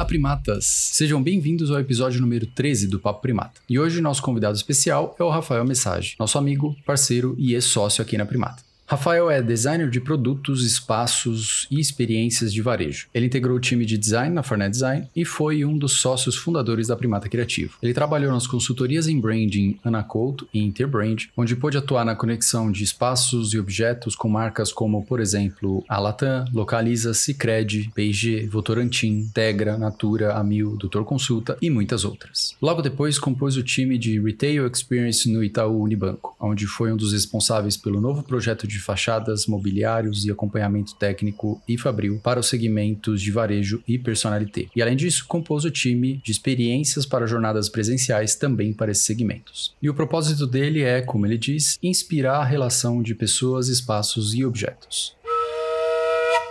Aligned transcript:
Olá, 0.00 0.06
primatas! 0.06 0.64
Sejam 0.64 1.22
bem-vindos 1.22 1.70
ao 1.70 1.78
episódio 1.78 2.22
número 2.22 2.46
13 2.46 2.86
do 2.86 2.98
Papo 2.98 3.20
Primata. 3.20 3.60
E 3.68 3.78
hoje 3.78 4.00
nosso 4.00 4.22
convidado 4.22 4.56
especial 4.56 5.14
é 5.20 5.22
o 5.22 5.28
Rafael 5.28 5.62
Message, 5.62 6.16
nosso 6.18 6.38
amigo, 6.38 6.74
parceiro 6.86 7.36
e 7.38 7.52
ex-sócio 7.52 8.00
aqui 8.00 8.16
na 8.16 8.24
Primata. 8.24 8.69
Rafael 8.90 9.30
é 9.30 9.40
designer 9.40 9.88
de 9.88 10.00
produtos, 10.00 10.66
espaços 10.66 11.68
e 11.70 11.78
experiências 11.78 12.52
de 12.52 12.60
varejo. 12.60 13.06
Ele 13.14 13.26
integrou 13.26 13.56
o 13.56 13.60
time 13.60 13.86
de 13.86 13.96
design 13.96 14.34
na 14.34 14.42
Fornet 14.42 14.72
Design 14.72 15.06
e 15.14 15.24
foi 15.24 15.64
um 15.64 15.78
dos 15.78 15.92
sócios 16.00 16.34
fundadores 16.34 16.88
da 16.88 16.96
Primata 16.96 17.28
Criativo. 17.28 17.76
Ele 17.80 17.94
trabalhou 17.94 18.32
nas 18.32 18.48
consultorias 18.48 19.06
em 19.06 19.20
branding 19.20 19.78
Anacolt 19.84 20.42
e 20.52 20.58
Interbrand, 20.58 21.28
onde 21.36 21.54
pôde 21.54 21.78
atuar 21.78 22.04
na 22.04 22.16
conexão 22.16 22.72
de 22.72 22.82
espaços 22.82 23.54
e 23.54 23.60
objetos 23.60 24.16
com 24.16 24.28
marcas 24.28 24.72
como, 24.72 25.04
por 25.04 25.20
exemplo, 25.20 25.84
a 25.88 26.00
Latam, 26.00 26.46
Localiza, 26.52 27.14
Cicred, 27.14 27.92
P&G, 27.94 28.48
Votorantim, 28.48 29.30
Tegra, 29.32 29.78
Natura, 29.78 30.34
Amil, 30.34 30.76
Doutor 30.76 31.04
Consulta 31.04 31.56
e 31.62 31.70
muitas 31.70 32.04
outras. 32.04 32.56
Logo 32.60 32.82
depois 32.82 33.20
compôs 33.20 33.56
o 33.56 33.62
time 33.62 33.96
de 33.96 34.20
Retail 34.20 34.66
Experience 34.66 35.30
no 35.30 35.44
Itaú 35.44 35.80
Unibanco, 35.80 36.34
onde 36.40 36.66
foi 36.66 36.92
um 36.92 36.96
dos 36.96 37.12
responsáveis 37.12 37.76
pelo 37.76 38.00
novo 38.00 38.24
projeto 38.24 38.66
de 38.66 38.79
fachadas, 38.80 39.46
mobiliários 39.46 40.24
e 40.24 40.30
acompanhamento 40.30 40.94
técnico 40.94 41.60
e 41.68 41.76
fabril 41.76 42.20
para 42.22 42.40
os 42.40 42.48
segmentos 42.48 43.20
de 43.20 43.30
varejo 43.30 43.82
e 43.86 43.98
personalité. 43.98 44.66
E 44.74 44.82
além 44.82 44.96
disso, 44.96 45.24
compôs 45.26 45.64
o 45.64 45.70
time 45.70 46.20
de 46.24 46.32
experiências 46.32 47.06
para 47.06 47.26
jornadas 47.26 47.68
presenciais 47.68 48.34
também 48.34 48.72
para 48.72 48.90
esses 48.90 49.04
segmentos. 49.04 49.74
E 49.80 49.88
o 49.88 49.94
propósito 49.94 50.46
dele 50.46 50.82
é, 50.82 51.00
como 51.02 51.26
ele 51.26 51.38
diz, 51.38 51.78
inspirar 51.82 52.38
a 52.38 52.44
relação 52.44 53.02
de 53.02 53.14
pessoas, 53.14 53.68
espaços 53.68 54.34
e 54.34 54.44
objetos. 54.44 55.14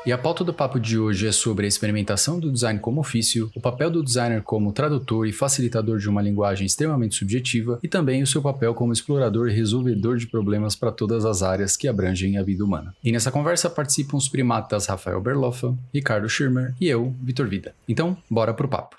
E 0.05 0.13
a 0.13 0.17
pauta 0.17 0.45
do 0.45 0.53
papo 0.53 0.80
de 0.80 0.98
hoje 0.98 1.27
é 1.27 1.31
sobre 1.31 1.66
a 1.66 1.67
experimentação 1.67 2.39
do 2.39 2.49
design 2.49 2.80
como 2.80 3.02
ofício, 3.02 3.52
o 3.53 3.59
papel 3.59 3.92
do 3.92 4.02
designer 4.02 4.41
como 4.41 4.72
tradutor 4.72 5.28
e 5.28 5.33
facilitador 5.33 6.00
de 6.00 6.08
uma 6.08 6.22
linguagem 6.22 6.66
extremamente 6.66 7.16
subjetiva 7.16 7.78
e 7.83 7.88
também 7.88 8.23
o 8.23 8.28
seu 8.28 8.41
papel 8.41 8.73
como 8.73 8.94
explorador 8.94 9.50
e 9.50 9.53
resolvedor 9.53 10.17
de 10.17 10.25
problemas 10.25 10.73
para 10.73 10.89
todas 10.91 11.25
as 11.25 11.44
áreas 11.44 11.75
que 11.75 11.86
abrangem 11.86 12.38
a 12.38 12.44
vida 12.44 12.64
humana. 12.64 12.95
E 13.03 13.11
nessa 13.11 13.30
conversa 13.30 13.69
participam 13.69 14.16
os 14.16 14.30
primatas 14.30 14.86
Rafael 14.86 15.19
Berloffa, 15.19 15.78
Ricardo 15.94 16.30
Schirmer 16.30 16.73
e 16.80 16.88
eu, 16.88 17.13
Vitor 17.22 17.47
Vida. 17.50 17.75
Então, 17.88 18.17
bora 18.30 18.53
pro 18.53 18.69
papo. 18.69 18.95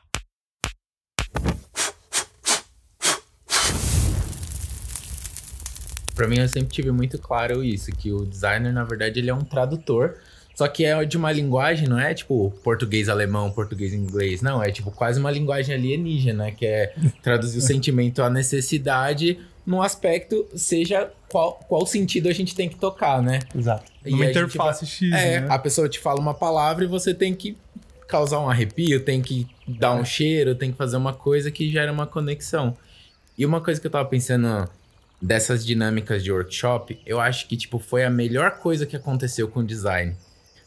Para 6.15 6.29
mim 6.29 6.39
eu 6.39 6.49
sempre 6.49 6.69
tive 6.69 6.91
muito 6.93 7.19
claro 7.19 7.65
isso, 7.65 7.91
que 7.91 8.13
o 8.13 8.27
designer 8.27 8.75
na 8.75 8.85
verdade 8.85 9.19
ele 9.19 9.31
é 9.31 9.35
um 9.35 9.43
tradutor 9.43 10.19
só 10.61 10.69
que 10.69 10.85
é 10.85 11.03
de 11.07 11.17
uma 11.17 11.33
linguagem, 11.33 11.89
não 11.89 11.99
é 11.99 12.13
tipo 12.13 12.53
português 12.63 13.09
alemão, 13.09 13.51
português 13.51 13.95
inglês. 13.95 14.43
Não, 14.43 14.63
é 14.63 14.71
tipo 14.71 14.91
quase 14.91 15.19
uma 15.19 15.31
linguagem 15.31 15.75
alienígena, 15.75 16.51
que 16.51 16.67
é 16.67 16.95
traduzir 17.23 17.57
o 17.57 17.63
sentimento 17.73 18.23
à 18.23 18.29
necessidade 18.29 19.39
num 19.67 19.81
aspecto, 19.81 20.47
seja 20.55 21.11
qual, 21.31 21.55
qual 21.67 21.87
sentido 21.87 22.29
a 22.29 22.33
gente 22.35 22.55
tem 22.55 22.69
que 22.69 22.77
tocar, 22.77 23.23
né? 23.23 23.39
Exato. 23.57 23.91
E 24.05 24.13
uma 24.13 24.27
gente 24.27 24.31
interface 24.33 24.85
vai- 24.85 24.91
X, 24.91 25.13
É, 25.27 25.41
né? 25.41 25.47
a 25.49 25.59
pessoa 25.59 25.89
te 25.89 25.99
fala 25.99 26.21
uma 26.21 26.35
palavra 26.35 26.85
e 26.85 26.87
você 26.87 27.15
tem 27.15 27.35
que 27.35 27.57
causar 28.07 28.39
um 28.41 28.51
arrepio, 28.51 29.03
tem 29.03 29.23
que 29.23 29.47
dar 29.67 29.97
É. 29.97 30.01
um 30.03 30.05
cheiro, 30.05 30.55
tem 30.55 30.73
que 30.73 30.77
fazer 30.77 30.99
uma 30.99 31.15
coisa 31.15 31.51
que 31.51 31.71
gera 31.71 31.91
uma 31.91 32.07
conexão. 32.07 32.77
E 33.39 33.47
uma 33.47 33.63
coisa 33.63 33.81
que 33.81 33.87
eu 33.87 33.91
tava 33.91 34.07
pensando 34.07 34.69
dessas 35.23 35.65
dinâmicas 35.65 36.23
de 36.23 36.31
workshop, 36.31 37.01
eu 37.07 37.19
acho 37.19 37.47
que 37.49 37.57
tipo 37.57 37.79
foi 37.79 38.05
a 38.05 38.11
melhor 38.11 38.59
coisa 38.59 38.85
que 38.85 38.95
aconteceu 38.95 39.49
com 39.49 39.61
o 39.61 39.65
design. 39.65 40.15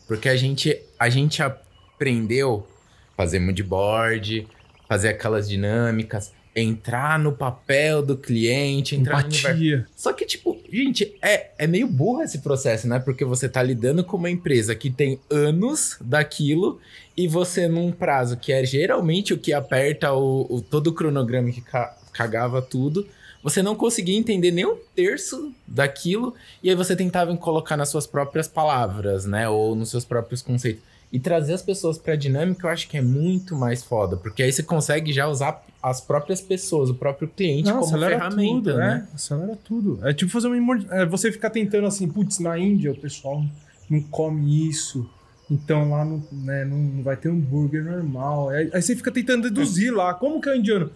Porque 0.07 0.27
a 0.29 0.35
gente 0.35 0.77
a 0.99 1.09
gente 1.09 1.41
aprendeu 1.41 2.67
a 3.13 3.17
fazer 3.17 3.39
moodboard, 3.39 4.47
fazer 4.87 5.09
aquelas 5.09 5.47
dinâmicas, 5.47 6.31
entrar 6.55 7.17
no 7.17 7.31
papel 7.31 8.03
do 8.03 8.15
cliente, 8.17 8.95
entrar 8.95 9.21
no 9.21 9.25
universo. 9.27 9.47
Empatia. 9.49 9.87
Só 9.95 10.13
que, 10.13 10.25
tipo, 10.25 10.59
gente, 10.71 11.15
é, 11.21 11.51
é 11.57 11.65
meio 11.67 11.87
burro 11.87 12.21
esse 12.21 12.39
processo, 12.39 12.87
né? 12.87 12.99
Porque 12.99 13.25
você 13.25 13.49
tá 13.49 13.63
lidando 13.63 14.03
com 14.03 14.17
uma 14.17 14.29
empresa 14.29 14.75
que 14.75 14.89
tem 14.91 15.19
anos 15.31 15.97
daquilo 15.99 16.79
e 17.17 17.27
você, 17.27 17.67
num 17.67 17.91
prazo 17.91 18.37
que 18.37 18.51
é 18.51 18.63
geralmente 18.65 19.33
o 19.33 19.37
que 19.37 19.51
aperta 19.53 20.13
o, 20.13 20.45
o- 20.49 20.61
todo 20.61 20.87
o 20.87 20.93
cronograma 20.93 21.49
que 21.51 21.61
ca- 21.61 21.97
cagava 22.11 22.61
tudo, 22.61 23.07
você 23.43 23.61
não 23.61 23.75
conseguia 23.75 24.17
entender 24.17 24.51
nem 24.51 24.65
um 24.65 24.77
terço 24.95 25.53
daquilo 25.67 26.33
e 26.63 26.69
aí 26.69 26.75
você 26.75 26.95
tentava 26.95 27.35
colocar 27.35 27.75
nas 27.75 27.89
suas 27.89 28.07
próprias 28.07 28.47
palavras, 28.47 29.25
né? 29.25 29.49
Ou 29.49 29.75
nos 29.75 29.89
seus 29.89 30.05
próprios 30.05 30.41
conceitos. 30.41 30.81
E 31.11 31.19
trazer 31.19 31.53
as 31.53 31.61
pessoas 31.61 31.97
pra 31.97 32.15
dinâmica 32.15 32.65
eu 32.65 32.71
acho 32.71 32.87
que 32.87 32.97
é 32.97 33.01
muito 33.01 33.55
mais 33.55 33.83
foda, 33.83 34.17
porque 34.17 34.41
aí 34.41 34.51
você 34.51 34.63
consegue 34.63 35.11
já 35.11 35.27
usar 35.27 35.63
as 35.81 35.99
próprias 35.99 36.39
pessoas, 36.39 36.89
o 36.89 36.95
próprio 36.95 37.27
cliente 37.27 37.65
Não, 37.65 37.81
como 37.81 37.85
acelera 37.85 38.17
ferramenta, 38.17 38.71
tudo, 38.71 38.77
né? 38.77 38.87
né? 38.87 39.07
Acelera 39.13 39.57
tudo. 39.63 39.99
É 40.07 40.13
tipo 40.13 40.31
fazer 40.31 40.47
uma 40.47 40.85
é 40.89 41.05
Você 41.05 41.31
ficar 41.31 41.49
tentando 41.49 41.85
assim, 41.85 42.07
putz, 42.07 42.39
na 42.39 42.57
Índia 42.57 42.93
o 42.93 42.95
pessoal 42.95 43.43
não 43.89 44.01
come 44.01 44.69
isso. 44.69 45.07
Então 45.51 45.91
lá 45.91 46.05
não, 46.05 46.23
né, 46.31 46.63
não 46.63 47.03
vai 47.03 47.17
ter 47.17 47.29
hambúrguer 47.29 47.83
normal. 47.83 48.49
Aí, 48.49 48.69
aí 48.73 48.81
você 48.81 48.95
fica 48.95 49.11
tentando 49.11 49.43
deduzir 49.43 49.93
lá. 49.93 50.13
Como 50.13 50.39
que 50.39 50.49
é 50.49 50.53
o 50.53 50.55
indiano? 50.55 50.89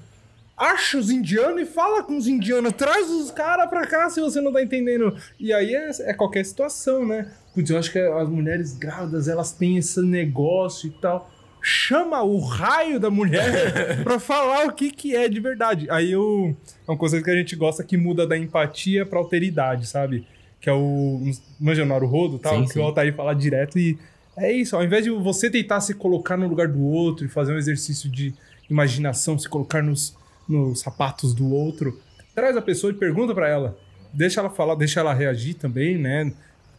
Acha 0.58 0.98
os 0.98 1.12
indianos 1.12 1.62
e 1.62 1.66
fala 1.66 2.02
com 2.02 2.18
os 2.18 2.28
indianos. 2.28 2.74
Traz 2.74 3.08
os 3.12 3.30
caras 3.30 3.70
pra 3.70 3.86
cá 3.86 4.10
se 4.10 4.20
você 4.20 4.42
não 4.42 4.52
tá 4.52 4.64
entendendo. 4.64 5.16
E 5.40 5.54
aí 5.54 5.76
é, 5.76 5.92
é 6.10 6.14
qualquer 6.14 6.44
situação, 6.44 7.06
né? 7.06 7.32
Putz, 7.54 7.70
eu 7.70 7.78
acho 7.78 7.92
que 7.92 8.00
as 8.00 8.28
mulheres 8.28 8.74
grávidas, 8.74 9.28
elas 9.28 9.52
têm 9.52 9.78
esse 9.78 10.02
negócio 10.02 10.88
e 10.88 10.92
tal. 11.00 11.30
Chama 11.62 12.24
o 12.24 12.40
raio 12.40 13.00
da 13.00 13.12
mulher 13.12 14.02
pra 14.04 14.20
falar 14.20 14.66
o 14.66 14.74
que 14.74 14.90
que 14.90 15.16
é 15.16 15.30
de 15.30 15.40
verdade. 15.40 15.88
Aí 15.92 16.12
eu, 16.12 16.56
é 16.88 16.92
um 16.92 16.98
conceito 16.98 17.24
que 17.24 17.32
a 17.32 17.36
gente 17.36 17.56
gosta 17.56 17.84
que 17.84 17.96
muda 17.96 18.26
da 18.26 18.38
empatia 18.38 19.06
pra 19.06 19.20
alteridade, 19.20 19.88
sabe? 19.88 20.26
Que 20.60 20.70
é 20.70 20.74
o. 20.74 21.22
Manja 21.60 21.86
no 21.86 22.06
Rodo 22.06 22.40
tal, 22.40 22.56
Sim, 22.56 22.66
que 22.66 22.74
sim. 22.74 22.80
o 22.80 22.84
Altair 22.84 23.14
fala 23.14 23.36
direto 23.36 23.78
e. 23.78 23.98
É 24.36 24.52
isso, 24.52 24.76
ao 24.76 24.84
invés 24.84 25.04
de 25.04 25.10
você 25.10 25.50
tentar 25.50 25.82
se 25.82 25.96
colocar 25.96 26.38
no 26.38 26.48
lugar 26.48 26.68
do 26.68 26.80
outro 26.84 27.26
e 27.26 27.30
fazer 27.30 27.54
um 27.54 27.58
exercício 27.58 28.08
de 28.08 28.36
imaginação, 28.70 29.38
se 29.38 29.50
colocar 29.50 29.82
nos, 29.82 30.16
nos 30.48 30.80
sapatos 30.82 31.34
do 31.34 31.52
outro, 31.52 32.00
traz 32.36 32.56
a 32.56 32.62
pessoa 32.62 32.92
e 32.92 32.96
pergunta 32.96 33.34
pra 33.34 33.48
ela. 33.48 33.78
Deixa 34.14 34.40
ela 34.40 34.50
falar, 34.50 34.76
deixa 34.76 35.00
ela 35.00 35.14
reagir 35.14 35.56
também, 35.56 35.98
né? 35.98 36.32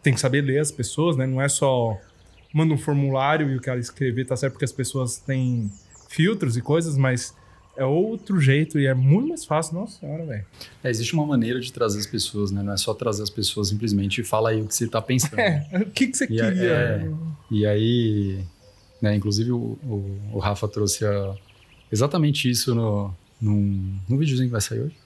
Tem 0.02 0.14
que 0.14 0.20
saber 0.20 0.40
ler 0.42 0.58
as 0.60 0.70
pessoas, 0.72 1.16
né? 1.16 1.26
Não 1.26 1.40
é 1.42 1.48
só 1.48 1.96
manda 2.54 2.72
um 2.72 2.78
formulário 2.78 3.50
e 3.50 3.56
o 3.56 3.60
cara 3.60 3.78
escrever, 3.78 4.24
tá 4.26 4.34
certo? 4.36 4.54
Porque 4.54 4.64
as 4.64 4.72
pessoas 4.72 5.18
têm 5.18 5.70
filtros 6.08 6.56
e 6.56 6.62
coisas, 6.62 6.96
mas 6.96 7.34
é 7.76 7.84
outro 7.84 8.40
jeito 8.40 8.78
e 8.80 8.86
é 8.86 8.94
muito 8.94 9.28
mais 9.28 9.44
fácil. 9.44 9.74
Nossa 9.74 10.00
senhora, 10.00 10.24
velho. 10.24 10.44
É, 10.82 10.88
existe 10.88 11.12
uma 11.14 11.26
maneira 11.26 11.60
de 11.60 11.70
trazer 11.72 11.98
as 11.98 12.06
pessoas, 12.06 12.50
né? 12.50 12.62
Não 12.62 12.72
é 12.72 12.76
só 12.78 12.94
trazer 12.94 13.22
as 13.22 13.30
pessoas 13.30 13.68
simplesmente 13.68 14.22
e 14.22 14.24
fala 14.24 14.48
aí 14.50 14.62
o 14.62 14.66
que 14.66 14.74
você 14.74 14.88
tá 14.88 15.02
pensando. 15.02 15.36
É, 15.38 15.66
o 15.82 15.90
que, 15.90 16.06
que 16.06 16.16
você 16.16 16.26
E 16.30 16.40
é- 16.40 16.44
queria? 16.50 16.72
é. 16.72 17.10
E 17.50 17.66
aí, 17.66 18.44
né, 19.02 19.14
inclusive 19.14 19.52
o, 19.52 19.78
o, 19.84 20.18
o 20.32 20.38
Rafa 20.38 20.66
trouxe 20.66 21.04
a- 21.04 21.34
exatamente 21.92 22.50
isso 22.50 22.74
no, 22.74 23.14
num, 23.40 23.96
no 24.08 24.18
videozinho 24.18 24.48
que 24.48 24.52
vai 24.52 24.60
sair 24.60 24.80
hoje. 24.80 24.96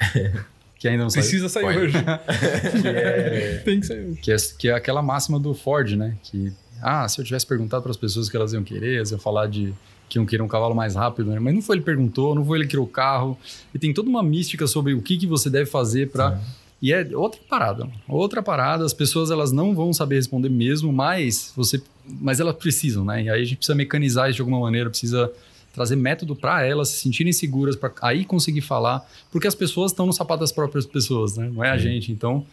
que 0.78 0.86
ainda 0.88 1.02
não 1.04 1.10
saiu. 1.10 1.22
Precisa 1.22 1.48
sair 1.48 1.62
Spoiler. 1.64 1.84
hoje. 1.84 1.98
Que 2.82 2.88
é, 2.88 3.62
Tem 3.64 3.80
que 3.80 3.86
sair. 3.86 4.16
que, 4.16 4.32
é, 4.32 4.36
que 4.58 4.68
é 4.68 4.72
aquela 4.72 5.02
máxima 5.02 5.38
do 5.40 5.54
Ford, 5.54 5.90
né? 5.96 6.16
Que, 6.22 6.52
ah, 6.82 7.08
se 7.08 7.20
eu 7.20 7.24
tivesse 7.24 7.46
perguntado 7.46 7.82
para 7.82 7.90
as 7.90 7.96
pessoas 7.96 8.28
o 8.28 8.30
que 8.30 8.36
elas 8.36 8.52
iam 8.52 8.62
querer, 8.62 8.96
elas 8.96 9.10
iam 9.10 9.18
falar 9.18 9.46
de 9.48 9.72
que 10.08 10.18
iam 10.18 10.24
querer 10.24 10.42
um 10.42 10.48
cavalo 10.48 10.74
mais 10.74 10.94
rápido, 10.94 11.30
né? 11.30 11.38
Mas 11.38 11.54
não 11.54 11.60
foi 11.60 11.76
ele 11.76 11.82
que 11.82 11.86
perguntou, 11.86 12.34
não 12.34 12.44
foi 12.44 12.58
ele 12.58 12.64
que 12.64 12.70
criou 12.70 12.86
o 12.86 12.88
carro. 12.88 13.36
E 13.74 13.78
tem 13.78 13.92
toda 13.92 14.08
uma 14.08 14.22
mística 14.22 14.66
sobre 14.66 14.94
o 14.94 15.02
que, 15.02 15.18
que 15.18 15.26
você 15.26 15.50
deve 15.50 15.66
fazer 15.68 16.10
para 16.10 16.40
E 16.80 16.92
é 16.92 17.06
outra 17.14 17.40
parada, 17.48 17.84
mano. 17.84 18.00
outra 18.08 18.42
parada. 18.42 18.84
As 18.84 18.94
pessoas 18.94 19.30
elas 19.30 19.52
não 19.52 19.74
vão 19.74 19.92
saber 19.92 20.14
responder 20.16 20.48
mesmo, 20.48 20.92
mas 20.92 21.52
você, 21.54 21.82
mas 22.06 22.40
elas 22.40 22.56
precisam, 22.56 23.04
né? 23.04 23.24
E 23.24 23.28
aí 23.28 23.42
a 23.42 23.44
gente 23.44 23.56
precisa 23.56 23.74
mecanizar 23.74 24.30
isso 24.30 24.36
de 24.36 24.42
alguma 24.42 24.60
maneira, 24.60 24.88
precisa 24.88 25.30
trazer 25.78 25.96
método 25.96 26.36
para 26.36 26.64
elas 26.64 26.88
se 26.88 27.00
sentirem 27.00 27.32
seguras, 27.32 27.76
para 27.76 27.92
aí 28.02 28.24
conseguir 28.24 28.60
falar, 28.60 29.08
porque 29.30 29.46
as 29.46 29.54
pessoas 29.54 29.92
estão 29.92 30.06
no 30.06 30.12
sapato 30.12 30.40
das 30.40 30.52
próprias 30.52 30.84
pessoas, 30.84 31.36
né? 31.36 31.50
Não 31.52 31.64
é 31.64 31.70
a 31.70 31.78
gente. 31.78 32.12
Então, 32.12 32.44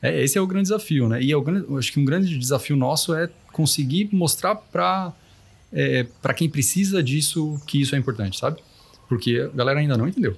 é, 0.00 0.22
esse 0.22 0.36
é 0.36 0.40
o 0.40 0.46
grande 0.46 0.64
desafio, 0.64 1.08
né? 1.08 1.22
E 1.22 1.32
é 1.32 1.36
o 1.36 1.42
grande, 1.42 1.66
acho 1.76 1.92
que 1.92 1.98
um 1.98 2.04
grande 2.04 2.38
desafio 2.38 2.76
nosso 2.76 3.14
é 3.14 3.28
conseguir 3.52 4.10
mostrar 4.12 4.54
para 4.54 5.12
é, 5.72 6.06
para 6.22 6.32
quem 6.32 6.48
precisa 6.48 7.02
disso 7.02 7.60
que 7.66 7.80
isso 7.80 7.94
é 7.94 7.98
importante, 7.98 8.38
sabe? 8.38 8.62
Porque 9.08 9.48
a 9.52 9.56
galera 9.56 9.80
ainda 9.80 9.96
não 9.96 10.06
entendeu. 10.06 10.36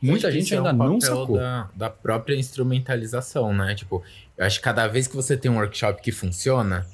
Muita 0.00 0.32
gente 0.32 0.52
é 0.52 0.56
ainda 0.56 0.72
um 0.72 0.76
não 0.76 1.00
sacou. 1.00 1.36
Da, 1.36 1.70
da 1.76 1.90
própria 1.90 2.34
instrumentalização, 2.34 3.54
né? 3.54 3.74
Tipo, 3.76 4.02
eu 4.36 4.44
acho 4.44 4.58
que 4.58 4.64
cada 4.64 4.88
vez 4.88 5.06
que 5.06 5.14
você 5.14 5.36
tem 5.36 5.50
um 5.50 5.56
workshop 5.56 6.02
que 6.02 6.10
funciona, 6.10 6.84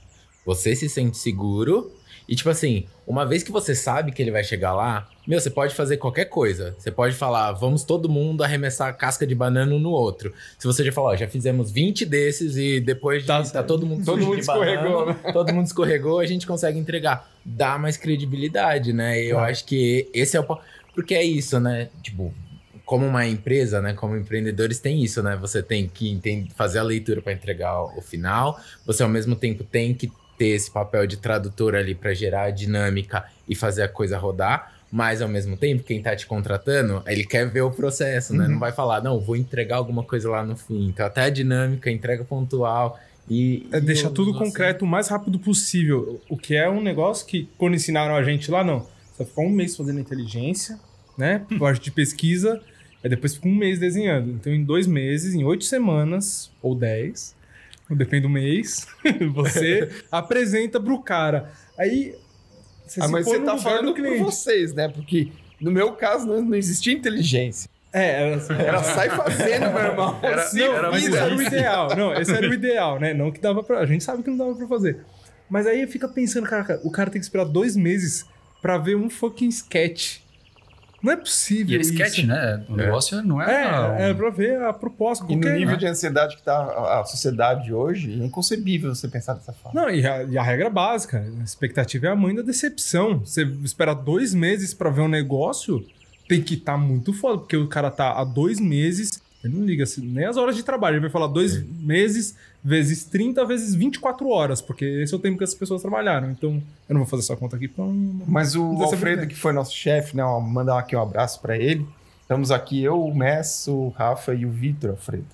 você 0.44 0.76
se 0.76 0.88
sente 0.88 1.16
seguro 1.16 1.90
E 2.28 2.36
tipo 2.36 2.50
assim, 2.50 2.84
uma 3.06 3.24
vez 3.24 3.42
que 3.42 3.50
você 3.50 3.74
sabe 3.74 4.12
que 4.12 4.20
ele 4.20 4.30
vai 4.30 4.44
chegar 4.44 4.74
lá, 4.74 5.08
meu, 5.26 5.40
você 5.40 5.48
pode 5.48 5.74
fazer 5.74 5.96
qualquer 5.96 6.26
coisa. 6.26 6.74
Você 6.78 6.90
pode 6.90 7.14
falar, 7.14 7.52
vamos 7.52 7.84
todo 7.84 8.06
mundo 8.08 8.44
arremessar 8.44 8.88
a 8.88 8.92
casca 8.92 9.26
de 9.26 9.34
banana 9.34 9.74
um 9.74 9.78
no 9.78 9.90
outro. 9.90 10.34
Se 10.58 10.66
você 10.66 10.84
já 10.84 10.92
falou, 10.92 11.10
ó, 11.10 11.16
já 11.16 11.26
fizemos 11.26 11.70
20 11.70 12.04
desses 12.04 12.56
e 12.58 12.80
depois 12.80 13.22
de, 13.22 13.28
Tá 13.28 13.42
tá, 13.42 13.62
todo 13.62 13.86
mundo 13.86 14.04
Todo 14.04 14.20
mundo 14.26 14.38
de 14.40 14.46
banana, 14.46 14.72
escorregou, 14.74 15.06
né? 15.06 15.32
todo 15.32 15.54
mundo 15.54 15.66
escorregou, 15.66 16.18
a 16.20 16.26
gente 16.26 16.46
consegue 16.46 16.78
entregar. 16.78 17.26
Dá 17.44 17.78
mais 17.78 17.96
credibilidade, 17.96 18.92
né? 18.92 19.18
Eu 19.22 19.36
Claro. 19.36 19.50
acho 19.50 19.64
que 19.64 20.08
esse 20.12 20.36
é 20.36 20.40
o. 20.40 20.44
po- 20.44 20.60
Porque 20.94 21.14
é 21.14 21.22
isso, 21.22 21.58
né? 21.58 21.88
Tipo, 22.02 22.34
como 22.84 23.06
uma 23.06 23.26
empresa, 23.26 23.80
né? 23.80 23.94
Como 23.94 24.16
empreendedores 24.16 24.78
tem 24.80 25.02
isso, 25.02 25.22
né? 25.22 25.34
Você 25.40 25.62
tem 25.62 25.88
que 25.88 26.46
fazer 26.56 26.78
a 26.78 26.82
leitura 26.82 27.22
para 27.22 27.32
entregar 27.32 27.82
o 27.82 28.02
final. 28.02 28.58
Você 28.84 29.02
ao 29.02 29.08
mesmo 29.08 29.34
tempo 29.36 29.64
tem 29.64 29.94
que 29.94 30.10
ter 30.38 30.48
esse 30.48 30.70
papel 30.70 31.06
de 31.06 31.16
tradutor 31.16 31.74
ali 31.74 31.94
para 31.94 32.14
gerar 32.14 32.44
a 32.44 32.50
dinâmica 32.50 33.24
e 33.48 33.54
fazer 33.54 33.82
a 33.82 33.88
coisa 33.88 34.16
rodar. 34.16 34.78
Mas 34.90 35.20
ao 35.20 35.28
mesmo 35.28 35.54
tempo, 35.54 35.82
quem 35.82 36.00
tá 36.00 36.16
te 36.16 36.26
contratando, 36.26 37.02
ele 37.06 37.24
quer 37.24 37.46
ver 37.50 37.60
o 37.60 37.70
processo, 37.70 38.32
né? 38.34 38.44
Uhum. 38.44 38.52
Não 38.52 38.58
vai 38.58 38.72
falar, 38.72 39.02
não, 39.02 39.20
vou 39.20 39.36
entregar 39.36 39.76
alguma 39.76 40.02
coisa 40.02 40.30
lá 40.30 40.42
no 40.42 40.56
fim. 40.56 40.86
Então, 40.88 41.04
até 41.04 41.22
a 41.22 41.30
dinâmica, 41.30 41.90
entrega 41.90 42.24
pontual 42.24 42.98
e. 43.28 43.66
É 43.70 43.76
e 43.76 43.80
deixar 43.82 44.08
tudo 44.08 44.32
concreto 44.32 44.86
o 44.86 44.88
mais 44.88 45.08
rápido 45.08 45.38
possível. 45.38 46.20
O 46.26 46.38
que 46.38 46.56
é 46.56 46.70
um 46.70 46.80
negócio 46.80 47.26
que, 47.26 47.48
quando 47.58 47.74
ensinaram 47.74 48.14
a 48.14 48.22
gente 48.22 48.50
lá, 48.50 48.64
não. 48.64 48.86
Você 49.14 49.26
ficar 49.26 49.42
um 49.42 49.50
mês 49.50 49.76
fazendo 49.76 50.00
inteligência, 50.00 50.78
né? 51.18 51.44
Parte 51.58 51.84
de 51.84 51.90
pesquisa, 51.90 52.58
aí 53.04 53.10
depois 53.10 53.34
fica 53.34 53.46
um 53.46 53.54
mês 53.54 53.78
desenhando. 53.78 54.30
Então, 54.30 54.54
em 54.54 54.64
dois 54.64 54.86
meses, 54.86 55.34
em 55.34 55.44
oito 55.44 55.64
semanas, 55.64 56.50
ou 56.62 56.74
dez, 56.74 57.36
depende 57.96 58.22
do 58.22 58.28
mês, 58.28 58.86
você 59.32 59.88
apresenta 60.12 60.80
pro 60.80 61.00
cara. 61.02 61.50
Aí. 61.78 62.14
Você 62.86 63.00
Ah, 63.02 63.08
mas 63.08 63.24
você 63.26 63.40
tá 63.40 63.56
falando 63.58 63.92
cliente. 63.94 64.22
vocês, 64.22 64.72
né? 64.74 64.88
Porque 64.88 65.28
no 65.60 65.70
meu 65.70 65.92
caso 65.92 66.26
não, 66.26 66.40
não 66.42 66.54
existia 66.56 66.92
inteligência. 66.92 67.68
É, 67.92 68.22
era 68.22 68.36
assim. 68.36 68.52
Era 68.54 68.82
sai 68.82 69.10
fazendo, 69.10 69.70
meu 69.72 69.80
irmão. 69.82 70.18
Era- 70.22 70.50
Não, 70.52 70.74
era 70.76 70.90
mas 70.90 71.12
era 71.14 71.34
o 71.34 71.42
ideal. 71.42 71.96
Não, 71.96 72.14
esse 72.14 72.30
era 72.32 72.48
o 72.48 72.52
ideal, 72.54 73.00
né? 73.00 73.14
Não 73.14 73.30
que 73.30 73.40
dava 73.40 73.62
pra. 73.62 73.78
A 73.80 73.86
gente 73.86 74.04
sabe 74.04 74.22
que 74.22 74.30
não 74.30 74.36
dava 74.36 74.54
pra 74.54 74.66
fazer. 74.68 74.98
Mas 75.48 75.66
aí 75.66 75.86
fica 75.86 76.06
pensando, 76.06 76.46
cara, 76.46 76.78
o 76.84 76.90
cara 76.90 77.10
tem 77.10 77.18
que 77.20 77.24
esperar 77.24 77.44
dois 77.44 77.76
meses 77.76 78.26
pra 78.60 78.76
ver 78.76 78.94
um 78.96 79.08
fucking 79.08 79.48
sketch. 79.48 80.18
Não 81.02 81.12
é 81.12 81.16
possível. 81.16 81.78
E 81.78 81.80
isso. 81.80 81.92
sketch, 81.92 82.24
né? 82.24 82.64
O 82.68 82.74
negócio 82.76 83.22
não 83.22 83.40
era. 83.40 83.96
É, 84.00 84.08
é 84.10 84.12
um- 84.12 84.16
pra 84.16 84.30
ver 84.30 84.60
a 84.62 84.72
proposta. 84.72 85.24
E 85.28 85.36
no 85.36 85.48
nível 85.50 85.76
de 85.76 85.86
ansiedade 85.86 86.36
que 86.36 86.42
tá 86.42 86.56
a, 86.56 87.00
a 87.00 87.04
sociedade 87.04 87.72
hoje, 87.72 88.20
é 88.20 88.24
inconcebível 88.24 88.94
você 88.94 89.06
pensar 89.06 89.34
dessa 89.34 89.52
forma. 89.52 89.80
Não, 89.80 89.88
e 89.90 90.04
a, 90.06 90.24
e 90.24 90.36
a 90.36 90.42
regra 90.42 90.68
básica, 90.68 91.24
a 91.40 91.44
expectativa 91.44 92.08
é 92.08 92.10
a 92.10 92.16
mãe 92.16 92.34
da 92.34 92.42
decepção. 92.42 93.20
Você 93.20 93.44
espera 93.64 93.94
dois 93.94 94.34
meses 94.34 94.74
pra 94.74 94.90
ver 94.90 95.02
um 95.02 95.08
negócio, 95.08 95.84
tem 96.28 96.42
que 96.42 96.54
estar 96.54 96.76
muito 96.76 97.12
foda, 97.12 97.38
porque 97.38 97.56
o 97.56 97.68
cara 97.68 97.90
tá 97.90 98.12
há 98.18 98.24
dois 98.24 98.58
meses, 98.58 99.22
ele 99.44 99.54
não 99.56 99.64
liga 99.64 99.84
assim, 99.84 100.04
nem 100.04 100.24
as 100.24 100.36
horas 100.36 100.56
de 100.56 100.62
trabalho, 100.64 100.94
ele 100.94 101.00
vai 101.02 101.10
falar 101.10 101.28
dois 101.28 101.62
meses 101.80 102.34
vezes 102.62 103.04
30 103.04 103.44
vezes 103.46 103.74
24 103.74 104.28
horas, 104.28 104.60
porque 104.60 104.84
esse 104.84 105.14
é 105.14 105.16
o 105.16 105.20
tempo 105.20 105.38
que 105.38 105.44
as 105.44 105.54
pessoas 105.54 105.80
trabalharam. 105.80 106.30
Então, 106.30 106.62
eu 106.88 106.92
não 106.92 107.00
vou 107.00 107.06
fazer 107.06 107.22
essa 107.22 107.36
conta 107.36 107.56
aqui, 107.56 107.66
então... 107.66 107.92
Mas 108.26 108.54
o 108.56 108.82
Alfredo, 108.82 109.26
que 109.26 109.34
foi 109.34 109.52
nosso 109.52 109.74
chefe, 109.74 110.16
né? 110.16 110.24
ó, 110.24 110.40
Mandar 110.40 110.78
aqui 110.78 110.96
um 110.96 111.02
abraço 111.02 111.40
pra 111.40 111.56
ele. 111.56 111.86
Estamos 112.22 112.50
aqui, 112.50 112.82
eu, 112.82 113.02
o 113.02 113.14
Mess, 113.14 113.68
o 113.68 113.88
Rafa 113.90 114.34
e 114.34 114.44
o 114.44 114.50
Vitor, 114.50 114.90
Alfredo. 114.90 115.26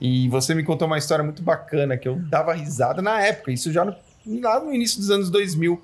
E 0.00 0.28
você 0.28 0.54
me 0.54 0.64
contou 0.64 0.86
uma 0.86 0.98
história 0.98 1.22
muito 1.24 1.42
bacana, 1.42 1.96
que 1.96 2.08
eu 2.08 2.16
dava 2.16 2.52
risada 2.52 3.00
na 3.00 3.20
época, 3.20 3.52
isso 3.52 3.72
já 3.72 3.84
no, 3.84 3.94
lá 4.42 4.58
no 4.58 4.74
início 4.74 4.98
dos 4.98 5.10
anos 5.10 5.30
2000. 5.30 5.80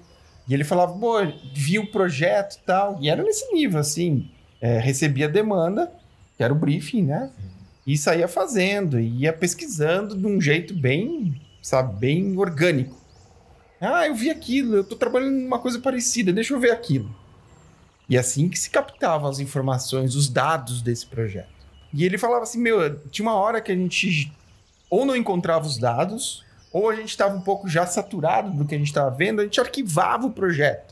E 0.48 0.54
ele 0.54 0.64
falava, 0.64 0.92
pô, 0.92 1.18
vi 1.54 1.78
o 1.78 1.90
projeto 1.92 2.56
e 2.56 2.66
tal. 2.66 2.98
E 3.00 3.08
era 3.08 3.22
nesse 3.22 3.52
nível, 3.52 3.78
assim. 3.78 4.28
é, 4.60 4.78
recebia 4.78 5.28
demanda, 5.28 5.90
que 6.36 6.42
era 6.42 6.52
o 6.52 6.56
briefing, 6.56 7.02
né? 7.04 7.30
E 7.86 7.96
saía 7.96 8.28
fazendo, 8.28 9.00
ia 9.00 9.32
pesquisando 9.32 10.16
de 10.16 10.26
um 10.26 10.40
jeito 10.40 10.74
bem, 10.74 11.40
sabe, 11.62 11.98
bem 11.98 12.36
orgânico. 12.36 12.96
Ah, 13.80 14.06
eu 14.06 14.14
vi 14.14 14.30
aquilo, 14.30 14.76
eu 14.76 14.84
tô 14.84 14.94
trabalhando 14.94 15.36
numa 15.36 15.58
coisa 15.58 15.78
parecida, 15.80 16.32
deixa 16.32 16.52
eu 16.52 16.60
ver 16.60 16.70
aquilo. 16.70 17.14
E 18.08 18.18
assim 18.18 18.48
que 18.48 18.58
se 18.58 18.68
captavam 18.68 19.30
as 19.30 19.38
informações, 19.38 20.14
os 20.14 20.28
dados 20.28 20.82
desse 20.82 21.06
projeto. 21.06 21.48
E 21.92 22.04
ele 22.04 22.18
falava 22.18 22.42
assim, 22.42 22.60
meu, 22.60 22.98
tinha 23.08 23.26
uma 23.26 23.36
hora 23.36 23.60
que 23.60 23.72
a 23.72 23.74
gente 23.74 24.30
ou 24.90 25.06
não 25.06 25.14
encontrava 25.14 25.66
os 25.66 25.78
dados, 25.78 26.44
ou 26.72 26.90
a 26.90 26.96
gente 26.96 27.10
estava 27.10 27.36
um 27.36 27.40
pouco 27.40 27.68
já 27.68 27.86
saturado 27.86 28.50
do 28.50 28.64
que 28.64 28.74
a 28.74 28.78
gente 28.78 28.88
estava 28.88 29.10
vendo, 29.10 29.40
a 29.40 29.44
gente 29.44 29.60
arquivava 29.60 30.26
o 30.26 30.32
projeto. 30.32 30.89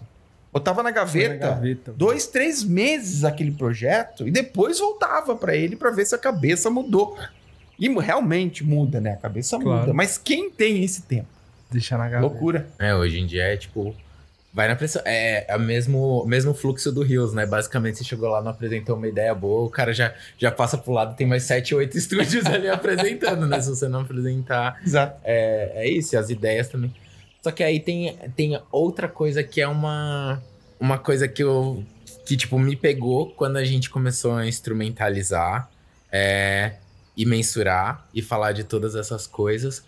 Botava 0.59 0.83
na 0.83 0.91
gaveta, 0.91 1.37
gaveta. 1.37 1.93
dois, 1.97 2.27
três 2.27 2.65
meses 2.65 3.25
aquele 3.25 3.51
projeto, 3.53 4.27
e 4.27 4.31
depois 4.31 4.79
voltava 4.79 5.35
para 5.37 5.55
ele 5.57 5.77
para 5.77 5.91
ver 5.91 6.05
se 6.05 6.15
a 6.15 6.19
cabeça 6.19 6.69
mudou. 6.71 7.17
E 7.79 7.89
realmente 7.89 8.65
muda, 8.65 9.01
né? 9.01 9.13
A 9.13 9.17
cabeça 9.17 9.59
Claro. 9.59 9.81
muda. 9.83 9.95
Mas 9.95 10.19
quem 10.19 10.51
tem 10.51 10.83
esse 10.83 11.03
tempo? 11.03 11.29
Deixar 11.71 11.97
na 11.99 12.09
gaveta. 12.09 12.23
Loucura. 12.33 12.67
É, 12.79 12.95
hoje 12.95 13.21
em 13.21 13.27
dia 13.27 13.45
é 13.45 13.57
tipo. 13.57 13.95
Vai 14.53 14.67
na 14.67 14.75
pressão. 14.75 15.03
É, 15.05 15.45
é 15.47 15.57
o 15.57 15.61
mesmo, 15.61 16.25
mesmo 16.27 16.55
fluxo 16.55 16.91
do 16.91 17.03
Rios, 17.03 17.33
né? 17.35 17.47
Basicamente, 17.47 17.99
você 17.99 18.05
chegou 18.05 18.29
lá, 18.31 18.43
não 18.43 18.51
apresentou 18.51 18.97
uma 18.97 19.07
ideia 19.07 19.33
boa, 19.35 19.67
o 19.67 19.71
cara 19.71 19.93
já, 19.93 20.13
já 20.39 20.51
passa 20.51 20.77
pro 20.79 20.91
lado, 20.93 21.15
tem 21.15 21.27
mais 21.27 21.45
sete, 21.45 21.75
oito 21.75 21.97
estúdios 21.99 22.45
ali 22.47 22.67
apresentando, 22.69 23.47
né? 23.47 23.61
Se 23.61 23.69
você 23.69 23.87
não 23.87 24.01
apresentar. 24.01 24.81
Exato. 24.85 25.21
É, 25.23 25.73
é 25.85 25.89
isso, 25.89 26.19
as 26.19 26.31
ideias 26.31 26.67
também. 26.69 26.93
Só 27.43 27.51
que 27.51 27.63
aí 27.63 27.81
tem, 27.81 28.17
tem 28.37 28.61
outra 28.71 29.09
coisa 29.09 29.43
que 29.43 29.61
é 29.61 29.69
uma, 29.69 30.43
uma 30.79 30.99
coisa 30.99 31.29
que 31.29 31.43
eu. 31.43 31.85
que, 32.27 32.37
tipo, 32.37 32.59
me 32.59 32.77
pegou 32.77 33.31
quando 33.31 33.57
a 33.57 33.65
gente 33.65 33.89
começou 33.91 34.33
a 34.33 34.47
instrumentalizar 34.47 35.71
é, 36.11 36.75
e 37.17 37.25
mensurar 37.25 38.07
e 38.15 38.21
falar 38.21 38.53
de 38.53 38.65
todas 38.65 38.95
essas 38.95 39.27
coisas. 39.27 39.85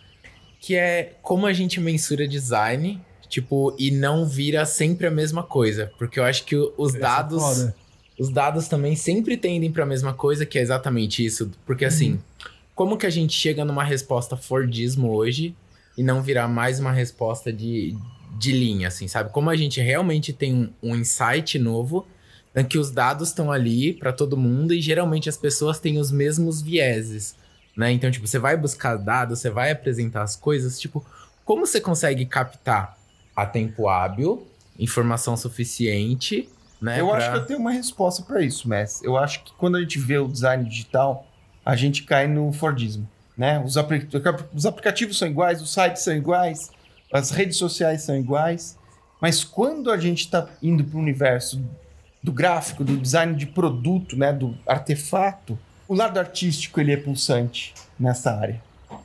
Que 0.61 0.77
é 0.77 1.15
como 1.23 1.47
a 1.47 1.53
gente 1.53 1.81
mensura 1.81 2.29
design, 2.29 3.01
tipo, 3.29 3.75
e 3.79 3.91
não 3.91 4.27
vira 4.27 4.65
sempre 4.65 5.07
a 5.07 5.11
mesma 5.11 5.43
coisa. 5.43 5.91
Porque 5.99 6.21
eu 6.21 6.25
acho 6.25 6.45
que 6.45 6.57
os 6.57 6.95
Essa 6.95 6.99
é 6.99 7.01
dados. 7.01 7.43
foda. 7.43 7.77
Os 8.19 8.29
dados 8.29 8.69
também 8.69 8.95
sempre 8.95 9.37
tendem 9.37 9.73
para 9.73 9.83
a 9.83 9.87
mesma 9.87 10.13
coisa, 10.13 10.45
que 10.45 10.59
é 10.59 10.63
exatamente 10.63 11.25
isso. 11.25 11.51
Porque 11.65 11.87
assim, 11.87 12.21
como 12.75 12.99
que 12.99 13.07
a 13.07 13.11
gente 13.11 13.33
chega 13.33 13.65
numa 13.65 13.83
resposta 13.83 14.37
Fordismo 14.37 15.11
hoje 15.11 15.55
e 16.01 16.03
não 16.03 16.23
virar 16.23 16.49
mais 16.49 16.81
uma 16.81 16.91
resposta 16.93 17.53
de, 17.53 17.95
de 18.39 18.53
linha, 18.53 18.89
assim, 18.89 19.07
sabe? 19.07 19.29
Como 19.31 19.51
a 19.51 19.55
gente 19.55 19.83
realmente 19.83 20.33
tem 20.33 20.55
um, 20.55 20.73
um 20.83 20.97
insight 20.97 21.59
novo, 21.59 22.07
em 22.57 22.65
que 22.65 22.79
os 22.79 22.91
dados 22.91 23.29
estão 23.29 23.53
ali 23.53 23.93
para 23.93 24.11
todo 24.11 24.35
mundo 24.35 24.73
e 24.73 24.81
geralmente 24.81 25.29
as 25.29 25.37
pessoas 25.37 25.79
têm 25.79 25.99
os 25.99 26.11
mesmos 26.11 26.63
vieses, 26.63 27.37
né? 27.77 27.93
Então, 27.93 28.11
tipo, 28.11 28.27
você 28.27 28.39
vai 28.39 28.57
buscar 28.57 28.97
dados, 28.97 29.41
você 29.41 29.51
vai 29.51 29.73
apresentar 29.73 30.23
as 30.23 30.37
coisas, 30.37 30.81
tipo, 30.81 31.05
como 31.45 31.67
você 31.67 31.83
consegue 31.83 32.25
captar 32.25 32.97
a 33.37 33.45
tempo 33.45 33.87
hábil, 33.87 34.47
informação 34.79 35.37
suficiente, 35.37 36.49
né? 36.81 36.99
eu 36.99 37.09
pra- 37.09 37.19
acho 37.19 37.31
que 37.31 37.37
eu 37.37 37.45
tenho 37.47 37.59
uma 37.59 37.73
resposta 37.73 38.23
para 38.23 38.41
isso, 38.41 38.67
Messi. 38.67 39.05
Eu 39.05 39.19
acho 39.19 39.45
que 39.45 39.53
quando 39.59 39.77
a 39.77 39.81
gente 39.83 39.99
vê 39.99 40.17
o 40.17 40.27
design 40.27 40.67
digital, 40.67 41.27
a 41.63 41.77
gente 41.77 42.05
cai 42.05 42.27
no 42.27 42.51
Fordismo. 42.55 43.07
Né? 43.41 43.59
Os, 43.65 43.75
os 44.55 44.67
aplicativos 44.67 45.17
são 45.17 45.27
iguais, 45.27 45.63
os 45.63 45.73
sites 45.73 46.03
são 46.03 46.15
iguais, 46.15 46.71
as 47.11 47.31
redes 47.31 47.57
sociais 47.57 48.03
são 48.03 48.15
iguais. 48.15 48.79
Mas 49.19 49.43
quando 49.43 49.91
a 49.91 49.97
gente 49.97 50.27
está 50.27 50.47
indo 50.63 50.85
para 50.85 50.99
o 50.99 51.01
universo 51.01 51.59
do 52.23 52.33
gráfico, 52.33 52.85
do 52.85 52.99
design 52.99 53.35
de 53.35 53.47
produto, 53.47 54.15
né, 54.15 54.31
do 54.31 54.55
artefato, 54.67 55.59
o 55.89 55.95
lado 55.95 56.19
artístico 56.21 56.83
ele 56.83 56.93
é 56.93 56.99
pulsante 56.99 57.73
nessa 57.99 58.31
área. 58.31 58.63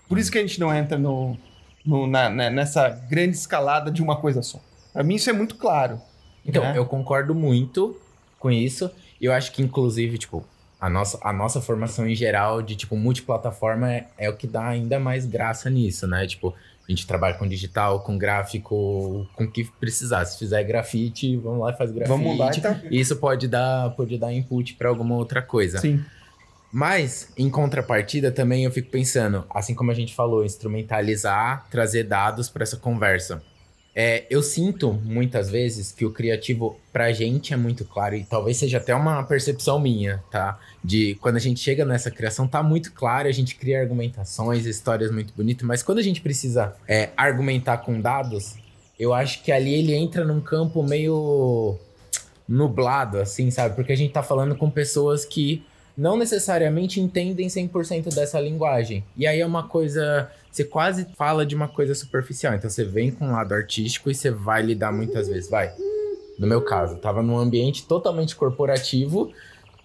Por 0.10 0.20
isso 0.20 0.30
que 0.30 0.38
a 0.38 0.42
gente 0.42 0.60
não 0.60 0.76
entra 0.76 0.98
no, 0.98 1.38
no- 1.86 2.06
na- 2.06 2.30
na- 2.30 2.50
nessa 2.50 2.90
grande 2.90 3.38
escalada 3.38 3.90
de 3.90 4.04
uma 4.04 4.18
coisa 4.18 4.42
só. 4.44 4.60
Para 4.92 5.02
mim 5.02 5.16
isso 5.16 5.30
é 5.30 5.34
muito 5.34 5.56
claro. 5.56 6.02
Então, 6.46 6.62
né? 6.62 6.78
eu 6.78 6.86
concordo 6.86 7.34
muito 7.34 7.96
com 8.38 8.52
isso. 8.52 8.92
Eu 9.22 9.32
acho 9.32 9.54
que, 9.54 9.62
inclusive, 9.62 10.18
tipo, 10.18 10.44
a 10.80 10.90
nossa, 10.90 11.18
a 11.22 11.34
nossa 11.34 11.62
formação 11.62 12.08
em 12.08 12.16
geral 12.16 12.62
de, 12.62 12.76
tipo, 12.76 12.96
multiplataforma 12.96 13.92
é, 13.92 14.08
é 14.18 14.30
o 14.30 14.36
que 14.36 14.48
dá 14.48 14.68
ainda 14.68 15.00
mais 15.00 15.26
graça 15.26 15.70
nisso, 15.70 16.08
né? 16.08 16.28
Tipo, 16.28 16.54
a 16.88 16.92
gente 16.92 17.08
trabalha 17.08 17.36
com 17.36 17.48
digital, 17.48 18.02
com 18.02 18.18
gráfico, 18.18 19.28
com 19.34 19.44
o 19.44 19.52
que 19.52 19.64
precisar. 19.80 20.24
Se 20.26 20.38
fizer 20.38 20.64
grafite, 20.64 21.36
vamos 21.38 21.62
lá 21.62 21.72
e 21.72 21.78
faz 21.78 21.92
grafite. 21.92 22.10
Vamos 22.10 22.38
lá, 22.38 22.52
então. 22.56 22.80
Isso 22.92 23.16
pode 23.16 23.48
dar, 23.48 23.90
pode 23.92 24.18
dar 24.18 24.32
input 24.32 24.76
para 24.76 24.90
alguma 24.90 25.16
outra 25.16 25.42
coisa. 25.42 25.80
Sim. 25.80 26.04
Mas, 26.72 27.32
em 27.38 27.50
contrapartida, 27.50 28.32
também 28.32 28.66
eu 28.66 28.72
fico 28.72 28.90
pensando, 28.92 29.46
assim 29.50 29.74
como 29.74 29.92
a 29.92 29.94
gente 29.94 30.14
falou, 30.14 30.44
instrumentalizar, 30.44 31.66
trazer 31.72 32.04
dados 32.04 32.50
para 32.50 32.64
essa 32.64 32.78
conversa. 32.78 33.42
É, 33.96 34.26
eu 34.30 34.44
sinto 34.44 34.92
muitas 34.92 35.50
vezes 35.50 35.92
que 35.92 36.06
o 36.06 36.12
criativo 36.12 36.78
pra 36.92 37.14
gente 37.14 37.54
é 37.54 37.58
muito 37.58 37.86
claro, 37.86 38.16
e 38.16 38.26
talvez 38.26 38.58
seja 38.58 38.78
até 38.78 38.94
uma 38.94 39.24
percepção 39.24 39.80
minha, 39.80 40.22
tá? 40.30 40.60
De 40.84 41.16
quando 41.22 41.38
a 41.38 41.40
gente 41.40 41.62
chega 41.62 41.86
nessa 41.86 42.12
criação, 42.12 42.46
tá 42.46 42.62
muito 42.62 42.92
claro, 42.92 43.30
a 43.30 43.32
gente 43.32 43.56
cria 43.56 43.80
argumentações, 43.80 44.66
histórias 44.66 45.12
muito 45.12 45.34
bonitas, 45.34 45.66
mas 45.66 45.82
quando 45.82 46.00
a 46.00 46.04
gente 46.04 46.20
precisa 46.20 46.76
é, 46.88 47.12
argumentar 47.16 47.78
com 47.78 48.02
dados, 48.02 48.56
eu 49.00 49.14
acho 49.14 49.42
que 49.44 49.52
ali 49.52 49.74
ele 49.74 49.94
entra 49.94 50.26
num 50.26 50.42
campo 50.42 50.84
meio 50.84 51.78
nublado, 52.48 53.20
assim, 53.20 53.50
sabe? 53.50 53.76
Porque 53.76 53.94
a 53.94 53.98
gente 53.98 54.12
tá 54.12 54.22
falando 54.22 54.56
com 54.56 54.70
pessoas 54.70 55.26
que 55.26 55.64
não 55.98 56.18
necessariamente 56.18 57.00
entendem 57.00 57.48
100% 57.48 58.14
dessa 58.14 58.40
linguagem. 58.40 59.04
E 59.16 59.26
aí 59.26 59.40
é 59.40 59.46
uma 59.46 59.68
coisa. 59.68 60.30
Você 60.56 60.64
quase 60.64 61.06
fala 61.18 61.46
de 61.46 61.54
uma 61.54 61.68
coisa 61.68 61.94
superficial. 61.94 62.54
Então 62.54 62.70
você 62.70 62.86
vem 62.86 63.12
com 63.12 63.28
um 63.28 63.32
lado 63.34 63.54
artístico 63.54 64.10
e 64.10 64.16
você 64.16 64.32
vai 64.32 64.62
lidar 64.62 64.90
muitas 64.90 65.28
vezes. 65.28 65.50
Vai. 65.50 65.70
No 66.40 66.48
meu 66.48 66.62
caso, 66.62 66.96
tava 66.96 67.22
num 67.22 67.38
ambiente 67.38 67.86
totalmente 67.86 68.38
corporativo 68.38 69.34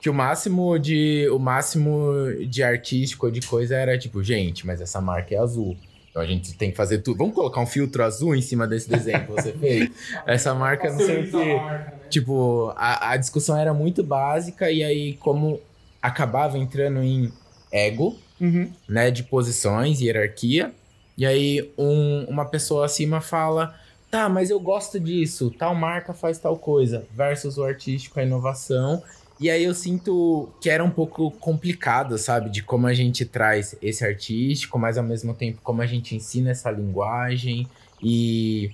que 0.00 0.08
o 0.08 0.14
máximo 0.14 0.78
de 0.78 1.28
o 1.28 1.40
máximo 1.40 2.12
de 2.48 2.62
artístico 2.62 3.26
ou 3.26 3.32
de 3.32 3.40
coisa 3.40 3.74
era 3.74 3.98
tipo, 3.98 4.22
gente, 4.22 4.64
mas 4.64 4.80
essa 4.80 5.00
marca 5.00 5.34
é 5.34 5.38
azul. 5.38 5.76
Então 6.08 6.22
a 6.22 6.26
gente 6.26 6.54
tem 6.54 6.70
que 6.70 6.76
fazer 6.76 6.98
tudo. 6.98 7.18
Vamos 7.18 7.34
colocar 7.34 7.60
um 7.60 7.66
filtro 7.66 8.04
azul 8.04 8.36
em 8.36 8.40
cima 8.40 8.64
desse 8.64 8.88
desenho 8.88 9.26
que 9.26 9.32
você 9.32 9.52
fez? 9.52 9.90
Essa 10.24 10.54
marca 10.54 10.88
não 10.88 11.00
sei 11.00 11.24
o 11.24 11.30
quê. 11.32 11.60
Tipo, 12.08 12.72
a, 12.76 13.10
a 13.10 13.16
discussão 13.16 13.56
era 13.56 13.74
muito 13.74 14.04
básica 14.04 14.70
e 14.70 14.84
aí 14.84 15.14
como 15.14 15.60
acabava 16.00 16.56
entrando 16.56 17.02
em 17.02 17.32
ego, 17.72 18.16
Uhum. 18.40 18.72
né, 18.88 19.10
de 19.10 19.22
posições, 19.24 20.00
hierarquia. 20.00 20.72
E 21.16 21.26
aí 21.26 21.70
um, 21.76 22.24
uma 22.28 22.44
pessoa 22.44 22.86
acima 22.86 23.20
fala: 23.20 23.74
"Tá, 24.10 24.28
mas 24.28 24.50
eu 24.50 24.58
gosto 24.58 24.98
disso, 24.98 25.50
tal 25.58 25.74
marca 25.74 26.14
faz 26.14 26.38
tal 26.38 26.56
coisa", 26.56 27.04
versus 27.14 27.58
o 27.58 27.64
artístico, 27.64 28.18
a 28.18 28.22
inovação. 28.22 29.02
E 29.38 29.48
aí 29.48 29.64
eu 29.64 29.74
sinto 29.74 30.50
que 30.60 30.68
era 30.68 30.84
um 30.84 30.90
pouco 30.90 31.30
complicado, 31.30 32.18
sabe, 32.18 32.50
de 32.50 32.62
como 32.62 32.86
a 32.86 32.92
gente 32.92 33.24
traz 33.24 33.74
esse 33.80 34.04
artístico, 34.04 34.78
mas 34.78 34.98
ao 34.98 35.04
mesmo 35.04 35.32
tempo 35.32 35.60
como 35.62 35.80
a 35.80 35.86
gente 35.86 36.14
ensina 36.14 36.50
essa 36.50 36.70
linguagem 36.70 37.66
e 38.02 38.70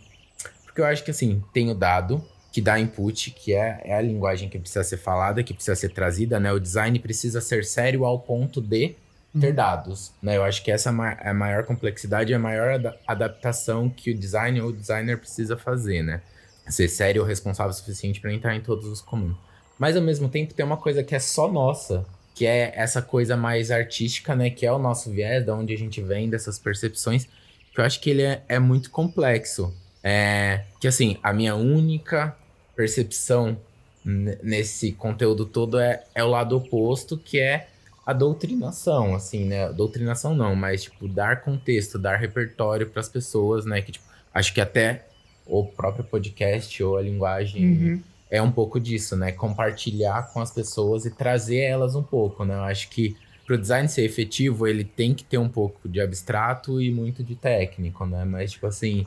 porque 0.64 0.80
eu 0.80 0.86
acho 0.86 1.04
que 1.04 1.10
assim, 1.10 1.42
tem 1.52 1.70
o 1.70 1.74
dado 1.74 2.22
que 2.52 2.60
dá 2.60 2.80
input, 2.80 3.30
que 3.30 3.54
é, 3.54 3.80
é 3.84 3.94
a 3.94 4.00
linguagem 4.00 4.48
que 4.48 4.58
precisa 4.58 4.82
ser 4.82 4.96
falada, 4.96 5.42
que 5.42 5.54
precisa 5.54 5.76
ser 5.76 5.90
trazida, 5.90 6.40
né? 6.40 6.52
O 6.52 6.58
design 6.58 6.98
precisa 6.98 7.40
ser 7.40 7.64
sério 7.64 8.04
ao 8.04 8.18
ponto 8.18 8.60
de 8.60 8.94
ter 9.40 9.52
dados, 9.52 10.12
né? 10.22 10.36
Eu 10.36 10.44
acho 10.44 10.62
que 10.62 10.70
essa 10.70 10.90
é 10.90 11.30
a 11.30 11.34
maior 11.34 11.64
complexidade, 11.64 12.32
é 12.32 12.36
a 12.36 12.38
maior 12.38 12.74
ada- 12.74 12.96
adaptação 13.06 13.88
que 13.88 14.10
o 14.10 14.18
design 14.18 14.60
ou 14.60 14.68
o 14.68 14.72
designer 14.72 15.18
precisa 15.18 15.56
fazer, 15.56 16.02
né? 16.02 16.20
Ser 16.68 16.88
sério 16.88 17.22
ou 17.22 17.28
responsável 17.28 17.70
o 17.70 17.74
suficiente 17.74 18.20
para 18.20 18.32
entrar 18.32 18.54
em 18.56 18.60
todos 18.60 18.86
os 18.86 19.00
comuns. 19.00 19.36
Mas 19.78 19.96
ao 19.96 20.02
mesmo 20.02 20.28
tempo 20.28 20.54
tem 20.54 20.64
uma 20.64 20.76
coisa 20.76 21.02
que 21.02 21.14
é 21.14 21.18
só 21.18 21.50
nossa, 21.50 22.04
que 22.34 22.46
é 22.46 22.72
essa 22.74 23.00
coisa 23.00 23.36
mais 23.36 23.70
artística, 23.70 24.34
né? 24.34 24.50
Que 24.50 24.66
é 24.66 24.72
o 24.72 24.78
nosso 24.78 25.10
viés, 25.10 25.44
da 25.44 25.54
onde 25.54 25.72
a 25.72 25.78
gente 25.78 26.00
vem, 26.02 26.28
dessas 26.28 26.58
percepções, 26.58 27.26
que 27.72 27.80
eu 27.80 27.84
acho 27.84 28.00
que 28.00 28.10
ele 28.10 28.22
é, 28.22 28.42
é 28.48 28.58
muito 28.58 28.90
complexo. 28.90 29.72
É, 30.02 30.62
que 30.80 30.86
assim, 30.86 31.18
a 31.22 31.32
minha 31.32 31.56
única 31.56 32.36
percepção 32.74 33.58
nesse 34.04 34.92
conteúdo 34.92 35.44
todo 35.44 35.80
é, 35.80 36.04
é 36.14 36.22
o 36.22 36.28
lado 36.28 36.56
oposto, 36.56 37.18
que 37.18 37.40
é 37.40 37.68
a 38.06 38.12
doutrinação, 38.12 39.14
assim, 39.16 39.44
né? 39.44 39.70
Doutrinação 39.72 40.34
não, 40.34 40.54
mas, 40.54 40.84
tipo, 40.84 41.08
dar 41.08 41.42
contexto, 41.42 41.98
dar 41.98 42.16
repertório 42.16 42.88
para 42.88 43.00
as 43.00 43.08
pessoas, 43.08 43.66
né? 43.66 43.82
Que, 43.82 43.90
tipo, 43.92 44.04
acho 44.32 44.54
que 44.54 44.60
até 44.60 45.06
o 45.44 45.64
próprio 45.64 46.04
podcast 46.04 46.82
ou 46.84 46.96
a 46.96 47.02
linguagem 47.02 47.64
Uhum. 47.66 48.02
é 48.30 48.40
um 48.40 48.50
pouco 48.52 48.78
disso, 48.80 49.16
né? 49.16 49.32
Compartilhar 49.32 50.32
com 50.32 50.40
as 50.40 50.52
pessoas 50.52 51.04
e 51.04 51.10
trazer 51.10 51.58
elas 51.58 51.94
um 51.96 52.02
pouco, 52.02 52.44
né? 52.44 52.54
Eu 52.54 52.62
acho 52.62 52.88
que 52.90 53.16
pro 53.44 53.58
design 53.58 53.88
ser 53.88 54.02
efetivo, 54.02 54.66
ele 54.66 54.82
tem 54.84 55.14
que 55.14 55.22
ter 55.24 55.38
um 55.38 55.48
pouco 55.48 55.88
de 55.88 56.00
abstrato 56.00 56.80
e 56.80 56.90
muito 56.90 57.22
de 57.24 57.34
técnico, 57.36 58.04
né? 58.06 58.24
Mas, 58.24 58.52
tipo 58.52 58.66
assim, 58.66 59.06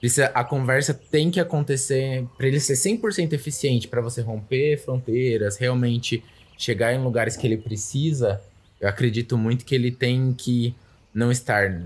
precisa, 0.00 0.26
a 0.34 0.44
conversa 0.44 0.94
tem 0.94 1.30
que 1.30 1.40
acontecer 1.40 2.24
para 2.36 2.46
ele 2.46 2.60
ser 2.60 2.74
100% 2.74 3.32
eficiente, 3.32 3.88
para 3.88 4.00
você 4.00 4.20
romper 4.20 4.78
fronteiras, 4.78 5.56
realmente 5.56 6.22
chegar 6.56 6.92
em 6.92 7.02
lugares 7.02 7.36
que 7.36 7.46
ele 7.46 7.56
precisa. 7.56 8.40
Eu 8.80 8.88
acredito 8.88 9.36
muito 9.38 9.64
que 9.64 9.74
ele 9.74 9.90
tem 9.90 10.32
que 10.32 10.74
não 11.14 11.30
estar 11.30 11.82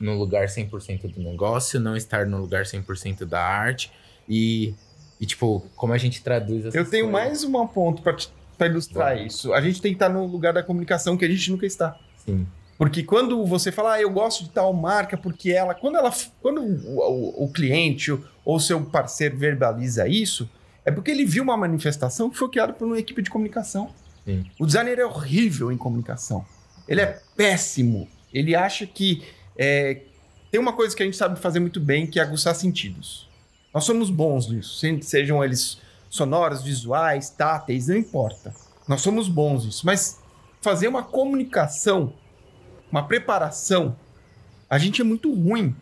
no 0.00 0.16
lugar 0.18 0.46
100% 0.46 1.12
do 1.14 1.20
negócio, 1.20 1.80
não 1.80 1.96
estar 1.96 2.26
no 2.26 2.38
lugar 2.38 2.64
100% 2.64 3.24
da 3.24 3.40
arte 3.42 3.90
e, 4.28 4.74
e 5.20 5.26
tipo, 5.26 5.64
como 5.74 5.92
a 5.92 5.98
gente 5.98 6.22
traduz 6.22 6.60
essas 6.66 6.74
Eu 6.74 6.88
tenho 6.88 7.10
coisas. 7.10 7.28
mais 7.28 7.44
um 7.44 7.66
ponto 7.66 8.02
pra 8.02 8.66
ilustrar 8.66 9.14
Bora. 9.14 9.26
isso. 9.26 9.52
A 9.52 9.60
gente 9.60 9.80
tem 9.80 9.92
que 9.92 9.96
estar 9.96 10.08
no 10.08 10.24
lugar 10.26 10.52
da 10.52 10.62
comunicação 10.62 11.16
que 11.16 11.24
a 11.24 11.28
gente 11.28 11.50
nunca 11.50 11.66
está. 11.66 11.98
Sim. 12.24 12.46
Porque 12.78 13.02
quando 13.02 13.42
você 13.46 13.72
fala, 13.72 13.94
ah, 13.94 14.00
eu 14.02 14.10
gosto 14.10 14.44
de 14.44 14.50
tal 14.50 14.70
marca, 14.74 15.16
porque 15.16 15.50
ela. 15.50 15.74
Quando 15.74 15.96
ela. 15.96 16.12
Quando 16.42 16.60
o, 16.60 16.98
o- 16.98 17.44
o 17.44 17.48
cliente 17.52 18.16
ou 18.44 18.60
seu 18.60 18.84
parceiro 18.84 19.36
verbaliza 19.38 20.06
isso, 20.06 20.48
é 20.86 20.90
porque 20.90 21.10
ele 21.10 21.24
viu 21.26 21.42
uma 21.42 21.56
manifestação 21.56 22.30
que 22.30 22.38
foi 22.38 22.48
criada 22.48 22.72
por 22.72 22.86
uma 22.86 22.98
equipe 22.98 23.20
de 23.20 23.28
comunicação. 23.28 23.90
Sim. 24.24 24.46
O 24.58 24.64
designer 24.64 24.98
é 24.98 25.04
horrível 25.04 25.70
em 25.70 25.76
comunicação. 25.76 26.44
Ele 26.88 27.00
é 27.02 27.20
péssimo. 27.36 28.08
Ele 28.32 28.54
acha 28.56 28.86
que. 28.86 29.22
é, 29.58 30.00
tem 30.50 30.60
uma 30.60 30.72
coisa 30.72 30.96
que 30.96 31.02
a 31.02 31.06
gente 31.06 31.16
sabe 31.18 31.38
fazer 31.38 31.60
muito 31.60 31.80
bem, 31.80 32.06
que 32.06 32.18
é 32.18 32.22
aguçar 32.22 32.54
sentidos. 32.54 33.28
Nós 33.74 33.84
somos 33.84 34.08
bons 34.08 34.48
nisso. 34.48 34.78
se- 34.78 35.02
Sejam 35.02 35.44
eles 35.44 35.78
sonoros, 36.08 36.62
visuais, 36.62 37.28
táteis, 37.28 37.88
não 37.88 37.96
importa. 37.96 38.54
Nós 38.88 39.02
somos 39.02 39.28
bons 39.28 39.66
nisso. 39.66 39.84
Mas 39.84 40.20
fazer 40.62 40.88
uma 40.88 41.02
comunicação 41.02 42.12
uma 42.90 43.02
preparação, 43.06 43.96
a 44.70 44.78
gente 44.78 45.00
é 45.00 45.04
muito 45.04 45.34
ruim. 45.34 45.74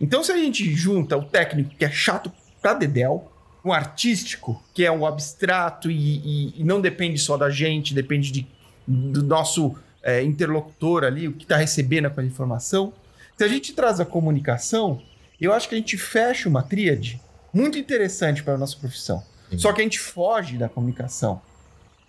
Então, 0.00 0.22
se 0.24 0.32
a 0.32 0.36
gente 0.36 0.68
junta 0.74 1.16
o 1.16 1.24
técnico, 1.24 1.70
que 1.76 1.84
é 1.84 1.90
chato 1.90 2.30
pra 2.60 2.74
dedéu, 2.74 3.30
o 3.62 3.72
artístico, 3.72 4.62
que 4.74 4.84
é 4.84 4.90
o 4.90 5.06
abstrato 5.06 5.90
e, 5.90 5.94
e- 6.18 6.60
e 6.60 6.64
não 6.64 6.80
depende 6.80 7.18
só 7.18 7.36
da 7.36 7.50
gente, 7.50 7.92
depende 7.94 8.30
de- 8.30 8.46
do 8.86 9.22
nosso 9.22 9.76
é, 10.02 10.22
interlocutor 10.22 11.04
ali, 11.04 11.28
o 11.28 11.32
que 11.34 11.44
está 11.44 11.56
recebendo 11.58 12.06
aquela 12.06 12.26
informação. 12.26 12.92
Se 13.36 13.44
a 13.44 13.48
gente 13.48 13.74
traz 13.74 14.00
a 14.00 14.04
comunicação, 14.06 15.02
eu 15.38 15.52
acho 15.52 15.68
que 15.68 15.74
a 15.74 15.78
gente 15.78 15.98
fecha 15.98 16.48
uma 16.48 16.62
tríade 16.62 17.20
muito 17.52 17.76
interessante 17.78 18.42
para 18.42 18.54
a 18.54 18.58
nossa 18.58 18.76
profissão. 18.78 19.22
Sim. 19.50 19.58
Só 19.58 19.72
que 19.74 19.82
a 19.82 19.84
gente 19.84 19.98
foge 20.00 20.56
da 20.56 20.70
comunicação. 20.70 21.42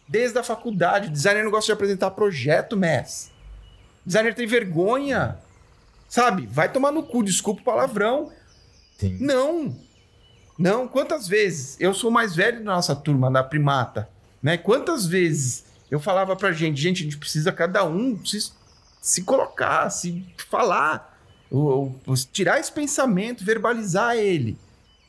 Desde 0.07 0.37
a 0.39 0.43
faculdade, 0.43 1.07
o 1.07 1.11
designer 1.11 1.43
não 1.43 1.51
gosta 1.51 1.65
de 1.65 1.71
apresentar 1.73 2.11
projeto, 2.11 2.77
MES. 2.77 3.29
O 4.05 4.07
designer 4.07 4.33
tem 4.35 4.47
vergonha. 4.47 5.37
Sabe? 6.07 6.45
Vai 6.45 6.71
tomar 6.71 6.91
no 6.93 7.03
cu, 7.03 7.21
desculpa 7.23 7.61
o 7.61 7.63
palavrão. 7.65 8.31
Sim. 8.97 9.17
Não. 9.19 9.75
Não. 10.61 10.87
Quantas 10.87 11.27
vezes? 11.27 11.75
Eu 11.79 11.93
sou 11.93 12.09
mais 12.11 12.35
velho 12.35 12.59
da 12.59 12.73
nossa 12.75 12.95
turma, 12.95 13.29
da 13.31 13.43
primata. 13.43 14.07
Né? 14.41 14.57
Quantas 14.57 15.05
vezes 15.05 15.65
eu 15.89 15.99
falava 15.99 16.35
pra 16.35 16.51
gente, 16.51 16.81
gente, 16.81 17.01
a 17.01 17.03
gente 17.03 17.17
precisa 17.17 17.51
cada 17.51 17.83
um 17.85 18.17
se, 18.25 18.51
se 19.01 19.23
colocar, 19.23 19.89
se 19.89 20.25
falar, 20.49 21.19
o- 21.49 21.91
o- 22.07 22.13
tirar 22.31 22.59
esse 22.59 22.71
pensamento, 22.71 23.43
verbalizar 23.43 24.15
ele 24.15 24.57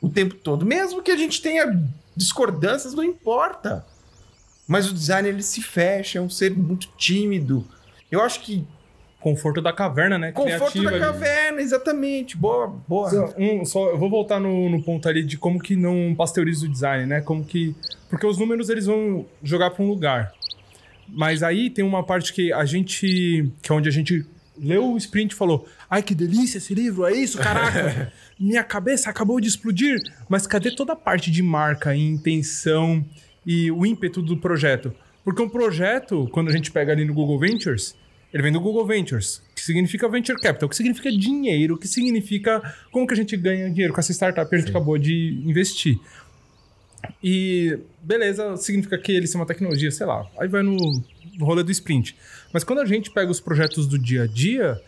o 0.01 0.09
tempo 0.09 0.35
todo. 0.35 0.65
Mesmo 0.65 1.01
que 1.01 1.11
a 1.11 1.15
gente 1.17 1.41
tenha 1.41 1.81
discordâncias, 2.15 2.93
não 2.93 3.03
importa. 3.03 3.85
Mas 4.67 4.89
o 4.89 4.93
design 4.93 5.27
ele 5.27 5.41
se 5.43 5.61
fecha, 5.61 6.19
é 6.19 6.21
um 6.21 6.29
ser 6.29 6.51
muito 6.55 6.87
tímido. 6.97 7.65
Eu 8.11 8.21
acho 8.21 8.41
que 8.41 8.65
Conforto 9.23 9.61
da 9.61 9.71
caverna, 9.71 10.17
né? 10.17 10.33
conforto 10.33 10.73
Criativa 10.73 10.91
da 10.91 10.95
ali. 10.97 10.99
caverna, 11.05 11.61
exatamente. 11.61 12.35
Boa, 12.35 12.67
boa. 12.67 13.09
Só, 13.09 13.33
um, 13.37 13.63
só- 13.63 13.89
eu 13.91 13.97
vou 13.97 14.09
voltar 14.09 14.37
no, 14.37 14.69
no 14.69 14.83
ponto 14.83 15.07
ali 15.07 15.23
de 15.23 15.37
como 15.37 15.59
que 15.59 15.77
não 15.77 16.13
pasteuriza 16.13 16.65
o 16.65 16.69
design, 16.69 17.05
né? 17.05 17.21
Como 17.21 17.43
que. 17.45 17.73
Porque 18.09 18.27
os 18.27 18.37
números 18.37 18.69
eles 18.69 18.85
vão 18.85 19.25
jogar 19.41 19.69
para 19.71 19.81
um 19.81 19.87
lugar. 19.87 20.33
Mas 21.07 21.41
aí 21.41 21.69
tem 21.69 21.85
uma 21.85 22.03
parte 22.03 22.33
que 22.33 22.51
a 22.51 22.65
gente. 22.65 23.49
que 23.61 23.71
é 23.71 23.73
onde 23.73 23.87
a 23.87 23.91
gente 23.93 24.25
leu 24.57 24.91
o 24.91 24.97
sprint 24.97 25.31
e 25.31 25.35
falou: 25.35 25.65
Ai, 25.89 26.03
que 26.03 26.13
delícia 26.13 26.57
esse 26.57 26.73
livro, 26.75 27.05
é 27.05 27.13
isso, 27.13 27.37
caraca! 27.37 28.11
Minha 28.37 28.63
cabeça 28.63 29.09
acabou 29.09 29.39
de 29.39 29.47
explodir. 29.47 29.99
Mas 30.27 30.45
cadê 30.45 30.75
toda 30.75 30.91
a 30.93 30.97
parte 30.97 31.31
de 31.31 31.41
marca, 31.41 31.95
e 31.95 32.01
intenção 32.01 33.05
e 33.45 33.71
o 33.71 33.85
ímpeto 33.85 34.21
do 34.21 34.35
projeto? 34.35 34.93
Porque 35.23 35.41
um 35.41 35.47
projeto, 35.47 36.27
quando 36.33 36.49
a 36.49 36.51
gente 36.51 36.69
pega 36.71 36.91
ali 36.91 37.05
no 37.05 37.13
Google 37.13 37.39
Ventures, 37.39 37.95
ele 38.33 38.41
vem 38.41 38.51
do 38.51 38.59
Google 38.59 38.85
Ventures, 38.85 39.43
que 39.55 39.61
significa 39.61 40.09
Venture 40.09 40.41
Capital, 40.41 40.67
que 40.67 40.75
significa 40.75 41.11
dinheiro, 41.11 41.77
que 41.77 41.87
significa 41.87 42.75
como 42.91 43.05
que 43.05 43.13
a 43.13 43.17
gente 43.17 43.37
ganha 43.37 43.69
dinheiro 43.69 43.93
com 43.93 43.99
essa 43.99 44.11
startup 44.11 44.49
que 44.49 44.55
a 44.55 44.57
gente 44.57 44.71
acabou 44.71 44.97
de 44.97 45.39
investir. 45.45 45.99
E 47.23 47.77
beleza, 48.01 48.57
significa 48.57 48.97
que 48.97 49.11
eles 49.11 49.29
são 49.29 49.39
uma 49.39 49.45
tecnologia, 49.45 49.91
sei 49.91 50.07
lá. 50.07 50.25
Aí 50.39 50.47
vai 50.47 50.63
no, 50.63 50.75
no 51.37 51.45
rolê 51.45 51.61
do 51.61 51.71
sprint. 51.71 52.15
Mas 52.51 52.63
quando 52.63 52.79
a 52.79 52.85
gente 52.85 53.11
pega 53.11 53.29
os 53.29 53.39
projetos 53.39 53.85
do 53.85 53.99
dia 53.99 54.23
a 54.23 54.27
dia, 54.27 54.81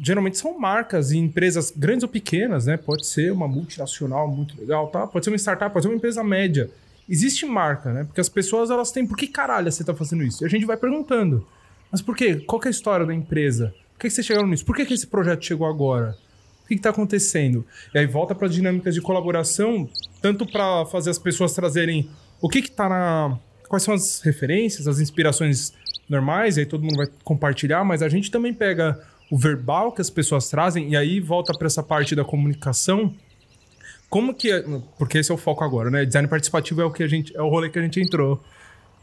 geralmente 0.00 0.36
são 0.36 0.58
marcas 0.58 1.12
e 1.12 1.18
empresas 1.18 1.70
grandes 1.70 2.02
ou 2.02 2.08
pequenas, 2.08 2.66
né? 2.66 2.76
Pode 2.76 3.06
ser 3.06 3.30
uma 3.30 3.46
multinacional 3.46 4.26
muito 4.26 4.58
legal, 4.58 4.88
tá? 4.88 5.06
Pode 5.06 5.24
ser 5.24 5.30
uma 5.30 5.38
startup, 5.38 5.72
pode 5.72 5.84
ser 5.84 5.90
uma 5.90 5.96
empresa 5.96 6.24
média. 6.24 6.68
Existe 7.08 7.46
marca, 7.46 7.92
né? 7.92 8.02
Porque 8.02 8.20
as 8.20 8.28
pessoas 8.28 8.68
elas 8.70 8.90
têm, 8.90 9.06
por 9.06 9.16
que 9.16 9.28
caralho 9.28 9.70
você 9.70 9.84
tá 9.84 9.94
fazendo 9.94 10.24
isso? 10.24 10.42
E 10.42 10.46
a 10.46 10.50
gente 10.50 10.66
vai 10.66 10.76
perguntando. 10.76 11.46
Mas 11.94 12.02
por 12.02 12.16
quê? 12.16 12.34
Qual 12.44 12.58
que 12.58 12.66
é 12.66 12.70
a 12.70 12.72
história 12.72 13.06
da 13.06 13.14
empresa? 13.14 13.72
Por 13.92 14.00
que, 14.00 14.08
que 14.08 14.14
vocês 14.14 14.26
chegaram 14.26 14.48
nisso? 14.48 14.64
Por 14.64 14.74
que, 14.74 14.84
que 14.84 14.94
esse 14.94 15.06
projeto 15.06 15.44
chegou 15.44 15.64
agora? 15.64 16.18
O 16.64 16.66
que 16.66 16.74
está 16.74 16.90
acontecendo? 16.90 17.64
E 17.94 17.98
aí 18.00 18.04
volta 18.04 18.34
para 18.34 18.48
dinâmicas 18.48 18.96
de 18.96 19.00
colaboração, 19.00 19.88
tanto 20.20 20.44
para 20.44 20.84
fazer 20.86 21.10
as 21.10 21.20
pessoas 21.20 21.52
trazerem 21.54 22.10
o 22.40 22.48
que 22.48 22.58
está 22.58 22.88
na. 22.88 23.38
Quais 23.68 23.84
são 23.84 23.94
as 23.94 24.20
referências, 24.22 24.88
as 24.88 24.98
inspirações 24.98 25.72
normais, 26.08 26.56
e 26.56 26.60
aí 26.60 26.66
todo 26.66 26.82
mundo 26.82 26.96
vai 26.96 27.06
compartilhar, 27.22 27.84
mas 27.84 28.02
a 28.02 28.08
gente 28.08 28.28
também 28.28 28.52
pega 28.52 29.00
o 29.30 29.38
verbal 29.38 29.92
que 29.92 30.00
as 30.00 30.10
pessoas 30.10 30.48
trazem, 30.48 30.88
e 30.90 30.96
aí 30.96 31.20
volta 31.20 31.56
para 31.56 31.68
essa 31.68 31.80
parte 31.80 32.16
da 32.16 32.24
comunicação. 32.24 33.14
Como 34.10 34.34
que. 34.34 34.50
é- 34.50 34.64
Porque 34.98 35.18
esse 35.18 35.30
é 35.30 35.34
o 35.34 35.38
foco 35.38 35.62
agora, 35.62 35.92
né? 35.92 36.04
Design 36.04 36.26
participativo 36.26 36.80
é 36.82 36.84
o 36.84 36.90
que 36.90 37.04
a 37.04 37.06
gente. 37.08 37.36
É 37.36 37.40
o 37.40 37.48
rolê 37.48 37.70
que 37.70 37.78
a 37.78 37.82
gente 37.82 38.00
entrou. 38.00 38.42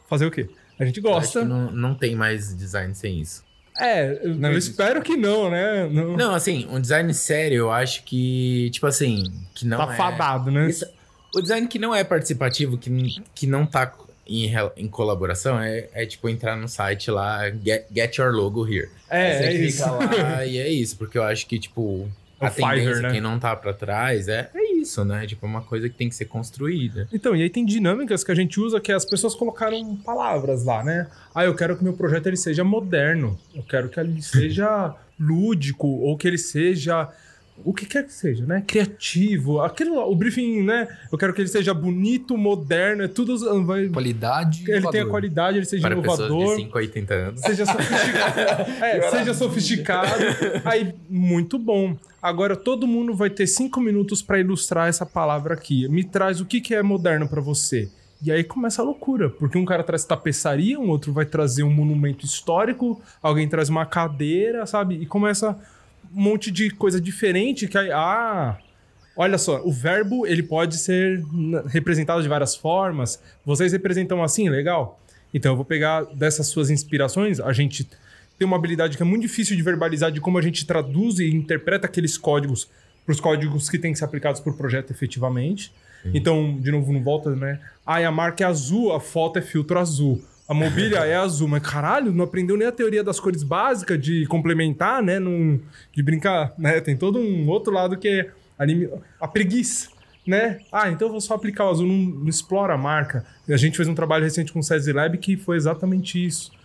Fazer 0.09 0.25
o 0.25 0.31
quê? 0.31 0.49
A 0.81 0.85
gente 0.85 0.99
gosta. 1.01 1.39
que 1.41 1.45
não, 1.45 1.71
não 1.71 1.93
tem 1.95 2.15
mais 2.15 2.55
design 2.55 2.93
sem 2.95 3.19
isso. 3.21 3.43
É, 3.79 4.19
eu, 4.23 4.35
Não 4.35 4.49
eu 4.49 4.57
existe. 4.57 4.71
espero 4.71 5.01
que 5.01 5.15
não, 5.15 5.49
né? 5.49 5.87
Não, 5.89 6.17
Não, 6.17 6.35
assim, 6.35 6.67
um 6.69 6.79
design 6.79 7.11
sério, 7.13 7.55
eu 7.57 7.71
acho 7.71 8.03
que, 8.03 8.69
tipo 8.71 8.85
assim, 8.85 9.23
que 9.55 9.65
não 9.65 9.77
tá 9.77 9.93
é... 9.93 9.95
fadado, 9.95 10.51
né? 10.51 10.69
Isso- 10.69 10.85
o 11.33 11.41
design 11.41 11.65
que 11.67 11.79
não 11.79 11.95
é 11.95 12.03
participativo, 12.03 12.77
que, 12.77 13.23
que 13.33 13.47
não 13.47 13.65
tá 13.65 13.93
em, 14.27 14.51
em 14.75 14.87
colaboração, 14.89 15.57
é, 15.59 15.87
é 15.93 16.05
tipo 16.05 16.27
entrar 16.27 16.57
no 16.57 16.67
site 16.67 17.09
lá, 17.09 17.49
get, 17.49 17.85
get 17.95 18.17
your 18.17 18.33
logo 18.33 18.67
here. 18.67 18.89
É, 19.09 19.25
Aí 19.25 19.31
é 19.31 19.37
você 19.57 19.65
isso. 19.65 19.83
clica 19.97 20.21
lá 20.23 20.45
e 20.45 20.57
é 20.57 20.67
isso, 20.69 20.97
porque 20.97 21.17
eu 21.17 21.23
acho 21.23 21.47
que, 21.47 21.57
tipo, 21.57 22.09
É 22.39 22.43
o 22.43 22.47
a 22.47 22.51
tendência, 22.51 22.79
Fiverr, 22.83 23.01
né? 23.03 23.11
quem 23.13 23.21
não 23.21 23.39
tá 23.39 23.55
pra 23.55 23.73
trás, 23.73 24.27
é, 24.27 24.49
é 24.53 24.60
isso, 24.81 25.03
né? 25.05 25.25
Tipo, 25.25 25.45
é 25.45 25.49
uma 25.49 25.61
coisa 25.61 25.89
que 25.89 25.95
tem 25.95 26.09
que 26.09 26.15
ser 26.15 26.25
construída. 26.25 27.07
Então, 27.13 27.35
e 27.35 27.41
aí 27.43 27.49
tem 27.49 27.65
dinâmicas 27.65 28.23
que 28.23 28.31
a 28.31 28.35
gente 28.35 28.59
usa 28.59 28.79
que 28.79 28.91
as 28.91 29.05
pessoas 29.05 29.35
colocaram 29.35 29.95
palavras 29.97 30.63
lá, 30.63 30.83
né? 30.83 31.07
Ah, 31.33 31.45
eu 31.45 31.55
quero 31.55 31.77
que 31.77 31.83
meu 31.83 31.93
projeto 31.93 32.27
ele 32.27 32.37
seja 32.37 32.63
moderno. 32.63 33.37
Eu 33.55 33.63
quero 33.63 33.89
que 33.89 33.99
ele 33.99 34.21
seja 34.21 34.95
lúdico 35.19 35.87
ou 35.87 36.17
que 36.17 36.27
ele 36.27 36.37
seja 36.37 37.09
o 37.63 37.73
que 37.73 37.85
quer 37.85 38.05
que 38.05 38.13
seja, 38.13 38.45
né? 38.45 38.63
Criativo. 38.65 39.61
Aquilo 39.61 39.95
lá, 39.97 40.05
o 40.07 40.15
briefing, 40.15 40.63
né? 40.63 40.87
Eu 41.11 41.17
quero 41.17 41.33
que 41.33 41.41
ele 41.41 41.47
seja 41.47 41.73
bonito, 41.73 42.37
moderno, 42.37 43.03
é 43.03 43.07
tudo 43.07 43.63
vai 43.63 43.87
Qualidade. 43.87 44.59
ele 44.61 44.65
tenha 44.67 44.79
inovador. 44.79 45.09
qualidade, 45.09 45.57
ele 45.57 45.65
seja 45.65 45.81
Para 45.87 45.95
inovador. 45.95 46.55
de 46.55 46.63
5 46.63 46.77
a 46.77 46.81
80 46.81 47.13
anos. 47.13 47.41
seja 47.41 47.65
sofisticado. 47.65 48.71
é, 48.83 49.09
seja 49.11 49.33
sofisticado. 49.33 50.23
Aí, 50.65 50.93
muito 51.09 51.59
bom. 51.59 51.95
Agora, 52.21 52.55
todo 52.55 52.85
mundo 52.85 53.15
vai 53.15 53.31
ter 53.31 53.47
cinco 53.47 53.81
minutos 53.81 54.21
para 54.21 54.39
ilustrar 54.39 54.87
essa 54.87 55.05
palavra 55.05 55.55
aqui. 55.55 55.87
Me 55.87 56.03
traz 56.03 56.39
o 56.39 56.45
que, 56.45 56.61
que 56.61 56.75
é 56.75 56.83
moderno 56.83 57.27
para 57.27 57.41
você. 57.41 57.89
E 58.23 58.31
aí 58.31 58.43
começa 58.43 58.83
a 58.83 58.85
loucura, 58.85 59.31
porque 59.31 59.57
um 59.57 59.65
cara 59.65 59.83
traz 59.83 60.05
tapeçaria, 60.05 60.79
um 60.79 60.89
outro 60.89 61.11
vai 61.11 61.25
trazer 61.25 61.63
um 61.63 61.71
monumento 61.71 62.23
histórico, 62.23 63.01
alguém 63.23 63.49
traz 63.49 63.67
uma 63.67 63.83
cadeira, 63.83 64.67
sabe? 64.67 64.93
E 64.95 65.07
começa 65.07 65.57
um 66.15 66.21
monte 66.21 66.51
de 66.51 66.69
coisa 66.69 67.01
diferente 67.01 67.67
que 67.67 67.75
aí, 67.75 67.91
ah, 67.91 68.59
olha 69.17 69.39
só, 69.39 69.59
o 69.65 69.71
verbo 69.71 70.27
ele 70.27 70.43
pode 70.43 70.77
ser 70.77 71.23
representado 71.69 72.21
de 72.21 72.29
várias 72.29 72.55
formas. 72.55 73.19
Vocês 73.43 73.71
representam 73.71 74.23
assim, 74.23 74.47
legal? 74.47 74.99
Então 75.33 75.53
eu 75.53 75.55
vou 75.55 75.65
pegar 75.65 76.03
dessas 76.03 76.45
suas 76.45 76.69
inspirações, 76.69 77.39
a 77.39 77.51
gente 77.51 77.89
tem 78.41 78.47
uma 78.47 78.57
habilidade 78.57 78.97
que 78.97 79.03
é 79.03 79.05
muito 79.05 79.21
difícil 79.21 79.55
de 79.55 79.61
verbalizar 79.61 80.11
de 80.11 80.19
como 80.19 80.35
a 80.35 80.41
gente 80.41 80.65
traduz 80.65 81.19
e 81.19 81.29
interpreta 81.29 81.85
aqueles 81.85 82.17
códigos 82.17 82.67
para 83.05 83.13
os 83.13 83.19
códigos 83.19 83.69
que 83.69 83.77
têm 83.77 83.93
que 83.93 83.99
ser 83.99 84.05
aplicados 84.05 84.41
por 84.41 84.57
projeto 84.57 84.89
efetivamente. 84.89 85.71
Então, 86.11 86.57
de 86.59 86.71
novo, 86.71 86.91
não 86.91 87.03
volta, 87.03 87.35
né? 87.35 87.59
Ah, 87.85 87.99
a 87.99 88.11
marca 88.11 88.43
é 88.43 88.47
azul, 88.47 88.93
a 88.93 88.99
foto 88.99 89.37
é 89.37 89.43
filtro 89.43 89.77
azul. 89.77 90.19
A 90.49 90.55
mobília 90.55 91.01
é 91.05 91.15
azul, 91.15 91.47
mas 91.47 91.61
caralho, 91.61 92.11
não 92.11 92.23
aprendeu 92.23 92.57
nem 92.57 92.67
a 92.67 92.71
teoria 92.71 93.03
das 93.03 93.19
cores 93.19 93.43
básicas 93.43 94.01
de 94.01 94.25
complementar, 94.25 95.03
né? 95.03 95.19
Num, 95.19 95.59
de 95.93 96.01
brincar, 96.01 96.51
né? 96.57 96.81
Tem 96.81 96.97
todo 96.97 97.19
um 97.19 97.47
outro 97.47 97.71
lado 97.71 97.95
que 97.95 98.07
é 98.07 98.31
anime, 98.57 98.89
a 99.19 99.27
preguiça, 99.27 99.89
né? 100.25 100.61
Ah, 100.71 100.89
então 100.89 101.09
eu 101.09 101.11
vou 101.11 101.21
só 101.21 101.35
aplicar 101.35 101.65
o 101.65 101.69
azul, 101.69 101.85
não, 101.85 102.21
não 102.21 102.27
explora 102.27 102.73
a 102.73 102.77
marca. 102.77 103.23
E 103.47 103.53
a 103.53 103.57
gente 103.57 103.77
fez 103.77 103.87
um 103.87 103.93
trabalho 103.93 104.23
recente 104.23 104.51
com 104.51 104.57
o 104.57 104.63
SESI 104.63 104.93
Lab 104.93 105.15
que 105.19 105.37
foi 105.37 105.57
exatamente 105.57 106.25
isso 106.25 106.59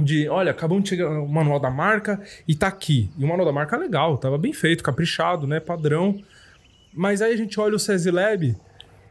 de, 0.00 0.28
olha, 0.28 0.50
acabamos 0.50 0.84
de 0.84 0.90
chegar 0.90 1.08
o 1.10 1.28
manual 1.28 1.60
da 1.60 1.70
marca 1.70 2.20
e 2.46 2.54
tá 2.54 2.68
aqui. 2.68 3.10
E 3.18 3.24
o 3.24 3.28
manual 3.28 3.46
da 3.46 3.52
marca 3.52 3.76
é 3.76 3.78
legal, 3.78 4.16
tava 4.18 4.38
bem 4.38 4.52
feito, 4.52 4.82
caprichado, 4.82 5.46
né, 5.46 5.60
padrão. 5.60 6.18
Mas 6.92 7.20
aí 7.22 7.32
a 7.32 7.36
gente 7.36 7.58
olha 7.60 7.76
o 7.76 7.78
SESI 7.78 8.10
Lab, 8.10 8.56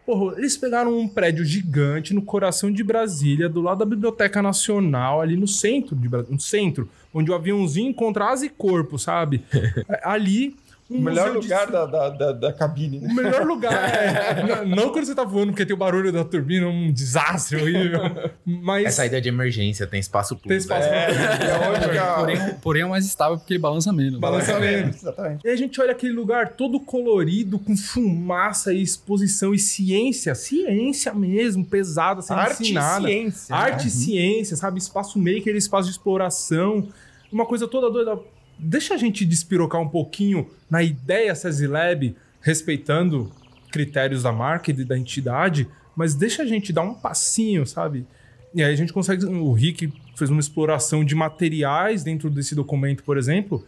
porra, 0.06 0.38
eles 0.38 0.58
pegaram 0.58 0.98
um 0.98 1.08
prédio 1.08 1.44
gigante 1.46 2.14
no 2.14 2.22
coração 2.22 2.72
de 2.72 2.84
Brasília, 2.84 3.48
do 3.50 3.62
lado 3.62 3.80
da 3.80 3.86
Biblioteca 3.86 4.42
Nacional, 4.42 5.22
ali 5.22 5.36
no 5.36 5.48
centro 5.48 5.96
de 5.96 6.08
Bra- 6.10 6.26
no 6.30 6.40
centro, 6.40 6.90
onde 7.14 7.32
o 7.32 7.36
aviãozinho 7.36 7.90
encontra 7.90 8.26
asa 8.30 8.46
e 8.46 8.50
corpo, 8.50 8.98
sabe? 9.00 9.44
ali, 10.04 10.56
O 10.98 11.02
melhor 11.02 11.30
de 11.32 11.38
lugar 11.38 11.72
da, 11.72 11.86
da, 11.86 12.10
da, 12.10 12.32
da 12.34 12.54
cabine, 12.54 13.00
né? 13.00 13.08
o 13.12 13.16
melhor 13.16 13.46
lugar. 13.46 13.72
é, 13.96 14.44
não- 14.44 14.66
não 14.84 14.90
quando 14.92 15.06
você 15.06 15.16
tá 15.16 15.24
voando, 15.24 15.48
porque 15.52 15.66
tem 15.66 15.74
o 15.74 15.78
barulho 15.78 16.12
da 16.12 16.24
turbina, 16.26 16.68
um 16.68 16.92
desastre 16.92 17.58
horrível. 17.62 18.02
Mas. 18.46 18.86
É 18.86 18.92
saída 18.92 19.22
de 19.22 19.30
emergência, 19.30 19.88
tem 19.88 20.00
espaço 20.00 20.36
público. 20.36 20.50
Tem 20.50 20.58
espaço 20.58 20.88
É, 20.88 21.12
é 21.12 21.70
onde 21.88 21.98
a- 21.98 22.14
Porém, 22.16 22.38
porém 22.62 22.82
é 22.84 22.86
mais 22.86 23.06
estável 23.06 23.38
porque 23.38 23.54
ele 23.54 23.60
balança 23.60 23.94
menos. 23.94 24.20
Balança 24.20 24.60
menos. 24.60 24.98
Exatamente. 24.98 25.46
E 25.48 25.50
a 25.50 25.56
gente 25.56 25.80
olha 25.80 25.92
aquele 25.92 26.14
lugar 26.14 26.50
todo 26.54 26.80
colorido, 26.80 27.58
com 27.60 27.76
fumaça 27.78 28.74
e 28.74 28.82
exposição 28.82 29.54
e 29.54 29.60
ciência, 29.60 30.36
ciência 30.36 31.14
mesmo, 31.14 31.64
pesada, 31.66 32.22
sendo 32.22 32.40
Arte 32.40 32.60
e 32.60 32.66
ensinada. 32.66 33.08
ciência. 33.08 33.56
né? 33.56 33.62
Arte 33.62 33.88
e 33.88 33.92
ciência, 33.92 34.56
sabe? 34.58 34.78
Espaço 34.80 35.18
maker, 35.20 35.56
espaço 35.56 35.86
de 35.86 35.92
exploração. 35.92 36.88
Uma 37.32 37.46
coisa 37.46 37.68
toda 37.68 37.90
doida. 37.90 38.20
Deixa 38.64 38.94
a 38.94 38.98
gente 38.98 39.26
despirocar 39.26 39.82
um 39.82 39.90
pouquinho 39.90 40.48
na 40.70 40.84
ideia 40.84 41.34
SESI 41.34 41.66
Lab, 41.66 42.16
respeitando 42.42 43.32
critérios 43.72 44.22
da 44.22 44.32
marca 44.32 44.70
e 44.70 44.86
da 44.86 44.96
entidade, 44.96 45.68
mas 45.96 46.14
deixa 46.14 46.44
a 46.44 46.46
gente 46.46 46.72
dar 46.72 46.84
um 46.84 46.94
passinho, 46.94 47.66
sabe? 47.66 48.06
E 48.54 48.62
aí 48.62 48.72
a 48.72 48.76
gente 48.76 48.94
consegue. 48.94 49.26
O 49.26 49.52
Rick 49.54 49.92
fez 50.16 50.30
uma 50.30 50.40
exploração 50.40 51.04
de 51.04 51.16
materiais 51.16 52.04
dentro 52.04 52.30
desse 52.30 52.54
documento, 52.54 53.04
por 53.04 53.18
exemplo, 53.18 53.66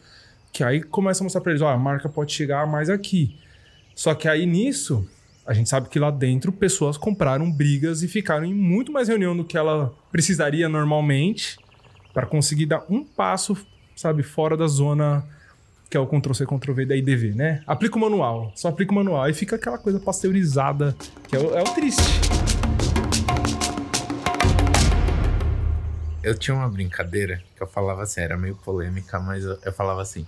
que 0.52 0.64
aí 0.64 0.84
começa 0.84 1.24
a 1.24 1.26
mostrar 1.26 1.42
pra 1.42 1.52
eles: 1.52 1.62
ó, 1.62 1.70
a 1.70 1.78
marca 1.78 2.08
pode 2.08 2.32
chegar 2.32 2.68
mais 2.68 2.90
aqui. 2.90 3.36
Só 3.96 4.14
que 4.14 4.28
aí 4.28 4.46
nisso, 4.46 5.08
a 5.46 5.54
gente 5.54 5.70
sabe 5.70 5.90
que 5.90 5.98
lá 5.98 6.12
dentro 6.12 6.52
pessoas 6.52 6.98
compraram 6.98 7.52
brigas 7.52 8.04
e 8.04 8.08
ficaram 8.08 8.46
em 8.46 8.54
muito 8.54 8.92
mais 8.92 9.08
reunião 9.08 9.36
do 9.36 9.44
que 9.44 9.58
ela 9.58 9.94
precisaria 10.12 10.70
normalmente 10.70 11.58
para 12.14 12.26
conseguir 12.28 12.68
dar 12.68 12.86
um 12.90 13.04
passo, 13.04 13.58
sabe, 13.96 14.24
fora 14.24 14.56
da 14.56 14.68
zona 14.68 15.24
que 15.94 15.98
é 15.98 16.00
o 16.00 16.08
Ctrl-C, 16.08 16.48
Ctrl-V 16.48 16.88
da 16.88 16.96
IDV, 16.96 17.36
né? 17.36 17.62
Aplica 17.68 17.98
o 17.98 18.00
manual, 18.00 18.52
só 18.56 18.70
aplica 18.70 18.92
o 18.92 18.96
manual. 18.96 19.22
Aí 19.22 19.34
fica 19.34 19.58
aquela 19.58 19.78
coisa 19.78 20.00
pasteurizada, 20.00 20.96
que 21.28 21.36
é 21.36 21.40
o, 21.40 21.56
é 21.56 21.62
o 21.62 21.66
triste. 21.66 22.02
Eu 26.24 26.36
tinha 26.36 26.56
uma 26.56 26.68
brincadeira 26.68 27.44
que 27.56 27.62
eu 27.62 27.68
falava 27.68 28.02
assim, 28.02 28.22
era 28.22 28.36
meio 28.36 28.56
polêmica, 28.56 29.20
mas 29.20 29.44
eu, 29.44 29.60
eu 29.64 29.72
falava 29.72 30.02
assim. 30.02 30.26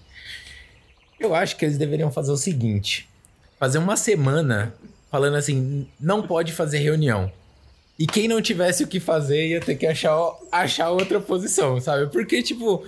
Eu 1.20 1.34
acho 1.34 1.58
que 1.58 1.66
eles 1.66 1.80
deveriam 1.80 2.12
fazer 2.12 2.32
o 2.32 2.38
seguinte: 2.38 3.10
fazer 3.58 3.80
uma 3.80 3.98
semana 3.98 4.76
falando 5.10 5.36
assim, 5.36 5.88
não 6.00 6.22
pode 6.22 6.52
fazer 6.52 6.78
reunião. 6.78 7.32
E 7.98 8.06
quem 8.06 8.28
não 8.28 8.40
tivesse 8.40 8.84
o 8.84 8.88
que 8.88 9.00
fazer 9.00 9.48
ia 9.48 9.62
ter 9.62 9.76
que 9.76 9.88
achar, 9.88 10.16
achar 10.52 10.92
outra 10.92 11.20
posição, 11.20 11.80
sabe? 11.82 12.12
Porque, 12.12 12.44
tipo, 12.44 12.84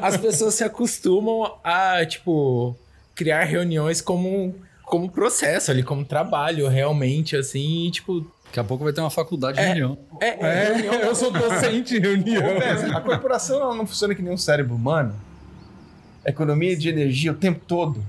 as 0.00 0.16
pessoas 0.16 0.54
se 0.54 0.64
acostumam 0.64 1.58
a, 1.62 2.04
tipo, 2.04 2.76
criar 3.14 3.44
reuniões 3.44 4.00
como, 4.00 4.54
como 4.84 5.10
processo 5.10 5.70
ali, 5.70 5.82
como 5.82 6.04
trabalho, 6.04 6.68
realmente, 6.68 7.36
assim, 7.36 7.86
e, 7.86 7.90
tipo. 7.90 8.26
Daqui 8.46 8.60
a 8.60 8.64
pouco 8.64 8.84
vai 8.84 8.92
ter 8.92 9.00
uma 9.00 9.10
faculdade 9.10 9.56
de 9.56 9.64
reunião. 9.64 9.98
É, 10.20 10.28
é, 10.28 10.64
reunião 10.74 10.94
É, 10.94 11.06
eu 11.06 11.14
sou 11.14 11.30
docente 11.30 11.96
em 11.96 12.00
reunião. 12.00 12.42
A 12.94 13.00
corporação 13.00 13.74
não 13.74 13.86
funciona 13.86 14.14
que 14.14 14.20
nem 14.20 14.32
um 14.32 14.36
cérebro 14.36 14.74
humano? 14.74 15.14
Economia 16.24 16.76
de 16.76 16.88
energia 16.88 17.32
o 17.32 17.34
tempo 17.34 17.60
todo. 17.66 18.04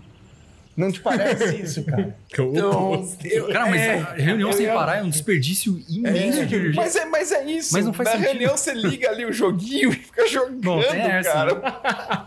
Não 0.75 0.91
te 0.91 0.99
parece 1.01 1.55
isso, 1.61 1.83
cara? 1.83 2.15
Então, 2.33 3.05
eu- 3.23 3.47
Cara, 3.49 3.67
mas 3.69 3.79
é, 3.79 3.95
reunião 4.17 4.49
eu 4.49 4.53
sem 4.57 4.65
parar 4.65 4.97
é 4.97 5.03
um 5.03 5.09
desperdício 5.09 5.79
imenso 5.87 6.47
de 6.47 6.55
energia. 6.55 6.73
Mas 6.81 6.95
é, 6.95 7.05
mas 7.05 7.31
é 7.31 7.45
isso. 7.45 7.73
Mas 7.73 7.85
não 7.85 7.93
faz 7.93 8.09
Na 8.09 8.15
sentido. 8.15 8.29
reunião 8.31 8.57
você 8.57 8.73
liga 8.73 9.09
ali 9.11 9.23
o 9.23 9.31
joguinho 9.31 9.91
e 9.91 9.95
fica 9.95 10.27
jogando, 10.27 10.63
Não, 10.63 10.81
tem 10.81 10.99
essa, 10.99 11.31
cara. 11.31 11.55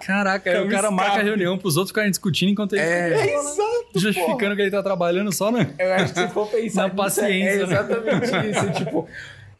Caraca, 0.06 0.48
aí 0.50 0.64
o 0.64 0.68
cara 0.68 0.92
marca 0.92 1.18
a 1.18 1.22
reunião 1.24 1.59
pros 1.59 1.76
outros 1.76 1.90
ficarem 1.90 2.11
discutindo 2.11 2.50
enquanto 2.50 2.74
ele 2.74 2.82
É. 2.82 3.14
É 3.18 3.35
exato, 3.35 3.87
justificando 3.96 4.54
que 4.54 4.62
ele 4.62 4.70
tá 4.70 4.80
trabalhando 4.82 5.32
só 5.32 5.50
no... 5.50 5.59
Eu 5.59 5.92
acho 5.94 6.14
que 6.14 6.20
se 6.20 6.28
for 6.28 6.46
pensar 6.48 6.82
Na 6.82 6.85
nisso, 6.88 6.96
paciência, 6.96 7.50
é 7.50 7.56
né? 7.56 7.62
exatamente 7.64 8.50
isso. 8.50 8.72
Tipo, 8.85 9.09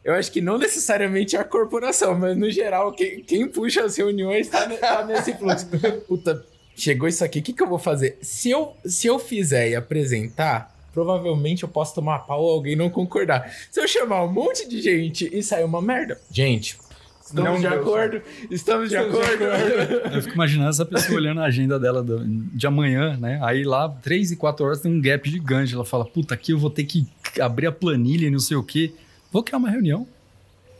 eu 0.05 0.13
acho 0.13 0.31
que 0.31 0.39
não 0.39 0.57
necessariamente 0.57 1.35
a 1.35 1.43
corporação, 1.43 2.17
mas 2.17 2.37
no 2.37 2.49
geral, 2.49 2.93
quem, 2.93 3.21
quem 3.21 3.49
puxa 3.49 3.83
as 3.83 3.97
reuniões 3.97 4.47
tá, 4.47 4.65
tá 4.65 5.03
nesse 5.05 5.33
fluxo. 5.33 5.67
Puta, 6.07 6.41
chegou 6.77 7.07
isso 7.07 7.23
aqui, 7.23 7.39
o 7.39 7.41
que, 7.43 7.51
que 7.53 7.61
eu 7.63 7.67
vou 7.67 7.79
fazer? 7.79 8.17
Se 8.21 8.49
eu, 8.49 8.73
se 8.85 9.07
eu 9.07 9.17
fizer 9.19 9.69
e 9.69 9.75
apresentar, 9.75 10.73
provavelmente 10.93 11.63
eu 11.63 11.69
posso 11.69 11.93
tomar 11.95 12.19
pau 12.19 12.41
ou 12.41 12.51
alguém 12.53 12.75
não 12.75 12.89
concordar. 12.89 13.51
Se 13.71 13.79
eu 13.81 13.87
chamar 13.87 14.23
um 14.23 14.31
monte 14.31 14.67
de 14.69 14.81
gente 14.81 15.29
e 15.31 15.41
sair 15.43 15.63
uma 15.63 15.81
merda, 15.81 16.19
gente. 16.31 16.77
Estamos 17.25 17.51
Não 17.51 17.59
de 17.59 17.67
acordo? 17.67 18.21
Estamos 18.49 18.89
de 18.89 18.95
Estamos 18.95 19.09
de 19.17 19.25
acordo. 19.25 19.43
Eu 20.15 20.21
fico 20.21 20.33
imaginando 20.35 20.69
essa 20.69 20.85
pessoa 20.85 21.17
olhando 21.17 21.41
a 21.41 21.43
agenda 21.43 21.77
dela 21.77 22.01
do- 22.01 22.23
de 22.25 22.65
amanhã, 22.65 23.17
né? 23.17 23.37
Aí 23.43 23.65
lá, 23.65 23.89
3 23.89 24.31
e 24.31 24.37
4 24.37 24.65
horas 24.65 24.79
tem 24.79 24.89
um 24.89 25.01
gap 25.01 25.29
gigante. 25.29 25.73
Ela 25.75 25.83
fala, 25.83 26.05
puta, 26.05 26.33
aqui 26.33 26.53
eu 26.53 26.57
vou 26.57 26.69
ter 26.69 26.85
que 26.85 27.05
abrir 27.41 27.67
a 27.67 27.71
planilha 27.73 28.27
e 28.27 28.31
não 28.31 28.39
sei 28.39 28.55
o 28.55 28.63
quê. 28.63 28.93
Vou 29.29 29.43
criar 29.43 29.57
uma 29.57 29.69
reunião. 29.69 30.07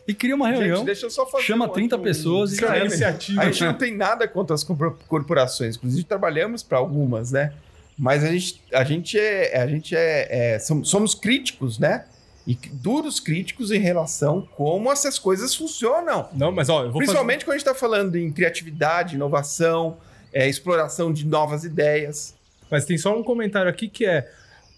E 0.08 0.14
cria 0.14 0.36
uma 0.36 0.48
reunião. 0.50 0.78
Gente, 0.78 0.86
deixa 0.86 1.06
eu 1.06 1.10
só 1.10 1.26
fazer 1.26 1.44
chama 1.44 1.66
um- 1.66 1.70
30 1.70 1.98
um 1.98 2.02
pessoas 2.02 2.52
e 2.52 2.54
é 2.54 2.58
disclaimer. 2.58 2.86
iniciativa. 2.88 3.42
A 3.42 3.46
gente 3.46 3.64
não 3.66 3.74
tem 3.74 3.96
nada 3.96 4.28
contra 4.28 4.54
as 4.56 4.64
corpor- 4.64 4.96
corporações, 5.08 5.76
inclusive 5.76 6.04
trabalhamos 6.06 6.64
para 6.64 6.78
algumas, 6.78 7.32
né? 7.32 7.54
Mas 7.98 8.24
a 8.24 8.32
gente, 8.32 8.62
a 8.74 8.84
gente 8.84 9.20
é, 9.20 9.60
a 9.62 9.68
gente 9.68 9.96
é, 9.96 10.54
é- 10.56 10.60
som- 10.60 10.84
somos 10.84 11.14
críticos, 11.16 11.78
né? 11.80 12.06
E 12.46 12.56
duros 12.72 13.20
críticos 13.20 13.72
em 13.72 13.80
relação 13.80 14.48
a 14.50 14.56
como 14.56 14.90
essas 14.90 15.20
coisas 15.20 15.54
funcionam. 15.54 16.30
Não, 16.34 16.50
mas 16.52 16.70
ó, 16.70 16.84
eu 16.86 16.92
vou 16.92 17.00
Principalmente 17.00 17.44
quando 17.44 17.56
a 17.56 17.58
gente 17.58 17.68
está 17.68 17.76
falando 17.78 18.16
em 18.16 18.32
criatividade, 18.32 19.16
inovação, 19.16 19.98
é, 20.32 20.48
exploração 20.48 21.12
de 21.12 21.26
novas 21.26 21.66
ideias. 21.66 22.30
fazer. 22.30 22.68
Mas 22.72 22.86
tem 22.86 22.98
só 22.98 23.18
um 23.18 23.24
comentário 23.24 23.70
aqui 23.70 23.90
que 23.90 24.06
é. 24.06 24.30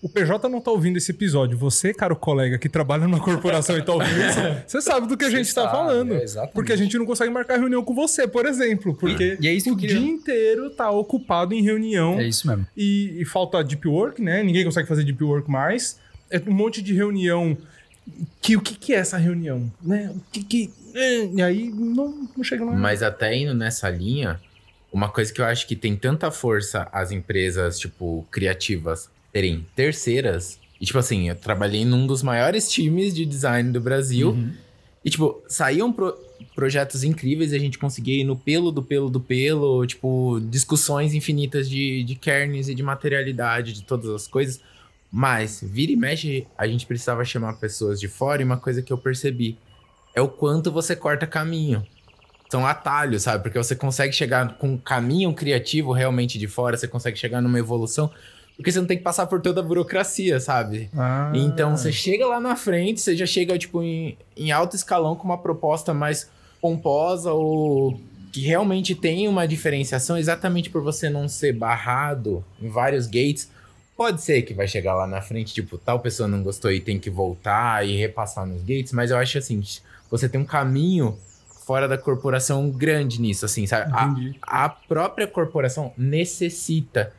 O 0.02 0.08
PJ 0.08 0.48
não 0.48 0.62
tá 0.62 0.72
ouvindo 0.72 0.96
esse 0.98 1.12
episódio. 1.12 1.58
Você, 1.58 1.94
caro 1.94 2.16
colega, 2.16 2.58
que 2.58 2.70
trabalha 2.70 3.04
numa 3.04 3.20
corporação 3.20 3.78
e 3.78 3.82
tá 3.84 3.92
ouvindo 3.94 4.18
isso, 4.22 4.40
você 4.66 4.82
sabe 4.82 5.08
do 5.08 5.18
que 5.18 5.26
a 5.26 5.30
gente 5.30 5.54
tá 5.54 5.64
sabe, 5.64 5.74
falando. 5.74 6.14
é, 6.16 6.24
exatamente. 6.24 6.54
porque 6.54 6.72
a 6.72 6.76
gente 6.78 6.98
não 6.98 7.06
consegue 7.06 7.30
marcar 7.32 7.58
reunião 7.58 7.84
com 7.84 7.94
você, 7.94 8.26
por 8.28 8.46
exemplo. 8.46 8.96
Porque 8.96 9.38
E 9.42 9.48
é 9.48 9.54
isso 9.54 9.66
que 9.66 9.72
o 9.72 9.76
queria- 9.78 10.00
dia 10.00 10.08
inteiro 10.10 10.70
tá 10.70 10.90
ocupado 10.90 11.54
em 11.54 11.62
reunião 11.62 12.18
É 12.18 12.28
isso 12.28 12.48
mesmo. 12.48 12.66
e, 12.78 13.18
e 13.20 13.26
falta 13.26 13.62
deep 13.62 13.86
work, 13.88 14.22
né? 14.22 14.42
Ninguém 14.42 14.64
consegue 14.64 14.88
fazer 14.88 15.04
deep 15.04 15.22
work 15.22 15.52
mais. 15.52 16.00
É 16.32 16.42
um 16.48 16.54
monte 16.54 16.82
de 16.82 16.94
reunião. 16.94 17.58
Que 18.42 18.56
o 18.56 18.62
que, 18.62 18.76
que 18.76 18.94
é 18.94 18.98
essa 18.98 19.18
reunião? 19.18 19.70
Né? 19.82 20.10
O 20.16 20.22
que 20.32 20.44
que. 20.44 20.74
é, 20.96 21.26
E 21.26 21.42
aí 21.42 21.70
não, 21.70 22.28
não 22.38 22.44
chega 22.44 22.64
lá. 22.64 22.72
Mas 22.72 23.04
até 23.04 23.36
indo 23.36 23.54
nessa 23.54 23.90
linha, 23.90 24.40
uma 24.94 25.10
coisa 25.10 25.32
que 25.34 25.42
eu 25.42 25.46
acho 25.46 25.68
que 25.68 25.76
tem 25.76 25.96
tanta 25.96 26.32
força 26.32 26.88
as 26.92 27.12
empresas, 27.12 27.78
tipo, 27.78 28.26
criativas 28.32 29.10
terem 29.32 29.66
terceiras. 29.76 30.60
E, 30.80 30.86
tipo 30.86 30.98
assim, 30.98 31.30
eu 31.30 31.36
trabalhei 31.36 31.84
num 31.86 32.08
dos 32.08 32.24
maiores 32.24 32.72
times 32.72 33.14
de 33.14 33.26
design 33.26 33.72
do 33.72 33.82
Brasil. 33.82 34.32
Uhum. 34.32 34.54
E, 35.04 35.10
tipo, 35.10 35.42
saíam 35.48 35.92
pro- 35.92 36.18
projetos 36.56 37.04
incríveis 37.04 37.52
e 37.52 37.56
a 37.56 37.60
gente 37.60 37.78
conseguia 37.78 38.22
ir 38.22 38.24
no 38.24 38.36
pelo 38.36 38.72
do 38.72 38.84
pelo 38.84 39.10
do 39.10 39.20
pelo, 39.20 39.86
tipo, 39.86 40.40
discussões 40.50 41.14
infinitas 41.14 41.70
de, 41.70 42.04
de 42.04 42.16
kerns 42.16 42.70
e 42.70 42.76
de 42.76 42.84
materialidade, 42.84 43.74
de 43.74 43.84
todas 43.84 44.10
as 44.10 44.28
coisas. 44.28 44.62
Mas, 45.12 45.60
vira 45.64 45.92
e 45.92 45.96
mexe, 45.96 46.46
a 46.58 46.68
gente 46.68 46.86
precisava 46.86 47.26
chamar 47.26 47.54
pessoas 47.54 48.00
de 48.00 48.08
fora 48.08 48.42
e 48.42 48.46
uma 48.46 48.58
coisa 48.58 48.82
que 48.82 48.94
eu 48.94 48.98
percebi 48.98 49.58
é 50.14 50.22
o 50.22 50.28
quanto 50.28 50.72
você 50.72 50.96
corta 50.96 51.26
caminho. 51.26 51.86
São 52.50 52.66
atalhos, 52.66 53.24
sabe? 53.24 53.44
Porque 53.44 53.58
você 53.58 53.76
consegue 53.76 54.14
chegar 54.14 54.58
com 54.58 54.74
um 54.74 54.78
caminho 54.78 55.34
criativo 55.34 55.92
realmente 55.92 56.38
de 56.40 56.48
fora, 56.48 56.76
você 56.76 56.88
consegue 56.88 57.18
chegar 57.18 57.42
numa 57.42 57.60
evolução, 57.60 58.12
porque 58.60 58.74
você 58.74 58.80
não 58.82 58.88
tem 58.88 58.98
que 58.98 59.04
passar 59.04 59.26
por 59.26 59.40
toda 59.40 59.62
a 59.62 59.64
burocracia, 59.64 60.38
sabe? 60.38 60.90
Ah. 60.94 61.32
Então 61.34 61.78
você 61.78 61.94
chega 61.94 62.28
lá 62.28 62.42
na 62.42 62.58
frente, 62.58 63.00
você 63.00 63.16
já 63.16 63.26
chega 63.26 63.58
tipo 63.58 63.82
em, 63.82 64.18
em 64.36 64.52
alto 64.52 64.76
escalão 64.76 65.16
com 65.16 65.24
uma 65.24 65.38
proposta 65.38 65.94
mais 65.94 66.30
pomposa 66.60 67.32
ou 67.32 67.98
que 68.34 68.42
realmente 68.42 68.94
tem 68.96 69.30
uma 69.30 69.48
diferenciação 69.48 70.18
exatamente 70.18 70.70
por 70.70 70.84
você 70.84 71.10
não 71.10 71.30
ser 71.30 71.54
barrado 71.54 72.44
em 72.62 72.68
vários 72.68 73.08
gates. 73.08 73.50
Pode 73.96 74.22
ser 74.22 74.42
que 74.42 74.54
vai 74.54 74.68
chegar 74.68 74.94
lá 74.94 75.08
na 75.08 75.22
frente, 75.22 75.54
tipo, 75.54 75.78
tal 75.78 76.02
pessoa 76.02 76.28
não 76.28 76.44
gostou 76.44 76.70
e 76.70 76.82
tem 76.82 77.00
que 77.00 77.10
voltar 77.10 77.88
e 77.88 77.96
repassar 77.96 78.46
nos 78.46 78.62
gates, 78.62 78.92
mas 78.92 79.10
eu 79.10 79.18
acho 79.18 79.38
assim, 79.38 79.64
você 80.12 80.28
tem 80.28 80.40
um 80.40 80.46
caminho 80.46 81.18
fora 81.66 81.88
da 81.88 81.98
corporação 81.98 82.70
grande 82.70 83.22
nisso, 83.22 83.46
assim, 83.46 83.66
sabe? 83.66 84.38
A, 84.42 84.66
a 84.66 84.70
própria 84.70 85.28
corporação 85.28 85.94
necessita 85.98 87.14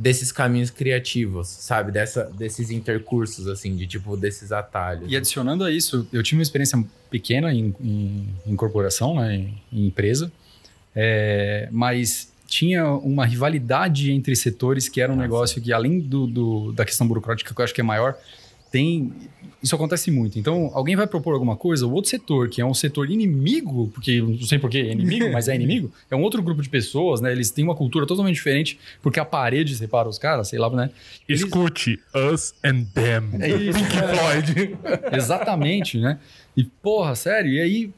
desses 0.00 0.32
caminhos 0.32 0.70
criativos, 0.70 1.46
sabe? 1.46 1.92
Dessa, 1.92 2.24
desses 2.24 2.70
intercursos, 2.70 3.46
assim, 3.46 3.76
de 3.76 3.86
tipo, 3.86 4.16
desses 4.16 4.50
atalhos. 4.50 5.12
E 5.12 5.14
adicionando 5.14 5.62
a 5.62 5.70
isso, 5.70 6.08
eu 6.10 6.22
tive 6.22 6.38
uma 6.38 6.42
experiência 6.42 6.82
pequena 7.10 7.52
em, 7.52 7.74
em, 7.78 8.28
em 8.46 8.56
corporação, 8.56 9.14
né, 9.20 9.34
em, 9.36 9.62
em 9.70 9.86
empresa, 9.88 10.32
é, 10.96 11.68
mas 11.70 12.32
tinha 12.46 12.90
uma 12.90 13.26
rivalidade 13.26 14.10
entre 14.10 14.34
setores 14.34 14.88
que 14.88 15.02
era 15.02 15.12
um 15.12 15.16
Nossa. 15.16 15.28
negócio 15.28 15.62
que, 15.62 15.70
além 15.70 16.00
do, 16.00 16.26
do- 16.26 16.72
da 16.72 16.84
questão 16.86 17.06
burocrática, 17.06 17.54
que 17.54 17.60
eu 17.60 17.64
acho 17.64 17.74
que 17.74 17.82
é 17.82 17.84
maior, 17.84 18.16
tem. 18.70 19.12
Isso 19.62 19.74
acontece 19.74 20.10
muito. 20.10 20.38
Então, 20.38 20.70
alguém 20.72 20.96
vai 20.96 21.06
propor 21.06 21.34
alguma 21.34 21.54
coisa, 21.54 21.86
o 21.86 21.92
outro 21.92 22.08
setor, 22.08 22.48
que 22.48 22.62
é 22.62 22.64
um 22.64 22.72
setor 22.72 23.10
inimigo, 23.10 23.90
porque 23.92 24.18
não 24.22 24.40
sei 24.40 24.58
por 24.58 24.70
que 24.70 24.78
é 24.78 24.90
inimigo, 24.92 25.30
mas 25.30 25.48
é 25.48 25.54
inimigo, 25.56 25.92
é 26.10 26.16
um 26.16 26.22
outro 26.22 26.42
grupo 26.42 26.62
de 26.62 26.68
pessoas, 26.70 27.20
né? 27.20 27.30
Eles 27.30 27.50
têm 27.50 27.62
uma 27.62 27.74
cultura 27.74 28.06
totalmente 28.06 28.36
diferente, 28.36 28.78
porque 29.02 29.20
a 29.20 29.24
parede 29.24 29.76
separa 29.76 30.08
os 30.08 30.16
caras, 30.18 30.48
sei 30.48 30.58
lá, 30.58 30.70
né? 30.70 30.88
Eles- 31.28 31.42
Escute 31.42 32.00
Us 32.32 32.54
and 32.64 32.84
Them. 32.94 33.28
É 33.38 33.48
isso. 33.50 33.78
Pink 33.84 33.90
Floyd. 33.92 34.78
Exatamente, 35.12 35.98
né? 35.98 36.18
E, 36.56 36.64
porra, 36.64 37.14
sério, 37.14 37.50
e 37.52 37.60
aí 37.60 37.90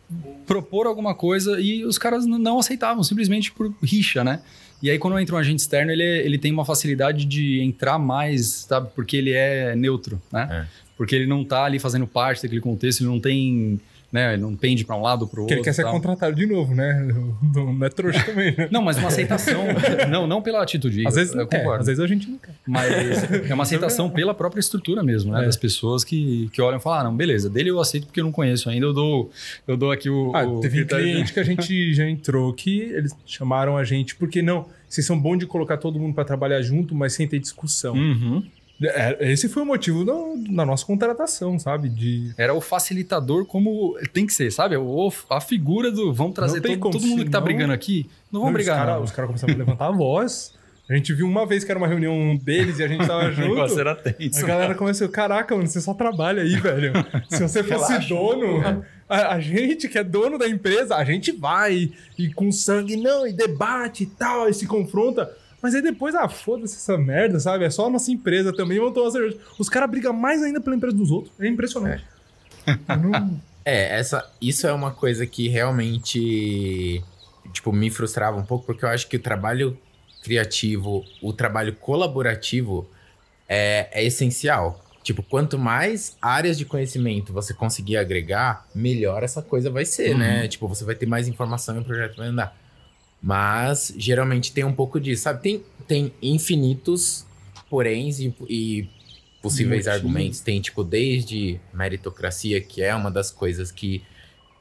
propor 0.46 0.86
alguma 0.88 1.14
coisa 1.14 1.60
e 1.60 1.84
os 1.84 1.96
caras 1.96 2.26
não 2.26 2.58
aceitavam, 2.58 3.04
simplesmente 3.04 3.52
por 3.52 3.72
rixa, 3.82 4.24
né? 4.24 4.42
E 4.82 4.90
aí, 4.90 4.98
quando 4.98 5.16
entra 5.18 5.36
um 5.36 5.38
agente 5.38 5.60
externo, 5.60 5.92
ele, 5.92 6.02
ele 6.02 6.36
tem 6.38 6.50
uma 6.52 6.64
facilidade 6.64 7.24
de 7.24 7.60
entrar 7.60 7.98
mais, 7.98 8.66
sabe? 8.68 8.90
Porque 8.94 9.16
ele 9.16 9.30
é 9.30 9.76
neutro, 9.76 10.20
né? 10.32 10.66
Porque 10.96 11.14
ele 11.14 11.26
não 11.26 11.44
tá 11.44 11.64
ali 11.64 11.78
fazendo 11.78 12.06
parte 12.06 12.42
daquele 12.42 12.60
contexto, 12.60 13.00
ele 13.00 13.08
não 13.10 13.20
tem, 13.20 13.80
né? 14.12 14.34
Ele 14.34 14.42
não 14.42 14.54
pende 14.54 14.84
pra 14.84 14.94
um 14.94 15.00
lado 15.02 15.22
ou 15.22 15.26
pro 15.28 15.36
Que 15.38 15.40
outro. 15.42 15.54
ele 15.56 15.64
quer 15.64 15.72
ser 15.72 15.82
tal. 15.84 15.92
contratado 15.92 16.36
de 16.36 16.44
novo, 16.46 16.74
né? 16.74 16.92
Não, 17.54 17.72
não 17.72 17.86
é 17.86 17.88
trouxa 17.90 18.22
também, 18.26 18.54
né? 18.56 18.68
Não, 18.70 18.82
mas 18.82 18.96
uma 18.98 19.08
aceitação. 19.08 19.64
não, 20.10 20.26
não 20.26 20.42
pela 20.42 20.62
atitude. 20.62 21.06
Às 21.06 21.14
eu- 21.14 21.20
vezes 21.20 21.34
eu 21.34 21.40
não 21.40 21.46
quer, 21.46 21.58
concordo. 21.58 21.80
às 21.80 21.86
vezes 21.86 22.00
a 22.02 22.06
gente 22.06 22.28
não 22.30 22.38
quer. 22.38 22.54
Mas 22.66 23.24
é 23.50 23.54
uma 23.54 23.62
aceitação 23.62 24.08
pela 24.10 24.34
própria 24.34 24.60
estrutura 24.60 25.02
mesmo, 25.02 25.32
né? 25.32 25.42
É. 25.42 25.44
Das 25.46 25.56
pessoas 25.56 26.04
que, 26.04 26.48
que 26.52 26.60
olham 26.62 26.78
e 26.78 26.82
falam, 26.82 27.00
ah, 27.00 27.04
não, 27.04 27.16
beleza, 27.16 27.48
dele 27.50 27.70
eu 27.70 27.80
aceito 27.80 28.06
porque 28.06 28.20
eu 28.20 28.24
não 28.24 28.32
conheço 28.32 28.68
ainda, 28.68 28.86
eu 28.86 28.92
dou, 28.92 29.30
eu 29.66 29.76
dou 29.76 29.90
aqui 29.90 30.08
o... 30.10 30.30
Ah, 30.34 30.44
o 30.44 30.60
teve 30.60 30.82
um 30.82 30.86
cliente 30.86 31.32
que 31.32 31.40
a 31.40 31.44
gente 31.44 31.94
já 31.94 32.08
entrou 32.08 32.52
que 32.52 32.80
eles 32.80 33.14
chamaram 33.26 33.76
a 33.76 33.84
gente, 33.84 34.14
porque 34.16 34.40
não, 34.42 34.66
vocês 34.88 35.06
são 35.06 35.18
bons 35.18 35.38
de 35.38 35.46
colocar 35.46 35.76
todo 35.78 35.98
mundo 35.98 36.14
pra 36.14 36.24
trabalhar 36.24 36.60
junto, 36.62 36.94
mas 36.94 37.12
sem 37.14 37.26
ter 37.26 37.38
discussão. 37.38 37.94
Uhum. 37.94 38.42
É, 38.84 39.32
Esse 39.32 39.48
foi 39.48 39.62
o 39.62 39.66
motivo 39.66 40.04
da, 40.04 40.12
da 40.54 40.66
nossa 40.66 40.84
contratação, 40.84 41.58
sabe? 41.58 41.88
De 41.88 42.32
Era 42.36 42.54
o 42.54 42.60
facilitador 42.60 43.44
como 43.46 43.96
tem 44.12 44.26
que 44.26 44.32
ser, 44.34 44.50
sabe? 44.50 44.76
O, 44.76 45.12
a 45.30 45.40
figura 45.40 45.90
do 45.90 46.12
vamos 46.12 46.34
trazer 46.34 46.60
todo, 46.60 46.78
como, 46.78 46.92
todo 46.92 47.06
mundo 47.06 47.24
que 47.24 47.30
tá 47.30 47.40
brigando 47.40 47.72
aqui. 47.72 48.08
Não 48.30 48.40
vamos 48.40 48.46
Não, 48.46 48.52
brigar, 48.54 48.76
Os 48.76 48.80
caras 48.80 48.96
não. 48.96 49.04
os 49.04 49.10
caras 49.12 49.28
começaram 49.28 49.54
a 49.54 49.56
levantar 49.56 49.86
a 49.88 49.92
voz. 49.92 50.54
A 50.90 50.94
gente 50.94 51.14
viu 51.14 51.26
uma 51.26 51.46
vez 51.46 51.62
que 51.64 51.70
era 51.70 51.78
uma 51.78 51.86
reunião 51.86 52.36
deles 52.36 52.78
e 52.78 52.82
a 52.82 52.88
gente 52.88 53.06
tava 53.06 53.24
O 53.30 53.30
negócio 53.30 53.68
junto. 53.68 53.80
era 53.80 53.94
tenso. 53.94 54.44
A 54.44 54.48
galera 54.48 54.74
começou, 54.74 55.08
caraca, 55.08 55.54
mano, 55.56 55.66
você 55.68 55.80
só 55.80 55.94
trabalha 55.94 56.42
aí, 56.42 56.56
velho. 56.56 56.92
Se 57.30 57.40
você 57.40 57.62
fosse 57.64 57.92
Relaxa. 57.92 58.08
dono, 58.08 58.84
a, 59.08 59.34
a 59.34 59.40
gente 59.40 59.88
que 59.88 59.96
é 59.96 60.02
dono 60.04 60.36
da 60.36 60.48
empresa, 60.48 60.96
a 60.96 61.04
gente 61.04 61.30
vai 61.32 61.92
e 62.18 62.34
com 62.34 62.50
sangue, 62.50 62.96
não, 62.96 63.26
e 63.26 63.32
debate 63.32 64.02
e 64.02 64.06
tal, 64.06 64.48
e 64.48 64.52
se 64.54 64.66
confronta. 64.66 65.30
Mas 65.62 65.74
aí 65.76 65.80
depois, 65.82 66.14
ah, 66.14 66.28
foda-se 66.28 66.74
essa 66.76 66.98
merda, 66.98 67.38
sabe? 67.38 67.64
É 67.64 67.70
só 67.70 67.86
a 67.86 67.90
nossa 67.90 68.10
empresa 68.10 68.52
também, 68.52 68.80
vão 68.80 68.92
tomar 68.92 69.10
cerveja. 69.12 69.38
Os 69.58 69.68
caras 69.68 69.88
brigam 69.88 70.12
mais 70.12 70.42
ainda 70.42 70.60
pela 70.60 70.74
empresa 70.74 70.96
dos 70.96 71.10
outros. 71.10 71.32
É 71.38 71.46
impressionante. 71.46 72.04
Eu 72.88 72.96
não- 72.96 73.40
É, 73.64 73.96
essa, 74.00 74.28
isso 74.40 74.66
é 74.66 74.72
uma 74.72 74.90
coisa 74.90 75.24
que 75.24 75.46
realmente, 75.48 77.00
tipo, 77.52 77.72
me 77.72 77.90
frustrava 77.90 78.36
um 78.36 78.44
pouco, 78.44 78.66
porque 78.66 78.84
eu 78.84 78.88
acho 78.88 79.06
que 79.08 79.16
o 79.16 79.20
trabalho 79.20 79.78
criativo, 80.22 81.04
o 81.22 81.32
trabalho 81.32 81.72
colaborativo 81.76 82.88
é, 83.48 83.88
é 83.92 84.04
essencial. 84.04 84.84
Tipo, 85.04 85.22
quanto 85.22 85.58
mais 85.58 86.16
áreas 86.22 86.56
de 86.58 86.64
conhecimento 86.64 87.32
você 87.32 87.52
conseguir 87.54 87.96
agregar, 87.96 88.66
melhor 88.74 89.22
essa 89.22 89.42
coisa 89.42 89.68
vai 89.70 89.84
ser, 89.84 90.16
né? 90.16 90.46
Tipo, 90.48 90.66
você 90.68 90.84
vai 90.84 90.94
ter 90.94 91.06
mais 91.06 91.26
informação 91.28 91.76
e 91.76 91.80
o 91.80 91.84
projeto 91.84 92.16
vai 92.16 92.28
andar. 92.28 92.56
Mas, 93.22 93.94
geralmente, 93.96 94.52
tem 94.52 94.64
um 94.64 94.72
pouco 94.72 95.00
disso, 95.00 95.22
sabe? 95.22 95.40
Tem, 95.42 95.64
tem 95.86 96.12
infinitos 96.20 97.24
poréns 97.70 98.18
e, 98.18 98.34
e 98.48 98.88
possíveis 99.40 99.86
Motivos. 99.86 99.88
argumentos. 99.88 100.40
Tem, 100.40 100.60
tipo, 100.60 100.82
desde 100.82 101.60
meritocracia, 101.72 102.60
que 102.60 102.82
é 102.82 102.94
uma 102.94 103.10
das 103.10 103.30
coisas 103.30 103.70
que, 103.70 104.02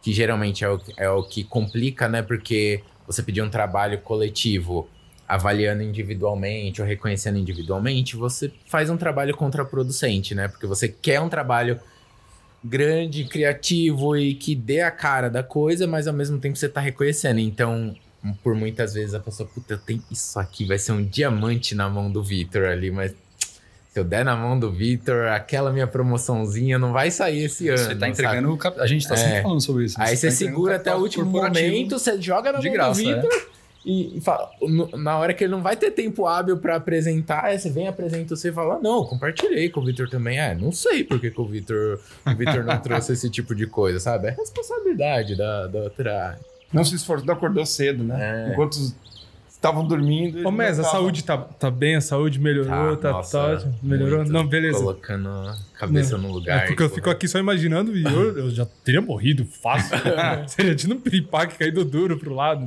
que 0.01 0.13
geralmente 0.13 0.63
é 0.63 0.69
o, 0.69 0.79
é 0.97 1.09
o 1.09 1.23
que 1.23 1.43
complica, 1.43 2.07
né? 2.07 2.21
Porque 2.21 2.83
você 3.07 3.23
pedir 3.23 3.41
um 3.41 3.49
trabalho 3.49 3.99
coletivo 3.99 4.87
avaliando 5.27 5.81
individualmente 5.81 6.81
ou 6.81 6.87
reconhecendo 6.87 7.37
individualmente, 7.37 8.17
você 8.17 8.51
faz 8.65 8.89
um 8.89 8.97
trabalho 8.97 9.35
contraproducente, 9.35 10.35
né? 10.35 10.47
Porque 10.49 10.67
você 10.67 10.89
quer 10.89 11.21
um 11.21 11.29
trabalho 11.29 11.79
grande, 12.63 13.23
criativo 13.23 14.15
e 14.15 14.35
que 14.35 14.53
dê 14.53 14.81
a 14.81 14.91
cara 14.91 15.29
da 15.29 15.41
coisa, 15.41 15.87
mas 15.87 16.07
ao 16.07 16.13
mesmo 16.13 16.37
tempo 16.37 16.57
você 16.57 16.69
tá 16.69 16.81
reconhecendo. 16.81 17.39
Então, 17.39 17.95
por 18.43 18.53
muitas 18.55 18.93
vezes 18.93 19.13
a 19.13 19.19
pessoa, 19.19 19.47
puta, 19.51 19.73
eu 19.73 19.77
tenho 19.77 20.03
isso 20.11 20.39
aqui, 20.39 20.65
vai 20.65 20.77
ser 20.77 20.91
um 20.91 21.03
diamante 21.03 21.73
na 21.75 21.89
mão 21.89 22.11
do 22.11 22.21
Vitor 22.23 22.65
ali, 22.65 22.91
mas 22.91 23.13
Se 23.93 23.99
eu 23.99 24.05
der 24.05 24.23
na 24.23 24.37
mão 24.37 24.57
do 24.57 24.71
Vitor, 24.71 25.27
aquela 25.27 25.69
minha 25.73 25.85
promoçãozinha 25.87 26.79
não 26.79 26.93
vai 26.93 27.11
sair 27.11 27.43
esse 27.43 27.67
ano. 27.67 27.77
Você 27.77 27.87
tá 27.93 27.99
sabe? 27.99 28.11
entregando. 28.11 28.53
o 28.53 28.57
cap- 28.57 28.79
A 28.79 28.87
gente 28.87 29.05
tá 29.05 29.15
É. 29.15 29.17
sempre 29.17 29.41
falando 29.41 29.59
sobre 29.61 29.83
isso. 29.83 29.95
Aí 29.99 30.15
você 30.15 30.27
tá 30.27 30.33
segura 30.33 30.77
até 30.77 30.95
o 30.95 30.99
último 30.99 31.25
momento, 31.25 31.99
você 31.99 32.21
joga 32.21 32.53
na 32.53 32.61
mão 32.61 32.71
graça, 32.71 33.01
do 33.01 33.05
Vitor 33.21 33.47
e, 33.83 34.17
e 34.17 34.21
fala. 34.21 34.49
Na 34.97 35.17
hora 35.17 35.33
que 35.33 35.43
ele 35.43 35.51
não 35.51 35.61
vai 35.61 35.75
ter 35.75 35.91
tempo 35.91 36.25
hábil 36.25 36.55
pra 36.55 36.77
apresentar, 36.77 37.43
aí 37.43 37.59
você 37.59 37.69
vem, 37.69 37.85
apresenta 37.87 38.33
você 38.33 38.47
e 38.47 38.53
fala: 38.53 38.79
Não, 38.79 39.03
compartilhei 39.03 39.69
com 39.69 39.81
o 39.81 39.85
Vitor 39.85 40.09
também. 40.09 40.39
É, 40.39 40.55
não 40.55 40.71
sei 40.71 41.03
por 41.03 41.19
que, 41.19 41.33
o 41.35 41.45
Vitor 41.45 41.99
o 42.25 42.33
Vitor 42.35 42.63
não 42.63 42.77
trouxe 42.79 43.11
esse 43.11 43.29
tipo 43.29 43.53
de 43.53 43.67
coisa, 43.67 43.99
sabe? 43.99 44.27
É 44.29 44.31
responsabilidade 44.31 45.35
da, 45.35 45.67
da 45.67 45.79
outra. 45.79 46.39
Não 46.71 46.83
se 46.83 46.95
esforçou, 46.95 47.25
não 47.27 47.33
acordou 47.33 47.65
cedo, 47.65 48.03
né? 48.03 48.47
É. 48.47 48.51
Enquanto 48.53 48.77
estavam 49.49 49.85
dormindo. 49.85 50.47
Ô, 50.47 50.51
Mes, 50.51 50.79
a 50.79 50.81
não 50.81 50.83
tava- 50.89 50.97
saúde 50.97 51.23
tá, 51.23 51.37
tá 51.37 51.69
bem? 51.69 51.95
A 51.95 52.01
saúde 52.01 52.39
melhorou? 52.39 52.97
Tá, 52.97 53.11
nossa, 53.11 53.37
tá 53.37 53.45
ótimo? 53.53 53.75
Melhorou? 53.83 54.17
muito. 54.19 54.31
Não, 54.31 54.47
beleza. 54.47 54.79
Colocando 54.79 55.29
a 55.29 55.55
cabeça 55.77 56.17
no 56.17 56.31
lugar. 56.31 56.63
É 56.63 56.67
porque 56.67 56.81
eu 56.81 56.89
fico 56.89 57.09
aqui 57.09 57.27
só 57.27 57.37
imaginando 57.37 57.95
e 57.95 58.03
eu, 58.03 58.37
eu 58.39 58.49
já 58.49 58.65
teria 58.83 59.01
morrido 59.01 59.45
fácil. 59.45 59.95
Seria 60.47 60.73
tido 60.75 60.95
um 60.95 60.99
piripaque 60.99 61.57
caído 61.59 61.85
duro 61.85 62.17
pro 62.17 62.33
lado. 62.33 62.65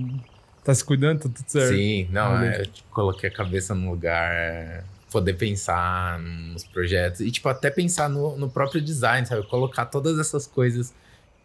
Tá 0.62 0.72
se 0.72 0.84
cuidando, 0.84 1.18
tá 1.18 1.28
tudo 1.28 1.44
certo. 1.48 1.74
Sim, 1.74 2.08
não, 2.10 2.38
Beleza. 2.38 2.56
é, 2.56 2.60
eu 2.62 2.66
tipo, 2.66 2.88
coloquei 2.90 3.28
a 3.28 3.32
cabeça 3.32 3.74
no 3.74 3.90
lugar, 3.90 4.84
poder 5.10 5.34
pensar 5.34 6.18
nos 6.20 6.64
projetos 6.64 7.20
e, 7.20 7.30
tipo, 7.30 7.48
até 7.48 7.70
pensar 7.70 8.08
no, 8.08 8.36
no 8.38 8.48
próprio 8.48 8.80
design, 8.80 9.26
sabe? 9.26 9.42
Colocar 9.48 9.84
todas 9.86 10.18
essas 10.18 10.46
coisas 10.46 10.94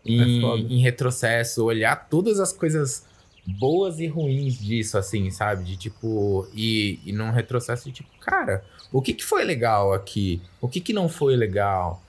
em, 0.05 0.41
foda. 0.41 0.61
em 0.61 0.79
retrocesso, 0.79 1.65
olhar 1.65 1.95
todas 2.09 2.39
as 2.39 2.51
coisas 2.51 3.05
boas 3.45 3.99
e 3.99 4.07
ruins 4.07 4.57
disso, 4.57 4.97
assim, 4.97 5.29
sabe? 5.31 5.63
De 5.63 5.77
tipo, 5.77 6.47
e, 6.53 6.99
e 7.05 7.11
num 7.11 7.31
retrocesso 7.31 7.85
de 7.85 7.91
tipo, 7.91 8.09
cara, 8.19 8.63
o 8.91 9.01
que 9.01 9.13
que 9.13 9.23
foi 9.23 9.43
legal 9.43 9.93
aqui? 9.93 10.41
O 10.61 10.67
que 10.67 10.79
que 10.79 10.93
não 10.93 11.09
foi 11.09 11.35
legal? 11.35 12.01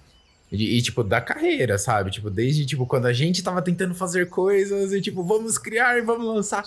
E, 0.50 0.78
e, 0.78 0.82
tipo, 0.82 1.04
da 1.04 1.20
carreira, 1.20 1.78
sabe? 1.78 2.10
Tipo, 2.10 2.28
desde, 2.28 2.66
tipo, 2.66 2.84
quando 2.84 3.06
a 3.06 3.12
gente 3.12 3.42
tava 3.42 3.62
tentando 3.62 3.94
fazer 3.94 4.28
coisas 4.28 4.92
e, 4.92 5.00
tipo, 5.00 5.22
vamos 5.22 5.56
criar 5.56 5.96
e 5.96 6.02
vamos 6.02 6.26
lançar. 6.26 6.64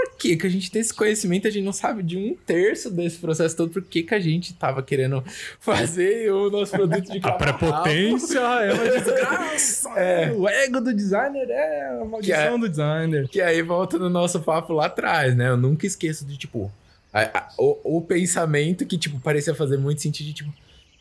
Por 0.00 0.16
que 0.16 0.36
que 0.36 0.46
a 0.46 0.50
gente 0.50 0.70
tem 0.70 0.80
esse 0.80 0.94
conhecimento? 0.94 1.48
A 1.48 1.50
gente 1.50 1.64
não 1.64 1.72
sabe 1.72 2.02
de 2.04 2.16
um 2.16 2.34
terço 2.46 2.88
desse 2.90 3.18
processo 3.18 3.56
todo. 3.56 3.70
Por 3.70 3.82
que 3.82 4.02
que 4.04 4.14
a 4.14 4.20
gente 4.20 4.54
tava 4.54 4.80
querendo 4.82 5.24
fazer 5.60 6.30
o 6.32 6.48
nosso 6.50 6.70
produto 6.72 7.10
de 7.10 7.18
A 7.26 7.32
prepotência 7.32 8.38
é 8.38 8.72
uma 8.72 8.84
desgraça. 8.90 9.90
É. 9.96 10.30
O 10.32 10.48
ego 10.48 10.80
do 10.80 10.94
designer 10.94 11.48
é 11.50 11.88
a 12.00 12.04
maldição 12.04 12.36
é- 12.54 12.58
do 12.58 12.68
designer. 12.68 13.28
Que 13.28 13.40
aí 13.40 13.60
volta 13.62 13.98
no 13.98 14.08
nosso 14.08 14.40
papo 14.40 14.72
lá 14.72 14.86
atrás, 14.86 15.36
né? 15.36 15.48
Eu 15.48 15.56
nunca 15.56 15.84
esqueço 15.86 16.24
de, 16.24 16.36
tipo, 16.36 16.70
a- 17.12 17.38
a- 17.38 17.48
o, 17.58 17.98
o 17.98 18.00
pensamento 18.02 18.86
que, 18.86 18.96
tipo, 18.96 19.18
parecia 19.20 19.54
fazer 19.54 19.78
muito 19.78 20.00
sentido 20.00 20.26
de, 20.26 20.32
tipo, 20.34 20.52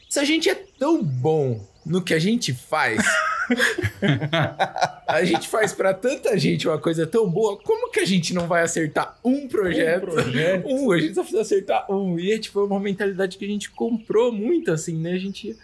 se 0.09 0.19
a 0.19 0.23
gente 0.23 0.49
é 0.49 0.55
tão 0.79 1.03
bom 1.03 1.63
no 1.87 2.01
que 2.01 2.13
a 2.13 2.19
gente 2.19 2.53
faz, 2.53 3.01
a 5.07 5.23
gente 5.23 5.47
faz 5.47 5.73
pra 5.73 5.93
tanta 5.93 6.37
gente 6.37 6.67
uma 6.67 6.77
coisa 6.77 7.07
tão 7.07 7.29
boa, 7.29 7.57
como 7.57 7.89
que 7.91 7.99
a 7.99 8.05
gente 8.05 8.33
não 8.33 8.47
vai 8.47 8.63
acertar 8.63 9.17
um 9.23 9.47
projeto? 9.47 10.03
Um 10.03 10.11
projeto. 10.11 10.67
Um, 10.67 10.91
a 10.91 10.99
gente 10.99 11.15
só 11.15 11.21
precisa 11.21 11.41
acertar 11.41 11.91
um. 11.91 12.19
E 12.19 12.33
é, 12.33 12.39
tipo, 12.39 12.63
uma 12.63 12.79
mentalidade 12.79 13.37
que 13.37 13.45
a 13.45 13.47
gente 13.47 13.69
comprou 13.71 14.31
muito, 14.31 14.71
assim, 14.71 14.97
né? 14.97 15.13
A 15.13 15.17
gente. 15.17 15.57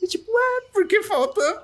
E, 0.00 0.06
tipo, 0.06 0.30
é, 0.30 0.70
porque 0.72 1.02
falta 1.02 1.62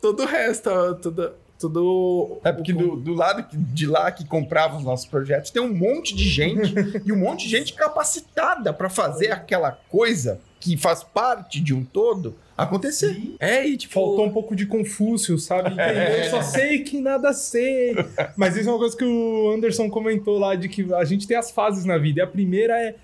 todo 0.00 0.22
o 0.22 0.26
resto, 0.26 0.70
todo. 1.02 1.32
todo 1.58 2.40
É 2.44 2.52
porque 2.52 2.72
do, 2.72 2.96
do 2.96 3.14
lado 3.14 3.46
de 3.52 3.86
lá 3.86 4.12
que 4.12 4.24
comprava 4.24 4.76
os 4.76 4.84
nossos 4.84 5.06
projetos 5.06 5.50
tem 5.50 5.62
um 5.62 5.74
monte 5.74 6.14
de 6.14 6.28
gente 6.28 6.72
e 7.04 7.12
um 7.12 7.18
monte 7.18 7.44
de 7.44 7.50
gente 7.50 7.72
capacitada 7.72 8.72
para 8.72 8.88
fazer 8.88 9.32
aquela 9.32 9.72
coisa 9.72 10.40
que 10.60 10.76
faz 10.76 11.02
parte 11.02 11.58
de 11.60 11.72
um 11.74 11.82
todo 11.82 12.36
acontecer. 12.56 13.18
É, 13.40 13.66
e 13.66 13.76
tipo. 13.76 13.94
Faltou 13.94 14.26
um 14.26 14.30
pouco 14.30 14.54
de 14.54 14.66
Confúcio, 14.66 15.38
sabe? 15.38 15.74
É. 15.80 16.26
Eu 16.26 16.30
só 16.30 16.42
sei 16.42 16.80
que 16.80 17.00
nada 17.00 17.32
sei. 17.32 17.96
Mas 18.36 18.56
isso 18.56 18.68
é 18.68 18.72
uma 18.72 18.78
coisa 18.78 18.96
que 18.96 19.04
o 19.04 19.50
Anderson 19.52 19.88
comentou 19.88 20.38
lá, 20.38 20.54
de 20.54 20.68
que 20.68 20.92
a 20.94 21.04
gente 21.04 21.26
tem 21.26 21.36
as 21.36 21.50
fases 21.50 21.84
na 21.84 21.96
vida. 21.98 22.20
E 22.20 22.22
a 22.22 22.26
primeira 22.26 22.74
é. 22.78 22.94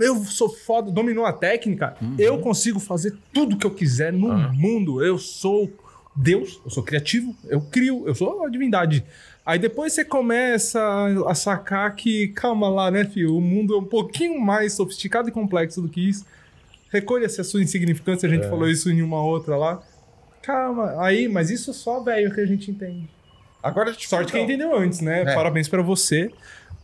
Eu 0.00 0.22
sou 0.24 0.50
foda, 0.50 0.90
dominou 0.90 1.24
a 1.24 1.32
técnica, 1.32 1.96
eu 2.18 2.38
consigo 2.40 2.78
fazer 2.78 3.16
tudo 3.32 3.56
que 3.56 3.64
eu 3.66 3.70
quiser 3.70 4.12
no 4.12 4.30
Ah. 4.30 4.50
mundo. 4.52 5.02
Eu 5.02 5.16
sou 5.18 5.70
Deus, 6.14 6.60
eu 6.64 6.70
sou 6.70 6.82
criativo, 6.82 7.34
eu 7.48 7.60
crio, 7.60 8.04
eu 8.06 8.14
sou 8.14 8.44
a 8.44 8.50
divindade. 8.50 9.02
Aí 9.46 9.58
depois 9.58 9.94
você 9.94 10.04
começa 10.04 10.78
a 11.26 11.34
sacar 11.34 11.94
que, 11.96 12.28
calma 12.28 12.68
lá, 12.68 12.90
né, 12.90 13.06
filho? 13.06 13.34
O 13.34 13.40
mundo 13.40 13.74
é 13.74 13.78
um 13.78 13.84
pouquinho 13.84 14.38
mais 14.38 14.74
sofisticado 14.74 15.30
e 15.30 15.32
complexo 15.32 15.80
do 15.80 15.88
que 15.88 16.06
isso. 16.06 16.26
Recolha-se 16.90 17.40
a 17.40 17.44
sua 17.44 17.62
insignificância, 17.62 18.28
a 18.28 18.30
gente 18.32 18.48
falou 18.48 18.68
isso 18.68 18.90
em 18.90 19.02
uma 19.02 19.22
outra 19.22 19.56
lá. 19.56 19.82
Calma, 20.42 20.94
aí, 21.02 21.28
mas 21.28 21.50
isso 21.50 21.70
é 21.70 21.74
só 21.74 22.00
velho 22.00 22.32
que 22.34 22.40
a 22.40 22.46
gente 22.46 22.70
entende. 22.70 23.08
Agora, 23.62 23.92
tipo, 23.92 24.08
Sorte 24.08 24.32
quem 24.32 24.44
entendeu 24.44 24.74
antes, 24.76 25.00
né? 25.00 25.22
É. 25.22 25.34
Parabéns 25.34 25.68
pra 25.68 25.82
você. 25.82 26.30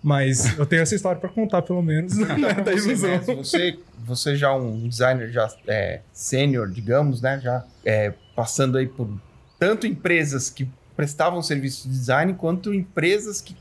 Mas 0.02 0.58
eu 0.58 0.66
tenho 0.66 0.82
essa 0.82 0.94
história 0.94 1.18
pra 1.18 1.30
contar, 1.30 1.62
pelo 1.62 1.80
menos. 1.82 2.18
Então, 2.18 2.36
da 2.38 2.72
você, 2.72 2.88
ilusão. 2.90 3.10
né, 3.10 3.18
você, 3.34 3.78
você 4.04 4.36
já 4.36 4.54
um 4.54 4.86
designer 4.86 5.30
já 5.32 5.50
é, 5.66 6.00
sênior, 6.12 6.68
digamos, 6.70 7.22
né? 7.22 7.40
Já 7.42 7.64
é, 7.86 8.12
passando 8.36 8.76
aí 8.76 8.86
por 8.86 9.08
tanto 9.58 9.86
empresas 9.86 10.50
que 10.50 10.68
prestavam 10.94 11.40
serviço 11.42 11.88
de 11.88 11.94
design 11.94 12.34
quanto 12.34 12.74
empresas 12.74 13.40
que 13.40 13.56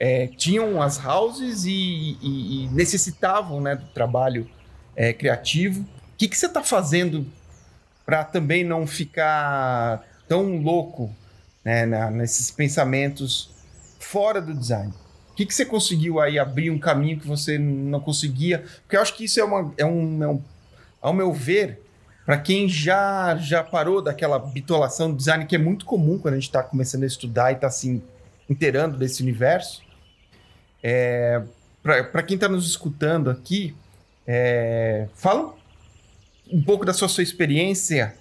é, 0.00 0.26
tinham 0.26 0.82
as 0.82 1.02
houses 1.04 1.64
e, 1.64 1.70
e- 2.20 2.64
e 2.64 2.68
necessitavam 2.72 3.60
né, 3.60 3.76
do 3.76 3.86
trabalho 3.94 4.48
é, 4.96 5.12
criativo. 5.12 5.82
O 5.82 6.16
que, 6.16 6.26
que 6.26 6.36
você 6.36 6.46
está 6.46 6.62
fazendo 6.62 7.26
para 8.04 8.24
também 8.24 8.64
não 8.64 8.86
ficar 8.86 10.02
tão 10.26 10.56
louco 10.58 11.14
né, 11.64 11.84
na- 11.86 12.10
nesses 12.10 12.50
pensamentos 12.50 13.50
fora 14.00 14.40
do 14.40 14.54
design? 14.54 14.92
O 15.32 15.34
que, 15.36 15.44
que 15.44 15.54
você 15.54 15.66
conseguiu 15.66 16.18
aí 16.18 16.38
abrir 16.38 16.70
um 16.70 16.78
caminho 16.78 17.20
que 17.20 17.26
você 17.26 17.58
não 17.58 18.00
conseguia? 18.00 18.64
Porque 18.82 18.96
eu 18.96 19.02
acho 19.02 19.14
que 19.14 19.24
isso 19.24 19.38
é, 19.38 19.44
uma, 19.44 19.72
é, 19.76 19.84
um, 19.84 20.24
é 20.24 20.28
um- 20.28 20.42
ao 21.02 21.12
meu 21.12 21.30
ver, 21.32 21.82
para 22.24 22.38
quem 22.38 22.68
já, 22.68 23.36
já 23.36 23.62
parou 23.62 24.00
daquela 24.02 24.38
bitolação 24.38 25.10
do 25.10 25.16
design, 25.16 25.44
que 25.46 25.54
é 25.54 25.58
muito 25.58 25.84
comum 25.84 26.18
quando 26.18 26.34
a 26.34 26.36
gente 26.38 26.48
está 26.48 26.62
começando 26.62 27.02
a 27.02 27.06
estudar 27.06 27.52
e 27.52 27.56
está 27.56 27.68
se 27.70 28.02
inteirando 28.48 28.96
desse 28.96 29.22
universo. 29.22 29.82
É, 30.82 31.42
para 31.82 32.22
quem 32.22 32.34
está 32.36 32.48
nos 32.48 32.66
escutando 32.66 33.30
aqui, 33.30 33.74
é, 34.26 35.08
fala 35.14 35.54
um 36.52 36.62
pouco 36.62 36.84
da 36.84 36.92
sua, 36.92 37.08
sua 37.08 37.22
experiência, 37.22 38.14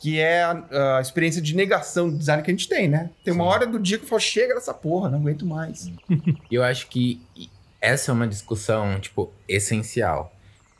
que 0.00 0.18
é 0.18 0.42
a, 0.42 0.98
a 0.98 1.00
experiência 1.00 1.40
de 1.40 1.54
negação 1.54 2.10
do 2.10 2.18
design 2.18 2.42
que 2.42 2.50
a 2.50 2.54
gente 2.54 2.68
tem, 2.68 2.88
né? 2.88 3.10
Tem 3.24 3.32
uma 3.32 3.44
Sim. 3.44 3.50
hora 3.50 3.66
do 3.66 3.78
dia 3.78 3.98
que 3.98 4.04
eu 4.04 4.08
falo, 4.08 4.20
chega 4.20 4.54
dessa 4.54 4.74
porra, 4.74 5.08
não 5.08 5.18
aguento 5.18 5.44
mais. 5.44 5.90
Eu 6.50 6.62
acho 6.62 6.88
que 6.88 7.20
essa 7.80 8.10
é 8.10 8.14
uma 8.14 8.26
discussão, 8.26 9.00
tipo, 9.00 9.32
essencial. 9.48 10.32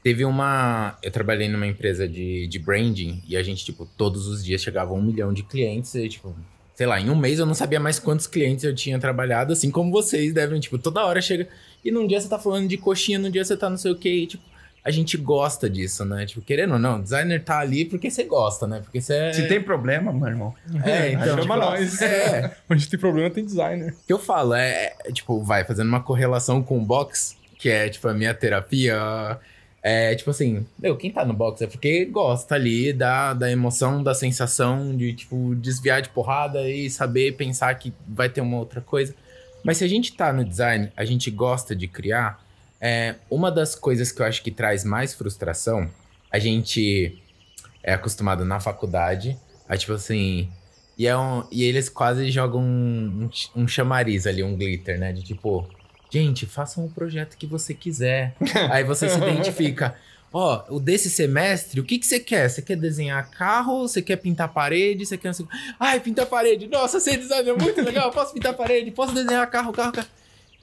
Teve 0.03 0.25
uma. 0.25 0.97
Eu 1.03 1.11
trabalhei 1.11 1.49
numa 1.49 1.67
empresa 1.67 2.07
de, 2.09 2.47
de 2.47 2.59
branding 2.59 3.23
e 3.27 3.37
a 3.37 3.43
gente, 3.43 3.65
tipo, 3.65 3.87
todos 3.97 4.29
os 4.29 4.45
dias 4.45 4.63
chegava 4.63 4.93
um 4.93 5.03
milhão 5.03 5.33
de 5.33 5.43
clientes 5.43 5.95
e, 5.95 6.09
tipo, 6.09 6.35
sei 6.77 6.87
lá, 6.87 7.01
em 7.01 7.11
um 7.11 7.17
mês 7.17 7.39
eu 7.39 7.47
não 7.47 7.55
sabia 7.55 7.81
mais 7.81 7.99
quantos 7.99 8.27
clientes 8.27 8.63
eu 8.63 8.75
tinha 8.75 8.99
trabalhado, 9.01 9.53
assim 9.53 9.71
como 9.71 9.91
vocês 9.91 10.33
devem, 10.33 10.61
tipo, 10.61 10.79
toda 10.79 11.05
hora 11.05 11.21
chega. 11.21 11.49
E 11.85 11.91
num 11.91 12.07
dia 12.07 12.21
você 12.21 12.29
tá 12.29 12.39
falando 12.39 12.69
de 12.69 12.77
coxinha, 12.77 13.19
num 13.19 13.31
dia 13.31 13.45
você 13.45 13.57
tá 13.57 13.69
não 13.69 13.77
sei 13.77 13.91
o 13.91 13.97
quê, 13.97 14.11
e, 14.11 14.27
tipo, 14.29 14.45
a 14.87 14.91
gente 14.93 15.17
gosta 15.17 15.69
disso, 15.69 16.05
né? 16.05 16.25
Tipo, 16.27 16.41
querendo 16.43 16.75
ou 16.75 16.79
não, 16.79 17.03
designer 17.03 17.43
tá 17.43 17.59
ali 17.59 17.85
porque 17.85 18.09
você 18.09 18.23
gosta, 18.23 18.69
né? 18.69 18.79
Porque 18.81 19.01
você 19.01 19.15
é. 19.15 19.33
Se 19.33 19.49
tem 19.49 19.61
problema, 19.61 20.13
meu 20.13 20.29
irmão. 20.29 20.55
É, 20.85 21.11
então. 21.11 21.27
Chama 21.27 21.41
tipo, 21.41 21.57
nós. 21.57 22.03
É. 22.03 22.57
Onde 22.71 22.89
tem 22.89 23.01
problema 23.01 23.29
tem 23.29 23.45
designer. 23.45 23.91
O 23.91 24.07
que 24.07 24.13
eu 24.13 24.19
falo 24.21 24.55
é, 24.55 24.95
é, 25.05 25.11
tipo, 25.11 25.43
vai 25.43 25.65
fazendo 25.65 25.89
uma 25.89 26.01
correlação 26.01 26.63
com 26.63 26.79
o 26.79 26.81
box, 26.81 27.37
que 27.59 27.69
é, 27.69 27.89
tipo, 27.89 28.07
a 28.07 28.15
minha 28.15 28.33
terapia. 28.33 29.37
É, 29.83 30.15
tipo 30.15 30.31
assim, 30.31 30.65
meu, 30.79 30.97
quem 30.97 31.11
tá 31.11 31.25
no 31.25 31.35
box 31.35 31.63
é 31.63 31.67
porque 31.67 32.05
gosta 32.05 32.55
ali 32.55 32.93
da, 32.93 33.35
da 33.35 33.51
emoção, 33.51 34.05
da 34.05 34.15
sensação 34.15 34.97
de, 34.97 35.15
tipo, 35.15 35.57
desviar 35.57 36.01
de 36.01 36.11
porrada 36.11 36.69
e 36.71 36.89
saber 36.89 37.33
pensar 37.33 37.75
que 37.75 37.93
vai 38.07 38.29
ter 38.29 38.41
uma 38.41 38.57
outra 38.57 38.81
coisa. 38.81 39.13
Mas 39.65 39.79
se 39.79 39.85
a 39.85 39.89
gente 39.89 40.13
tá 40.17 40.33
no 40.33 40.45
design, 40.45 40.93
a 40.97 41.05
gente 41.05 41.29
gosta 41.29 41.75
de 41.75 41.89
criar, 41.89 42.46
é, 42.81 43.15
uma 43.31 43.51
das 43.51 43.75
coisas 43.75 44.13
que 44.13 44.21
eu 44.21 44.27
acho 44.27 44.43
que 44.43 44.51
traz 44.51 44.85
mais 44.85 45.15
frustração, 45.15 45.91
a 46.31 46.39
gente 46.39 47.23
é 47.83 47.95
acostumado 47.95 48.45
na 48.45 48.59
faculdade, 48.61 49.39
a 49.69 49.77
tipo 49.77 49.93
assim, 49.93 50.51
e, 50.99 51.07
é 51.07 51.17
um, 51.17 51.45
e 51.51 51.65
eles 51.65 51.89
quase 51.89 52.31
jogam 52.31 52.61
um, 52.63 53.25
um, 53.25 53.31
ch- 53.33 53.51
um 53.55 53.67
chamariz 53.69 54.27
ali, 54.27 54.43
um 54.43 54.57
glitter, 54.57 54.99
né? 54.99 55.13
De 55.13 55.23
tipo, 55.23 55.69
gente, 56.11 56.47
façam 56.47 56.85
o 56.85 56.91
projeto 56.91 57.37
que 57.37 57.47
você 57.47 57.75
quiser. 57.75 58.35
Aí 58.71 58.83
você 58.85 59.09
se 59.09 59.17
identifica. 59.19 59.95
Ó, 60.33 60.65
o 60.69 60.81
desse 60.81 61.09
semestre, 61.09 61.81
o 61.81 61.85
que, 61.85 61.99
que 61.99 62.07
você 62.07 62.19
quer? 62.21 62.49
Você 62.51 62.61
quer 62.61 62.77
desenhar 62.77 63.31
carro? 63.31 63.87
Você 63.89 64.03
quer 64.03 64.17
pintar 64.17 64.49
parede? 64.53 65.07
Você 65.07 65.17
quer. 65.17 65.33
sei? 65.35 65.47
Ai, 65.79 66.01
pintar 66.01 66.27
parede. 66.27 66.67
Nossa, 66.67 66.99
ser 67.01 67.17
designer 67.17 67.51
é 67.51 67.57
muito 67.57 67.81
legal. 67.83 68.11
Posso 68.11 68.35
pintar 68.35 68.53
parede? 68.55 68.91
Posso 68.91 69.15
desenhar 69.15 69.49
carro, 69.51 69.73
carro, 69.73 69.93
carro. 69.93 70.09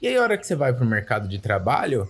E 0.00 0.08
aí, 0.08 0.16
a 0.16 0.22
hora 0.22 0.36
que 0.38 0.46
você 0.46 0.54
vai 0.54 0.72
pro 0.72 0.84
mercado 0.84 1.28
de 1.28 1.38
trabalho, 1.38 2.08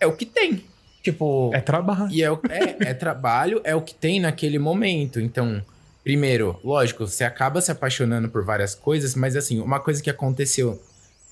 é 0.00 0.06
o 0.06 0.12
que 0.16 0.26
tem. 0.26 0.64
Tipo, 1.02 1.50
É 1.52 1.60
trabalho. 1.60 2.08
e 2.12 2.22
é, 2.22 2.30
o- 2.30 2.40
é, 2.48 2.90
é 2.90 2.94
trabalho, 2.94 3.60
é 3.64 3.74
o 3.74 3.80
que 3.82 3.94
tem 3.94 4.20
naquele 4.20 4.58
momento. 4.58 5.18
Então, 5.20 5.60
primeiro, 6.04 6.58
lógico, 6.62 7.06
você 7.06 7.24
acaba 7.24 7.60
se 7.60 7.72
apaixonando 7.72 8.28
por 8.28 8.44
várias 8.44 8.74
coisas, 8.74 9.14
mas 9.16 9.34
assim, 9.36 9.58
uma 9.60 9.80
coisa 9.80 10.00
que 10.02 10.10
aconteceu 10.10 10.80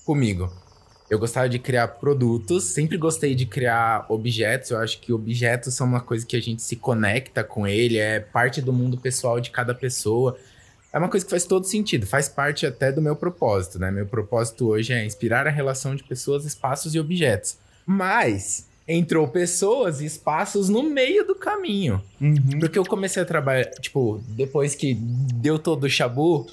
comigo. 0.05 0.51
Eu 1.09 1.19
gostava 1.19 1.47
de 1.49 1.59
criar 1.59 1.87
produtos, 1.89 2.63
sempre 2.65 2.97
gostei 2.97 3.35
de 3.35 3.45
criar 3.45 4.05
objetos. 4.09 4.71
Eu 4.71 4.77
acho 4.79 4.99
que 4.99 5.11
objetos 5.11 5.73
são 5.73 5.85
uma 5.85 5.99
coisa 5.99 6.25
que 6.25 6.35
a 6.37 6.41
gente 6.41 6.61
se 6.61 6.75
conecta 6.77 7.43
com 7.43 7.67
ele, 7.67 7.97
é 7.97 8.19
parte 8.21 8.61
do 8.61 8.71
mundo 8.71 8.97
pessoal 8.97 9.39
de 9.39 9.51
cada 9.51 9.73
pessoa. 9.75 10.37
É 10.93 10.97
uma 10.97 11.07
coisa 11.07 11.25
que 11.25 11.29
faz 11.29 11.45
todo 11.45 11.65
sentido, 11.65 12.05
faz 12.05 12.27
parte 12.27 12.65
até 12.65 12.91
do 12.91 13.01
meu 13.01 13.15
propósito, 13.15 13.79
né? 13.79 13.89
Meu 13.89 14.05
propósito 14.05 14.67
hoje 14.67 14.91
é 14.91 15.05
inspirar 15.05 15.47
a 15.47 15.49
relação 15.49 15.95
de 15.95 16.03
pessoas, 16.03 16.45
espaços 16.45 16.93
e 16.93 16.99
objetos. 16.99 17.57
Mas 17.85 18.67
entrou 18.87 19.27
pessoas 19.27 20.01
e 20.01 20.05
espaços 20.05 20.67
no 20.67 20.83
meio 20.83 21.25
do 21.25 21.33
caminho. 21.33 22.01
Uhum. 22.19 22.59
Porque 22.59 22.77
eu 22.77 22.85
comecei 22.85 23.23
a 23.23 23.25
trabalhar, 23.25 23.65
tipo, 23.79 24.21
depois 24.29 24.75
que 24.75 24.93
deu 24.93 25.57
todo 25.57 25.85
o 25.85 25.89
chabu 25.89 26.45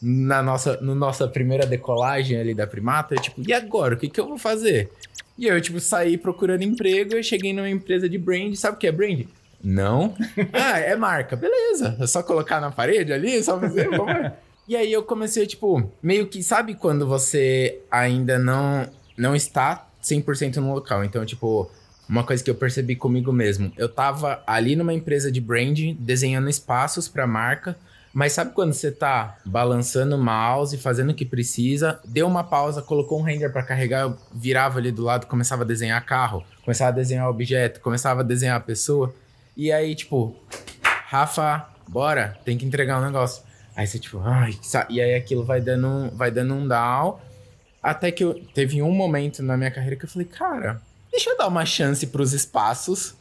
na 0.00 0.42
nossa, 0.42 0.78
no 0.80 0.94
nossa 0.94 1.26
primeira 1.26 1.66
decolagem 1.66 2.38
ali 2.38 2.54
da 2.54 2.66
primata, 2.66 3.14
eu, 3.14 3.22
tipo, 3.22 3.42
e 3.46 3.52
agora? 3.52 3.94
O 3.94 3.98
que, 3.98 4.08
que 4.08 4.20
eu 4.20 4.28
vou 4.28 4.38
fazer? 4.38 4.90
E 5.36 5.46
eu, 5.46 5.58
tipo, 5.60 5.80
saí 5.80 6.18
procurando 6.18 6.62
emprego 6.62 7.16
e 7.16 7.22
cheguei 7.22 7.52
numa 7.52 7.70
empresa 7.70 8.08
de 8.08 8.18
brand. 8.18 8.54
Sabe 8.54 8.76
o 8.76 8.78
que 8.78 8.86
é 8.86 8.92
brand? 8.92 9.24
Não. 9.62 10.14
ah, 10.52 10.78
é 10.78 10.94
marca. 10.96 11.36
Beleza. 11.36 11.96
É 12.00 12.06
só 12.06 12.22
colocar 12.22 12.60
na 12.60 12.70
parede 12.70 13.12
ali, 13.12 13.42
só 13.42 13.58
fazer. 13.58 13.88
Vamos. 13.90 14.32
E 14.68 14.76
aí 14.76 14.92
eu 14.92 15.02
comecei, 15.02 15.46
tipo, 15.46 15.90
meio 16.02 16.26
que, 16.26 16.42
sabe 16.42 16.74
quando 16.74 17.06
você 17.06 17.80
ainda 17.90 18.38
não, 18.38 18.86
não 19.16 19.34
está 19.34 19.88
100% 20.02 20.56
no 20.56 20.74
local? 20.74 21.02
Então, 21.02 21.24
tipo, 21.24 21.70
uma 22.08 22.22
coisa 22.22 22.44
que 22.44 22.50
eu 22.50 22.54
percebi 22.54 22.94
comigo 22.94 23.32
mesmo. 23.32 23.72
Eu 23.76 23.88
tava 23.88 24.42
ali 24.46 24.76
numa 24.76 24.92
empresa 24.92 25.32
de 25.32 25.40
branding, 25.40 25.96
desenhando 25.98 26.48
espaços 26.48 27.08
pra 27.08 27.26
marca, 27.26 27.76
mas 28.12 28.32
sabe 28.32 28.52
quando 28.52 28.72
você 28.72 28.90
tá 28.90 29.38
balançando 29.44 30.16
o 30.16 30.18
mouse, 30.18 30.76
fazendo 30.78 31.10
o 31.10 31.14
que 31.14 31.24
precisa, 31.24 32.00
deu 32.04 32.26
uma 32.26 32.42
pausa, 32.42 32.82
colocou 32.82 33.20
um 33.20 33.22
render 33.22 33.50
pra 33.50 33.62
carregar, 33.62 34.02
eu 34.02 34.16
virava 34.34 34.78
ali 34.78 34.90
do 34.90 35.02
lado, 35.02 35.26
começava 35.26 35.62
a 35.62 35.66
desenhar 35.66 36.04
carro, 36.04 36.42
começava 36.64 36.90
a 36.90 36.94
desenhar 36.94 37.28
objeto, 37.28 37.80
começava 37.80 38.20
a 38.20 38.24
desenhar 38.24 38.60
pessoa. 38.64 39.14
E 39.58 39.72
aí, 39.72 39.94
tipo, 39.94 40.36
Rafa, 40.82 41.68
bora, 41.88 42.38
tem 42.44 42.56
que 42.56 42.64
entregar 42.64 43.00
um 43.00 43.04
negócio. 43.04 43.42
Aí 43.76 43.86
você, 43.86 43.98
tipo, 43.98 44.20
ai, 44.24 44.56
e 44.88 45.00
aí 45.00 45.14
aquilo 45.14 45.44
vai 45.44 45.60
dando, 45.60 45.86
um- 45.88 46.10
vai 46.10 46.30
dando 46.30 46.54
um 46.54 46.66
down. 46.66 47.18
Até 47.82 48.10
que 48.12 48.22
eu, 48.24 48.34
teve 48.54 48.80
um 48.82 48.92
momento 48.92 49.42
na 49.42 49.56
minha 49.56 49.70
carreira 49.70 49.96
que 49.96 50.04
eu 50.04 50.08
falei, 50.08 50.26
cara, 50.28 50.80
deixa 51.10 51.30
eu 51.30 51.36
dar 51.36 51.48
uma 51.48 51.64
chance 51.66 52.06
pros 52.06 52.32
espaços. 52.32 53.16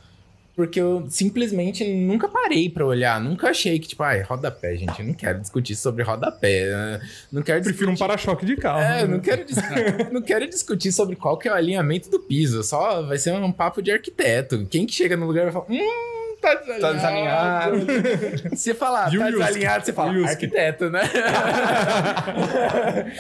Porque 0.55 0.81
eu 0.81 1.05
simplesmente 1.07 1.85
nunca 1.93 2.27
parei 2.27 2.67
pra 2.67 2.83
olhar. 2.83 3.21
Nunca 3.21 3.51
achei 3.51 3.77
que, 3.77 3.87
tipo, 3.89 4.01
ai, 4.01 4.21
rodapé, 4.23 4.75
gente. 4.75 4.99
Eu 4.99 5.05
não 5.05 5.13
quero 5.13 5.39
discutir 5.39 5.75
sobre 5.75 6.01
rodapé. 6.01 6.99
Não 7.31 7.43
quero 7.43 7.61
Prefiro 7.63 7.91
um 7.91 7.93
discutir- 7.93 8.07
para-choque 8.09 8.43
de 8.43 8.55
carro. 8.55 8.79
é, 8.81 9.01
né? 9.03 9.07
não 9.07 9.19
quero, 9.19 9.45
dis- 9.45 9.55
não 10.11 10.19
quero 10.19 10.49
discutir 10.49 10.91
sobre 10.91 11.15
qual 11.15 11.37
que 11.37 11.47
é 11.47 11.51
o 11.51 11.53
alinhamento 11.53 12.09
do 12.09 12.19
piso. 12.19 12.63
Só 12.63 13.03
vai 13.03 13.19
ser 13.19 13.33
um 13.33 13.51
papo 13.51 13.83
de 13.83 13.91
arquiteto. 13.91 14.65
Quem 14.65 14.87
que 14.87 14.93
chega 14.95 15.15
no 15.15 15.27
lugar 15.27 15.43
vai 15.43 15.53
falar, 15.53 15.65
hum, 15.69 16.16
tá 16.55 16.93
desalinhado. 16.93 17.85
Tá 17.85 17.85
desalinhado. 17.85 18.55
Se 18.57 18.73
falar, 18.73 19.11
tá 19.11 19.29
desalinhado, 19.29 19.85
você 19.85 19.93
fala, 19.93 20.27
arquiteto, 20.27 20.89
né? 20.89 21.01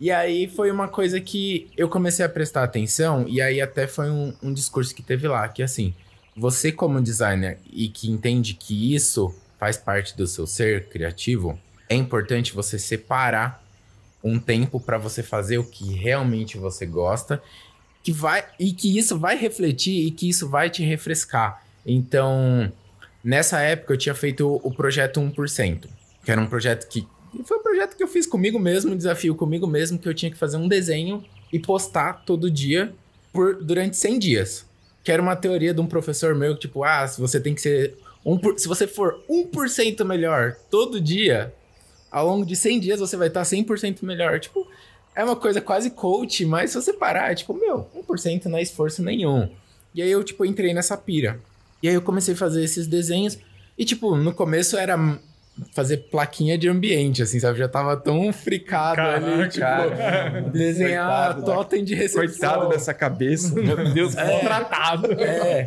e 0.00 0.10
aí 0.10 0.48
foi 0.48 0.70
uma 0.70 0.88
coisa 0.88 1.20
que 1.20 1.70
eu 1.76 1.88
comecei 1.88 2.24
a 2.24 2.28
prestar 2.28 2.64
atenção, 2.64 3.26
e 3.28 3.40
aí 3.40 3.60
até 3.60 3.86
foi 3.86 4.10
um, 4.10 4.34
um 4.42 4.52
discurso 4.52 4.94
que 4.94 5.02
teve 5.02 5.28
lá, 5.28 5.46
que 5.48 5.62
assim, 5.62 5.94
você 6.36 6.72
como 6.72 7.00
designer 7.00 7.58
e 7.72 7.88
que 7.88 8.10
entende 8.10 8.54
que 8.54 8.94
isso 8.94 9.34
faz 9.58 9.76
parte 9.76 10.16
do 10.16 10.26
seu 10.26 10.46
ser 10.46 10.88
criativo, 10.88 11.58
é 11.88 11.94
importante 11.94 12.52
você 12.52 12.78
separar 12.78 13.62
um 14.22 14.38
tempo 14.38 14.80
para 14.80 14.98
você 14.98 15.22
fazer 15.22 15.58
o 15.58 15.64
que 15.64 15.92
realmente 15.92 16.56
você 16.56 16.86
gosta, 16.86 17.42
que 18.02 18.10
vai 18.10 18.44
e 18.58 18.72
que 18.72 18.98
isso 18.98 19.18
vai 19.18 19.36
refletir 19.36 20.06
e 20.06 20.10
que 20.10 20.28
isso 20.28 20.48
vai 20.48 20.70
te 20.70 20.82
refrescar. 20.82 21.63
Então, 21.86 22.72
nessa 23.22 23.60
época 23.60 23.94
eu 23.94 23.98
tinha 23.98 24.14
feito 24.14 24.60
o 24.62 24.70
projeto 24.72 25.20
1%, 25.20 25.86
que 26.24 26.30
era 26.30 26.40
um 26.40 26.46
projeto 26.46 26.88
que 26.88 27.06
foi 27.44 27.58
um 27.58 27.62
projeto 27.62 27.96
que 27.96 28.02
eu 28.02 28.06
fiz 28.08 28.26
comigo 28.26 28.60
mesmo, 28.60 28.92
um 28.92 28.96
desafio 28.96 29.34
comigo 29.34 29.66
mesmo 29.66 29.98
que 29.98 30.08
eu 30.08 30.14
tinha 30.14 30.30
que 30.30 30.36
fazer 30.38 30.56
um 30.56 30.68
desenho 30.68 31.24
e 31.52 31.58
postar 31.58 32.24
todo 32.24 32.48
dia 32.50 32.92
por 33.32 33.56
durante 33.62 33.96
100 33.96 34.18
dias. 34.20 34.66
Que 35.02 35.10
era 35.10 35.20
uma 35.20 35.34
teoria 35.36 35.74
de 35.74 35.80
um 35.80 35.86
professor 35.86 36.34
meu 36.34 36.56
tipo, 36.56 36.84
ah, 36.84 37.06
se 37.08 37.20
você 37.20 37.40
tem 37.40 37.54
que 37.54 37.60
ser 37.60 37.96
um 38.24 38.38
por- 38.38 38.58
se 38.58 38.68
você 38.68 38.86
for 38.86 39.20
1% 39.28 40.04
melhor 40.04 40.54
todo 40.70 41.00
dia, 41.00 41.52
ao 42.10 42.26
longo 42.26 42.46
de 42.46 42.54
100 42.54 42.78
dias 42.80 43.00
você 43.00 43.16
vai 43.16 43.26
estar 43.28 43.42
100% 43.44 44.02
melhor. 44.04 44.38
Tipo, 44.38 44.66
é 45.14 45.22
uma 45.24 45.36
coisa 45.36 45.60
quase 45.60 45.90
coach, 45.90 46.44
mas 46.46 46.70
se 46.70 46.76
você 46.80 46.92
parar, 46.92 47.32
é 47.32 47.34
tipo, 47.34 47.52
meu, 47.52 47.88
1% 47.96 48.46
não 48.46 48.58
é 48.58 48.62
esforço 48.62 49.02
nenhum. 49.02 49.50
E 49.92 50.00
aí 50.00 50.10
eu, 50.10 50.22
tipo, 50.24 50.44
entrei 50.46 50.72
nessa 50.72 50.96
pira. 50.96 51.40
E 51.84 51.88
aí 51.88 51.94
eu 51.94 52.00
comecei 52.00 52.32
a 52.32 52.36
fazer 52.36 52.64
esses 52.64 52.86
desenhos. 52.86 53.38
E, 53.76 53.84
tipo, 53.84 54.16
no 54.16 54.32
começo 54.32 54.74
era 54.74 54.96
fazer 55.74 55.98
plaquinha 56.10 56.56
de 56.56 56.66
ambiente, 56.66 57.22
assim, 57.22 57.38
sabe? 57.38 57.58
Já 57.58 57.68
tava 57.68 57.94
tão 57.94 58.32
fricado 58.32 59.02
ali, 59.02 59.46
tipo, 59.50 59.60
Cara, 59.60 60.40
desenhar 60.50 61.34
Coitado 61.34 61.44
totem 61.44 61.84
de 61.84 61.94
recepção. 61.94 62.24
coitado 62.26 62.68
dessa 62.70 62.94
cabeça. 62.94 63.52
Meu 63.60 63.92
Deus, 63.92 64.14
contratado. 64.14 65.12
É. 65.12 65.66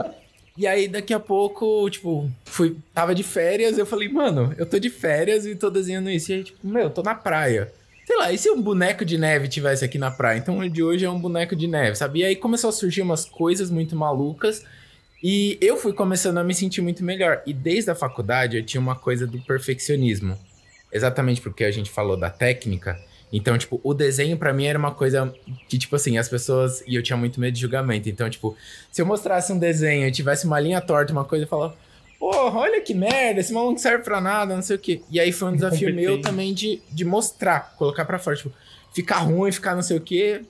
E 0.57 0.65
aí, 0.65 0.87
daqui 0.87 1.13
a 1.13 1.19
pouco, 1.19 1.87
tipo, 1.87 2.27
fui, 2.45 2.75
tava 2.95 3.13
de 3.13 3.21
férias, 3.21 3.77
eu 3.77 3.85
falei, 3.85 4.09
mano, 4.09 4.55
eu 4.57 4.65
tô 4.65 4.79
de 4.79 4.89
férias 4.89 5.45
e 5.45 5.53
tô 5.55 5.69
desenhando 5.69 6.09
isso. 6.09 6.31
E 6.31 6.33
aí, 6.33 6.43
tipo, 6.45 6.67
meu, 6.67 6.85
eu 6.85 6.89
tô 6.89 7.03
na 7.03 7.13
praia. 7.13 7.71
Sei 8.07 8.17
lá, 8.17 8.31
e 8.31 8.39
se 8.39 8.49
um 8.49 8.59
boneco 8.59 9.05
de 9.05 9.19
neve 9.19 9.47
tivesse 9.47 9.85
aqui 9.85 9.99
na 9.99 10.09
praia? 10.09 10.39
Então, 10.39 10.57
o 10.57 10.67
de 10.67 10.81
hoje 10.81 11.05
é 11.05 11.09
um 11.11 11.19
boneco 11.19 11.55
de 11.55 11.67
neve, 11.67 11.95
sabe? 11.95 12.21
E 12.21 12.25
aí 12.25 12.35
começou 12.35 12.71
a 12.71 12.73
surgir 12.73 13.03
umas 13.03 13.23
coisas 13.23 13.69
muito 13.69 13.95
malucas. 13.95 14.65
E 15.23 15.57
eu 15.59 15.77
fui 15.77 15.93
começando 15.93 16.37
a 16.37 16.43
me 16.43 16.53
sentir 16.53 16.81
muito 16.81 17.03
melhor. 17.03 17.41
E 17.45 17.53
desde 17.53 17.89
a 17.89 17.95
faculdade 17.95 18.57
eu 18.57 18.63
tinha 18.63 18.79
uma 18.79 18.95
coisa 18.95 19.25
do 19.25 19.39
perfeccionismo. 19.39 20.37
Exatamente 20.91 21.41
porque 21.41 21.63
a 21.63 21.71
gente 21.71 21.89
falou 21.89 22.15
da 22.15 22.29
técnica. 22.29 22.99
Então, 23.31 23.57
tipo, 23.57 23.81
o 23.83 23.93
desenho 23.93 24.37
pra 24.37 24.53
mim 24.53 24.65
era 24.65 24.79
uma 24.79 24.91
coisa 24.91 25.33
que, 25.67 25.77
tipo 25.77 25.95
assim, 25.95 26.17
as 26.17 26.29
pessoas. 26.29 26.81
E 26.87 26.95
eu 26.95 27.03
tinha 27.03 27.17
muito 27.17 27.39
medo 27.39 27.53
de 27.53 27.61
julgamento. 27.61 28.07
Então, 28.07 28.29
tipo, 28.29 28.55
se 28.91 29.01
eu 29.01 29.05
mostrasse 29.05 29.51
um 29.51 29.59
desenho 29.59 30.07
e 30.07 30.11
tivesse 30.11 30.45
uma 30.45 30.59
linha 30.59 30.79
torta, 30.79 31.11
uma 31.11 31.25
coisa, 31.25 31.43
eu 31.43 31.49
falava, 31.49 31.75
porra, 32.17 32.59
olha 32.59 32.81
que 32.81 32.93
merda, 32.93 33.41
esse 33.41 33.51
maluco 33.51 33.73
não 33.73 33.79
serve 33.79 34.03
pra 34.03 34.21
nada, 34.21 34.55
não 34.55 34.61
sei 34.61 34.77
o 34.77 34.79
quê. 34.79 35.01
E 35.11 35.19
aí 35.19 35.31
foi 35.31 35.49
um 35.49 35.55
desafio 35.55 35.93
meu 35.93 36.21
também 36.21 36.53
de, 36.53 36.81
de 36.91 37.03
mostrar, 37.03 37.75
colocar 37.77 38.05
pra 38.05 38.17
fora, 38.17 38.37
tipo, 38.37 38.53
ficar 38.93 39.19
ruim, 39.19 39.51
ficar 39.51 39.75
não 39.75 39.81
sei 39.81 39.97
o 39.97 40.01
quê. 40.01 40.41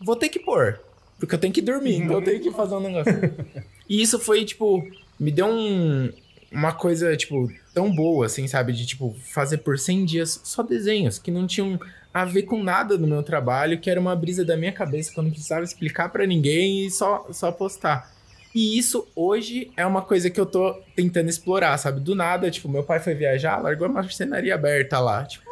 Vou 0.00 0.16
ter 0.16 0.28
que 0.28 0.40
pôr. 0.40 0.80
Porque 1.18 1.34
eu 1.34 1.38
tenho 1.38 1.52
que 1.52 1.62
dormir, 1.62 1.96
então 1.96 2.16
eu 2.16 2.22
tenho 2.22 2.40
que 2.40 2.50
fazer 2.50 2.74
um 2.74 2.80
negócio. 2.80 3.12
E 3.88 4.02
isso 4.02 4.18
foi, 4.18 4.44
tipo, 4.44 4.86
me 5.18 5.30
deu 5.30 5.46
um, 5.46 6.10
uma 6.50 6.72
coisa, 6.72 7.16
tipo, 7.16 7.50
tão 7.74 7.94
boa, 7.94 8.26
assim, 8.26 8.46
sabe? 8.46 8.72
De, 8.72 8.86
tipo, 8.86 9.14
fazer 9.32 9.58
por 9.58 9.78
100 9.78 10.04
dias 10.04 10.40
só 10.44 10.62
desenhos 10.62 11.18
que 11.18 11.30
não 11.30 11.46
tinham 11.46 11.78
a 12.12 12.24
ver 12.24 12.44
com 12.44 12.62
nada 12.62 12.96
no 12.96 13.06
meu 13.06 13.22
trabalho, 13.22 13.78
que 13.78 13.90
era 13.90 14.00
uma 14.00 14.16
brisa 14.16 14.44
da 14.44 14.56
minha 14.56 14.72
cabeça, 14.72 15.12
que 15.12 15.18
eu 15.18 15.24
não 15.24 15.30
precisava 15.30 15.64
explicar 15.64 16.08
pra 16.08 16.26
ninguém 16.26 16.86
e 16.86 16.90
só, 16.90 17.26
só 17.30 17.52
postar. 17.52 18.10
E 18.54 18.78
isso 18.78 19.06
hoje 19.14 19.70
é 19.76 19.84
uma 19.84 20.00
coisa 20.00 20.30
que 20.30 20.40
eu 20.40 20.46
tô 20.46 20.80
tentando 20.94 21.28
explorar, 21.28 21.76
sabe? 21.76 22.00
Do 22.00 22.14
nada, 22.14 22.50
tipo, 22.50 22.70
meu 22.70 22.82
pai 22.82 23.00
foi 23.00 23.14
viajar, 23.14 23.58
largou 23.58 23.86
a 23.86 23.90
marcenaria 23.90 24.54
aberta 24.54 24.98
lá. 24.98 25.24
Tipo, 25.24 25.44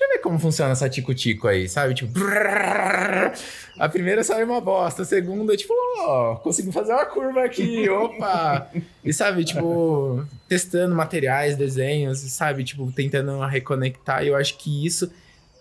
deixa 0.00 0.04
eu 0.04 0.08
ver 0.08 0.18
como 0.22 0.38
funciona 0.38 0.72
essa 0.72 0.88
tico-tico 0.88 1.46
aí, 1.46 1.68
sabe? 1.68 1.92
Tipo, 1.92 2.10
brrr, 2.12 3.32
a 3.78 3.88
primeira 3.88 4.24
saiu 4.24 4.46
uma 4.46 4.60
bosta, 4.60 5.02
a 5.02 5.04
segunda, 5.04 5.54
tipo, 5.54 5.74
ó, 5.98 6.36
consegui 6.36 6.72
fazer 6.72 6.92
uma 6.92 7.04
curva 7.04 7.44
aqui, 7.44 7.88
opa! 7.90 8.70
E 9.04 9.12
sabe, 9.12 9.44
tipo, 9.44 10.24
testando 10.48 10.94
materiais, 10.94 11.56
desenhos, 11.56 12.20
sabe, 12.20 12.64
tipo, 12.64 12.90
tentando 12.92 13.38
reconectar. 13.40 14.24
E 14.24 14.28
eu 14.28 14.36
acho 14.36 14.56
que 14.56 14.86
isso 14.86 15.12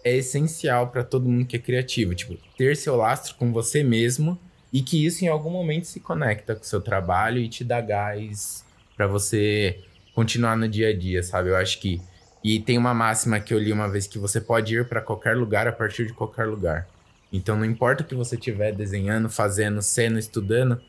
é 0.04 0.16
essencial 0.16 0.88
pra 0.88 1.04
todo 1.04 1.28
mundo 1.28 1.46
que 1.46 1.58
é 1.58 1.60
criativo, 1.60 2.16
tipo, 2.16 2.38
ter 2.58 2.78
seu 2.78 2.96
lastro 2.96 3.36
com 3.36 3.52
você 3.52 3.84
mesmo 3.84 4.40
e 4.72 4.82
que 4.82 5.06
isso 5.06 5.26
em 5.26 5.28
algum 5.28 5.50
momento 5.50 5.86
se 5.86 6.00
conecta 6.00 6.56
com 6.56 6.62
o 6.62 6.66
seu 6.66 6.80
trabalho 6.80 7.40
e 7.40 7.50
te 7.50 7.64
dá 7.66 7.82
gás 7.82 8.64
pra 8.96 9.08
você 9.08 9.80
continuar 10.14 10.56
no 10.56 10.68
dia 10.68 10.90
a 10.90 10.98
dia, 10.98 11.22
sabe? 11.24 11.50
Eu 11.50 11.58
acho 11.58 11.80
que 11.80 12.02
e 12.44 12.60
tem 12.60 12.78
uma 12.78 12.94
máxima 12.94 13.40
que 13.40 13.54
eu 13.54 13.60
li 13.60 13.72
uma 13.72 13.90
vez 13.90 14.08
que 14.08 14.18
você 14.18 14.40
pode 14.40 14.76
ir 14.76 14.86
pra 14.88 15.02
qualquer 15.02 15.36
lugar 15.36 15.68
a 15.68 15.72
partir 15.72 16.06
de 16.06 16.14
qualquer 16.14 16.46
lugar. 16.46 16.88
Então 17.32 17.56
não 17.56 17.66
importa 17.66 18.04
o 18.04 18.06
que 18.06 18.16
você 18.16 18.36
estiver 18.36 18.74
desenhando, 18.74 19.30
fazendo, 19.30 19.82
sendo, 19.82 20.18
estudando, 20.18 20.82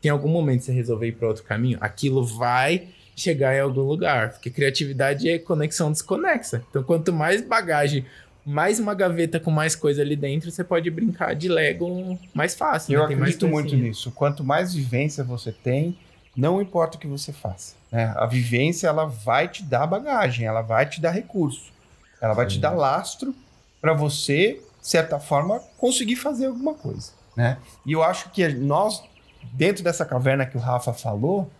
se 0.00 0.08
em 0.08 0.10
algum 0.10 0.28
momento 0.28 0.64
você 0.64 0.72
resolver 0.72 1.08
ir 1.08 1.12
para 1.12 1.28
outro 1.28 1.44
caminho, 1.44 1.78
aquilo 1.80 2.24
vai 2.24 2.88
chegar 3.14 3.56
em 3.56 3.60
algum 3.60 3.82
lugar, 3.82 4.32
porque 4.32 4.50
criatividade 4.50 5.28
é 5.28 5.38
conexão 5.38 5.90
desconexa. 5.90 6.62
Então 6.68 6.82
quanto 6.82 7.12
mais 7.12 7.40
bagagem 7.42 8.04
mais 8.46 8.78
uma 8.78 8.94
gaveta 8.94 9.40
com 9.40 9.50
mais 9.50 9.74
coisa 9.74 10.02
ali 10.02 10.14
dentro, 10.14 10.52
você 10.52 10.62
pode 10.62 10.88
brincar 10.88 11.34
de 11.34 11.48
Lego 11.48 12.16
mais 12.32 12.54
fácil. 12.54 12.94
Eu 12.94 13.00
né? 13.00 13.08
Tem 13.08 13.16
acredito 13.16 13.48
muito 13.48 13.74
nisso. 13.74 14.12
Quanto 14.12 14.44
mais 14.44 14.72
vivência 14.72 15.24
você 15.24 15.50
tem, 15.50 15.98
não 16.36 16.60
importa 16.60 16.96
o 16.96 17.00
que 17.00 17.06
você 17.06 17.32
faça. 17.32 17.74
né? 17.90 18.12
A 18.16 18.26
vivência 18.26 18.86
ela 18.88 19.06
vai 19.06 19.48
te 19.48 19.62
dar 19.62 19.86
bagagem, 19.86 20.46
ela 20.46 20.60
vai 20.62 20.86
te 20.86 21.00
dar 21.00 21.10
recurso, 21.10 21.72
ela 22.20 22.34
vai 22.34 22.46
te 22.46 22.58
dar 22.58 22.70
lastro 22.72 23.34
para 23.80 23.92
você, 23.94 24.60
de 24.80 24.88
certa 24.88 25.18
forma, 25.18 25.60
conseguir 25.78 26.16
fazer 26.16 26.46
alguma 26.46 26.74
coisa. 26.74 27.12
Né? 27.36 27.58
E 27.84 27.92
eu 27.92 28.02
acho 28.02 28.30
que 28.30 28.46
nós, 28.48 29.02
dentro 29.52 29.82
dessa 29.84 30.04
caverna 30.04 30.46
que 30.46 30.56
o 30.56 30.60
Rafa 30.60 30.92
falou, 30.92 31.50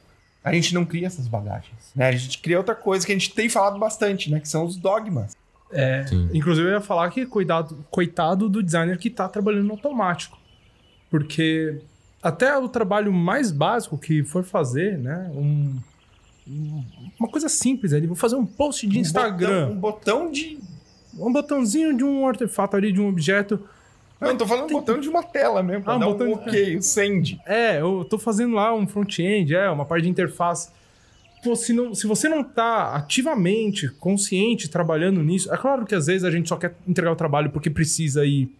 a 0.42 0.52
gente 0.52 0.74
não 0.74 0.84
cria 0.84 1.06
essas 1.06 1.26
bagagens. 1.26 1.92
Né? 1.94 2.08
A 2.08 2.12
gente 2.12 2.38
cria 2.38 2.58
outra 2.58 2.74
coisa 2.74 3.04
que 3.04 3.12
a 3.12 3.14
gente 3.14 3.32
tem 3.34 3.48
falado 3.48 3.78
bastante, 3.78 4.30
né? 4.30 4.40
que 4.40 4.48
são 4.48 4.64
os 4.64 4.76
dogmas. 4.76 5.36
É, 5.72 6.06
Sim. 6.06 6.30
inclusive 6.32 6.68
eu 6.68 6.74
ia 6.74 6.80
falar 6.80 7.10
que 7.10 7.26
cuidado, 7.26 7.84
coitado 7.90 8.48
do 8.48 8.62
designer 8.62 8.98
que 8.98 9.10
tá 9.10 9.28
trabalhando 9.28 9.64
no 9.64 9.72
automático. 9.72 10.38
Porque 11.10 11.80
até 12.22 12.56
o 12.56 12.68
trabalho 12.68 13.12
mais 13.12 13.50
básico 13.50 13.96
que 13.98 14.22
for 14.24 14.42
fazer, 14.44 14.98
né? 14.98 15.30
Um, 15.34 15.76
um- 16.48 16.84
uma 17.18 17.28
coisa 17.28 17.48
simples 17.48 17.92
ali, 17.92 18.06
vou 18.06 18.16
fazer 18.16 18.36
um 18.36 18.46
post 18.46 18.86
de 18.86 18.98
Um 18.98 19.00
Instagram. 19.00 19.66
botão- 19.66 19.72
um 19.72 19.80
botão 19.80 20.30
de. 20.30 20.58
Um 21.18 21.32
botãozinho 21.32 21.96
de 21.96 22.04
um 22.04 22.26
artefato 22.26 22.76
ali, 22.76 22.92
de 22.92 23.00
um 23.00 23.08
objeto. 23.08 23.58
Não, 24.20 24.28
eu 24.28 24.36
tô 24.36 24.46
falando 24.46 24.70
um 24.70 24.72
botão 24.74 24.98
de 25.00 25.08
uma 25.08 25.22
tela 25.22 25.62
mesmo, 25.62 25.84
Ah, 25.86 25.94
um 25.96 25.96
um 25.96 26.04
botão 26.12 26.26
de- 26.26 26.32
ok, 26.34 26.76
um 26.78 26.82
send. 26.82 27.40
É, 27.46 27.80
eu 27.80 28.04
tô 28.08 28.18
fazendo 28.18 28.54
lá 28.54 28.74
um 28.74 28.86
front-end, 28.86 29.54
é, 29.54 29.68
uma 29.70 29.84
parte 29.84 30.04
de 30.04 30.08
interface. 30.10 30.70
Pô, 31.44 31.54
se, 31.54 31.72
não, 31.72 31.94
se 31.94 32.06
você 32.06 32.28
não 32.28 32.42
tá 32.42 32.94
ativamente, 32.96 33.88
consciente, 33.88 34.68
trabalhando 34.68 35.22
nisso, 35.22 35.52
é 35.52 35.56
claro 35.56 35.84
que 35.86 35.94
às 35.94 36.06
vezes 36.06 36.24
a 36.24 36.30
gente 36.30 36.48
só 36.48 36.56
quer 36.56 36.74
entregar 36.88 37.12
o 37.12 37.16
trabalho 37.16 37.50
porque 37.50 37.70
precisa 37.70 38.24
ir, 38.26 38.50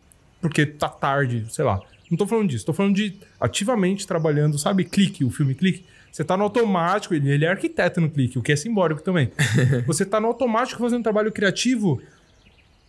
porque 0.41 0.65
tá 0.67 0.89
tarde, 0.89 1.47
sei 1.51 1.65
lá. 1.65 1.81
Não 2.11 2.17
tô 2.17 2.27
falando 2.27 2.49
disso, 2.49 2.65
tô 2.65 2.73
falando 2.73 2.95
de 2.95 3.19
ativamente 3.41 4.07
trabalhando, 4.07 4.59
sabe? 4.59 4.85
Clique, 4.85 5.25
o 5.25 5.31
filme 5.31 5.55
Clique. 5.55 5.85
Você 6.13 6.25
tá 6.25 6.37
no 6.37 6.45
automático, 6.45 7.15
ele, 7.15 7.31
ele 7.31 7.45
é 7.45 7.49
arquiteto 7.49 8.01
no 8.01 8.09
Clique, 8.09 8.39
o 8.39 8.43
que 8.43 8.53
é 8.53 8.57
simbólico 8.57 9.03
também. 9.03 9.31
você 9.87 10.05
tá 10.05 10.21
no 10.21 10.29
automático 10.29 10.81
fazendo 10.81 11.03
trabalho 11.03 11.33
criativo. 11.33 12.01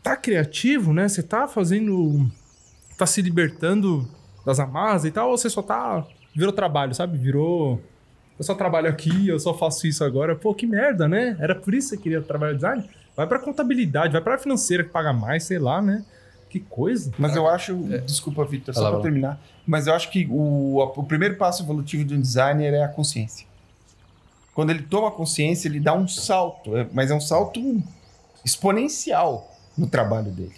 Tá 0.04 0.16
criativo, 0.16 0.94
né? 0.94 1.08
Você 1.10 1.24
tá 1.24 1.48
fazendo. 1.48 2.30
tá 2.98 3.06
se 3.06 3.22
libertando 3.22 4.08
das 4.46 4.60
amarras 4.60 5.04
e 5.04 5.12
tal, 5.12 5.32
ou 5.32 5.38
você 5.38 5.50
só 5.50 5.62
tá. 5.62 6.06
virou 6.34 6.54
trabalho, 6.54 6.94
sabe? 6.94 7.18
Virou. 7.18 7.82
Eu 8.40 8.46
só 8.46 8.54
trabalho 8.54 8.88
aqui, 8.88 9.28
eu 9.28 9.40
só 9.40 9.54
faço 9.54 9.88
isso 9.88 10.04
agora. 10.04 10.36
Pô, 10.36 10.54
que 10.54 10.68
merda, 10.68 11.08
né? 11.08 11.36
Era 11.40 11.56
por 11.56 11.74
isso 11.74 11.90
que 11.90 11.96
você 11.96 12.02
queria 12.04 12.22
trabalhar 12.22 12.54
design? 12.54 12.88
Vai 13.16 13.26
pra 13.26 13.40
contabilidade, 13.40 14.14
vai 14.14 14.22
pra 14.22 14.38
financeira 14.38 14.84
que 14.84 14.92
paga 14.92 15.12
mais, 15.12 15.44
sei 15.44 15.58
lá, 15.58 15.82
né? 15.82 16.06
Que 16.50 16.60
coisa. 16.62 17.12
Mas 17.18 17.36
eu 17.36 17.48
acho. 17.48 17.76
Desculpa, 18.06 18.46
Vitor, 18.46 18.74
só 18.74 18.90
lá. 18.90 19.02
terminar. 19.02 19.40
Mas 19.66 19.86
eu 19.88 19.94
acho 19.94 20.10
que 20.10 20.26
o, 20.30 20.80
o 20.80 21.04
primeiro 21.04 21.36
passo 21.36 21.62
evolutivo 21.64 22.06
de 22.06 22.14
um 22.16 22.22
designer 22.22 22.74
é 22.74 22.84
a 22.84 22.88
consciência. 22.88 23.46
Quando 24.54 24.70
ele 24.72 24.84
toma 24.84 25.12
consciência, 25.12 25.68
ele 25.68 25.80
dá 25.80 25.94
um 25.94 26.08
salto, 26.08 26.76
é- 26.78 26.88
mas 26.94 27.12
é 27.12 27.14
um 27.16 27.20
salto 27.22 27.60
exponencial 28.46 29.54
no 29.78 29.88
trabalho 29.88 30.32
dele. 30.32 30.56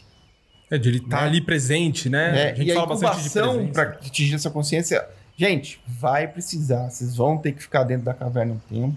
É, 0.71 0.77
de 0.77 0.87
ele 0.89 0.99
estar 0.99 1.21
Né? 1.21 1.27
ali 1.27 1.41
presente, 1.41 2.07
né? 2.09 2.51
É, 2.51 2.61
e 2.61 2.71
a 2.71 2.75
incubação 2.75 3.67
para 3.73 3.83
atingir 4.05 4.35
essa 4.35 4.51
consciência, 4.51 5.05
gente, 5.35 5.81
vai 5.87 6.27
precisar. 6.27 6.89
Vocês 6.89 7.15
vão 7.15 7.37
ter 7.37 7.53
que 7.53 7.61
ficar 7.63 7.83
dentro 7.83 8.05
da 8.05 8.13
caverna 8.13 8.53
um 8.53 8.59
tempo, 8.73 8.95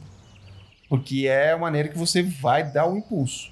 porque 0.89 1.27
é 1.27 1.53
a 1.53 1.59
maneira 1.59 1.89
que 1.89 1.97
você 1.97 2.23
vai 2.23 2.71
dar 2.71 2.87
o 2.87 2.97
impulso, 2.97 3.51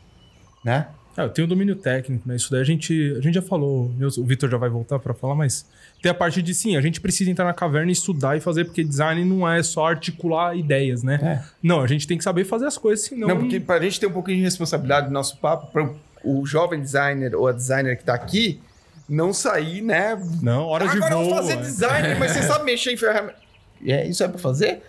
né? 0.62 0.88
É, 1.16 1.22
eu 1.24 1.28
tenho 1.28 1.46
domínio 1.48 1.74
técnico, 1.76 2.28
né? 2.28 2.36
Isso 2.36 2.50
daí 2.50 2.60
a 2.60 2.64
gente, 2.64 3.14
a 3.18 3.20
gente 3.20 3.34
já 3.34 3.42
falou, 3.42 3.90
eu- 3.98 4.08
o 4.18 4.24
Vitor 4.24 4.48
já 4.48 4.56
vai 4.56 4.70
voltar 4.70 4.98
pra 4.98 5.12
falar, 5.12 5.34
mas 5.34 5.66
tem 6.00 6.10
a 6.10 6.14
parte 6.14 6.40
de 6.40 6.54
sim, 6.54 6.76
a 6.76 6.80
gente 6.80 7.00
precisa 7.00 7.30
entrar 7.30 7.44
na 7.44 7.52
caverna 7.52 7.90
e 7.90 7.92
estudar 7.92 8.36
e 8.36 8.40
fazer, 8.40 8.64
porque 8.64 8.84
design 8.84 9.24
não 9.24 9.48
é 9.48 9.62
só 9.62 9.86
articular 9.86 10.56
ideias, 10.56 11.02
né? 11.02 11.18
É. 11.22 11.44
Não, 11.62 11.80
a 11.80 11.86
gente 11.86 12.06
tem 12.06 12.16
que 12.16 12.24
saber 12.24 12.44
fazer 12.44 12.66
as 12.66 12.78
coisas, 12.78 13.04
senão. 13.06 13.28
Não, 13.28 13.38
porque 13.38 13.58
para 13.58 13.76
a 13.76 13.82
gente 13.82 13.98
ter 13.98 14.06
um 14.06 14.12
pouquinho 14.12 14.38
de 14.38 14.44
responsabilidade 14.44 15.08
no 15.08 15.12
nosso 15.12 15.36
papo, 15.38 15.66
para 15.72 15.90
o 16.24 16.46
jovem 16.46 16.80
designer 16.80 17.34
ou 17.34 17.48
a 17.48 17.52
designer 17.52 17.96
que 17.96 18.02
está 18.02 18.14
aqui 18.14 18.60
não 19.08 19.32
sair, 19.32 19.82
né? 19.82 20.16
Não, 20.40 20.66
hora 20.66 20.86
de 20.88 20.96
Agora 20.96 21.12
eu 21.14 21.18
voo. 21.18 21.28
vou 21.30 21.36
fazer 21.36 21.54
é. 21.54 21.56
design, 21.56 22.14
mas 22.20 22.30
você 22.30 22.42
sabe 22.42 22.64
mexer 22.64 22.92
em 22.92 22.96
ferramenta. 22.96 23.36
É, 23.84 24.06
isso 24.06 24.22
é 24.22 24.28
para 24.28 24.38
fazer? 24.38 24.82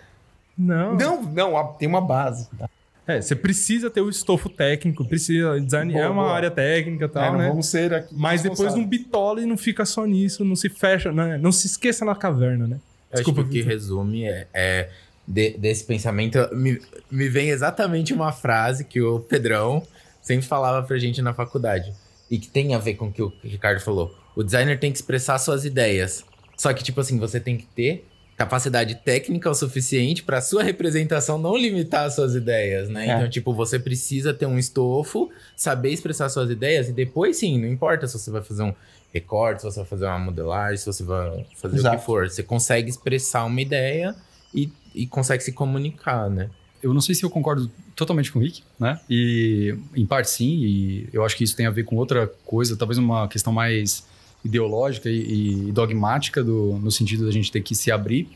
Não. 0.56 0.94
Não, 0.94 1.22
não, 1.22 1.72
tem 1.74 1.88
uma 1.88 2.00
base. 2.00 2.48
tá? 2.58 2.68
É, 3.06 3.20
você 3.20 3.34
precisa 3.34 3.90
ter 3.90 4.00
o 4.00 4.08
estofo 4.08 4.48
técnico, 4.48 5.04
precisa. 5.04 5.60
Design 5.60 5.92
Boa, 5.92 6.04
é 6.04 6.08
uma 6.08 6.22
boa. 6.22 6.34
área 6.34 6.50
técnica 6.50 7.04
e 7.04 7.08
É, 7.08 7.10
tal, 7.10 7.32
não 7.32 7.38
né? 7.40 7.48
vamos 7.48 7.66
ser 7.66 7.92
aqui. 7.92 8.14
Mas 8.16 8.42
depois 8.42 8.74
não 8.74 8.86
bitola 8.86 9.40
e 9.42 9.46
não 9.46 9.56
fica 9.56 9.84
só 9.84 10.06
nisso, 10.06 10.44
não 10.44 10.54
se 10.54 10.68
fecha, 10.68 11.10
né? 11.10 11.36
Não 11.36 11.50
se 11.50 11.66
esqueça 11.66 12.04
na 12.04 12.14
caverna, 12.14 12.66
né? 12.66 12.78
Eu 13.12 13.20
acho 13.20 13.32
que 13.34 13.40
o 13.40 13.48
que 13.48 13.60
resume 13.60 14.24
é, 14.24 14.46
é 14.54 14.88
de- 15.26 15.58
desse 15.58 15.84
pensamento. 15.84 16.38
Me, 16.54 16.80
me 17.10 17.28
vem 17.28 17.50
exatamente 17.50 18.14
uma 18.14 18.30
frase 18.32 18.84
que 18.84 19.00
o 19.00 19.18
Pedrão 19.20 19.82
sempre 20.22 20.46
falava 20.46 20.86
pra 20.86 20.96
gente 20.96 21.20
na 21.20 21.34
faculdade. 21.34 21.92
E 22.30 22.38
que 22.38 22.48
tem 22.48 22.74
a 22.74 22.78
ver 22.78 22.94
com 22.94 23.08
o 23.08 23.12
que 23.12 23.20
o 23.20 23.32
Ricardo 23.42 23.80
falou. 23.80 24.16
O 24.36 24.42
designer 24.44 24.78
tem 24.78 24.90
que 24.92 24.96
expressar 24.98 25.38
suas 25.38 25.64
ideias. 25.64 26.24
Só 26.56 26.72
que, 26.72 26.82
tipo 26.84 27.00
assim, 27.00 27.18
você 27.18 27.40
tem 27.40 27.58
que 27.58 27.66
ter 27.66 28.06
capacidade 28.42 28.96
técnica 28.96 29.48
o 29.48 29.54
suficiente 29.54 30.22
pra 30.24 30.40
sua 30.40 30.64
representação 30.64 31.38
não 31.38 31.56
limitar 31.56 32.06
as 32.06 32.16
suas 32.16 32.34
ideias, 32.34 32.88
né? 32.88 33.08
É. 33.08 33.14
Então, 33.14 33.30
tipo, 33.30 33.54
você 33.54 33.78
precisa 33.78 34.34
ter 34.34 34.46
um 34.46 34.58
estofo, 34.58 35.30
saber 35.56 35.90
expressar 35.90 36.28
suas 36.28 36.50
ideias 36.50 36.88
e 36.88 36.92
depois 36.92 37.36
sim, 37.36 37.58
não 37.58 37.68
importa 37.68 38.08
se 38.08 38.18
você 38.18 38.30
vai 38.30 38.42
fazer 38.42 38.64
um 38.64 38.74
recorte, 39.14 39.60
se 39.60 39.66
você 39.66 39.78
vai 39.80 39.88
fazer 39.88 40.06
uma 40.06 40.18
modelagem, 40.18 40.76
se 40.76 40.86
você 40.86 41.04
vai 41.04 41.46
fazer 41.56 41.76
o 41.76 41.78
Exato. 41.78 41.98
que 41.98 42.04
for. 42.04 42.28
Você 42.28 42.42
consegue 42.42 42.90
expressar 42.90 43.44
uma 43.44 43.60
ideia 43.60 44.14
e, 44.52 44.68
e 44.92 45.06
consegue 45.06 45.42
se 45.42 45.52
comunicar, 45.52 46.28
né? 46.28 46.50
Eu 46.82 46.92
não 46.92 47.00
sei 47.00 47.14
se 47.14 47.22
eu 47.22 47.30
concordo 47.30 47.70
totalmente 47.94 48.32
com 48.32 48.40
o 48.40 48.42
Rick, 48.42 48.64
né? 48.78 48.98
E 49.08 49.76
em 49.94 50.04
parte 50.04 50.30
sim, 50.30 50.64
e 50.64 51.08
eu 51.12 51.24
acho 51.24 51.36
que 51.36 51.44
isso 51.44 51.54
tem 51.54 51.66
a 51.66 51.70
ver 51.70 51.84
com 51.84 51.94
outra 51.94 52.26
coisa, 52.44 52.76
talvez 52.76 52.98
uma 52.98 53.28
questão 53.28 53.52
mais 53.52 54.04
ideológica 54.44 55.08
e, 55.08 55.68
e 55.68 55.72
dogmática 55.72 56.42
do, 56.42 56.78
no 56.78 56.90
sentido 56.90 57.24
da 57.24 57.30
gente 57.30 57.50
ter 57.50 57.62
que 57.62 57.74
se 57.74 57.90
abrir. 57.90 58.28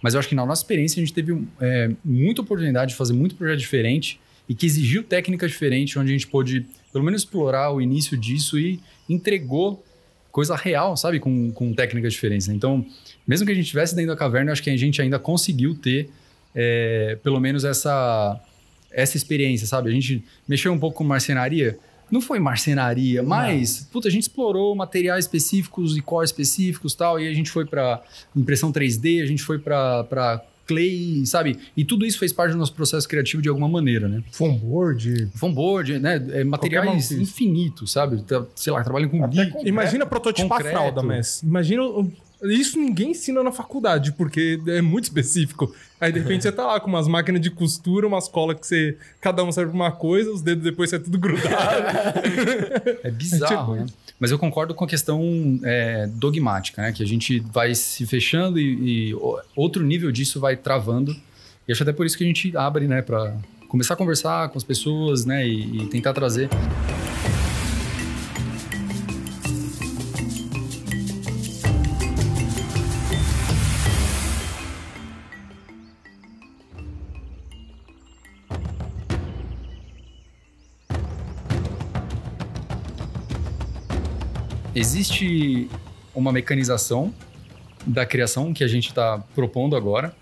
Mas 0.00 0.14
eu 0.14 0.20
acho 0.20 0.28
que 0.28 0.34
na 0.34 0.44
nossa 0.44 0.62
experiência 0.62 1.00
a 1.00 1.04
gente 1.04 1.14
teve 1.14 1.40
é, 1.60 1.90
muita 2.04 2.42
oportunidade 2.42 2.90
de 2.90 2.96
fazer 2.96 3.12
muito 3.12 3.36
projeto 3.36 3.60
diferente 3.60 4.20
e 4.48 4.54
que 4.54 4.66
exigiu 4.66 5.04
técnica 5.04 5.46
diferente, 5.46 5.98
onde 5.98 6.10
a 6.10 6.12
gente 6.12 6.26
pôde 6.26 6.66
pelo 6.92 7.04
menos 7.04 7.22
explorar 7.22 7.72
o 7.72 7.80
início 7.80 8.16
disso 8.16 8.58
e 8.58 8.80
entregou 9.08 9.82
coisa 10.32 10.56
real, 10.56 10.96
sabe? 10.96 11.20
Com, 11.20 11.52
com 11.52 11.72
técnicas 11.72 12.12
diferentes. 12.12 12.48
né? 12.48 12.54
Então, 12.54 12.84
mesmo 13.26 13.46
que 13.46 13.52
a 13.52 13.54
gente 13.54 13.64
estivesse 13.64 13.94
dentro 13.94 14.10
da 14.10 14.16
caverna, 14.16 14.50
acho 14.50 14.62
que 14.62 14.70
a 14.70 14.76
gente 14.76 15.00
ainda 15.00 15.18
conseguiu 15.18 15.74
ter 15.74 16.10
é, 16.54 17.18
pelo 17.22 17.38
menos 17.38 17.64
essa, 17.64 18.40
essa 18.90 19.16
experiência, 19.16 19.66
sabe? 19.66 19.90
A 19.90 19.92
gente 19.92 20.24
mexeu 20.48 20.72
um 20.72 20.78
pouco 20.78 20.98
com 20.98 21.04
marcenaria. 21.04 21.78
Não 22.12 22.20
foi 22.20 22.38
marcenaria, 22.38 23.22
mas, 23.22 23.88
puta, 23.90 24.06
a 24.06 24.10
gente 24.10 24.22
explorou 24.24 24.74
materiais 24.76 25.24
específicos 25.24 25.96
e 25.96 26.00
core 26.02 26.26
específicos 26.26 26.92
e 26.92 26.96
tal, 26.98 27.18
e 27.18 27.26
a 27.26 27.32
gente 27.32 27.50
foi 27.50 27.64
para 27.64 28.02
impressão 28.36 28.70
3D, 28.70 29.22
a 29.22 29.26
gente 29.26 29.42
foi 29.42 29.58
para 29.58 30.44
clay, 30.66 31.24
sabe? 31.26 31.58
E 31.76 31.84
tudo 31.84 32.06
isso 32.06 32.18
fez 32.18 32.32
parte 32.32 32.52
do 32.52 32.58
nosso 32.58 32.72
processo 32.74 33.08
criativo 33.08 33.42
de 33.42 33.48
alguma 33.48 33.66
maneira, 33.68 34.06
né? 34.08 34.22
Foamboard. 34.30 35.28
Foamboard, 35.34 35.98
né? 35.98 36.24
É, 36.32 36.44
materiais 36.44 37.10
infinitos, 37.10 37.90
sabe? 37.92 38.22
Tá, 38.22 38.44
Sei 38.54 38.72
lá, 38.72 38.84
trabalham 38.84 39.08
com 39.08 39.26
geek. 39.28 39.50
com- 39.50 39.66
Imagina 39.66 40.06
prototipar 40.06 40.58
concreto. 40.58 40.76
fralda, 40.76 41.02
mas 41.02 41.42
imagina. 41.42 41.82
o- 41.82 42.12
Isso 42.44 42.78
ninguém 42.78 43.12
ensina 43.12 43.42
na 43.42 43.52
faculdade, 43.52 44.12
porque 44.12 44.60
é 44.66 44.80
muito 44.82 45.04
específico. 45.04 45.72
Aí 46.00 46.10
de 46.12 46.18
repente 46.18 46.42
você 46.44 46.50
tá 46.52 46.66
lá 46.66 46.80
com 46.80 46.88
umas 46.88 47.06
máquinas 47.06 47.40
de 47.40 47.50
costura, 47.50 48.06
umas 48.06 48.28
colas 48.28 48.58
que 48.58 48.66
você. 48.66 48.96
Cada 49.20 49.44
um 49.44 49.52
serve 49.52 49.70
pra 49.70 49.76
uma 49.80 49.92
coisa, 49.92 50.30
os 50.32 50.42
dedos 50.42 50.64
depois 50.64 50.90
você 50.90 50.96
é 50.96 50.98
tudo 50.98 51.18
grudado. 51.18 51.48
É 53.02 53.10
bizarro, 53.10 53.74
né? 53.76 53.86
Mas 54.18 54.30
eu 54.30 54.38
concordo 54.38 54.74
com 54.74 54.84
a 54.84 54.88
questão 54.88 55.58
é, 55.64 56.06
dogmática, 56.14 56.80
né? 56.82 56.92
Que 56.92 57.02
a 57.02 57.06
gente 57.06 57.40
vai 57.40 57.74
se 57.74 58.06
fechando 58.06 58.58
e, 58.58 59.08
e 59.10 59.14
o- 59.14 59.38
outro 59.56 59.82
nível 59.84 60.10
disso 60.12 60.38
vai 60.40 60.56
travando. 60.56 61.14
E 61.66 61.72
acho 61.72 61.82
até 61.82 61.92
por 61.92 62.06
isso 62.06 62.16
que 62.18 62.24
a 62.24 62.26
gente 62.26 62.56
abre, 62.56 62.86
né? 62.88 63.02
Pra 63.02 63.36
começar 63.68 63.94
a 63.94 63.96
conversar 63.96 64.48
com 64.48 64.58
as 64.58 64.64
pessoas, 64.64 65.24
né? 65.24 65.46
E, 65.46 65.82
e 65.82 65.86
tentar 65.86 66.12
trazer. 66.12 66.48
Existe 84.82 85.70
uma 86.12 86.32
mecanização 86.32 87.14
da 87.86 88.04
criação 88.04 88.52
que 88.52 88.64
a 88.64 88.66
gente 88.66 88.88
está 88.88 89.16
propondo 89.32 89.76
agora 89.76 90.12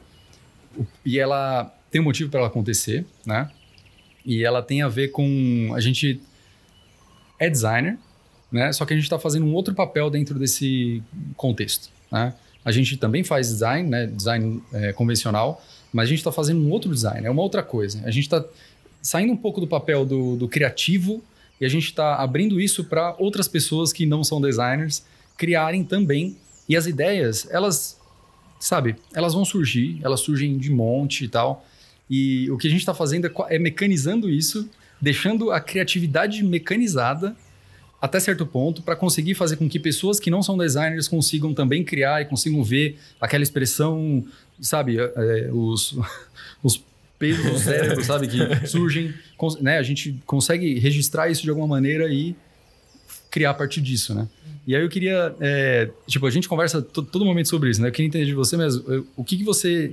e 1.02 1.18
ela 1.18 1.74
tem 1.90 1.98
um 1.98 2.04
motivo 2.04 2.30
para 2.30 2.40
ela 2.40 2.48
acontecer, 2.48 3.06
né? 3.24 3.50
E 4.22 4.44
ela 4.44 4.60
tem 4.62 4.82
a 4.82 4.88
ver 4.88 5.12
com 5.12 5.72
a 5.74 5.80
gente 5.80 6.20
é 7.38 7.48
designer, 7.48 7.98
né? 8.52 8.70
Só 8.74 8.84
que 8.84 8.92
a 8.92 8.96
gente 8.96 9.04
está 9.04 9.18
fazendo 9.18 9.46
um 9.46 9.54
outro 9.54 9.72
papel 9.72 10.10
dentro 10.10 10.38
desse 10.38 11.02
contexto, 11.38 11.88
né? 12.12 12.34
A 12.62 12.70
gente 12.70 12.98
também 12.98 13.24
faz 13.24 13.48
design, 13.48 13.88
né? 13.88 14.06
Design 14.08 14.62
é, 14.74 14.92
convencional, 14.92 15.64
mas 15.90 16.04
a 16.04 16.10
gente 16.10 16.18
está 16.18 16.30
fazendo 16.30 16.60
um 16.60 16.70
outro 16.70 16.92
design, 16.92 17.26
é 17.26 17.30
uma 17.30 17.40
outra 17.40 17.62
coisa. 17.62 18.02
A 18.04 18.10
gente 18.10 18.24
está 18.24 18.44
saindo 19.00 19.32
um 19.32 19.38
pouco 19.38 19.58
do 19.58 19.66
papel 19.66 20.04
do, 20.04 20.36
do 20.36 20.46
criativo 20.46 21.24
e 21.60 21.66
a 21.66 21.68
gente 21.68 21.84
está 21.84 22.16
abrindo 22.16 22.60
isso 22.60 22.84
para 22.84 23.14
outras 23.18 23.46
pessoas 23.46 23.92
que 23.92 24.06
não 24.06 24.24
são 24.24 24.40
designers 24.40 25.04
criarem 25.36 25.84
também. 25.84 26.36
E 26.68 26.76
as 26.76 26.86
ideias, 26.86 27.46
elas, 27.50 28.00
sabe, 28.58 28.96
elas 29.12 29.34
vão 29.34 29.44
surgir, 29.44 29.98
elas 30.02 30.20
surgem 30.20 30.56
de 30.56 30.70
monte 30.70 31.24
e 31.24 31.28
tal. 31.28 31.66
E 32.08 32.50
o 32.50 32.56
que 32.56 32.66
a 32.66 32.70
gente 32.70 32.80
está 32.80 32.94
fazendo 32.94 33.26
é, 33.26 33.56
é 33.56 33.58
mecanizando 33.58 34.30
isso, 34.30 34.68
deixando 35.00 35.50
a 35.50 35.60
criatividade 35.60 36.42
mecanizada 36.42 37.36
até 38.00 38.18
certo 38.18 38.46
ponto 38.46 38.80
para 38.80 38.96
conseguir 38.96 39.34
fazer 39.34 39.56
com 39.56 39.68
que 39.68 39.78
pessoas 39.78 40.18
que 40.18 40.30
não 40.30 40.42
são 40.42 40.56
designers 40.56 41.06
consigam 41.06 41.52
também 41.52 41.84
criar 41.84 42.22
e 42.22 42.24
consigam 42.24 42.64
ver 42.64 42.98
aquela 43.20 43.42
expressão, 43.42 44.24
sabe, 44.58 44.96
é, 44.98 45.50
os, 45.52 45.98
os 46.62 46.82
pesos 47.20 47.44
do 47.44 47.58
cérebro, 47.58 48.02
sabe, 48.02 48.26
que 48.26 48.38
surgem, 48.66 49.14
né? 49.60 49.76
A 49.76 49.82
gente 49.82 50.18
consegue 50.24 50.78
registrar 50.78 51.28
isso 51.28 51.42
de 51.42 51.50
alguma 51.50 51.66
maneira 51.66 52.10
e 52.10 52.34
criar 53.30 53.50
a 53.50 53.54
partir 53.54 53.82
disso, 53.82 54.14
né? 54.14 54.26
E 54.66 54.74
aí 54.74 54.82
eu 54.82 54.88
queria, 54.88 55.36
é, 55.38 55.90
tipo, 56.06 56.26
a 56.26 56.30
gente 56.30 56.48
conversa 56.48 56.80
todo 56.80 57.24
momento 57.24 57.48
sobre 57.48 57.70
isso, 57.70 57.82
né? 57.82 57.88
Eu 57.88 57.92
queria 57.92 58.08
entender 58.08 58.24
de 58.24 58.34
você 58.34 58.56
mesmo, 58.56 59.06
o 59.14 59.22
que 59.22 59.36
que 59.36 59.44
você, 59.44 59.92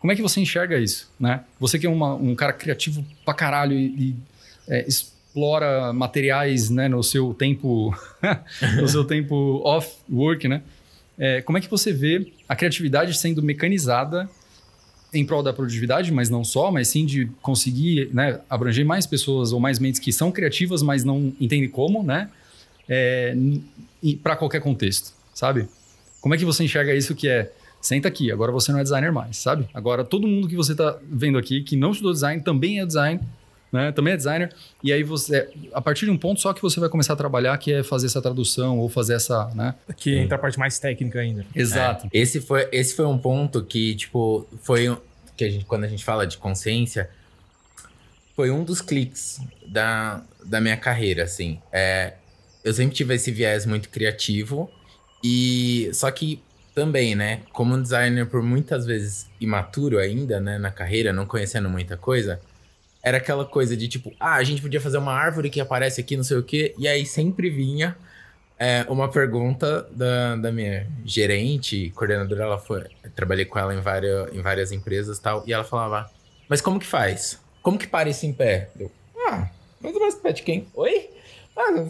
como 0.00 0.12
é 0.12 0.16
que 0.16 0.22
você 0.22 0.40
enxerga 0.40 0.76
isso, 0.76 1.08
né? 1.20 1.44
Você 1.60 1.78
que 1.78 1.86
é 1.86 1.90
uma, 1.90 2.14
um 2.14 2.34
cara 2.34 2.52
criativo 2.52 3.04
pra 3.24 3.32
caralho 3.32 3.72
e, 3.72 3.86
e 3.86 4.16
é, 4.68 4.86
explora 4.88 5.92
materiais, 5.92 6.68
né, 6.68 6.88
no 6.88 7.02
seu 7.02 7.32
tempo, 7.32 7.94
no 8.80 8.88
seu 8.88 9.04
tempo 9.04 9.62
off 9.64 9.98
work, 10.10 10.48
né? 10.48 10.62
É, 11.16 11.40
como 11.42 11.58
é 11.58 11.60
que 11.60 11.70
você 11.70 11.92
vê 11.92 12.32
a 12.48 12.56
criatividade 12.56 13.16
sendo 13.16 13.40
mecanizada 13.40 14.28
em 15.18 15.26
prol 15.26 15.42
da 15.42 15.52
produtividade, 15.52 16.12
mas 16.12 16.30
não 16.30 16.44
só, 16.44 16.70
mas 16.70 16.88
sim 16.88 17.04
de 17.04 17.26
conseguir 17.42 18.10
né, 18.12 18.40
abranger 18.48 18.84
mais 18.84 19.06
pessoas 19.06 19.52
ou 19.52 19.60
mais 19.60 19.78
mentes 19.78 20.00
que 20.00 20.12
são 20.12 20.30
criativas, 20.30 20.82
mas 20.82 21.04
não 21.04 21.32
entendem 21.40 21.68
como, 21.68 22.02
né? 22.02 22.30
É, 22.88 23.36
para 24.22 24.36
qualquer 24.36 24.60
contexto, 24.60 25.12
sabe? 25.34 25.68
Como 26.20 26.34
é 26.34 26.38
que 26.38 26.44
você 26.44 26.64
enxerga 26.64 26.94
isso 26.94 27.14
que 27.14 27.28
é 27.28 27.52
senta 27.80 28.08
aqui, 28.08 28.32
agora 28.32 28.50
você 28.50 28.72
não 28.72 28.80
é 28.80 28.82
designer 28.82 29.12
mais, 29.12 29.36
sabe? 29.36 29.68
Agora 29.72 30.04
todo 30.04 30.26
mundo 30.26 30.48
que 30.48 30.56
você 30.56 30.72
está 30.72 30.98
vendo 31.08 31.38
aqui 31.38 31.62
que 31.62 31.76
não 31.76 31.92
estudou 31.92 32.12
design 32.12 32.42
também 32.42 32.80
é 32.80 32.86
design 32.86 33.20
né? 33.72 33.92
Também 33.92 34.14
é 34.14 34.16
designer. 34.16 34.52
E 34.82 34.92
aí 34.92 35.02
você, 35.02 35.48
a 35.72 35.80
partir 35.80 36.04
de 36.06 36.10
um 36.10 36.18
ponto 36.18 36.40
só 36.40 36.52
que 36.52 36.62
você 36.62 36.80
vai 36.80 36.88
começar 36.88 37.12
a 37.12 37.16
trabalhar, 37.16 37.56
que 37.58 37.72
é 37.72 37.82
fazer 37.82 38.06
essa 38.06 38.22
tradução 38.22 38.78
ou 38.78 38.88
fazer 38.88 39.14
essa, 39.14 39.50
né? 39.54 39.74
Que 39.96 40.16
entra 40.16 40.36
a 40.36 40.38
parte 40.38 40.58
mais 40.58 40.78
técnica 40.78 41.20
ainda. 41.20 41.44
Exato. 41.54 42.06
É, 42.06 42.18
esse 42.18 42.40
foi 42.40 42.68
esse 42.72 42.94
foi 42.94 43.06
um 43.06 43.18
ponto 43.18 43.62
que 43.62 43.94
tipo 43.94 44.46
foi 44.62 44.96
que 45.36 45.44
a 45.44 45.50
gente 45.50 45.64
quando 45.64 45.84
a 45.84 45.88
gente 45.88 46.04
fala 46.04 46.26
de 46.26 46.38
consciência 46.38 47.10
foi 48.36 48.50
um 48.50 48.62
dos 48.62 48.82
cliques 48.82 49.40
da, 49.66 50.22
da 50.44 50.60
minha 50.60 50.76
carreira, 50.76 51.24
assim. 51.24 51.58
É, 51.72 52.12
eu 52.62 52.72
sempre 52.74 52.94
tive 52.94 53.14
esse 53.14 53.30
viés 53.30 53.64
muito 53.64 53.88
criativo 53.88 54.70
e 55.24 55.88
só 55.94 56.10
que 56.10 56.42
também, 56.74 57.14
né, 57.14 57.40
como 57.54 57.74
um 57.74 57.80
designer 57.80 58.26
por 58.26 58.42
muitas 58.42 58.84
vezes 58.84 59.26
imaturo 59.40 59.98
ainda, 59.98 60.38
né, 60.38 60.58
na 60.58 60.70
carreira, 60.70 61.10
não 61.10 61.24
conhecendo 61.24 61.70
muita 61.70 61.96
coisa, 61.96 62.38
era 63.06 63.18
aquela 63.18 63.44
coisa 63.44 63.76
de 63.76 63.86
tipo, 63.86 64.12
ah, 64.18 64.34
a 64.34 64.42
gente 64.42 64.60
podia 64.60 64.80
fazer 64.80 64.98
uma 64.98 65.12
árvore 65.12 65.48
que 65.48 65.60
aparece 65.60 66.00
aqui, 66.00 66.16
não 66.16 66.24
sei 66.24 66.38
o 66.38 66.42
quê, 66.42 66.74
e 66.76 66.88
aí 66.88 67.06
sempre 67.06 67.48
vinha 67.48 67.96
é, 68.58 68.84
uma 68.88 69.08
pergunta 69.08 69.88
da, 69.92 70.34
da 70.34 70.50
minha 70.50 70.88
gerente, 71.04 71.92
coordenadora, 71.94 72.42
ela 72.42 72.58
foi, 72.58 72.82
trabalhei 73.14 73.44
com 73.44 73.60
ela 73.60 73.72
em 73.72 73.80
várias, 73.80 74.34
em 74.34 74.42
várias 74.42 74.72
empresas 74.72 75.18
e 75.18 75.22
tal, 75.22 75.44
e 75.46 75.52
ela 75.52 75.62
falava, 75.62 76.10
mas 76.48 76.60
como 76.60 76.80
que 76.80 76.86
faz? 76.86 77.40
Como 77.62 77.78
que 77.78 77.86
para 77.86 78.08
isso 78.08 78.26
em 78.26 78.32
pé? 78.32 78.70
Eu, 78.76 78.90
ah, 79.28 79.50
o 79.84 80.00
mais 80.00 80.16
pé 80.16 80.32
de 80.32 80.42
quem? 80.42 80.66
Oi? 80.74 81.08
Ah, 81.56 81.86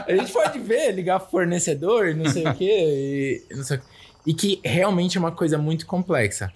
a 0.08 0.16
gente 0.16 0.32
pode 0.32 0.58
ver, 0.58 0.92
ligar 0.92 1.20
fornecedor, 1.20 2.14
não 2.14 2.30
sei 2.30 2.46
o 2.46 2.54
quê, 2.54 3.44
e, 3.50 3.54
não 3.54 3.62
sei, 3.62 3.78
e 4.26 4.32
que 4.32 4.58
realmente 4.64 5.18
é 5.18 5.20
uma 5.20 5.32
coisa 5.32 5.58
muito 5.58 5.84
complexa. 5.84 6.50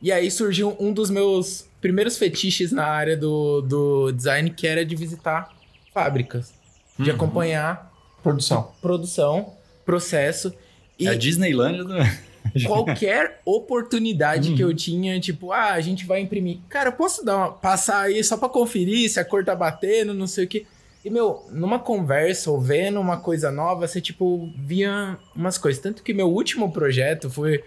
E 0.00 0.12
aí 0.12 0.30
surgiu 0.30 0.76
um 0.78 0.92
dos 0.92 1.10
meus 1.10 1.66
primeiros 1.82 2.16
fetiches 2.16 2.70
na 2.72 2.86
área 2.86 3.16
do, 3.16 3.60
do 3.60 4.12
design, 4.12 4.50
que 4.50 4.66
era 4.66 4.86
de 4.86 4.94
visitar 4.94 5.50
fábricas, 5.92 6.54
de 6.98 7.10
uhum. 7.10 7.16
acompanhar 7.16 7.92
produção, 8.22 8.72
produção, 8.80 9.52
processo 9.84 10.54
e 10.98 11.08
é 11.08 11.10
a 11.10 11.14
Disneyland 11.14 11.78
do... 11.78 11.94
qualquer 12.66 13.40
oportunidade 13.44 14.50
uhum. 14.50 14.56
que 14.56 14.62
eu 14.62 14.72
tinha, 14.72 15.18
tipo, 15.18 15.52
ah, 15.52 15.72
a 15.72 15.80
gente 15.80 16.06
vai 16.06 16.20
imprimir. 16.20 16.58
Cara, 16.68 16.90
eu 16.90 16.92
posso 16.92 17.24
dar 17.24 17.36
uma, 17.36 17.52
passar 17.52 18.02
aí 18.02 18.22
só 18.22 18.36
para 18.36 18.48
conferir 18.48 19.10
se 19.10 19.18
a 19.18 19.24
cor 19.24 19.44
tá 19.44 19.54
batendo, 19.54 20.14
não 20.14 20.28
sei 20.28 20.44
o 20.44 20.48
que. 20.48 20.66
E, 21.04 21.10
meu, 21.10 21.44
numa 21.50 21.80
conversa 21.80 22.48
ou 22.48 22.60
vendo 22.60 23.00
uma 23.00 23.16
coisa 23.16 23.50
nova, 23.50 23.88
você, 23.88 24.00
tipo, 24.00 24.52
via 24.56 25.18
umas 25.34 25.58
coisas. 25.58 25.82
Tanto 25.82 26.00
que 26.00 26.14
meu 26.14 26.28
último 26.28 26.70
projeto 26.70 27.28
foi. 27.28 27.64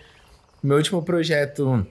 Meu 0.64 0.78
último 0.78 1.04
projeto 1.04 1.86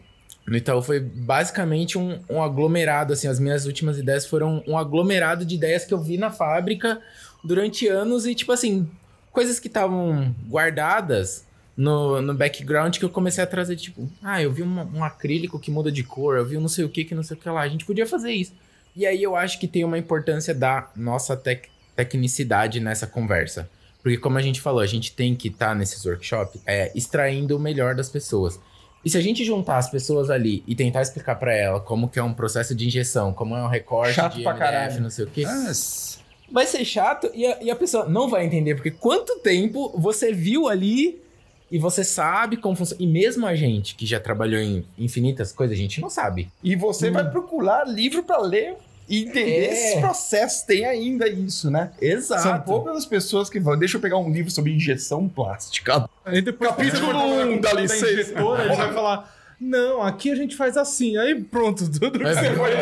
no 0.46 0.56
Itaú 0.56 0.82
foi 0.82 1.00
basicamente 1.00 1.96
um, 1.96 2.18
um, 2.28 2.42
aglomerado, 2.42 3.12
assim, 3.12 3.26
as 3.26 3.40
minhas 3.40 3.64
últimas 3.64 3.98
ideias 3.98 4.26
foram 4.26 4.62
um 4.66 4.76
aglomerado 4.76 5.44
de 5.44 5.54
ideias 5.54 5.84
que 5.84 5.94
eu 5.94 5.98
vi 5.98 6.18
na 6.18 6.30
fábrica 6.30 7.00
durante 7.42 7.88
anos 7.88 8.26
e, 8.26 8.34
tipo 8.34 8.52
assim, 8.52 8.88
coisas 9.32 9.58
que 9.58 9.68
estavam 9.68 10.34
guardadas 10.46 11.46
no, 11.76 12.20
no 12.20 12.34
background 12.34 12.98
que 12.98 13.04
eu 13.04 13.10
comecei 13.10 13.42
a 13.42 13.46
trazer, 13.46 13.76
tipo, 13.76 14.08
ah, 14.22 14.42
eu 14.42 14.52
vi 14.52 14.62
um, 14.62 14.98
um 14.98 15.02
acrílico 15.02 15.58
que 15.58 15.70
muda 15.70 15.90
de 15.90 16.02
cor, 16.02 16.36
eu 16.36 16.44
vi 16.44 16.56
um 16.56 16.60
não 16.60 16.68
sei 16.68 16.84
o 16.84 16.88
que 16.88 17.04
que 17.04 17.14
não 17.14 17.22
sei 17.22 17.36
o 17.36 17.40
que 17.40 17.48
lá, 17.48 17.62
a 17.62 17.68
gente 17.68 17.84
podia 17.84 18.06
fazer 18.06 18.32
isso. 18.32 18.52
E 18.94 19.06
aí 19.06 19.22
eu 19.22 19.34
acho 19.34 19.58
que 19.58 19.66
tem 19.66 19.82
uma 19.82 19.98
importância 19.98 20.54
da 20.54 20.90
nossa 20.94 21.36
tec 21.36 21.68
tecnicidade 21.96 22.80
nessa 22.80 23.06
conversa. 23.06 23.68
Porque 24.02 24.18
como 24.18 24.36
a 24.36 24.42
gente 24.42 24.60
falou, 24.60 24.80
a 24.80 24.86
gente 24.86 25.12
tem 25.12 25.34
que 25.34 25.48
estar 25.48 25.68
tá 25.68 25.74
nesses 25.74 26.04
workshops 26.04 26.60
é, 26.66 26.92
extraindo 26.94 27.56
o 27.56 27.60
melhor 27.60 27.94
das 27.94 28.08
pessoas. 28.08 28.58
E 29.04 29.10
se 29.10 29.18
a 29.18 29.20
gente 29.20 29.44
juntar 29.44 29.76
as 29.76 29.90
pessoas 29.90 30.30
ali 30.30 30.62
e 30.66 30.74
tentar 30.74 31.02
explicar 31.02 31.34
para 31.36 31.54
ela 31.54 31.78
como 31.80 32.08
que 32.08 32.18
é 32.18 32.22
um 32.22 32.32
processo 32.32 32.74
de 32.74 32.86
injeção, 32.86 33.32
como 33.32 33.56
é 33.56 33.62
um 33.62 33.68
recorte 33.68 34.14
chato 34.14 34.36
de 34.36 34.42
pra 34.42 34.54
MDF, 34.54 34.70
caralho. 34.70 35.00
não 35.02 35.10
sei 35.10 35.24
o 35.24 35.28
quê, 35.28 35.44
vai 36.50 36.66
ser 36.66 36.84
chato 36.84 37.30
e 37.34 37.46
a, 37.46 37.62
e 37.62 37.70
a 37.70 37.76
pessoa 37.76 38.08
não 38.08 38.28
vai 38.28 38.46
entender, 38.46 38.74
porque 38.74 38.90
quanto 38.90 39.38
tempo 39.40 39.92
você 39.98 40.32
viu 40.32 40.68
ali 40.68 41.20
e 41.70 41.78
você 41.78 42.04
sabe 42.04 42.56
como 42.56 42.76
funciona. 42.76 43.02
E 43.02 43.06
mesmo 43.06 43.46
a 43.46 43.54
gente 43.54 43.94
que 43.94 44.06
já 44.06 44.20
trabalhou 44.20 44.60
em 44.60 44.84
infinitas 44.98 45.52
coisas, 45.52 45.76
a 45.76 45.80
gente 45.80 46.00
não 46.00 46.08
sabe. 46.08 46.48
E 46.62 46.76
você 46.76 47.10
hum. 47.10 47.14
vai 47.14 47.28
procurar 47.30 47.84
livro 47.84 48.22
para 48.22 48.38
ler 48.38 48.76
e 49.08 49.24
entender 49.24 49.66
é. 49.66 49.72
esses 49.72 50.00
processos. 50.00 50.62
Tem 50.62 50.84
ainda 50.84 51.28
isso, 51.28 51.70
né? 51.70 51.90
Exato. 52.00 52.42
São 52.42 52.60
poucas 52.60 52.96
as 52.96 53.06
pessoas 53.06 53.50
que 53.50 53.60
vão. 53.60 53.78
Deixa 53.78 53.96
eu 53.96 54.00
pegar 54.00 54.18
um 54.18 54.30
livro 54.30 54.50
sobre 54.50 54.72
injeção 54.72 55.28
plástica. 55.28 56.08
Aí 56.24 56.40
depois 56.40 56.70
Capítulo 56.70 57.08
1 57.08 57.40
um, 57.40 57.60
da 57.60 57.72
licença. 57.72 58.10
Injetora, 58.10 58.64
ele 58.64 58.76
vai 58.76 58.92
falar: 58.92 59.34
Não, 59.60 60.02
aqui 60.02 60.30
a 60.30 60.34
gente 60.34 60.56
faz 60.56 60.76
assim. 60.76 61.16
Aí 61.16 61.40
pronto, 61.42 61.90
tudo 61.90 62.18
que 62.18 62.24
você 62.24 62.54
foi. 62.54 62.74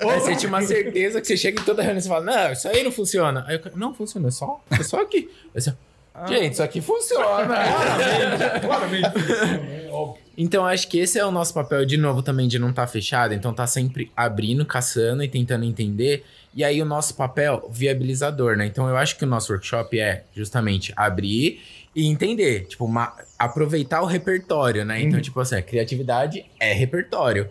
Aí 0.00 0.20
você 0.20 0.34
tinha 0.34 0.48
uma 0.48 0.62
certeza 0.62 1.20
que 1.20 1.26
você 1.26 1.36
chega 1.36 1.60
em 1.60 1.64
toda 1.64 1.82
reunião 1.82 2.04
e 2.04 2.08
fala: 2.08 2.24
Não, 2.24 2.52
isso 2.52 2.68
aí 2.68 2.82
não 2.82 2.92
funciona. 2.92 3.44
Aí 3.46 3.56
eu, 3.56 3.72
não 3.76 3.94
funciona, 3.94 4.28
é 4.28 4.30
só, 4.30 4.62
é 4.70 4.82
só 4.82 5.00
aqui. 5.00 5.30
Aí 5.54 5.60
você, 5.60 5.74
ah. 6.14 6.28
Gente, 6.28 6.52
isso 6.52 6.62
aqui 6.62 6.80
funciona. 6.80 7.24
Claramente, 7.24 8.60
claramente 8.60 9.10
funciona, 9.10 9.66
é 9.66 9.88
óbvio. 9.90 10.23
Então, 10.36 10.66
acho 10.66 10.88
que 10.88 10.98
esse 10.98 11.18
é 11.18 11.24
o 11.24 11.30
nosso 11.30 11.54
papel, 11.54 11.84
de 11.84 11.96
novo, 11.96 12.22
também, 12.22 12.48
de 12.48 12.58
não 12.58 12.70
estar 12.70 12.86
tá 12.86 12.88
fechado. 12.88 13.34
Então, 13.34 13.52
tá 13.52 13.66
sempre 13.66 14.10
abrindo, 14.16 14.64
caçando 14.64 15.22
e 15.22 15.28
tentando 15.28 15.64
entender. 15.64 16.24
E 16.54 16.64
aí, 16.64 16.82
o 16.82 16.84
nosso 16.84 17.14
papel, 17.14 17.68
viabilizador, 17.72 18.56
né? 18.56 18.66
Então, 18.66 18.88
eu 18.88 18.96
acho 18.96 19.16
que 19.16 19.24
o 19.24 19.26
nosso 19.26 19.52
workshop 19.52 19.98
é 19.98 20.24
justamente 20.34 20.92
abrir 20.96 21.60
e 21.94 22.06
entender. 22.06 22.66
Tipo, 22.66 22.84
uma, 22.84 23.14
aproveitar 23.38 24.02
o 24.02 24.06
repertório, 24.06 24.84
né? 24.84 25.00
Então, 25.00 25.16
uhum. 25.16 25.22
tipo 25.22 25.38
assim, 25.40 25.56
a 25.56 25.62
criatividade 25.62 26.44
é 26.58 26.72
repertório. 26.72 27.48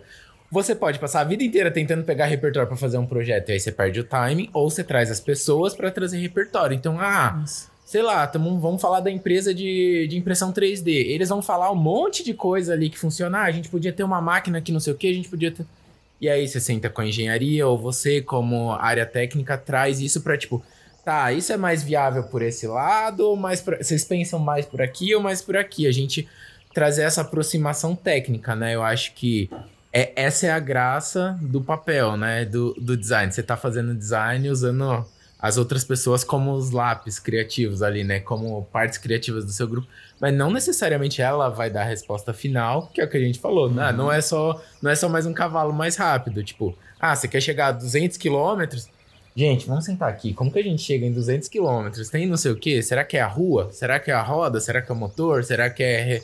Você 0.50 0.74
pode 0.74 0.98
passar 0.98 1.20
a 1.20 1.24
vida 1.24 1.42
inteira 1.42 1.70
tentando 1.70 2.04
pegar 2.04 2.26
repertório 2.26 2.68
para 2.68 2.76
fazer 2.76 2.98
um 2.98 3.06
projeto, 3.06 3.48
e 3.48 3.52
aí 3.52 3.60
você 3.60 3.72
perde 3.72 4.00
o 4.00 4.04
timing, 4.04 4.48
ou 4.52 4.70
você 4.70 4.84
traz 4.84 5.10
as 5.10 5.18
pessoas 5.18 5.74
para 5.74 5.90
trazer 5.90 6.18
repertório. 6.18 6.76
Então, 6.76 7.00
ah. 7.00 7.38
Nossa 7.40 7.73
sei 7.84 8.02
lá, 8.02 8.26
tamo, 8.26 8.58
vamos 8.58 8.80
falar 8.80 9.00
da 9.00 9.10
empresa 9.10 9.54
de, 9.54 10.06
de 10.08 10.16
impressão 10.16 10.52
3D. 10.52 10.88
Eles 10.88 11.28
vão 11.28 11.42
falar 11.42 11.70
um 11.70 11.76
monte 11.76 12.24
de 12.24 12.32
coisa 12.32 12.72
ali 12.72 12.88
que 12.88 12.98
funciona. 12.98 13.38
Ah, 13.38 13.44
a 13.44 13.52
gente 13.52 13.68
podia 13.68 13.92
ter 13.92 14.02
uma 14.02 14.20
máquina 14.20 14.60
que 14.60 14.72
não 14.72 14.80
sei 14.80 14.92
o 14.92 14.96
que, 14.96 15.08
a 15.08 15.14
gente 15.14 15.28
podia 15.28 15.50
ter. 15.50 15.66
E 16.20 16.28
aí 16.28 16.48
você 16.48 16.58
senta 16.58 16.88
com 16.88 17.02
a 17.02 17.06
engenharia, 17.06 17.66
ou 17.66 17.76
você, 17.76 18.22
como 18.22 18.72
área 18.72 19.04
técnica, 19.04 19.58
traz 19.58 20.00
isso 20.00 20.22
para 20.22 20.38
tipo, 20.38 20.64
tá, 21.04 21.32
isso 21.32 21.52
é 21.52 21.56
mais 21.56 21.82
viável 21.82 22.22
por 22.24 22.40
esse 22.40 22.66
lado, 22.66 23.20
ou 23.20 23.36
mais 23.36 23.60
pra... 23.60 23.76
vocês 23.76 24.04
pensam 24.04 24.38
mais 24.38 24.64
por 24.64 24.80
aqui 24.80 25.14
ou 25.14 25.20
mais 25.20 25.42
por 25.42 25.56
aqui? 25.56 25.86
A 25.86 25.92
gente 25.92 26.26
trazer 26.72 27.02
essa 27.02 27.20
aproximação 27.20 27.94
técnica, 27.94 28.56
né? 28.56 28.74
Eu 28.74 28.82
acho 28.82 29.12
que 29.12 29.50
é, 29.92 30.12
essa 30.16 30.46
é 30.46 30.50
a 30.50 30.58
graça 30.58 31.38
do 31.42 31.60
papel, 31.60 32.16
né? 32.16 32.44
Do, 32.44 32.74
do 32.74 32.96
design. 32.96 33.30
Você 33.30 33.42
tá 33.42 33.56
fazendo 33.56 33.94
design 33.94 34.48
usando 34.48 35.06
as 35.44 35.58
outras 35.58 35.84
pessoas 35.84 36.24
como 36.24 36.52
os 36.54 36.70
lápis 36.70 37.18
criativos 37.18 37.82
ali, 37.82 38.02
né? 38.02 38.18
Como 38.18 38.64
partes 38.72 38.96
criativas 38.96 39.44
do 39.44 39.52
seu 39.52 39.68
grupo. 39.68 39.86
Mas 40.18 40.32
não 40.32 40.50
necessariamente 40.50 41.20
ela 41.20 41.50
vai 41.50 41.68
dar 41.68 41.82
a 41.82 41.84
resposta 41.84 42.32
final, 42.32 42.86
que 42.94 42.98
é 42.98 43.04
o 43.04 43.08
que 43.10 43.18
a 43.18 43.20
gente 43.20 43.38
falou. 43.38 43.70
Né? 43.70 43.92
Não, 43.92 44.10
é 44.10 44.22
só, 44.22 44.58
não 44.80 44.90
é 44.90 44.96
só 44.96 45.06
mais 45.06 45.26
um 45.26 45.34
cavalo 45.34 45.70
mais 45.70 45.96
rápido. 45.96 46.42
Tipo, 46.42 46.74
ah, 46.98 47.14
você 47.14 47.28
quer 47.28 47.42
chegar 47.42 47.66
a 47.66 47.72
200 47.72 48.16
quilômetros? 48.16 48.88
Gente, 49.36 49.66
vamos 49.66 49.84
sentar 49.84 50.08
aqui. 50.08 50.32
Como 50.32 50.50
que 50.50 50.58
a 50.58 50.62
gente 50.62 50.80
chega 50.80 51.04
em 51.04 51.12
200 51.12 51.46
quilômetros? 51.50 52.08
Tem 52.08 52.26
não 52.26 52.38
sei 52.38 52.52
o 52.52 52.56
quê? 52.56 52.80
Será 52.80 53.04
que 53.04 53.18
é 53.18 53.20
a 53.20 53.28
rua? 53.28 53.68
Será 53.70 54.00
que 54.00 54.10
é 54.10 54.14
a 54.14 54.22
roda? 54.22 54.60
Será 54.60 54.80
que 54.80 54.90
é 54.90 54.94
o 54.94 54.96
motor? 54.96 55.44
Será 55.44 55.68
que 55.68 55.82
é, 55.82 56.22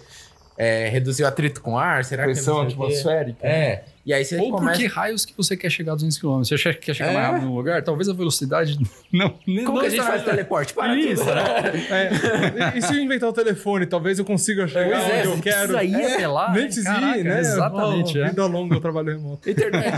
é 0.57 0.89
reduzir 0.89 1.25
o 1.25 1.27
atrito 1.27 1.61
com 1.61 1.77
ar? 1.77 2.07
Será 2.07 2.25
Pressão 2.25 2.66
que 2.66 2.73
é 2.73 2.77
não 2.77 2.85
atmosférica. 2.85 3.47
É. 3.47 3.85
E 4.11 4.13
aí 4.13 4.25
você 4.25 4.37
Ou 4.39 4.51
começa... 4.51 4.73
por 4.73 4.81
que 4.81 4.87
raios 4.93 5.25
que 5.25 5.33
você 5.37 5.57
quer 5.57 5.71
chegar 5.71 5.93
a 5.93 5.95
200 5.95 6.19
km? 6.19 6.39
Você 6.39 6.55
acha 6.55 6.75
que 6.75 6.81
quer 6.81 6.95
chegar 6.95 7.11
É. 7.11 7.15
mais 7.15 7.27
rápido 7.29 7.47
no 7.47 7.55
lugar? 7.55 7.81
Talvez 7.85 8.09
a 8.09 8.13
velocidade 8.13 8.77
não... 9.13 9.33
nem- 9.47 9.65
Como 9.65 9.77
não 9.77 9.83
que 9.83 9.87
a 9.87 9.91
gente 9.91 10.03
faz 10.03 10.25
teleporte? 10.25 10.75
Para 10.75 10.97
Isso, 10.97 11.23
tudo. 11.23 11.31
É, 11.95 12.75
e, 12.75 12.79
e 12.79 12.83
se 12.83 12.93
eu 12.97 13.01
inventar 13.01 13.29
o 13.29 13.33
telefone, 13.33 13.87
talvez 13.87 14.19
eu 14.19 14.25
consiga 14.25 14.67
chegar 14.67 14.99
Pois 15.01 15.09
é, 15.13 15.19
onde 15.19 15.27
eu 15.29 15.37
você 15.37 15.43
quero. 15.43 15.75
Precisa 15.77 15.85
ir 15.85 16.05
até 16.13 16.27
lá. 16.27 16.51
Nem 16.53 16.65
precisa 16.65 16.93
ir, 17.17 17.23
né? 17.25 17.39
Exatamente, 17.39 18.19
oh, 18.19 18.23
é. 18.25 18.29
Vida 18.31 18.47
longa, 18.47 18.75
eu 18.75 18.81
trabalho 18.81 19.13
remoto. 19.13 19.49
Internet. 19.49 19.95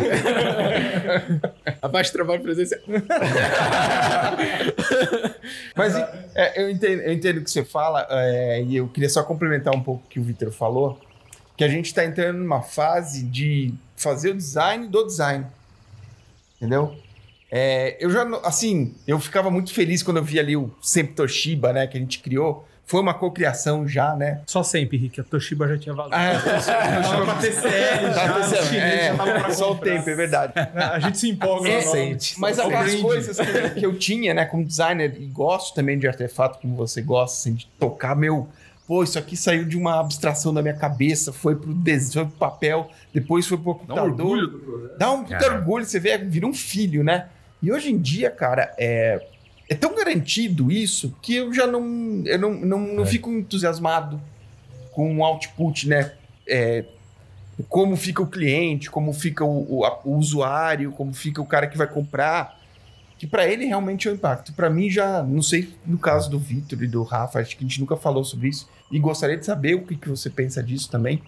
Abaixo 1.81 2.13
trabalho 2.13 2.43
presencial. 2.43 2.83
Mas 5.75 5.95
é, 6.35 6.63
eu, 6.63 6.71
entendo, 6.71 7.01
eu 7.01 7.13
entendo 7.13 7.39
o 7.39 7.45
que 7.45 7.51
você 7.51 7.65
fala, 7.65 8.07
é, 8.11 8.63
e 8.63 8.77
eu 8.77 8.89
queria 8.89 9.09
só 9.09 9.23
complementar 9.23 9.75
um 9.75 9.83
pouco 9.83 10.05
o 10.05 10.09
que 10.09 10.21
o 10.21 10.23
Vitor 10.23 10.51
falou, 10.53 10.99
que 11.57 11.65
a 11.65 11.69
gente 11.69 11.87
está 11.87 12.05
entrando 12.05 12.39
numa 12.39 12.63
fase 12.63 13.23
de 13.23 13.73
fazer 13.97 14.31
o 14.31 14.35
design 14.35 14.89
do 14.89 15.05
design. 15.07 15.47
Entendeu? 16.57 16.97
É, 17.51 17.97
eu 18.01 18.11
já, 18.11 18.23
assim, 18.45 18.95
eu 19.07 19.21
ficava 19.21 19.51
muito 19.51 19.75
feliz 19.75 20.03
quando 20.03 20.17
eu 20.17 20.25
vi 20.25 20.41
ali 20.41 20.57
o 20.57 20.75
Sempre 20.81 21.15
Toshiba, 21.15 21.73
né, 21.73 21.87
que 21.87 21.97
a 21.97 22.01
gente 22.01 22.19
criou. 22.21 22.67
Foi 22.85 23.01
uma 23.01 23.15
cocriação 23.15 23.87
já, 23.87 24.15
né? 24.17 24.41
Só 24.47 24.63
sempre, 24.63 24.97
Rick. 24.99 25.21
A 25.21 25.25
Toshiba 25.25 25.69
já 25.69 25.79
tinha 25.79 25.95
vazado. 25.95 26.15
Ah, 26.15 26.33
Tava 27.03 27.25
pra 27.25 27.35
TCL 27.37 28.13
já, 28.13 28.43
chineses 28.43 28.75
é, 28.75 29.17
já 29.17 29.41
pra 29.41 29.51
só 29.51 29.73
o 29.73 29.77
tempo, 29.77 30.11
é 30.11 30.15
verdade. 30.15 30.53
A 30.75 30.99
gente 30.99 31.17
se 31.19 31.31
empolga 31.31 31.69
É, 31.69 31.85
no. 31.85 32.19
Mas 32.39 32.59
aquelas 32.59 32.95
coisas 32.97 33.39
que, 33.39 33.81
que 33.81 33.87
eu 33.87 33.97
tinha, 33.99 34.35
né, 34.35 34.45
como 34.45 34.65
designer, 34.65 35.15
e 35.19 35.27
gosto 35.27 35.75
também 35.75 35.99
de 35.99 36.07
artefato, 36.07 36.59
como 36.61 36.75
você 36.75 37.01
gosta, 37.01 37.39
assim, 37.39 37.55
de 37.55 37.67
tocar 37.79 38.17
meu. 38.17 38.49
Pô, 38.87 39.03
isso 39.05 39.19
aqui 39.19 39.37
saiu 39.37 39.65
de 39.65 39.77
uma 39.77 40.01
abstração 40.01 40.53
da 40.53 40.61
minha 40.61 40.75
cabeça, 40.75 41.33
foi 41.33 41.55
pro 41.55 41.73
desenho, 41.73 42.13
foi 42.13 42.25
pro 42.27 42.37
papel, 42.39 42.91
depois 43.15 43.47
foi 43.47 43.57
pro 43.57 43.73
Dá 43.75 43.79
um 43.79 43.79
computador. 43.79 44.11
orgulho 44.11 44.47
do 44.49 44.59
projeto. 44.59 44.99
Dá 44.99 45.11
um 45.13 45.25
puta 45.25 45.47
orgulho, 45.53 45.85
você 45.85 46.01
vê, 46.01 46.19
vira 46.19 46.47
um 46.47 46.53
filho, 46.53 47.05
né? 47.05 47.29
E 47.63 47.71
hoje 47.73 47.91
em 47.93 47.99
dia, 47.99 48.29
cara, 48.31 48.75
é, 48.77 49.25
é 49.71 49.75
tão 49.75 49.95
garantido 49.95 50.71
isso 50.71 51.15
que 51.23 51.37
eu 51.37 51.55
já 51.55 51.67
não, 51.67 52.23
eu 52.27 52.39
não, 52.39 52.53
não, 52.55 52.79
não 52.81 53.03
É. 53.05 53.07
fico 53.07 53.31
entusiasmado 53.31 54.21
com 54.91 55.17
o 55.19 55.25
output, 55.25 55.89
né? 55.89 56.13
É, 56.47 56.85
como 57.69 57.97
fica 57.97 58.21
o 58.21 58.27
cliente, 58.27 58.91
como 58.91 59.13
fica 59.13 59.45
o, 59.45 59.79
o- 59.79 59.85
a- 59.85 60.01
o 60.05 60.17
usuário, 60.17 60.91
como 60.93 61.13
fica 61.15 61.41
o 61.41 61.47
cara 61.47 61.69
que 61.69 61.79
vai 61.79 61.87
comprar. 61.87 62.61
Que 63.23 63.27
pra 63.29 63.47
ele 63.47 63.67
realmente 63.67 64.09
é 64.09 64.11
o 64.11 64.15
impacto. 64.15 64.53
Pra 64.53 64.69
mim 64.69 64.91
já, 64.91 65.23
não 65.23 65.41
sei 65.41 65.73
no 65.87 65.97
caso 65.97 66.29
do 66.29 66.41
Vitor 66.41 66.83
e 66.83 66.89
do 66.89 67.05
Rafa, 67.05 67.39
acho 67.39 67.57
que 67.57 67.65
a 67.65 67.69
gente 67.69 67.79
nunca 67.79 67.97
falou 67.97 68.25
sobre 68.25 68.49
isso. 68.49 68.69
E 68.91 68.99
gostaria 68.99 69.37
de 69.37 69.47
saber 69.47 69.77
o 69.77 69.87
que, 69.87 69.95
que 69.95 70.09
você 70.09 70.29
pensa 70.29 70.61
disso 70.61 70.91
também. 70.91 71.23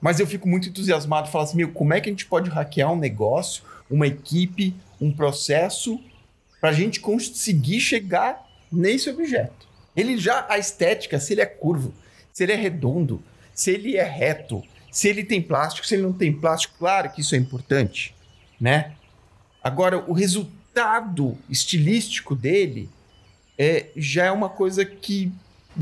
Mas 0.00 0.20
eu 0.20 0.28
fico 0.28 0.48
muito 0.48 0.68
entusiasmado, 0.68 1.28
falar 1.28 1.42
assim, 1.42 1.56
meu, 1.56 1.72
como 1.72 1.92
é 1.92 2.00
que 2.00 2.08
a 2.08 2.12
gente 2.12 2.26
pode 2.26 2.48
hackear 2.48 2.92
um 2.92 2.96
negócio, 2.96 3.64
uma 3.90 4.06
equipe, 4.06 4.76
um 5.00 5.10
processo, 5.10 5.98
pra 6.60 6.72
gente 6.72 7.00
conseguir 7.00 7.80
chegar 7.80 8.46
nesse 8.70 9.10
objeto. 9.10 9.66
Ele 9.96 10.16
já, 10.16 10.46
a 10.48 10.56
estética, 10.56 11.18
se 11.18 11.32
ele 11.32 11.40
é 11.40 11.46
curvo, 11.46 11.92
se 12.32 12.44
ele 12.44 12.52
é 12.52 12.56
redondo, 12.56 13.20
se 13.52 13.72
ele 13.72 13.96
é 13.96 14.04
reto, 14.04 14.62
se 14.88 15.08
ele 15.08 15.24
tem 15.24 15.42
plástico, 15.42 15.84
se 15.84 15.96
ele 15.96 16.04
não 16.04 16.12
tem 16.12 16.32
plástico, 16.32 16.76
claro 16.78 17.10
que 17.10 17.22
isso 17.22 17.34
é 17.34 17.38
importante, 17.38 18.14
né? 18.60 18.92
Agora, 19.64 19.98
o 19.98 20.12
resultado 20.12 20.59
estilístico 21.48 22.34
dele 22.34 22.88
é, 23.58 23.86
já 23.96 24.26
é 24.26 24.30
uma 24.30 24.48
coisa 24.48 24.84
que 24.84 25.30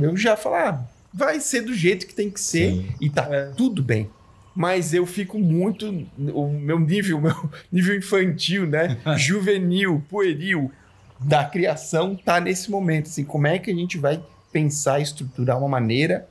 eu 0.00 0.16
já 0.16 0.36
falar, 0.36 0.68
ah, 0.68 0.84
vai 1.12 1.40
ser 1.40 1.62
do 1.62 1.74
jeito 1.74 2.06
que 2.06 2.14
tem 2.14 2.30
que 2.30 2.40
ser 2.40 2.72
Sim. 2.72 2.88
e 3.00 3.08
tá 3.08 3.26
É. 3.30 3.46
tudo 3.56 3.82
bem. 3.82 4.10
Mas 4.54 4.92
eu 4.92 5.06
fico 5.06 5.38
muito. 5.38 5.86
O 6.34 6.48
meu 6.50 6.80
nível, 6.80 7.18
o 7.18 7.20
meu 7.22 7.50
nível 7.70 7.96
infantil, 7.96 8.66
né? 8.66 8.98
Juvenil, 9.16 10.02
pueril 10.08 10.72
da 11.20 11.44
criação 11.44 12.16
tá 12.16 12.40
nesse 12.40 12.68
momento. 12.70 13.06
Assim, 13.06 13.24
como 13.24 13.46
é 13.46 13.58
que 13.58 13.70
a 13.70 13.74
gente 13.74 13.96
vai 13.98 14.20
pensar 14.52 14.98
e 14.98 15.02
estruturar 15.04 15.58
uma 15.58 15.68
maneira 15.68 16.28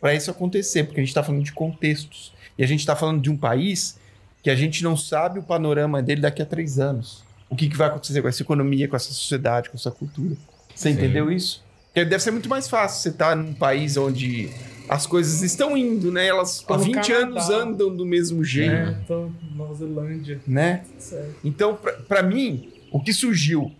para 0.00 0.12
isso 0.12 0.28
acontecer? 0.30 0.84
Porque 0.84 0.98
a 1.00 1.02
gente 1.02 1.10
está 1.10 1.22
falando 1.22 1.44
de 1.44 1.52
contextos. 1.52 2.32
E 2.58 2.64
a 2.64 2.66
gente 2.66 2.80
está 2.80 2.96
falando 2.96 3.22
de 3.22 3.30
um 3.30 3.36
país 3.36 3.96
que 4.42 4.50
a 4.50 4.56
gente 4.56 4.82
não 4.82 4.96
sabe 4.96 5.38
o 5.38 5.42
panorama 5.44 6.02
dele 6.02 6.20
daqui 6.20 6.42
a 6.42 6.46
três 6.46 6.80
anos. 6.80 7.22
O 7.50 7.56
que, 7.56 7.68
que 7.68 7.76
vai 7.76 7.88
acontecer 7.88 8.20
com 8.22 8.28
essa 8.28 8.42
economia, 8.42 8.86
com 8.88 8.96
essa 8.96 9.12
sociedade, 9.12 9.70
com 9.70 9.76
essa 9.76 9.90
cultura. 9.90 10.36
Você 10.74 10.90
Sim. 10.90 10.96
entendeu 10.96 11.30
isso? 11.32 11.64
Porque 11.86 12.04
deve 12.04 12.22
ser 12.22 12.30
muito 12.30 12.48
mais 12.48 12.68
fácil 12.68 13.00
você 13.02 13.08
estar 13.08 13.34
num 13.34 13.54
país 13.54 13.96
onde 13.96 14.50
as 14.88 15.06
coisas 15.06 15.42
estão 15.42 15.76
indo, 15.76 16.12
né? 16.12 16.26
Elas 16.26 16.64
há 16.68 16.76
no 16.76 16.84
20 16.84 16.94
Canadá. 16.94 17.22
anos 17.26 17.50
andam 17.50 17.94
do 17.94 18.04
mesmo 18.06 18.44
jeito, 18.44 18.72
É, 18.72 19.54
Nova 19.56 19.74
Zelândia. 19.74 20.40
né? 20.46 20.84
Certo. 20.98 21.34
Então, 21.42 21.74
pra- 21.74 21.92
pra 21.94 22.22
mim, 22.22 22.70
o 22.92 23.00
que 23.02 23.12
surgiu? 23.12 23.72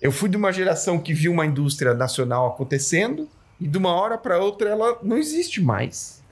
Eu 0.00 0.10
fui 0.12 0.28
de 0.30 0.36
uma 0.36 0.52
geração 0.52 0.98
que 0.98 1.12
viu 1.12 1.30
uma 1.32 1.44
indústria 1.44 1.92
nacional 1.92 2.46
acontecendo 2.48 3.28
e 3.60 3.66
de 3.68 3.76
uma 3.76 3.92
hora 3.92 4.16
para 4.16 4.38
outra 4.42 4.70
ela 4.70 4.98
não 5.02 5.18
existe 5.18 5.60
mais. 5.60 6.22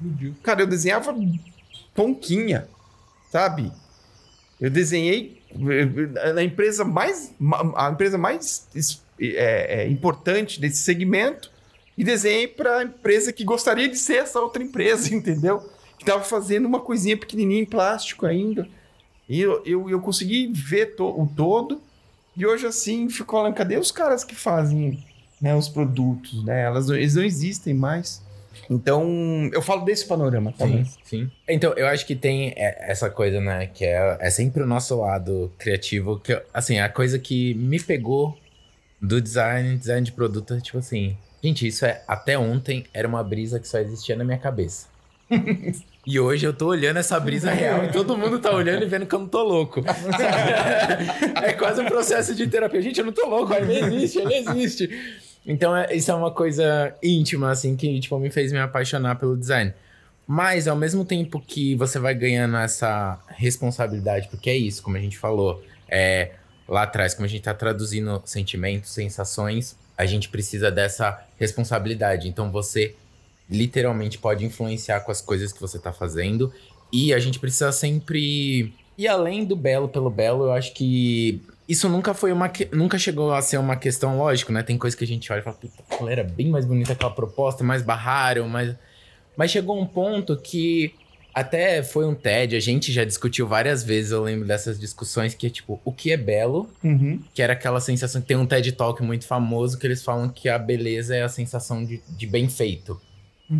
Cara, 0.42 0.62
eu 0.62 0.66
desenhava 0.66 1.14
ponquinha, 1.94 2.66
sabe? 3.30 3.70
Eu 4.60 4.70
desenhei 4.70 5.37
na 6.34 6.42
empresa 6.42 6.84
mais 6.84 7.32
ma- 7.38 7.72
a 7.76 7.90
empresa 7.90 8.18
mais 8.18 8.66
é, 9.20 9.82
é, 9.84 9.88
importante 9.88 10.60
desse 10.60 10.78
segmento 10.82 11.50
e 11.96 12.04
desenhei 12.04 12.46
para 12.46 12.78
a 12.78 12.82
empresa 12.84 13.32
que 13.32 13.44
gostaria 13.44 13.88
de 13.88 13.96
ser 13.96 14.16
essa 14.16 14.40
outra 14.40 14.62
empresa, 14.62 15.12
entendeu? 15.14 15.60
Que 15.96 16.04
estava 16.04 16.22
fazendo 16.22 16.66
uma 16.66 16.80
coisinha 16.80 17.16
pequenininha 17.16 17.62
em 17.62 17.66
plástico 17.66 18.24
ainda. 18.26 18.68
E 19.28 19.40
eu, 19.40 19.62
eu, 19.64 19.90
eu 19.90 20.00
consegui 20.00 20.46
ver 20.52 20.94
to- 20.96 21.20
o 21.20 21.26
todo 21.36 21.80
e 22.36 22.46
hoje 22.46 22.66
assim 22.66 23.08
fico 23.08 23.32
falando, 23.32 23.54
cadê 23.54 23.76
os 23.76 23.90
caras 23.90 24.22
que 24.24 24.34
fazem 24.34 25.02
né, 25.40 25.54
os 25.56 25.68
produtos, 25.68 26.44
né? 26.44 26.62
Elas, 26.62 26.88
eles 26.88 27.14
não 27.16 27.24
existem 27.24 27.74
mais. 27.74 28.22
Então, 28.68 29.50
eu 29.52 29.62
falo 29.62 29.84
desse 29.84 30.06
panorama 30.06 30.52
Sim, 30.52 30.58
também. 30.58 30.84
sim. 31.04 31.30
Então, 31.48 31.72
eu 31.74 31.86
acho 31.86 32.06
que 32.06 32.14
tem 32.14 32.54
é, 32.56 32.90
essa 32.90 33.10
coisa, 33.10 33.40
né? 33.40 33.66
Que 33.66 33.84
é, 33.84 34.18
é 34.20 34.30
sempre 34.30 34.62
o 34.62 34.66
nosso 34.66 35.00
lado 35.00 35.52
criativo. 35.58 36.18
Que, 36.18 36.40
assim, 36.52 36.78
a 36.78 36.88
coisa 36.88 37.18
que 37.18 37.54
me 37.54 37.80
pegou 37.80 38.36
do 39.00 39.20
design, 39.20 39.76
design 39.76 40.04
de 40.04 40.12
produto, 40.12 40.54
é 40.54 40.60
tipo 40.60 40.78
assim... 40.78 41.16
Gente, 41.42 41.66
isso 41.66 41.86
é... 41.86 42.02
Até 42.08 42.36
ontem 42.38 42.84
era 42.92 43.06
uma 43.06 43.22
brisa 43.22 43.60
que 43.60 43.68
só 43.68 43.78
existia 43.78 44.16
na 44.16 44.24
minha 44.24 44.38
cabeça. 44.38 44.88
E 46.10 46.18
hoje 46.18 46.46
eu 46.46 46.54
tô 46.54 46.68
olhando 46.68 46.96
essa 46.96 47.20
brisa 47.20 47.50
real 47.50 47.84
e 47.84 47.92
todo 47.92 48.16
mundo 48.16 48.38
tá 48.38 48.50
olhando 48.50 48.82
e 48.82 48.86
vendo 48.86 49.04
que 49.04 49.14
eu 49.14 49.18
não 49.18 49.28
tô 49.28 49.42
louco. 49.42 49.84
é 51.44 51.52
quase 51.52 51.82
um 51.82 51.84
processo 51.84 52.34
de 52.34 52.46
terapia. 52.46 52.80
Gente, 52.80 52.98
eu 52.98 53.04
não 53.04 53.12
tô 53.12 53.28
louco, 53.28 53.52
ele 53.52 53.78
existe, 53.78 54.18
ele 54.18 54.36
existe. 54.36 54.88
Então, 55.48 55.74
é- 55.74 55.96
isso 55.96 56.10
é 56.10 56.14
uma 56.14 56.30
coisa 56.30 56.94
íntima, 57.02 57.50
assim, 57.50 57.74
que, 57.74 57.98
tipo, 57.98 58.18
me 58.18 58.30
fez 58.30 58.52
me 58.52 58.58
apaixonar 58.58 59.16
pelo 59.16 59.34
design. 59.34 59.72
Mas, 60.26 60.68
ao 60.68 60.76
mesmo 60.76 61.06
tempo 61.06 61.40
que 61.40 61.74
você 61.74 61.98
vai 61.98 62.14
ganhando 62.14 62.54
essa 62.58 63.18
responsabilidade, 63.28 64.28
porque 64.28 64.50
é 64.50 64.56
isso, 64.56 64.82
como 64.82 64.98
a 64.98 65.00
gente 65.00 65.16
falou, 65.16 65.64
é, 65.88 66.32
lá 66.68 66.82
atrás, 66.82 67.14
como 67.14 67.24
a 67.24 67.28
gente 67.28 67.42
tá 67.42 67.54
traduzindo 67.54 68.20
sentimentos, 68.26 68.90
sensações, 68.90 69.74
a 69.96 70.04
gente 70.04 70.28
precisa 70.28 70.70
dessa 70.70 71.26
responsabilidade. 71.38 72.28
Então, 72.28 72.52
você 72.52 72.94
literalmente 73.50 74.18
pode 74.18 74.44
influenciar 74.44 75.00
com 75.00 75.10
as 75.10 75.22
coisas 75.22 75.50
que 75.50 75.60
você 75.62 75.78
tá 75.78 75.94
fazendo. 75.94 76.52
E 76.92 77.14
a 77.14 77.18
gente 77.18 77.38
precisa 77.38 77.72
sempre. 77.72 78.74
E 78.98 79.08
além 79.08 79.46
do 79.46 79.56
belo 79.56 79.88
pelo 79.88 80.10
belo, 80.10 80.44
eu 80.44 80.52
acho 80.52 80.74
que 80.74 81.40
isso 81.68 81.88
nunca 81.88 82.14
foi 82.14 82.32
uma. 82.32 82.48
que- 82.48 82.68
Nunca 82.72 82.98
chegou 82.98 83.32
a 83.32 83.42
ser 83.42 83.58
uma 83.58 83.76
questão, 83.76 84.16
lógico, 84.18 84.50
né? 84.52 84.62
Tem 84.62 84.78
coisa 84.78 84.96
que 84.96 85.04
a 85.04 85.06
gente 85.06 85.30
olha 85.32 85.40
e 85.40 85.42
fala, 85.42 85.56
puta, 85.56 85.82
aquela 85.88 86.10
era 86.10 86.24
bem 86.24 86.48
mais 86.48 86.64
bonita 86.64 86.92
aquela 86.94 87.10
proposta, 87.12 87.62
mais 87.62 87.82
barraram, 87.82 88.48
mais. 88.48 88.74
Mas 89.36 89.50
chegou 89.50 89.78
um 89.80 89.86
ponto 89.86 90.36
que 90.36 90.94
até 91.34 91.82
foi 91.84 92.04
um 92.06 92.14
TED, 92.14 92.56
a 92.56 92.60
gente 92.60 92.90
já 92.90 93.04
discutiu 93.04 93.46
várias 93.46 93.84
vezes, 93.84 94.10
eu 94.10 94.22
lembro 94.22 94.48
dessas 94.48 94.80
discussões, 94.80 95.34
que 95.34 95.46
é 95.46 95.50
tipo, 95.50 95.80
o 95.84 95.92
que 95.92 96.10
é 96.10 96.16
belo, 96.16 96.68
Uhum. 96.82 97.20
que 97.32 97.40
era 97.40 97.52
aquela 97.52 97.80
sensação 97.80 98.20
tem 98.20 98.36
um 98.36 98.44
TED 98.46 98.72
Talk 98.72 99.00
muito 99.04 99.24
famoso 99.26 99.78
que 99.78 99.86
eles 99.86 100.02
falam 100.02 100.28
que 100.28 100.48
a 100.48 100.58
beleza 100.58 101.14
é 101.14 101.22
a 101.22 101.28
sensação 101.28 101.84
de, 101.84 102.00
de 102.08 102.26
bem 102.26 102.48
feito. 102.48 103.00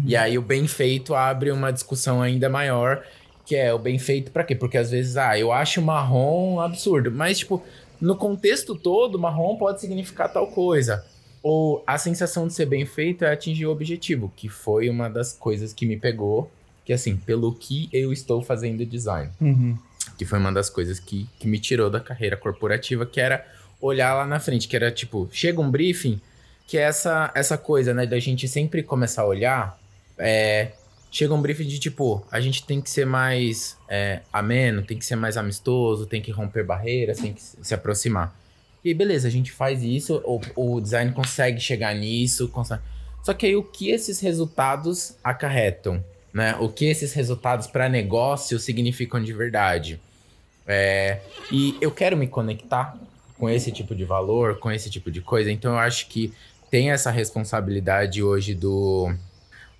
E 0.04 0.16
aí 0.16 0.36
o 0.36 0.42
bem 0.42 0.66
feito 0.66 1.14
abre 1.14 1.50
uma 1.52 1.70
discussão 1.72 2.20
ainda 2.20 2.48
maior, 2.48 3.02
que 3.46 3.54
é 3.56 3.72
o 3.72 3.78
bem 3.78 3.98
feito 3.98 4.30
pra 4.32 4.42
quê? 4.44 4.54
Porque 4.54 4.76
às 4.76 4.90
vezes, 4.90 5.16
ah, 5.16 5.38
eu 5.38 5.50
acho 5.52 5.80
marrom 5.80 6.60
absurdo, 6.60 7.10
mas 7.12 7.38
tipo, 7.38 7.62
no 8.00 8.16
contexto 8.16 8.74
todo, 8.74 9.18
marrom 9.18 9.56
pode 9.56 9.80
significar 9.80 10.32
tal 10.32 10.46
coisa. 10.48 11.04
Ou 11.42 11.82
a 11.86 11.98
sensação 11.98 12.46
de 12.46 12.54
ser 12.54 12.66
bem 12.66 12.84
feito 12.84 13.24
é 13.24 13.32
atingir 13.32 13.66
o 13.66 13.70
objetivo, 13.70 14.32
que 14.36 14.48
foi 14.48 14.88
uma 14.88 15.08
das 15.08 15.32
coisas 15.32 15.72
que 15.72 15.86
me 15.86 15.96
pegou, 15.96 16.50
que 16.84 16.92
assim, 16.92 17.16
pelo 17.16 17.54
que 17.54 17.88
eu 17.92 18.12
estou 18.12 18.42
fazendo 18.42 18.84
design. 18.84 19.30
Uhum. 19.40 19.76
Que 20.16 20.24
foi 20.24 20.38
uma 20.38 20.52
das 20.52 20.68
coisas 20.68 20.98
que, 20.98 21.28
que 21.38 21.46
me 21.46 21.58
tirou 21.58 21.90
da 21.90 22.00
carreira 22.00 22.36
corporativa, 22.36 23.06
que 23.06 23.20
era 23.20 23.46
olhar 23.80 24.14
lá 24.14 24.26
na 24.26 24.40
frente, 24.40 24.66
que 24.66 24.74
era 24.74 24.90
tipo, 24.90 25.28
chega 25.32 25.60
um 25.60 25.70
briefing, 25.70 26.20
que 26.66 26.76
é 26.76 26.82
essa, 26.82 27.30
essa 27.34 27.56
coisa, 27.56 27.94
né, 27.94 28.06
da 28.06 28.18
gente 28.18 28.48
sempre 28.48 28.82
começar 28.82 29.22
a 29.22 29.26
olhar, 29.26 29.78
é, 30.18 30.72
chega 31.10 31.34
um 31.34 31.40
briefing 31.40 31.66
de 31.66 31.78
tipo, 31.78 32.24
a 32.30 32.40
gente 32.40 32.64
tem 32.64 32.80
que 32.80 32.90
ser 32.90 33.06
mais 33.06 33.76
é, 33.88 34.20
ameno, 34.32 34.82
tem 34.82 34.98
que 34.98 35.04
ser 35.04 35.16
mais 35.16 35.36
amistoso, 35.36 36.06
tem 36.06 36.20
que 36.20 36.30
romper 36.30 36.64
barreiras, 36.64 37.18
tem 37.18 37.32
que 37.32 37.42
se 37.42 37.74
aproximar. 37.74 38.38
E 38.84 38.94
beleza, 38.94 39.26
a 39.28 39.30
gente 39.30 39.50
faz 39.50 39.82
isso, 39.82 40.22
o, 40.24 40.40
o 40.76 40.80
design 40.80 41.12
consegue 41.12 41.60
chegar 41.60 41.94
nisso, 41.94 42.48
consegue... 42.48 42.82
Só 43.22 43.34
que 43.34 43.46
aí 43.46 43.56
o 43.56 43.62
que 43.62 43.90
esses 43.90 44.20
resultados 44.20 45.16
acarretam, 45.22 46.02
né? 46.32 46.56
O 46.60 46.68
que 46.68 46.86
esses 46.86 47.12
resultados 47.12 47.66
para 47.66 47.88
negócio 47.88 48.58
significam 48.58 49.22
de 49.22 49.32
verdade? 49.32 50.00
É, 50.66 51.20
e 51.50 51.76
eu 51.80 51.90
quero 51.90 52.16
me 52.16 52.26
conectar 52.26 52.96
com 53.38 53.48
esse 53.48 53.72
tipo 53.72 53.94
de 53.94 54.04
valor, 54.04 54.58
com 54.58 54.70
esse 54.70 54.90
tipo 54.90 55.10
de 55.10 55.20
coisa. 55.20 55.50
Então 55.50 55.72
eu 55.72 55.78
acho 55.78 56.08
que 56.08 56.32
tem 56.70 56.90
essa 56.90 57.10
responsabilidade 57.10 58.22
hoje 58.22 58.54
do, 58.54 59.12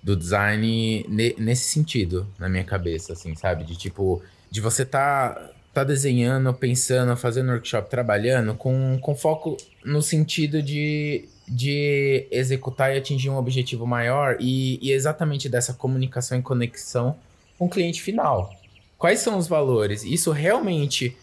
do 0.01 0.15
design 0.15 1.05
ne- 1.07 1.35
nesse 1.37 1.65
sentido, 1.65 2.27
na 2.37 2.47
minha 2.47 2.63
cabeça, 2.63 3.13
assim, 3.13 3.35
sabe? 3.35 3.63
De 3.63 3.75
tipo, 3.75 4.21
de 4.49 4.61
você 4.61 4.85
tá, 4.85 5.51
tá 5.73 5.83
desenhando, 5.83 6.53
pensando, 6.53 7.15
fazendo 7.17 7.51
workshop, 7.51 7.89
trabalhando 7.89 8.55
com, 8.55 8.97
com 8.99 9.15
foco 9.15 9.57
no 9.83 10.01
sentido 10.01 10.61
de, 10.61 11.27
de 11.47 12.27
executar 12.31 12.93
e 12.93 12.97
atingir 12.97 13.29
um 13.29 13.37
objetivo 13.37 13.85
maior 13.85 14.37
e, 14.39 14.79
e 14.81 14.91
exatamente 14.91 15.49
dessa 15.49 15.73
comunicação 15.73 16.39
e 16.39 16.41
conexão 16.41 17.15
com 17.57 17.65
o 17.65 17.69
cliente 17.69 18.01
final. 18.01 18.53
Quais 18.97 19.19
são 19.19 19.37
os 19.37 19.47
valores? 19.47 20.03
Isso 20.03 20.31
realmente 20.31 21.15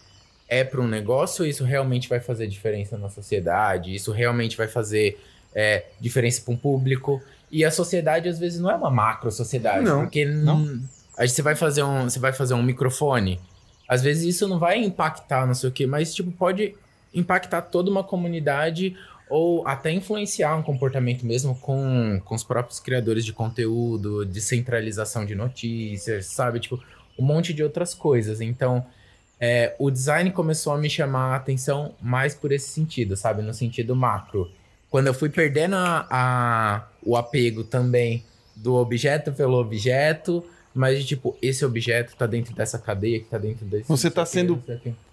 é 0.49 0.63
para 0.65 0.81
um 0.81 0.87
negócio? 0.89 1.45
Isso 1.45 1.65
realmente 1.65 2.09
vai 2.09 2.21
fazer 2.21 2.47
diferença 2.47 2.97
na 2.97 3.09
sociedade? 3.09 3.95
Isso 3.95 4.13
realmente 4.13 4.57
vai 4.57 4.69
fazer 4.69 5.19
é, 5.55 5.85
diferença 6.01 6.43
para 6.43 6.55
um 6.55 6.57
público? 6.57 7.23
E 7.51 7.65
a 7.65 7.71
sociedade 7.71 8.29
às 8.29 8.39
vezes 8.39 8.61
não 8.61 8.71
é 8.71 8.75
uma 8.75 8.91
macro 8.91 9.31
sociedade, 9.31 9.85
Não, 9.85 10.03
porque 10.03 10.25
não. 10.25 10.61
n- 10.61 10.83
a 11.17 11.25
gente 11.25 11.35
você 11.37 11.43
vai 11.43 11.55
fazer 11.55 11.83
um, 11.83 12.05
você 12.05 12.19
vai 12.19 12.33
fazer 12.33 12.55
um 12.55 12.63
microfone. 12.63 13.41
Às 13.89 14.03
vezes 14.03 14.25
isso 14.35 14.49
não 14.49 14.59
vai 14.59 14.79
impactar, 14.83 15.47
não 15.47 15.55
sei 15.55 15.69
o 15.69 15.73
quê, 15.73 15.87
mas 15.87 16.15
tipo 16.15 16.31
pode 16.33 16.75
impactar 17.15 17.63
toda 17.63 17.91
uma 17.91 18.03
comunidade 18.05 18.97
ou 19.31 19.67
até 19.67 19.91
influenciar 19.93 20.55
um 20.57 20.63
comportamento 20.63 21.25
mesmo 21.25 21.55
com, 21.57 22.21
com 22.25 22.35
os 22.35 22.45
próprios 22.45 22.79
criadores 22.81 23.25
de 23.25 23.33
conteúdo, 23.33 24.25
descentralização 24.25 25.25
de 25.25 25.35
notícias, 25.35 26.27
sabe? 26.27 26.61
Tipo, 26.61 26.81
um 27.19 27.25
monte 27.25 27.53
de 27.55 27.63
outras 27.63 27.95
coisas. 27.95 28.41
Então, 28.41 28.85
é, 29.41 29.75
o 29.79 29.91
design 29.91 30.31
começou 30.31 30.73
a 30.73 30.79
me 30.79 30.89
chamar 30.91 31.33
a 31.33 31.37
atenção 31.37 31.95
mais 32.01 32.35
por 32.35 32.53
esse 32.53 32.69
sentido, 32.69 33.17
sabe? 33.17 33.43
No 33.43 33.53
sentido 33.55 33.95
macro. 33.97 34.51
Quando 34.91 35.09
eu 35.09 35.15
fui 35.15 35.29
perdendo 35.29 35.75
a, 35.77 36.07
a- 36.11 36.89
o 37.03 37.17
apego 37.17 37.65
também 37.65 38.25
do 38.55 38.75
objeto 38.75 39.33
pelo 39.33 39.59
objeto, 39.59 40.45
mas 40.75 40.99
de 41.01 41.05
tipo, 41.07 41.37
esse 41.43 41.65
objeto 41.65 42.15
tá 42.17 42.27
dentro 42.27 42.55
dessa 42.55 42.79
cadeia, 42.79 43.19
que 43.21 43.27
tá 43.27 43.39
dentro 43.39 43.65
desse. 43.67 43.89
Você 43.89 44.11
tá 44.11 44.25
sendo-. 44.25 44.63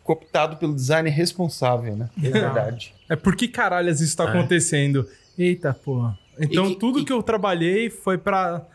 Cooptado 0.03 0.57
pelo 0.57 0.73
design 0.75 1.09
responsável, 1.09 1.95
né? 1.95 2.09
É 2.21 2.29
verdade. 2.29 2.93
É 3.09 3.15
por 3.15 3.35
que 3.35 3.47
caralhas 3.47 4.01
isso 4.01 4.17
tá 4.17 4.25
É. 4.25 4.27
acontecendo? 4.27 5.07
Eita, 5.37 5.73
porra. 5.73 6.17
Então 6.39 6.65
E 6.65 6.73
que- 6.73 6.79
tudo 6.79 6.99
e- 6.99 7.05
que 7.05 7.13
eu 7.13 7.23
trabalhei 7.23 7.89
foi 7.89 8.17
pra. 8.17 8.65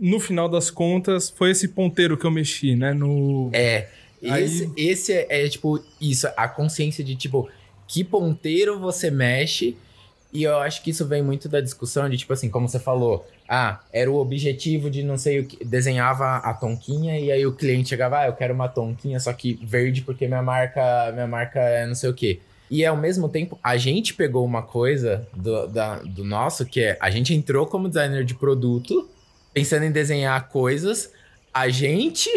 No 0.00 0.20
final 0.20 0.48
das 0.48 0.70
contas, 0.70 1.28
foi 1.28 1.50
esse 1.50 1.66
ponteiro 1.68 2.16
que 2.16 2.24
eu 2.24 2.30
mexi, 2.30 2.76
né? 2.76 2.94
No. 2.94 3.50
É. 3.52 3.88
Aí- 4.22 4.44
Esse, 4.44 4.72
esse 4.76 5.12
é, 5.12 5.26
é, 5.44 5.48
tipo 5.48 5.82
isso, 6.00 6.28
a 6.36 6.46
consciência 6.48 7.02
de 7.02 7.16
tipo, 7.16 7.48
que 7.88 8.04
ponteiro 8.04 8.78
você 8.78 9.10
mexe. 9.10 9.76
E 10.32 10.42
eu 10.42 10.58
acho 10.58 10.82
que 10.82 10.90
isso 10.90 11.06
vem 11.06 11.22
muito 11.22 11.48
da 11.48 11.60
discussão 11.60 12.08
de, 12.08 12.18
tipo 12.18 12.32
assim, 12.32 12.50
como 12.50 12.68
você 12.68 12.78
falou, 12.78 13.26
ah, 13.48 13.80
era 13.90 14.10
o 14.10 14.16
objetivo 14.16 14.90
de 14.90 15.02
não 15.02 15.16
sei 15.16 15.40
o 15.40 15.46
que. 15.46 15.64
Desenhava 15.64 16.36
a 16.36 16.52
tonquinha 16.52 17.18
e 17.18 17.32
aí 17.32 17.46
o 17.46 17.52
cliente 17.52 17.88
chegava, 17.88 18.18
ah, 18.20 18.26
eu 18.26 18.34
quero 18.34 18.52
uma 18.52 18.68
tonquinha, 18.68 19.18
só 19.20 19.32
que 19.32 19.58
verde 19.62 20.02
porque 20.02 20.26
minha 20.26 20.42
marca, 20.42 21.10
minha 21.12 21.26
marca 21.26 21.58
é 21.60 21.86
não 21.86 21.94
sei 21.94 22.10
o 22.10 22.14
quê. 22.14 22.40
E 22.70 22.84
ao 22.84 22.94
mesmo 22.96 23.30
tempo, 23.30 23.58
a 23.62 23.78
gente 23.78 24.12
pegou 24.12 24.44
uma 24.44 24.60
coisa 24.62 25.26
do, 25.34 25.66
da- 25.68 26.00
do 26.00 26.22
nosso, 26.22 26.66
que 26.66 26.80
é 26.82 26.98
a 27.00 27.08
gente 27.08 27.32
entrou 27.32 27.64
como 27.66 27.88
designer 27.88 28.22
de 28.22 28.34
produto, 28.34 29.08
pensando 29.54 29.84
em 29.84 29.90
desenhar 29.90 30.50
coisas, 30.50 31.10
a 31.54 31.70
gente 31.70 32.28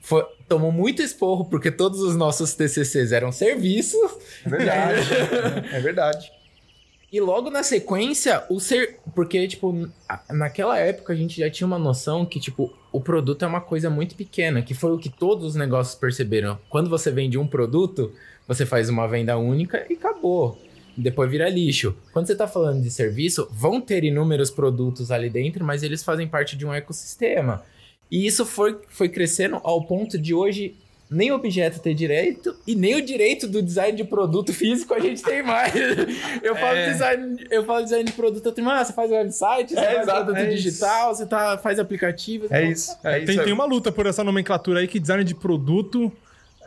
foi- 0.00 0.24
tomou 0.48 0.70
muito 0.70 1.02
esporro 1.02 1.46
porque 1.46 1.72
todos 1.72 2.00
os 2.00 2.14
nossos 2.14 2.54
TCCs 2.54 3.10
eram 3.10 3.32
serviços 3.32 3.98
É 4.44 4.48
verdade. 4.48 5.00
é 5.74 5.80
verdade. 5.80 6.35
E 7.12 7.20
logo 7.20 7.50
na 7.50 7.62
sequência 7.62 8.44
o 8.50 8.58
ser 8.58 8.98
porque 9.14 9.46
tipo 9.46 9.88
naquela 10.30 10.78
época 10.78 11.12
a 11.12 11.16
gente 11.16 11.38
já 11.38 11.50
tinha 11.50 11.66
uma 11.66 11.78
noção 11.78 12.26
que 12.26 12.40
tipo 12.40 12.72
o 12.92 13.00
produto 13.00 13.44
é 13.44 13.48
uma 13.48 13.60
coisa 13.60 13.88
muito 13.88 14.14
pequena 14.14 14.62
que 14.62 14.74
foi 14.74 14.92
o 14.92 14.98
que 14.98 15.08
todos 15.08 15.44
os 15.44 15.54
negócios 15.54 15.94
perceberam 15.94 16.58
quando 16.68 16.90
você 16.90 17.10
vende 17.10 17.38
um 17.38 17.46
produto 17.46 18.12
você 18.46 18.66
faz 18.66 18.88
uma 18.88 19.06
venda 19.06 19.36
única 19.36 19.86
e 19.88 19.94
acabou 19.94 20.58
depois 20.96 21.30
vira 21.30 21.48
lixo. 21.48 21.94
Quando 22.12 22.26
você 22.26 22.34
tá 22.34 22.48
falando 22.48 22.82
de 22.82 22.90
serviço, 22.90 23.46
vão 23.50 23.80
ter 23.80 24.02
inúmeros 24.02 24.50
produtos 24.50 25.10
ali 25.10 25.28
dentro, 25.28 25.62
mas 25.62 25.82
eles 25.82 26.02
fazem 26.02 26.26
parte 26.26 26.56
de 26.56 26.64
um 26.64 26.72
ecossistema. 26.72 27.62
E 28.10 28.26
isso 28.26 28.46
foi, 28.46 28.78
foi 28.88 29.08
crescendo 29.08 29.60
ao 29.62 29.84
ponto 29.84 30.18
de 30.18 30.32
hoje 30.32 30.76
nem 31.08 31.30
o 31.30 31.36
objeto 31.36 31.78
ter 31.80 31.94
direito 31.94 32.56
e 32.66 32.74
nem 32.74 32.96
o 32.96 33.02
direito 33.02 33.46
do 33.46 33.62
design 33.62 33.96
de 33.96 34.02
produto 34.04 34.52
físico 34.52 34.92
a 34.94 34.98
gente 34.98 35.22
tem 35.22 35.42
mais. 35.42 35.72
Eu 36.42 36.56
falo, 36.58 36.76
É. 36.76 36.90
design, 36.92 37.46
eu 37.50 37.64
falo 37.64 37.82
design 37.84 38.04
de 38.04 38.12
produto, 38.12 38.44
eu 38.46 38.52
tenho, 38.52 38.68
ah, 38.68 38.84
você 38.84 38.92
faz 38.92 39.10
website, 39.10 39.72
você 39.74 39.78
É, 39.80 39.84
faz 39.84 39.98
exato, 40.02 40.24
produto 40.24 40.36
é 40.44 40.52
isso. 40.54 40.62
digital, 40.64 41.14
você 41.14 41.24
tá, 41.26 41.58
faz 41.58 41.78
aplicativo. 41.78 42.46
É 42.50 42.64
isso. 42.68 42.96
É, 43.04 43.20
tem, 43.20 43.36
isso. 43.36 43.44
tem 43.44 43.52
uma 43.52 43.64
luta 43.64 43.92
por 43.92 44.06
essa 44.06 44.24
nomenclatura 44.24 44.80
aí 44.80 44.88
que 44.88 44.98
design 44.98 45.22
de 45.22 45.34
produto 45.34 46.12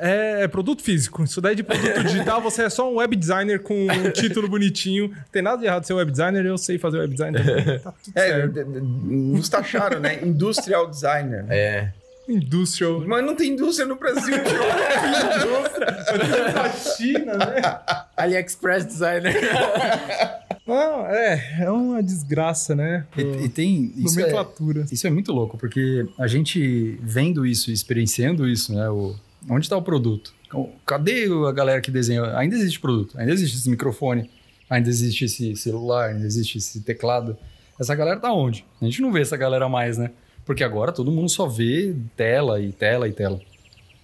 é, 0.02 0.44
é 0.44 0.48
produto 0.48 0.82
físico. 0.82 1.22
Isso 1.26 1.42
daí 1.42 1.54
de 1.56 1.62
produto 1.64 2.02
digital, 2.08 2.40
você 2.42 2.64
é 2.64 2.70
só 2.70 2.90
um 2.90 2.96
web 2.96 3.14
designer 3.18 3.60
com 3.62 3.74
um 3.88 4.10
título 4.16 4.48
bonitinho. 4.48 5.14
Tem 5.30 5.42
nada 5.42 5.58
de 5.58 5.66
errado 5.66 5.84
ser 5.84 5.92
web 5.92 6.10
designer, 6.10 6.46
eu 6.46 6.58
sei 6.58 6.78
fazer 6.78 7.00
web 7.00 7.12
design 7.12 7.38
também. 7.38 7.80
Tá 7.80 7.92
tudo 7.92 8.18
É, 8.18 8.28
certo. 8.30 8.66
nos 8.66 9.50
taxaram, 9.50 10.00
né? 10.00 10.20
Industrial 10.24 10.88
designer. 10.90 11.44
É. 11.50 11.92
Industrial. 12.32 13.02
Mas 13.06 13.26
não 13.26 13.36
tem 13.36 13.52
indústria 13.54 13.88
no 13.88 13.96
Brasil. 13.96 14.36
da 16.54 16.70
China, 16.70 17.38
né? 17.38 17.62
AliExpress 18.16 18.86
designer. 18.86 19.36
Não, 20.70 21.08
é, 21.08 21.62
é 21.62 21.72
uma 21.72 22.04
desgraça, 22.04 22.76
né? 22.76 23.04
E, 23.18 23.46
e 23.46 23.50
tem. 23.50 23.92
Isso 23.98 24.20
é, 24.20 24.22
Nomenclatura. 24.22 24.86
isso 24.92 25.08
é 25.08 25.10
muito 25.10 25.32
louco, 25.32 25.58
porque 25.58 26.08
a 26.16 26.28
gente 26.28 27.00
vendo 27.02 27.44
isso, 27.44 27.72
experienciando 27.72 28.48
isso, 28.48 28.76
né? 28.76 28.88
O, 28.88 29.16
onde 29.50 29.66
está 29.66 29.76
o 29.76 29.82
produto? 29.82 30.32
Cadê 30.86 31.26
a 31.48 31.52
galera 31.52 31.82
que 31.82 31.90
desenha? 31.90 32.38
Ainda 32.38 32.56
existe 32.56 32.80
produto, 32.80 33.18
ainda 33.18 33.32
existe 33.34 33.58
esse 33.58 33.68
microfone, 33.68 34.30
ainda 34.70 34.90
existe 34.90 35.26
esse 35.26 35.56
celular, 35.56 36.10
ainda 36.12 36.26
existe 36.26 36.60
esse 36.60 36.82
teclado. 36.82 37.36
Essa 37.80 37.96
galera 37.96 38.20
tá 38.20 38.32
onde? 38.32 38.64
A 38.80 38.86
gente 38.86 39.02
não 39.02 39.12
vê 39.12 39.22
essa 39.22 39.38
galera 39.38 39.68
mais, 39.68 39.98
né? 39.98 40.12
Porque 40.46 40.64
agora 40.64 40.92
todo 40.92 41.12
mundo 41.12 41.30
só 41.30 41.48
vê 41.48 41.96
tela 42.16 42.60
e 42.60 42.72
tela 42.72 43.08
e 43.08 43.12
tela. 43.12 43.40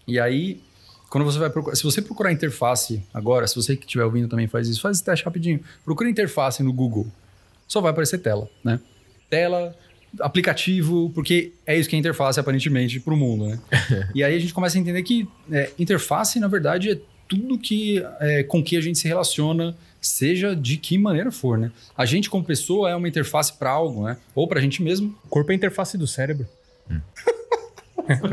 E 0.08 0.20
aí, 0.20 0.62
quando 1.10 1.24
você 1.24 1.40
vai 1.40 1.50
procurar, 1.50 1.76
se 1.76 1.84
você 1.84 2.02
procurar 2.02 2.32
interface 2.32 3.02
agora, 3.14 3.48
se 3.48 3.56
você 3.56 3.76
que 3.76 3.86
estiver 3.86 4.04
ouvindo 4.04 4.28
também 4.28 4.48
faz 4.48 4.68
isso, 4.68 4.82
faz 4.82 4.98
esse 4.98 5.04
teste 5.04 5.26
rapidinho. 5.26 5.60
Procura 5.84 6.10
interface 6.10 6.62
no 6.62 6.72
Google. 6.72 7.08
Só 7.68 7.82
vai 7.82 7.92
aparecer 7.92 8.20
tela, 8.20 8.50
né? 8.64 8.80
Tela, 9.30 9.76
aplicativo, 10.20 11.10
porque 11.14 11.54
é 11.66 11.78
isso 11.78 11.90
que 11.90 11.96
é 11.96 12.00
interface 12.00 12.40
aparentemente 12.40 13.00
para 13.00 13.14
o 13.14 13.18
mundo, 13.18 13.48
né? 13.48 13.60
e 14.14 14.24
aí 14.24 14.36
a 14.36 14.40
gente 14.40 14.54
começa 14.54 14.78
a 14.78 14.82
entender 14.82 15.02
que 15.04 15.28
é, 15.52 15.72
interface, 15.80 16.40
na 16.40 16.48
verdade, 16.48 16.92
é 16.92 17.00
tudo 17.28 17.58
que 17.58 18.04
é, 18.20 18.44
com 18.44 18.64
que 18.64 18.78
a 18.78 18.82
gente 18.82 19.00
se 19.00 19.08
relaciona, 19.08 19.76
seja 20.08 20.56
de 20.56 20.78
que 20.78 20.98
maneira 20.98 21.32
for, 21.32 21.58
né? 21.58 21.72
A 21.98 22.06
gente 22.06 22.30
como 22.30 22.44
pessoa 22.44 22.90
é 22.90 22.96
uma 22.96 23.08
interface 23.08 23.54
para 23.54 23.70
algo, 23.72 24.06
né? 24.06 24.18
Ou 24.34 24.48
para 24.48 24.60
a 24.60 24.62
gente 24.62 24.82
mesmo. 24.84 25.16
O 25.26 25.28
corpo 25.28 25.52
é 25.52 25.54
a 25.54 25.56
interface 25.56 25.98
do 25.98 26.08
cérebro. 26.08 26.48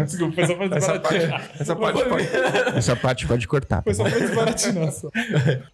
Desculpa, 0.05 0.35
foi 0.35 0.47
só 0.47 0.55
pra 0.55 0.77
Essa 0.77 1.01
parte, 1.01 1.19
desbaratinar. 1.19 1.51
essa 1.59 1.77
parte 1.77 2.05
pode, 2.05 2.27
essa 2.77 2.97
parte 2.97 3.27
pode 3.27 3.49
cortar. 3.49 3.83
Foi 3.83 3.95
só 3.95 4.05
pra 4.05 4.19
desbaratinar. 4.19 4.93
só. 4.93 5.09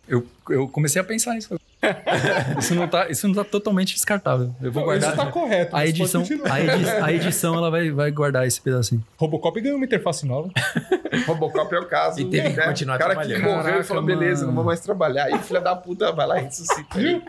Eu, 0.07 0.25
eu 0.51 0.69
comecei 0.69 1.01
a 1.01 1.05
pensar 1.05 1.35
nisso. 1.35 1.59
isso, 2.59 2.75
não 2.75 2.89
tá, 2.89 3.09
isso 3.09 3.27
não 3.29 3.35
tá 3.35 3.45
totalmente 3.45 3.95
descartável. 3.95 4.53
Eu 4.61 4.73
vou 4.73 4.85
guardar. 4.85 5.11
Isso 5.15 5.17
tá 5.25 5.31
correto. 5.31 5.77
A 5.77 5.87
edição, 5.87 6.23
continuar. 6.23 6.53
a, 6.53 6.61
edi- 6.61 6.89
a 6.91 7.13
edição 7.13 7.55
ela 7.55 7.71
vai, 7.71 7.91
vai 7.91 8.11
guardar 8.11 8.47
esse 8.47 8.61
pedacinho. 8.61 9.05
Robocop 9.17 9.61
ganhou 9.61 9.77
uma 9.77 9.85
interface 9.87 10.27
nova. 10.27 10.51
Robocop 11.27 11.73
é 11.75 11.79
o 11.79 11.87
caso. 11.87 12.21
E 12.21 12.25
teve 12.25 12.51
que 12.51 12.57
né? 12.57 12.67
continuar 12.67 12.97
O 12.97 12.99
cara 12.99 13.15
trabalhando. 13.15 13.41
que 13.41 13.47
morreu 13.49 13.81
e 13.81 13.85
falou, 13.85 14.03
beleza, 14.03 14.41
mano. 14.41 14.49
não 14.49 14.55
vou 14.57 14.65
mais 14.65 14.81
trabalhar. 14.81 15.31
E 15.31 15.35
o 15.35 15.39
filho 15.39 15.61
da 15.61 15.77
puta 15.77 16.11
vai 16.13 16.27
lá 16.27 16.41
e 16.41 16.45
ressuscita. 16.45 16.99
Viu? 16.99 17.23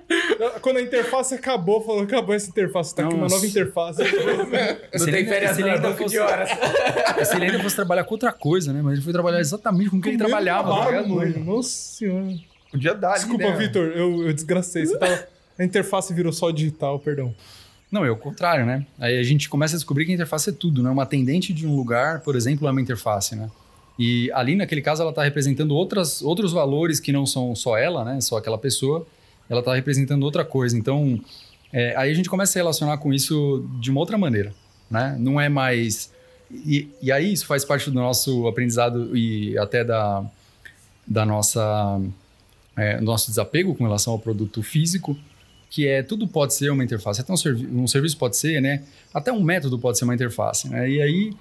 Quando 0.62 0.78
a 0.78 0.82
interface 0.82 1.36
acabou, 1.36 1.82
falou: 1.86 2.04
acabou 2.04 2.34
essa 2.36 2.50
interface, 2.50 2.96
tá 2.96 3.04
aqui 3.04 3.14
uma 3.14 3.24
Nossa. 3.24 3.36
nova 3.36 3.48
interface. 3.48 4.02
Não 4.98 5.06
tem 5.06 5.16
ele- 5.16 5.26
férias 5.30 5.56
se 5.56 5.62
ele 5.62 5.70
ainda 5.70 5.94
fosse- 5.94 6.10
de 6.16 6.20
horas. 6.20 6.50
Se 7.28 7.36
ele 7.36 7.46
ainda 7.46 7.60
fosse 7.60 7.76
trabalhar 7.76 8.04
com 8.04 8.14
outra 8.16 8.32
coisa, 8.32 8.74
né? 8.74 8.82
Mas 8.82 8.94
ele 8.94 9.02
foi 9.04 9.14
trabalhar 9.14 9.40
exatamente 9.40 9.90
com 9.90 10.02
que 10.02 10.10
ele 10.10 10.18
Com 10.18 10.24
mesmo 10.24 10.30
trabalhava. 10.30 10.70
tá 10.70 10.76
trabalho, 10.88 11.08
ligado? 11.08 11.36
mano. 11.40 11.46
Nossa 11.56 11.70
senhora. 11.70 12.49
Podia 12.72 12.94
dar 12.94 13.12
ali, 13.12 13.20
Desculpa, 13.20 13.50
né? 13.50 13.58
Vitor, 13.58 13.88
eu, 13.88 14.28
eu 14.28 14.34
desgracei. 14.34 14.86
Você 14.86 14.98
tava... 14.98 15.28
A 15.58 15.64
interface 15.64 16.14
virou 16.14 16.32
só 16.32 16.52
digital, 16.52 17.00
perdão. 17.00 17.36
Não, 17.92 18.06
é 18.06 18.12
o 18.12 18.16
contrário, 18.16 18.66
né? 18.66 18.86
Aí 19.00 19.20
a 19.20 19.24
gente 19.24 19.50
começa 19.50 19.76
a 19.76 19.78
descobrir 19.78 20.06
que 20.06 20.12
a 20.12 20.14
interface 20.14 20.52
é 20.52 20.54
tudo, 20.54 20.84
né? 20.84 20.90
Uma 20.90 21.04
atendente 21.04 21.52
de 21.52 21.66
um 21.68 21.76
lugar, 21.76 22.22
por 22.22 22.36
exemplo, 22.36 22.68
é 22.68 22.72
uma 22.72 22.80
interface, 22.80 23.36
né? 23.36 23.50
E 23.98 24.32
ali, 24.32 24.56
naquele 24.56 24.82
caso, 24.82 25.02
ela 25.02 25.10
está 25.10 25.24
representando 25.24 25.76
outras, 25.76 26.22
outros 26.22 26.54
valores 26.54 27.00
que 27.00 27.12
não 27.12 27.26
são 27.26 27.54
só 27.56 27.78
ela, 27.78 28.06
né? 28.06 28.22
Só 28.22 28.38
aquela 28.38 28.58
pessoa. 28.58 29.06
Ela 29.50 29.60
está 29.60 29.74
representando 29.74 30.24
outra 30.24 30.46
coisa. 30.46 30.78
Então, 30.78 31.20
é, 31.74 31.94
aí 31.98 32.12
a 32.12 32.14
gente 32.14 32.30
começa 32.30 32.52
a 32.52 32.54
se 32.54 32.60
relacionar 32.60 32.98
com 33.00 33.12
isso 33.12 33.68
de 33.82 33.90
uma 33.90 34.00
outra 34.00 34.18
maneira, 34.18 34.54
né? 34.90 35.18
Não 35.20 35.42
é 35.42 35.50
mais... 35.50 36.14
E, 36.52 36.88
e 37.02 37.12
aí 37.12 37.34
isso 37.34 37.46
faz 37.46 37.66
parte 37.66 37.90
do 37.90 37.96
nosso 37.96 38.48
aprendizado 38.48 39.18
e 39.18 39.58
até 39.58 39.84
da, 39.84 40.24
da 41.06 41.26
nossa... 41.26 42.00
É, 42.80 43.02
nosso 43.02 43.30
desapego 43.30 43.76
com 43.76 43.84
relação 43.84 44.14
ao 44.14 44.20
produto 44.20 44.64
físico, 44.64 45.18
que 45.70 45.88
é 45.88 46.02
tudo 46.02 46.28
pode 46.28 46.54
ser 46.54 46.72
uma 46.72 46.84
interface, 46.84 47.22
até 47.22 47.32
um, 47.32 47.38
servi 47.38 47.68
um 47.68 47.88
serviço 47.88 48.18
pode 48.18 48.38
ser, 48.38 48.62
né? 48.62 48.84
Até 49.14 49.32
um 49.32 49.44
método 49.44 49.78
pode 49.78 49.98
ser 49.98 50.06
uma 50.06 50.16
interface, 50.16 50.70
né? 50.70 50.90
E 50.90 51.02
aí 51.02 51.34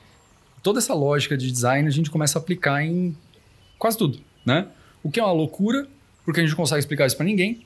toda 0.62 0.78
essa 0.78 0.94
lógica 0.94 1.36
de 1.36 1.50
design 1.50 1.86
a 1.86 1.90
gente 1.90 2.10
começa 2.10 2.38
a 2.38 2.42
aplicar 2.42 2.82
em 2.82 3.16
quase 3.78 3.96
tudo, 3.96 4.20
né? 4.44 4.66
O 5.02 5.10
que 5.10 5.20
é 5.20 5.22
uma 5.22 5.32
loucura, 5.32 5.86
porque 6.24 6.40
a 6.40 6.42
gente 6.42 6.50
não 6.50 6.56
consegue 6.58 6.80
explicar 6.80 7.06
isso 7.06 7.16
para 7.16 7.24
ninguém, 7.24 7.64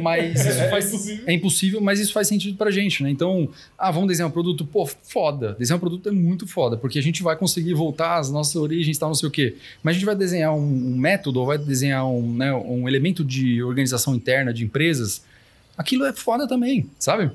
mas 0.00 0.40
isso 0.40 0.60
É 0.60 0.70
faz, 0.70 0.86
impossível. 0.88 1.24
é 1.26 1.32
impossível, 1.32 1.80
mas 1.80 2.00
isso 2.00 2.12
faz 2.12 2.28
sentido 2.28 2.56
pra 2.56 2.70
gente, 2.70 3.02
né? 3.02 3.10
Então, 3.10 3.48
ah, 3.78 3.90
vamos 3.90 4.08
desenhar 4.08 4.28
um 4.28 4.32
produto, 4.32 4.64
pô, 4.64 4.86
foda. 4.86 5.54
Desenhar 5.58 5.76
um 5.76 5.80
produto 5.80 6.08
é 6.08 6.12
muito 6.12 6.46
foda, 6.46 6.76
porque 6.76 6.98
a 6.98 7.02
gente 7.02 7.22
vai 7.22 7.36
conseguir 7.36 7.74
voltar 7.74 8.18
às 8.18 8.30
nossas 8.30 8.56
origens, 8.56 8.96
tal, 8.98 9.08
não 9.08 9.14
sei 9.14 9.28
o 9.28 9.32
quê. 9.32 9.56
Mas 9.82 9.92
a 9.92 9.94
gente 9.98 10.06
vai 10.06 10.14
desenhar 10.16 10.54
um, 10.54 10.60
um 10.62 10.96
método, 10.96 11.40
ou 11.40 11.46
vai 11.46 11.58
desenhar 11.58 12.06
um, 12.06 12.32
né, 12.34 12.52
um 12.54 12.88
elemento 12.88 13.24
de 13.24 13.62
organização 13.62 14.14
interna 14.14 14.52
de 14.54 14.64
empresas, 14.64 15.22
aquilo 15.76 16.04
é 16.04 16.12
foda 16.12 16.46
também, 16.46 16.86
sabe? 16.98 17.30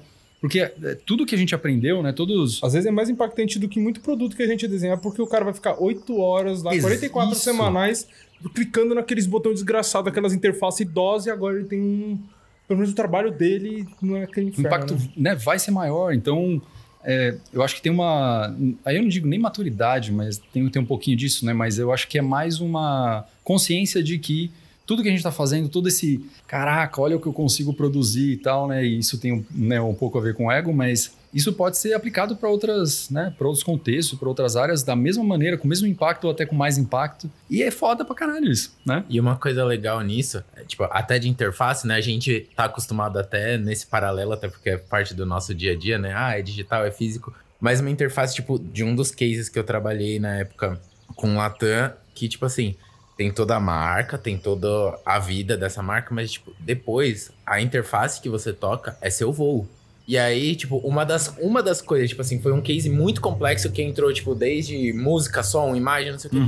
Porque 0.46 0.60
é, 0.60 0.96
tudo 1.06 1.26
que 1.26 1.34
a 1.34 1.38
gente 1.38 1.56
aprendeu, 1.56 2.04
né, 2.04 2.12
todos... 2.14 2.64
Às 2.64 2.74
vezes 2.74 2.86
é 2.88 2.92
mais 2.92 3.10
impactante 3.10 3.58
do 3.58 3.68
que 3.68 3.80
muito 3.80 4.00
produto 4.00 4.36
que 4.36 4.44
a 4.44 4.48
gente 4.48 4.68
desenha, 4.68 4.96
porque 4.96 5.22
o 5.22 5.26
cara 5.26 5.44
vai 5.44 5.54
ficar 5.54 5.82
8 5.82 6.20
horas 6.20 6.62
lá, 6.62 6.72
Ex- 6.74 6.84
44 6.84 7.34
isso. 7.34 7.44
semanais, 7.44 8.08
clicando 8.54 8.94
naqueles 8.94 9.26
botões 9.26 9.56
desgraçados, 9.56 10.08
aquelas 10.08 10.34
interfaces 10.34 10.82
idosas, 10.82 11.26
e 11.28 11.32
agora 11.32 11.58
ele 11.58 11.66
tem 11.66 11.82
um. 11.82 12.20
Pelo 12.68 12.80
menos 12.80 12.94
o 12.94 12.96
trabalho 12.96 13.32
dele 13.32 13.88
não 14.02 14.18
é 14.18 14.24
aquele 14.24 14.48
o 14.48 14.50
inferno. 14.50 14.68
impacto 14.68 14.94
né? 14.94 15.10
né, 15.18 15.36
vai 15.36 15.58
ser 15.58 15.72
maior. 15.72 16.14
Então, 16.14 16.62
é, 17.04 17.36
eu 17.54 17.62
acho 17.64 17.76
que 17.76 17.82
tem 17.82 17.92
uma. 17.92 18.56
Aí 18.84 18.98
eu 18.98 19.02
não 19.02 19.10
digo 19.10 19.28
nem 19.28 19.40
maturidade, 19.40 20.12
mas 20.12 20.38
tem, 20.52 20.68
tem 20.70 20.82
um 20.82 20.86
pouquinho 20.86 21.16
disso, 21.18 21.46
né? 21.46 21.54
Mas 21.54 21.78
eu 21.80 21.92
acho 21.92 22.08
que 22.08 22.18
é 22.18 22.22
mais 22.22 22.60
uma 22.60 23.26
consciência 23.44 24.02
de 24.04 24.18
que 24.20 24.52
tudo 24.86 25.02
que 25.02 25.08
a 25.08 25.12
gente 25.12 25.20
está 25.20 25.32
fazendo, 25.32 25.68
todo 25.68 25.88
esse 25.88 26.24
caraca, 26.48 27.02
olha 27.02 27.18
o 27.18 27.20
que 27.20 27.28
eu 27.28 27.34
consigo 27.34 27.74
produzir 27.74 28.34
e 28.34 28.38
tal, 28.38 28.68
né? 28.68 28.86
E 28.86 29.00
isso 29.00 29.18
tem 29.18 29.34
um, 29.34 29.44
né, 29.52 29.82
um 29.82 29.94
pouco 29.94 30.18
a 30.18 30.22
ver 30.22 30.36
com 30.36 30.52
ego, 30.52 30.74
mas 30.74 31.16
isso 31.34 31.52
pode 31.52 31.78
ser 31.78 31.94
aplicado 31.94 32.36
para 32.36 32.50
outras, 32.50 33.10
né? 33.10 33.34
Para 33.38 33.48
outros 33.48 33.64
contextos, 33.64 34.18
para 34.18 34.30
outras 34.30 34.56
áreas, 34.56 34.84
da 34.84 34.96
mesma 34.96 35.24
maneira, 35.24 35.58
com 35.58 35.66
o 35.66 35.68
mesmo 35.68 35.86
impacto 35.88 36.26
ou 36.26 36.32
até 36.32 36.46
com 36.46 36.56
mais 36.56 36.78
impacto. 36.78 37.30
E 37.50 37.62
é 37.62 37.72
foda 37.72 38.06
pra 38.06 38.16
caralho 38.16 38.50
isso, 38.50 38.74
né? 38.86 39.04
E 39.10 39.20
uma 39.20 39.36
coisa 39.36 39.66
legal 39.66 40.00
nisso, 40.02 40.44
é, 40.56 40.64
tipo, 40.64 40.84
até 40.84 41.20
de 41.20 41.28
interface, 41.28 41.86
né? 41.86 41.96
A 41.96 42.02
gente 42.02 42.48
tá 42.56 42.66
acostumado 42.66 43.18
até 43.20 43.58
nesse 43.58 43.88
paralelo, 43.88 44.34
até 44.34 44.48
porque 44.48 44.70
é 44.70 44.78
parte 44.78 45.14
do 45.14 45.26
nosso 45.26 45.54
dia 45.54 45.74
a 45.74 45.76
dia, 45.76 45.98
né? 45.98 46.14
Ah, 46.16 46.40
é 46.40 46.42
digital, 46.42 46.86
é 46.86 46.92
físico. 46.92 47.34
Mas 47.60 47.82
uma 47.82 47.90
interface, 47.90 48.36
tipo, 48.36 48.60
de 48.60 48.84
um 48.84 48.96
dos 48.96 49.12
cases 49.12 49.50
que 49.50 49.58
eu 49.58 49.64
trabalhei 49.64 50.20
na 50.20 50.36
época 50.36 50.80
com 51.16 51.36
Latam, 51.36 51.92
que, 52.14 52.30
tipo 52.30 52.46
assim, 52.46 52.76
tem 53.18 53.32
toda 53.32 53.56
a 53.56 53.60
marca, 53.60 54.18
tem 54.18 54.38
toda 54.38 54.68
a 55.06 55.20
vida 55.20 55.56
dessa 55.56 55.82
marca, 55.82 56.14
mas, 56.14 56.34
tipo, 56.34 56.54
depois, 56.60 57.32
a 57.46 57.62
interface 57.62 58.22
que 58.22 58.30
você 58.30 58.52
toca 58.52 58.98
é 59.02 59.10
seu 59.10 59.32
voo. 59.32 59.68
E 60.08 60.18
aí, 60.18 60.56
tipo, 60.56 60.78
uma 60.78 61.04
das, 61.04 61.34
uma 61.40 61.64
das 61.64 61.82
coisas, 61.82 62.10
tipo 62.10 62.22
assim, 62.22 62.40
foi 62.40 62.52
um 62.52 62.62
case 62.62 62.90
muito 62.90 63.22
complexo 63.22 63.72
que 63.72 63.82
entrou, 63.82 64.14
tipo, 64.14 64.36
desde 64.36 64.94
música, 64.94 65.42
som, 65.42 65.76
imagem, 65.76 66.12
não 66.12 66.20
sei 66.20 66.30
o 66.30 66.32
quê. 66.32 66.40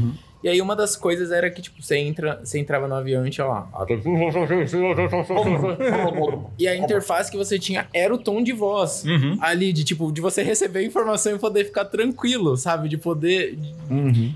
E 0.43 0.49
aí 0.49 0.61
uma 0.61 0.75
das 0.75 0.95
coisas 0.95 1.31
era 1.31 1.49
que, 1.49 1.61
tipo, 1.61 1.81
você, 1.81 1.97
entra, 1.97 2.39
você 2.43 2.59
entrava 2.59 2.87
no 2.87 2.93
avião 2.95 3.25
e 3.25 3.29
tinha 3.29 3.45
lá. 3.47 3.67
e 6.57 6.67
a 6.67 6.75
interface 6.75 7.29
que 7.31 7.37
você 7.37 7.57
tinha 7.57 7.87
era 7.93 8.13
o 8.13 8.17
tom 8.17 8.41
de 8.43 8.53
voz. 8.53 9.03
Ali, 9.41 9.73
de 9.73 9.83
tipo, 9.83 10.11
de 10.11 10.21
você 10.21 10.43
receber 10.43 10.79
a 10.79 10.83
informação 10.83 11.35
e 11.35 11.39
poder 11.39 11.65
ficar 11.65 11.85
tranquilo, 11.85 12.55
sabe? 12.55 12.87
De 12.87 12.97
poder. 12.97 13.57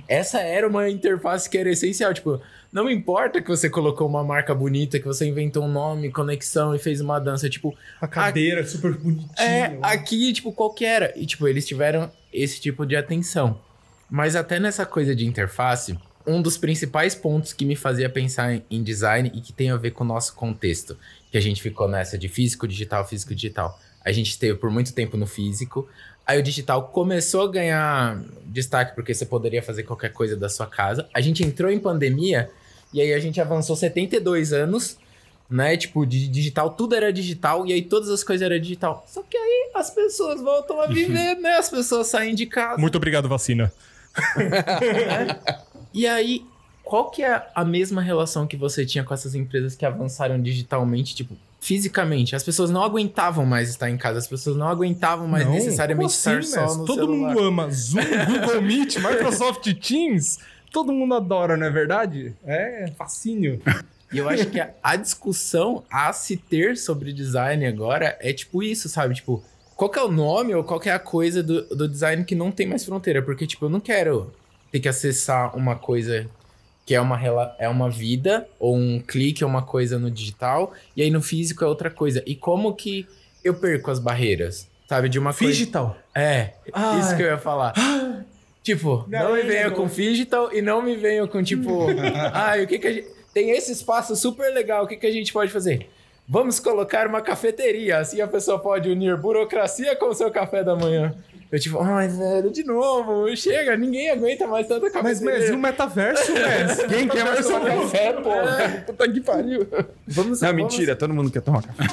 Essa 0.08 0.40
era 0.40 0.68
uma 0.68 0.90
interface 0.90 1.50
que 1.50 1.58
era 1.58 1.70
essencial. 1.70 2.14
Tipo, 2.14 2.42
não 2.72 2.90
importa 2.90 3.42
que 3.42 3.48
você 3.50 3.70
colocou 3.70 4.08
uma 4.08 4.24
marca 4.24 4.56
bonita, 4.56 5.00
que 5.00 5.06
você 5.06 5.28
inventou 5.28 5.64
um 5.64 5.72
nome, 5.72 6.12
conexão 6.12 6.74
e 6.74 6.80
fez 6.80 7.00
uma 7.02 7.20
dança. 7.20 7.50
Tipo, 7.50 7.76
A 8.00 8.08
cadeira 8.08 8.66
super 8.66 8.94
bonitinha. 8.98 9.28
é, 9.38 9.78
aqui, 9.82 10.34
tipo, 10.34 10.52
qualquer. 10.52 11.14
E, 11.16 11.26
tipo, 11.26 11.48
eles 11.48 11.66
tiveram 11.68 12.10
esse 12.34 12.60
tipo 12.60 12.86
de 12.86 12.96
atenção. 12.96 13.60
Mas 14.12 14.36
até 14.36 14.60
nessa 14.60 14.86
coisa 14.86 15.16
de 15.16 15.26
interface, 15.26 15.98
um 16.28 16.42
dos 16.42 16.58
principais 16.58 17.16
pontos 17.16 17.54
que 17.54 17.64
me 17.64 17.78
fazia 17.78 18.10
pensar 18.10 18.62
em- 18.70 18.84
design 18.84 19.32
e 19.34 19.40
que 19.40 19.54
tem 19.54 19.72
a 19.72 19.78
ver 19.78 19.92
com 19.92 20.04
o 20.04 20.08
nosso 20.08 20.36
contexto, 20.36 20.98
que 21.32 21.38
a 21.38 21.42
gente 21.42 21.62
ficou 21.62 21.88
nessa 21.88 22.18
de 22.18 22.28
físico, 22.28 22.68
digital, 22.68 23.08
físico, 23.08 23.34
digital. 23.34 23.80
A 24.04 24.12
gente 24.12 24.30
esteve 24.32 24.60
por 24.60 24.70
muito 24.70 24.94
tempo 24.94 25.16
no 25.16 25.26
físico, 25.26 25.88
aí 26.28 26.38
o 26.38 26.44
digital 26.44 26.90
começou 26.90 27.44
a 27.44 27.52
ganhar 27.52 28.22
destaque 28.48 28.94
porque 28.96 29.14
você 29.14 29.26
poderia 29.26 29.64
fazer 29.64 29.84
qualquer 29.84 30.12
coisa 30.12 30.36
da 30.36 30.50
sua 30.50 30.68
casa. 30.68 31.08
A 31.14 31.22
gente 31.22 31.42
entrou 31.42 31.72
em 31.72 31.80
pandemia 31.80 32.50
e 32.94 33.00
aí 33.00 33.14
a 33.14 33.20
gente 33.20 33.40
avançou 33.40 33.78
72 33.78 34.52
anos 34.52 34.98
né? 35.50 35.76
Tipo, 35.76 36.06
de 36.06 36.30
digital, 36.30 36.70
tudo 36.70 36.96
era 36.96 37.12
digital 37.12 37.68
e 37.68 37.74
aí 37.74 37.82
todas 37.82 38.10
as 38.10 38.24
coisas 38.24 38.46
eram 38.46 38.58
digital. 38.58 39.06
Só 39.06 39.22
que 39.22 39.36
aí 39.36 39.72
as 39.76 39.90
pessoas 39.90 40.42
voltam 40.42 40.80
a 40.80 40.88
viver, 40.88 41.36
né? 41.36 41.58
As 41.58 41.70
pessoas 41.70 42.08
saem 42.08 42.34
de 42.34 42.46
casa. 42.46 42.80
Muito 42.80 42.96
obrigado, 42.96 43.28
vacina. 43.28 43.72
E 45.94 46.08
aí, 46.08 46.46
qual 46.84 47.10
que 47.12 47.22
é 47.22 47.48
a 47.54 47.66
mesma 47.66 48.02
relação 48.02 48.48
que 48.48 48.56
você 48.56 48.86
tinha 48.86 49.04
com 49.04 49.14
essas 49.14 49.36
empresas 49.36 49.76
que 49.76 49.86
avançaram 49.86 50.42
digitalmente, 50.42 51.14
tipo, 51.14 51.36
fisicamente? 51.60 52.34
As 52.36 52.44
pessoas 52.44 52.70
não 52.70 52.82
aguentavam 52.82 53.46
mais 53.46 53.70
estar 53.70 53.90
em 53.90 53.98
casa, 53.98 54.20
as 54.20 54.28
pessoas 54.28 54.56
não 54.56 54.68
aguentavam 54.70 55.28
mais 55.28 55.46
Não, 55.46 55.52
necessariamente 55.54 56.18
como 56.18 56.18
estar 56.18 56.38
assim, 56.40 56.50
só 56.54 56.62
Messi? 56.62 56.78
no 56.78 56.86
Todo 56.86 57.00
celular. 57.00 57.34
mundo 57.34 57.44
ama 57.44 57.70
Zoom, 57.70 58.02
Google 58.26 58.62
Meet, 58.62 58.96
Microsoft 59.04 59.74
Teams. 59.86 60.40
Todo 60.72 60.94
mundo 60.94 61.14
adora, 61.14 61.58
não 61.58 61.68
é 61.68 61.70
verdade? 61.70 62.34
É 62.46 62.90
fascínio. 62.98 63.62
E 64.14 64.18
eu 64.18 64.30
acho 64.30 64.46
que 64.48 64.60
a, 64.62 64.72
a 64.82 64.96
discussão 64.96 65.84
a 65.92 66.14
se 66.14 66.38
ter 66.38 66.78
sobre 66.78 67.12
design 67.12 67.66
agora 67.66 68.18
é 68.22 68.32
tipo 68.32 68.64
isso, 68.64 68.88
sabe? 68.88 69.16
Tipo, 69.16 69.44
qual 69.82 69.90
que 69.90 69.98
é 69.98 70.04
o 70.04 70.12
nome 70.12 70.54
ou 70.54 70.64
qual 70.64 70.80
que 70.80 70.90
é 70.90 70.94
a 70.94 71.00
coisa 71.00 71.42
do, 71.42 71.64
do 71.76 71.88
design 71.88 72.24
que 72.24 72.36
não 72.36 72.52
tem 72.52 72.68
mais 72.68 72.86
fronteira? 72.86 73.20
Porque, 73.24 73.48
tipo, 73.48 73.66
eu 73.66 73.70
não 73.70 73.80
quero 73.80 74.32
ter 74.72 74.80
que 74.80 74.88
acessar 74.88 75.58
uma 75.58 75.76
coisa 75.76 76.30
que 76.86 76.94
é 76.94 77.02
uma, 77.02 77.18
rela- 77.18 77.56
é 77.58 77.68
uma 77.68 77.90
vida, 77.90 78.48
ou 78.60 78.76
um 78.78 79.00
clique, 79.00 79.44
é 79.44 79.48
uma 79.48 79.64
coisa 79.64 79.98
no 79.98 80.12
digital, 80.12 80.72
e 80.96 81.02
aí 81.02 81.10
no 81.10 81.20
físico 81.20 81.64
é 81.64 81.68
outra 81.68 81.90
coisa. 81.90 82.22
E 82.28 82.36
como 82.36 82.76
que 82.76 83.08
eu 83.44 83.56
perco 83.56 83.90
as 83.90 83.98
barreiras? 83.98 84.68
Sabe? 84.88 85.10
De 85.10 85.18
uma 85.18 85.34
coisa. 85.34 85.52
Digital. 85.52 85.98
É, 86.14 86.54
Ah, 86.72 87.00
isso 87.00 87.14
é. 87.14 87.16
que 87.18 87.24
eu 87.24 87.28
ia 87.28 87.38
falar. 87.40 87.74
Tipo, 88.62 89.04
Não, 89.10 89.30
não, 89.30 89.34
me 89.36 89.42
venha 89.42 89.72
com 89.72 89.88
digital 89.88 90.54
e 90.54 90.62
não 90.62 90.84
me 90.84 90.96
venha 90.96 91.26
com, 91.26 91.42
tipo, 91.42 91.88
ai, 92.32 92.64
o 92.64 92.68
que 92.68 92.78
que 92.78 92.88
a 92.88 92.94
gente. 92.94 93.08
Tem 93.34 93.50
esse 93.50 93.72
espaço 93.72 94.16
super 94.16 94.54
legal, 94.54 94.84
o 94.84 94.88
que 94.88 94.96
que 94.98 95.08
a 95.08 95.12
gente 95.12 95.34
pode 95.34 95.52
fazer? 95.52 95.90
Vamos 96.34 96.62
colocar 96.62 97.08
uma 97.08 97.22
cafeteria, 97.22 97.98
assim 97.98 98.22
a 98.22 98.28
pessoa 98.28 98.58
pode 98.58 98.90
unir 98.90 99.18
burocracia 99.18 99.94
com 99.98 100.06
o 100.06 100.14
seu 100.14 100.32
café 100.32 100.64
da 100.64 100.74
manhã. 100.78 101.14
Eu, 101.52 101.60
tipo, 101.60 101.78
ai, 101.82 102.08
velho, 102.08 102.50
de 102.50 102.64
novo, 102.64 103.36
chega, 103.36 103.76
ninguém 103.76 104.10
aguenta 104.10 104.48
mais 104.48 104.66
tanta 104.66 104.86
Mas, 105.04 105.20
cafeteria. 105.20 105.40
mas 105.42 105.50
e 105.50 105.52
o 105.52 105.58
metaverso, 105.58 106.32
Messi? 106.34 106.88
Quem 106.88 107.06
quer 107.10 107.26
mais 107.26 107.46
tomar 107.46 107.60
tomar 107.70 107.82
café, 107.82 108.14
pô? 108.14 108.30
Puta 108.86 109.12
que 109.12 109.20
pariu. 109.20 109.68
Vamos, 110.08 110.40
Não, 110.40 110.48
vamos- 110.48 110.64
mentira, 110.74 110.96
todo 110.96 111.14
mundo 111.14 111.30
quer 111.30 111.42
tomar 111.42 111.64
café. 111.64 111.84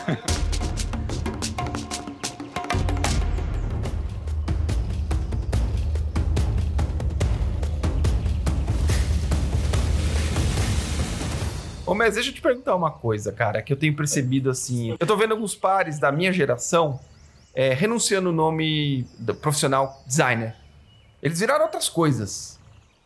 Ô, 11.89 11.95
mas 11.95 12.15
deixa 12.17 12.29
eu 12.29 12.35
te 12.35 12.43
perguntar 12.43 12.77
uma 12.77 12.91
coisa, 12.91 13.33
cara, 13.33 13.63
que 13.63 13.73
eu 13.73 13.77
tenho 13.77 13.97
percebido 13.97 14.51
assim. 14.51 14.95
Eu 15.01 15.07
tô 15.07 15.17
vendo 15.17 15.33
alguns 15.33 15.55
pares 15.55 15.99
da 15.99 16.13
minha 16.13 16.31
geração 16.31 17.01
é, 17.55 17.73
renunciando 17.73 18.29
o 18.29 18.33
nome 18.33 19.07
profissional 19.41 20.03
designer. 20.07 20.55
Eles 21.23 21.41
viraram 21.41 21.65
outras 21.65 21.89
coisas. 21.89 22.59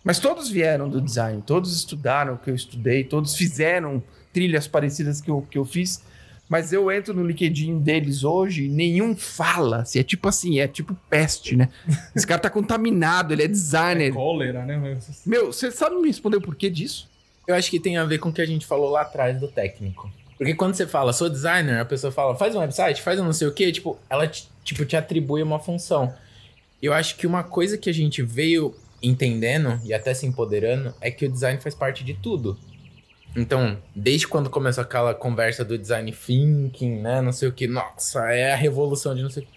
Mas 0.02 0.18
todos 0.18 0.50
vieram 0.50 0.88
do 0.88 1.00
design, 1.00 1.40
todos 1.46 1.76
estudaram 1.76 2.34
o 2.34 2.38
que 2.38 2.50
eu 2.50 2.56
estudei, 2.56 3.04
todos 3.04 3.36
fizeram 3.36 4.02
trilhas 4.32 4.66
parecidas 4.66 5.20
que 5.20 5.30
eu, 5.30 5.46
que 5.48 5.56
eu 5.56 5.64
fiz. 5.64 6.02
Mas 6.48 6.72
eu 6.72 6.90
entro 6.90 7.14
no 7.14 7.24
LinkedIn 7.24 7.78
deles 7.78 8.24
hoje 8.24 8.64
e 8.64 8.68
nenhum 8.68 9.14
fala. 9.14 9.82
Assim, 9.82 10.00
é 10.00 10.02
tipo 10.02 10.28
assim, 10.28 10.58
é 10.58 10.66
tipo 10.66 10.94
peste, 11.08 11.54
né? 11.54 11.68
Esse 12.16 12.26
cara 12.26 12.40
tá 12.40 12.50
contaminado, 12.50 13.32
ele 13.32 13.44
é 13.44 13.48
designer. 13.48 14.12
Cólera, 14.12 14.64
né? 14.66 14.98
Meu, 15.24 15.52
você 15.52 15.70
sabe 15.70 15.94
me 15.96 16.08
responder 16.08 16.38
o 16.38 16.42
porquê 16.42 16.68
disso? 16.68 17.11
Eu 17.46 17.54
acho 17.54 17.70
que 17.70 17.80
tem 17.80 17.96
a 17.96 18.04
ver 18.04 18.18
com 18.18 18.28
o 18.28 18.32
que 18.32 18.40
a 18.40 18.46
gente 18.46 18.66
falou 18.66 18.90
lá 18.90 19.02
atrás 19.02 19.38
do 19.38 19.48
técnico. 19.48 20.10
Porque 20.38 20.54
quando 20.54 20.74
você 20.74 20.86
fala, 20.86 21.12
sou 21.12 21.28
designer, 21.28 21.80
a 21.80 21.84
pessoa 21.84 22.12
fala, 22.12 22.34
faz 22.34 22.54
um 22.54 22.58
website, 22.58 23.02
faz 23.02 23.18
um 23.20 23.24
não 23.24 23.32
sei 23.32 23.46
o 23.46 23.52
quê, 23.52 23.70
tipo, 23.70 23.98
ela 24.08 24.26
te, 24.26 24.48
tipo, 24.64 24.84
te 24.84 24.96
atribui 24.96 25.42
uma 25.42 25.58
função. 25.58 26.12
Eu 26.80 26.92
acho 26.92 27.16
que 27.16 27.26
uma 27.26 27.44
coisa 27.44 27.78
que 27.78 27.88
a 27.88 27.94
gente 27.94 28.22
veio 28.22 28.74
entendendo 29.02 29.80
e 29.84 29.92
até 29.94 30.14
se 30.14 30.26
empoderando 30.26 30.94
é 31.00 31.10
que 31.10 31.26
o 31.26 31.30
design 31.30 31.60
faz 31.60 31.74
parte 31.74 32.02
de 32.02 32.14
tudo. 32.14 32.58
Então, 33.36 33.78
desde 33.94 34.28
quando 34.28 34.50
começou 34.50 34.82
aquela 34.82 35.14
conversa 35.14 35.64
do 35.64 35.78
design 35.78 36.12
thinking, 36.12 37.00
né, 37.00 37.20
não 37.20 37.32
sei 37.32 37.48
o 37.48 37.52
que, 37.52 37.66
nossa, 37.66 38.30
é 38.30 38.52
a 38.52 38.56
revolução 38.56 39.14
de 39.14 39.22
não 39.22 39.30
sei 39.30 39.42
o 39.42 39.46
que. 39.46 39.52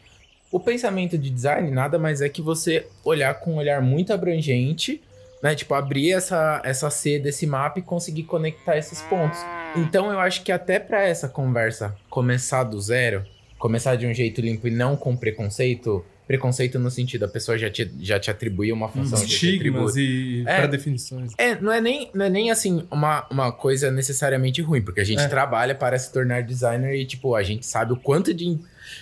O 0.52 0.60
pensamento 0.60 1.18
de 1.18 1.30
design 1.30 1.70
nada 1.72 2.00
mais 2.00 2.22
é 2.22 2.30
que 2.30 2.42
você 2.42 2.88
olhar 3.04 3.34
com 3.40 3.54
um 3.54 3.58
olhar 3.58 3.82
muito 3.82 4.14
abrangente 4.14 5.02
né? 5.42 5.54
Tipo, 5.56 5.74
abrir 5.74 6.12
essa, 6.12 6.62
essa 6.64 6.90
C 6.90 7.20
desse 7.20 7.46
mapa 7.46 7.80
e 7.80 7.82
conseguir 7.82 8.24
conectar 8.24 8.78
esses 8.78 9.02
pontos. 9.04 9.40
Então, 9.76 10.12
eu 10.12 10.20
acho 10.20 10.44
que 10.44 10.52
até 10.52 10.80
para 10.80 11.04
essa 11.04 11.28
conversa 11.30 11.96
começar 12.10 12.64
do 12.64 12.80
zero, 12.80 13.24
começar 13.60 13.96
de 13.96 14.06
um 14.08 14.14
jeito 14.14 14.42
limpo 14.42 14.68
e 14.68 14.72
não 14.72 14.96
com 14.96 15.16
preconceito, 15.16 16.04
preconceito 16.28 16.80
no 16.80 16.90
sentido, 16.90 17.26
a 17.26 17.28
pessoa 17.28 17.58
já 17.58 17.70
te, 17.70 17.92
já 18.00 18.20
te 18.20 18.32
atribuiu 18.32 18.74
uma 18.74 18.88
função. 18.90 19.20
te 19.20 19.26
Estigmas 19.26 19.96
e 19.96 20.44
É. 20.48 20.56
pré-definições. 20.58 21.34
É, 21.38 21.56
não 21.60 21.72
é 21.72 21.80
nem, 21.80 22.10
não 22.14 22.26
é 22.26 22.30
nem 22.30 22.50
assim 22.52 22.88
uma, 22.90 23.28
uma 23.30 23.52
coisa 23.52 23.92
necessariamente 23.92 24.62
ruim, 24.62 24.82
porque 24.82 25.02
a 25.02 25.06
gente 25.06 25.22
É. 25.22 25.28
trabalha 25.28 25.76
para 25.76 25.98
se 26.00 26.12
tornar 26.12 26.42
designer 26.44 26.96
e, 26.96 27.06
tipo, 27.06 27.36
a 27.36 27.44
gente 27.44 27.66
sabe 27.66 27.94
o 27.94 27.98
quanto 27.98 28.34
de, 28.34 28.58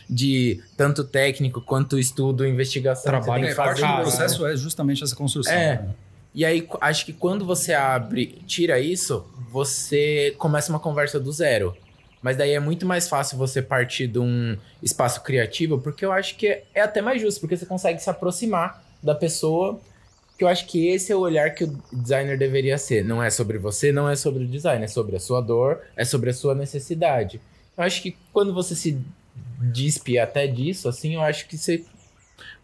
de 0.09 0.61
tanto 0.75 1.03
técnico 1.03 1.61
quanto 1.61 1.97
estudo, 1.97 2.45
investigação 2.45 3.03
Trabalho 3.03 3.43
você 3.45 3.45
tem 3.45 3.51
É, 3.51 3.55
parte 3.55 3.81
do 3.81 4.01
processo 4.01 4.45
é 4.45 4.55
justamente 4.57 5.03
essa 5.03 5.15
construção. 5.15 5.53
É. 5.53 5.75
né? 5.77 5.89
E 6.33 6.43
aí, 6.43 6.67
acho 6.81 7.05
que 7.05 7.13
quando 7.13 7.45
você 7.45 7.73
abre, 7.73 8.41
tira 8.47 8.79
isso, 8.79 9.25
você 9.51 10.33
começa 10.37 10.71
uma 10.71 10.79
conversa 10.79 11.19
do 11.19 11.31
zero. 11.31 11.77
Mas 12.23 12.37
daí 12.37 12.51
é 12.51 12.59
muito 12.59 12.85
mais 12.85 13.07
fácil 13.07 13.37
você 13.37 13.61
partir 13.61 14.07
de 14.07 14.17
um 14.17 14.57
espaço 14.81 15.21
criativo, 15.21 15.79
porque 15.79 16.05
eu 16.05 16.11
acho 16.11 16.35
que 16.37 16.47
é, 16.47 16.63
é 16.73 16.81
até 16.81 17.01
mais 17.01 17.21
justo, 17.21 17.41
porque 17.41 17.57
você 17.57 17.65
consegue 17.65 18.01
se 18.01 18.09
aproximar 18.09 18.81
da 19.03 19.13
pessoa. 19.13 19.79
Que 20.37 20.43
eu 20.43 20.47
acho 20.47 20.65
que 20.65 20.87
esse 20.87 21.11
é 21.11 21.15
o 21.15 21.19
olhar 21.19 21.53
que 21.53 21.65
o 21.65 21.79
designer 21.91 22.37
deveria 22.37 22.77
ser. 22.77 23.03
Não 23.03 23.21
é 23.21 23.29
sobre 23.29 23.57
você, 23.57 23.91
não 23.91 24.09
é 24.09 24.15
sobre 24.15 24.45
o 24.45 24.47
design, 24.47 24.83
é 24.83 24.87
sobre 24.87 25.15
a 25.17 25.19
sua 25.19 25.41
dor, 25.41 25.81
é 25.95 26.03
sobre 26.03 26.31
a 26.31 26.33
sua 26.33 26.55
necessidade. 26.55 27.39
Eu 27.77 27.83
acho 27.83 28.01
que 28.01 28.15
quando 28.31 28.53
você 28.53 28.73
se 28.73 28.99
despe 29.59 30.17
até 30.17 30.47
disso, 30.47 30.87
assim, 30.87 31.15
eu 31.15 31.21
acho 31.21 31.47
que 31.47 31.57
você 31.57 31.83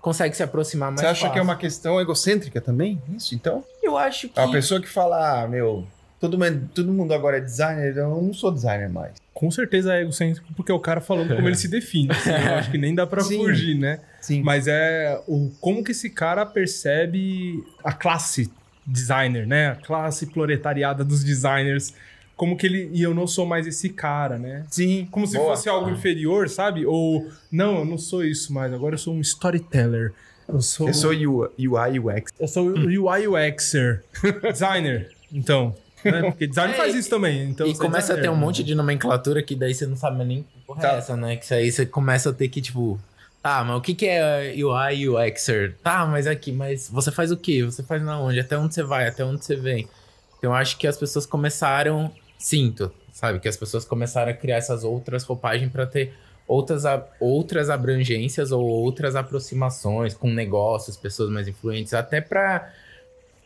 consegue 0.01 0.35
se 0.35 0.43
aproximar 0.43 0.89
mais 0.89 1.01
Você 1.01 1.07
acha 1.07 1.21
fácil. 1.21 1.33
que 1.33 1.39
é 1.39 1.41
uma 1.41 1.55
questão 1.55 1.99
egocêntrica 1.99 2.59
também? 2.61 3.01
Isso, 3.15 3.35
então? 3.35 3.63
Eu 3.83 3.97
acho 3.97 4.29
que... 4.29 4.39
A 4.39 4.47
pessoa 4.47 4.81
que 4.81 4.87
fala, 4.87 5.43
ah, 5.43 5.47
meu, 5.47 5.85
todo 6.19 6.37
mundo, 6.37 6.69
todo 6.73 6.91
mundo 6.91 7.13
agora 7.13 7.37
é 7.37 7.41
designer, 7.41 7.95
eu 7.97 8.09
não 8.09 8.33
sou 8.33 8.51
designer 8.51 8.89
mais. 8.89 9.13
Com 9.33 9.49
certeza 9.49 9.93
é 9.93 10.01
egocêntrico, 10.01 10.47
porque 10.53 10.71
é 10.71 10.75
o 10.75 10.79
cara 10.79 10.99
falando 10.99 11.35
como 11.35 11.47
ele 11.49 11.55
se 11.55 11.67
define. 11.67 12.11
assim, 12.11 12.29
eu 12.29 12.55
acho 12.55 12.71
que 12.71 12.77
nem 12.77 12.93
dá 12.93 13.07
pra 13.07 13.21
Sim. 13.21 13.37
fugir, 13.37 13.75
né? 13.77 13.99
Sim. 14.19 14.41
Mas 14.43 14.67
é 14.67 15.21
o 15.27 15.49
como 15.61 15.83
que 15.83 15.91
esse 15.91 16.09
cara 16.09 16.45
percebe 16.45 17.63
a 17.83 17.93
classe 17.93 18.51
designer, 18.85 19.47
né? 19.47 19.67
A 19.69 19.75
classe 19.75 20.25
proletariada 20.25 21.03
dos 21.05 21.23
designers. 21.23 21.93
Como 22.39 22.55
que 22.55 22.65
ele. 22.65 22.89
E 22.93 23.03
eu 23.03 23.13
não 23.13 23.27
sou 23.27 23.45
mais 23.45 23.67
esse 23.67 23.89
cara, 23.89 24.37
né? 24.39 24.65
Sim. 24.69 25.05
Como 25.11 25.27
se 25.27 25.35
Boa. 25.35 25.49
fosse 25.57 25.67
algo 25.67 25.89
inferior, 25.89 26.47
sabe? 26.47 26.85
Ou, 26.85 27.27
não, 27.51 27.79
eu 27.79 27.85
não 27.85 27.97
sou 27.97 28.23
isso 28.23 28.53
mais, 28.53 28.71
agora 28.71 28.93
eu 28.95 28.97
sou 28.97 29.13
um 29.13 29.19
storyteller. 29.19 30.13
Eu 30.47 30.61
sou. 30.61 30.87
Eu 30.87 30.93
sou 30.93 31.11
UI, 31.11 31.99
UX. 31.99 32.31
Eu 32.39 32.47
sou 32.47 32.65
UI 32.69 33.27
UXer. 33.27 34.05
designer. 34.53 35.11
Então. 35.33 35.75
Né? 36.01 36.21
Porque 36.31 36.47
design 36.47 36.73
É, 36.73 36.77
faz 36.77 36.95
isso 36.95 37.09
também. 37.09 37.49
Então 37.49 37.67
e 37.67 37.71
é 37.71 37.75
começa 37.75 38.13
a 38.13 38.17
ter 38.21 38.29
um 38.29 38.37
monte 38.37 38.63
de 38.63 38.73
nomenclatura 38.73 39.43
que 39.43 39.53
daí 39.53 39.73
você 39.73 39.85
não 39.85 39.97
sabe 39.97 40.23
nem 40.23 40.43
que 40.43 40.59
porra 40.65 40.81
Tá. 40.81 40.93
é 40.93 40.97
essa, 40.97 41.17
né? 41.17 41.35
Que 41.35 41.43
isso 41.43 41.53
aí 41.53 41.69
você 41.69 41.85
começa 41.85 42.29
a 42.29 42.33
ter 42.33 42.47
que, 42.47 42.61
tipo, 42.61 42.97
tá, 43.43 43.65
mas 43.65 43.75
o 43.75 43.81
que, 43.81 43.93
que 43.93 44.05
é 44.07 44.53
UI, 44.55 45.09
UXer? 45.09 45.75
Tá, 45.83 46.05
mas 46.05 46.25
aqui, 46.25 46.53
mas 46.53 46.89
você 46.89 47.11
faz 47.11 47.33
o 47.33 47.37
quê? 47.37 47.65
Você 47.65 47.83
faz 47.83 48.01
na 48.01 48.17
onde? 48.17 48.39
Até 48.39 48.57
onde 48.57 48.73
você 48.73 48.81
vai? 48.81 49.09
Até 49.09 49.25
onde 49.25 49.43
você 49.43 49.57
vem? 49.57 49.89
Então 50.37 50.51
eu 50.51 50.55
acho 50.55 50.77
que 50.77 50.87
as 50.87 50.95
pessoas 50.95 51.25
começaram, 51.25 52.09
sinto, 52.39 52.91
sabe? 53.13 53.39
Que 53.39 53.47
as 53.47 53.55
pessoas 53.57 53.85
começaram 53.85 54.31
a 54.31 54.33
criar 54.33 54.55
essas 54.57 54.83
outras 54.83 55.23
roupagens 55.23 55.71
pra 55.71 55.85
ter 55.85 56.13
outras, 56.47 56.83
outras 57.19 57.69
abrangências 57.69 58.51
ou 58.51 58.65
outras 58.65 59.15
aproximações 59.15 60.15
com 60.15 60.31
negócios, 60.31 60.97
pessoas 60.97 61.29
mais 61.29 61.47
influentes, 61.47 61.93
até 61.93 62.19
pra 62.21 62.71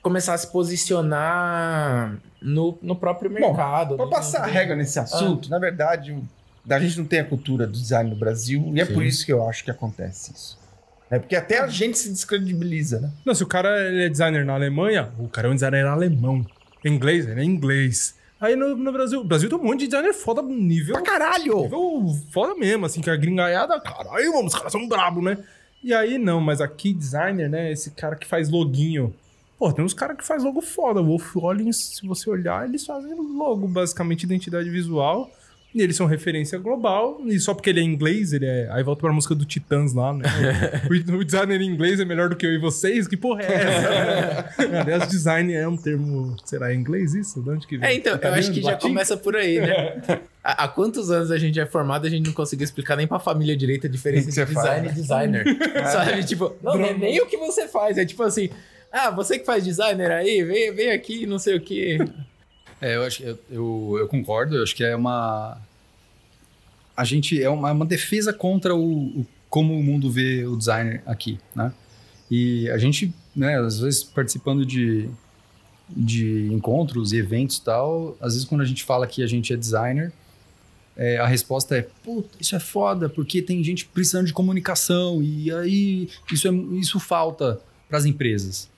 começar 0.02 0.34
a 0.34 0.38
se 0.38 0.48
posicionar 0.52 2.18
no, 2.42 2.78
no 2.82 2.96
próprio 2.96 3.30
mercado. 3.32 3.96
Pra 3.96 4.06
no- 4.06 4.12
passar 4.12 4.44
a 4.44 4.48
regra 4.48 4.76
nesse 4.76 5.00
assunto, 5.00 5.50
na 5.50 5.60
verdade, 5.60 6.18
a 6.70 6.80
gente 6.80 6.98
não 6.98 7.06
tem 7.06 7.20
a 7.20 7.26
cultura 7.26 7.66
do 7.66 7.74
design 7.74 8.10
no 8.10 8.16
Brasil 8.16 8.72
e 8.76 8.82
é 8.82 8.86
Sim. 8.86 8.94
por 8.94 9.04
isso 9.04 9.26
que 9.26 9.34
eu 9.34 9.48
acho 9.48 9.64
que 9.64 9.72
acontece 9.72 10.32
isso. 10.34 10.58
É 11.10 11.20
porque 11.20 11.36
até 11.36 11.60
a 11.60 11.68
gente 11.68 11.98
se 11.98 12.10
descredibiliza, 12.10 13.00
né? 13.00 13.12
Não, 13.26 13.36
se 13.36 13.44
o 13.44 13.48
cara 13.48 13.80
ele 13.88 14.06
é 14.06 14.10
designer 14.10 14.44
na 14.46 14.54
Alemanha, 14.54 15.12
o 15.20 15.28
cara 15.28 15.48
é 15.48 15.52
um 15.52 15.54
designer 15.54 15.86
alemão. 15.86 16.44
Em 16.84 16.90
inglês, 16.94 17.28
ele 17.28 17.40
é 17.40 17.44
inglês. 17.44 18.16
Aí 18.44 18.58
no, 18.58 18.76
no 18.76 18.92
Brasil, 18.92 19.22
o 19.22 19.24
Brasil 19.24 19.48
tem 19.48 19.58
um 19.58 19.64
monte 19.64 19.80
de 19.80 19.88
designer 19.88 20.14
foda 20.14 20.42
nível. 20.42 20.96
Pra 20.96 21.02
caralho! 21.02 21.62
Nível 21.62 22.06
foda 22.30 22.54
mesmo, 22.56 22.86
assim, 22.86 23.00
que 23.00 23.10
a 23.10 23.16
gringaiada, 23.16 23.80
caralho, 23.80 24.34
mano, 24.34 24.48
os 24.48 24.54
caras 24.54 24.70
são 24.70 24.86
brabos, 24.86 25.24
né? 25.24 25.38
E 25.82 25.94
aí 25.94 26.18
não, 26.18 26.42
mas 26.42 26.60
aqui 26.60 26.92
designer, 26.94 27.50
né? 27.50 27.72
Esse 27.72 27.92
cara 27.92 28.18
que 28.18 28.28
faz 28.28 28.50
loguinho. 28.50 29.16
Pô, 29.58 29.72
tem 29.72 29.86
uns 29.86 29.94
caras 29.94 30.18
que 30.18 30.26
faz 30.26 30.44
logo 30.44 30.60
foda. 30.62 31.02
O 31.02 31.06
Wolf 31.06 31.36
Rollins, 31.36 31.96
se 31.96 32.06
você 32.06 32.30
olhar, 32.30 32.68
eles 32.68 32.86
fazem 32.86 33.16
logo, 33.16 33.66
basicamente, 33.66 34.24
identidade 34.24 34.70
visual. 34.70 35.32
E 35.74 35.82
eles 35.82 35.96
são 35.96 36.06
referência 36.06 36.60
global. 36.60 37.20
E 37.26 37.40
só 37.40 37.54
porque 37.54 37.70
ele 37.72 37.80
é 37.80 37.84
inglês, 37.84 38.32
ele 38.32 38.46
é. 38.46 38.68
Aí 38.72 38.84
volta 38.84 39.02
pra 39.02 39.12
música 39.12 39.34
do 39.34 39.44
Titãs 39.44 39.94
lá, 39.94 40.14
né? 40.14 40.24
o, 40.88 41.16
o 41.16 41.24
designer 41.24 41.60
em 41.62 41.68
inglês 41.68 42.00
é 42.00 42.06
melhor 42.06 42.30
do 42.30 42.36
que 42.36 42.46
eu 42.46 42.54
e 42.54 42.60
vocês? 42.60 43.08
Que 43.08 43.18
porra 43.18 43.42
é 43.42 43.54
essa? 43.54 44.64
Aliás, 44.82 45.08
design 45.08 45.52
é 45.52 45.68
um 45.68 45.76
termo. 45.76 46.36
Será 46.46 46.74
em 46.74 46.78
inglês 46.80 47.16
isso? 47.16 47.42
De 47.42 47.50
onde 47.50 47.66
que 47.66 47.78
vem? 47.78 47.90
É, 47.90 47.96
então, 47.96 48.14
eu 48.14 48.18
Italiano? 48.18 48.40
acho 48.40 48.52
que 48.52 48.62
já 48.62 48.72
Latim? 48.72 48.88
começa 48.90 49.18
por 49.18 49.36
aí, 49.36 49.60
né? 49.60 50.02
Há, 50.44 50.66
há 50.66 50.68
quantos 50.68 51.10
anos 51.10 51.32
a 51.32 51.38
gente 51.38 51.60
é 51.60 51.66
formado 51.66 52.06
e 52.06 52.08
a 52.08 52.12
gente 52.12 52.28
não 52.28 52.34
conseguiu 52.34 52.66
explicar 52.66 52.96
nem 52.96 53.08
pra 53.08 53.18
família 53.18 53.58
direita 53.58 53.88
a 53.88 53.90
diferença 53.90 54.30
O 54.30 54.34
que 54.34 54.40
de 54.40 54.46
você 54.46 54.54
faz, 54.54 54.84
design 54.84 54.88
e 54.88 54.92
designer? 54.92 55.46
Sabe? 55.92 56.24
Tipo, 56.24 56.56
não, 56.62 56.78
não 56.78 56.86
é 56.86 56.94
nem 56.94 57.20
o 57.22 57.26
que 57.26 57.38
você 57.38 57.68
faz, 57.68 57.98
é 57.98 58.06
tipo 58.06 58.22
assim, 58.22 58.50
ah, 58.92 59.10
você 59.10 59.40
que 59.40 59.46
faz 59.46 59.64
designer 59.64 60.12
aí, 60.12 60.44
vem, 60.44 60.72
vem 60.72 60.92
aqui, 60.92 61.26
não 61.26 61.40
sei 61.40 61.56
o 61.58 61.62
quê. 61.62 61.98
É, 62.84 62.96
eu 62.98 63.04
acho 63.04 63.24
eu, 63.24 63.40
eu, 63.50 63.96
eu 64.00 64.08
concordo, 64.10 64.58
eu 64.58 64.64
acho 64.64 64.76
que 64.76 64.84
é 64.84 64.94
uma. 64.96 65.58
A 66.98 67.04
gente 67.06 67.42
é 67.42 67.50
uma, 67.50 67.72
uma 67.72 67.86
defesa 67.86 68.34
contra 68.34 68.76
o, 68.76 69.22
o- 69.22 69.26
como 69.50 69.74
o 69.74 69.82
mundo 69.84 70.12
vê 70.12 70.46
o 70.46 70.56
designer 70.58 71.02
aqui, 71.06 71.40
né? 71.56 71.72
E 72.30 72.70
a 72.72 72.78
gente, 72.78 73.14
né, 73.36 73.58
às 73.60 73.80
vezes 73.80 74.04
participando 74.04 74.66
de, 74.66 75.10
de 75.88 76.50
encontros 76.52 77.14
e 77.14 77.18
eventos 77.20 77.58
e 77.58 77.62
tal, 77.64 78.18
às 78.20 78.34
vezes 78.34 78.48
quando 78.48 78.62
a 78.62 78.66
gente 78.66 78.84
fala 78.84 79.06
que 79.08 79.22
a 79.24 79.28
gente 79.28 79.54
é 79.54 79.56
designer, 79.56 80.12
é, 80.98 81.18
a 81.20 81.26
resposta 81.28 81.78
é, 81.78 81.84
puta, 82.04 82.30
isso 82.40 82.56
é 82.56 82.60
foda, 82.60 83.08
porque 83.08 83.42
tem 83.42 83.64
gente 83.64 83.86
precisando 83.86 84.26
de 84.26 84.34
comunicação 84.34 85.22
e 85.24 85.52
aí 85.54 86.10
isso, 86.32 86.48
é, 86.48 86.52
isso 86.80 87.00
falta 87.00 87.62
para 87.88 87.98
as 88.00 88.06
empresas. 88.06 88.70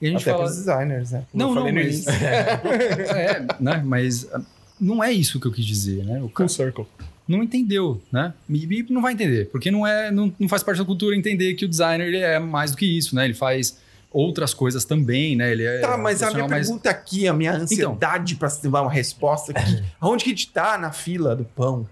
E 0.00 0.06
a 0.06 0.10
gente 0.10 0.22
Até 0.22 0.32
fala, 0.32 0.44
pros 0.44 0.56
designers, 0.56 1.10
né? 1.12 1.24
Como 1.32 1.54
não, 1.54 1.54
não, 1.54 1.72
mas. 1.72 2.06
é, 2.08 3.46
né? 3.58 3.82
Mas 3.84 4.28
ah, 4.32 4.40
não 4.80 5.02
é 5.02 5.12
isso 5.12 5.40
que 5.40 5.46
eu 5.46 5.52
quis 5.52 5.64
dizer, 5.64 6.04
né? 6.04 6.18
O 6.18 6.22
Full 6.22 6.30
cara 6.30 6.48
circle. 6.48 6.86
não 7.26 7.42
entendeu, 7.42 8.00
né? 8.12 8.34
E, 8.48 8.86
não 8.90 9.00
vai 9.00 9.14
entender, 9.14 9.48
porque 9.50 9.70
não 9.70 9.86
é, 9.86 10.10
não, 10.10 10.32
não 10.38 10.48
faz 10.48 10.62
parte 10.62 10.78
da 10.78 10.84
cultura 10.84 11.16
entender 11.16 11.54
que 11.54 11.64
o 11.64 11.68
designer 11.68 12.06
ele 12.08 12.18
é 12.18 12.38
mais 12.38 12.72
do 12.72 12.76
que 12.76 12.86
isso, 12.86 13.14
né? 13.16 13.24
Ele 13.24 13.34
faz 13.34 13.78
outras 14.12 14.54
coisas 14.54 14.84
também, 14.84 15.34
né? 15.36 15.52
Ele 15.52 15.64
é 15.64 15.80
Tá, 15.80 15.96
mas 15.96 16.22
a 16.22 16.30
minha 16.30 16.46
mais- 16.48 16.66
pergunta 16.66 16.90
aqui, 16.90 17.26
a 17.26 17.32
minha 17.32 17.52
ansiedade 17.54 18.34
pra 18.36 18.48
se 18.48 18.68
dar 18.68 18.82
uma 18.82 18.90
resposta 18.90 19.52
aqui, 19.52 19.82
aonde 20.00 20.24
que 20.24 20.30
a 20.30 20.32
gente 20.34 20.48
tá 20.50 20.78
na 20.78 20.92
fila 20.92 21.34
do 21.34 21.44
pão? 21.44 21.86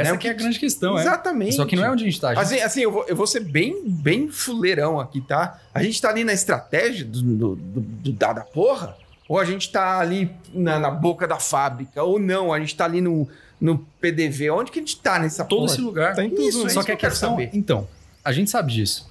Essa 0.00 0.12
né, 0.12 0.16
que 0.18 0.26
é 0.26 0.30
a 0.30 0.34
grande 0.34 0.58
questão, 0.58 0.96
é. 0.98 1.02
Exatamente. 1.02 1.54
Só 1.54 1.64
que 1.66 1.76
não 1.76 1.84
é 1.84 1.90
onde 1.90 2.02
a 2.04 2.06
gente 2.06 2.20
tá. 2.20 2.30
a 2.30 2.34
gente- 2.34 2.42
Assim, 2.44 2.60
assim 2.60 2.80
eu, 2.82 2.90
vou, 2.92 3.04
eu 3.06 3.14
vou 3.14 3.26
ser 3.26 3.40
bem, 3.40 3.82
bem 3.86 4.28
fuleirão 4.28 4.98
aqui, 4.98 5.20
tá? 5.20 5.60
A 5.74 5.82
gente 5.82 6.00
tá 6.00 6.08
ali 6.08 6.24
na 6.24 6.32
estratégia 6.32 7.04
do, 7.04 7.20
do, 7.22 7.56
do- 7.56 7.80
do- 7.80 8.12
da, 8.12 8.32
da 8.32 8.40
porra? 8.42 8.96
Ou 9.28 9.38
a 9.38 9.44
gente 9.44 9.70
tá 9.70 9.98
ali 9.98 10.30
na, 10.52 10.78
na 10.78 10.90
boca 10.90 11.26
da 11.28 11.38
fábrica, 11.38 12.02
ou 12.02 12.18
não, 12.18 12.52
a 12.52 12.58
gente 12.60 12.74
tá 12.74 12.84
ali 12.84 13.00
no, 13.00 13.28
no 13.60 13.78
PDV. 14.00 14.50
Onde 14.50 14.70
que 14.70 14.78
a 14.78 14.82
gente 14.82 14.96
tá 14.98 15.18
nessa 15.18 15.44
Todo 15.44 15.60
porra? 15.60 15.72
esse 15.72 15.80
lugar. 15.80 16.14
Tá 16.14 16.24
em 16.24 16.30
tudo, 16.30 16.42
Isso, 16.42 16.58
né? 16.58 16.64
é 16.66 16.68
Só 16.70 16.80
isso 16.80 16.86
que 16.86 16.92
a 16.92 16.96
que 16.96 16.98
eu 16.98 17.00
quero 17.00 17.12
questão. 17.12 17.30
saber. 17.30 17.50
Então, 17.52 17.88
a 18.24 18.32
gente 18.32 18.50
sabe 18.50 18.72
disso. 18.72 19.10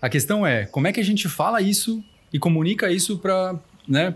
A 0.00 0.08
questão 0.08 0.46
é 0.46 0.64
como 0.66 0.86
é 0.86 0.92
que 0.92 1.00
a 1.00 1.04
gente 1.04 1.28
fala 1.28 1.60
isso 1.60 2.02
e 2.32 2.38
comunica 2.38 2.90
isso 2.90 3.18
para 3.18 3.56
né, 3.86 4.14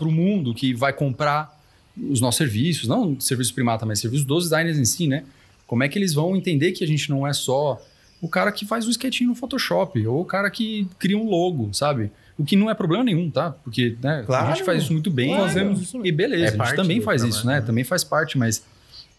o 0.00 0.04
mundo 0.10 0.52
que 0.54 0.74
vai 0.74 0.92
comprar 0.92 1.58
os 1.96 2.20
nossos 2.20 2.38
serviços, 2.38 2.88
não 2.88 3.18
serviços 3.20 3.52
primata, 3.52 3.84
mas 3.86 3.98
serviços 4.00 4.26
dos 4.26 4.44
designers 4.44 4.78
em 4.78 4.84
si, 4.84 5.06
né? 5.08 5.24
Como 5.72 5.82
é 5.82 5.88
que 5.88 5.98
eles 5.98 6.12
vão 6.12 6.36
entender 6.36 6.72
que 6.72 6.84
a 6.84 6.86
gente 6.86 7.08
não 7.08 7.26
é 7.26 7.32
só 7.32 7.80
o 8.20 8.28
cara 8.28 8.52
que 8.52 8.66
faz 8.66 8.86
um 8.86 8.90
sketchinho 8.90 9.30
no 9.30 9.34
Photoshop 9.34 10.06
ou 10.06 10.20
o 10.20 10.24
cara 10.26 10.50
que 10.50 10.86
cria 10.98 11.16
um 11.16 11.26
logo, 11.26 11.72
sabe? 11.72 12.12
O 12.36 12.44
que 12.44 12.56
não 12.56 12.68
é 12.68 12.74
problema 12.74 13.02
nenhum, 13.02 13.30
tá? 13.30 13.52
Porque 13.64 13.96
né, 14.02 14.22
Claro. 14.26 14.48
a 14.48 14.54
gente 14.54 14.64
faz 14.66 14.82
isso 14.82 14.92
muito 14.92 15.10
bem. 15.10 15.28
Claro. 15.30 15.44
Fazemos 15.44 15.80
isso 15.80 15.96
mesmo. 15.96 16.06
E 16.06 16.12
beleza, 16.12 16.44
É 16.58 16.60
a 16.60 16.64
gente 16.66 16.76
também 16.76 17.00
faz 17.00 17.22
trabalho, 17.22 17.38
isso, 17.38 17.46
né? 17.46 17.54
né? 17.54 17.60
Também 17.62 17.84
faz 17.84 18.04
parte, 18.04 18.36
mas 18.36 18.62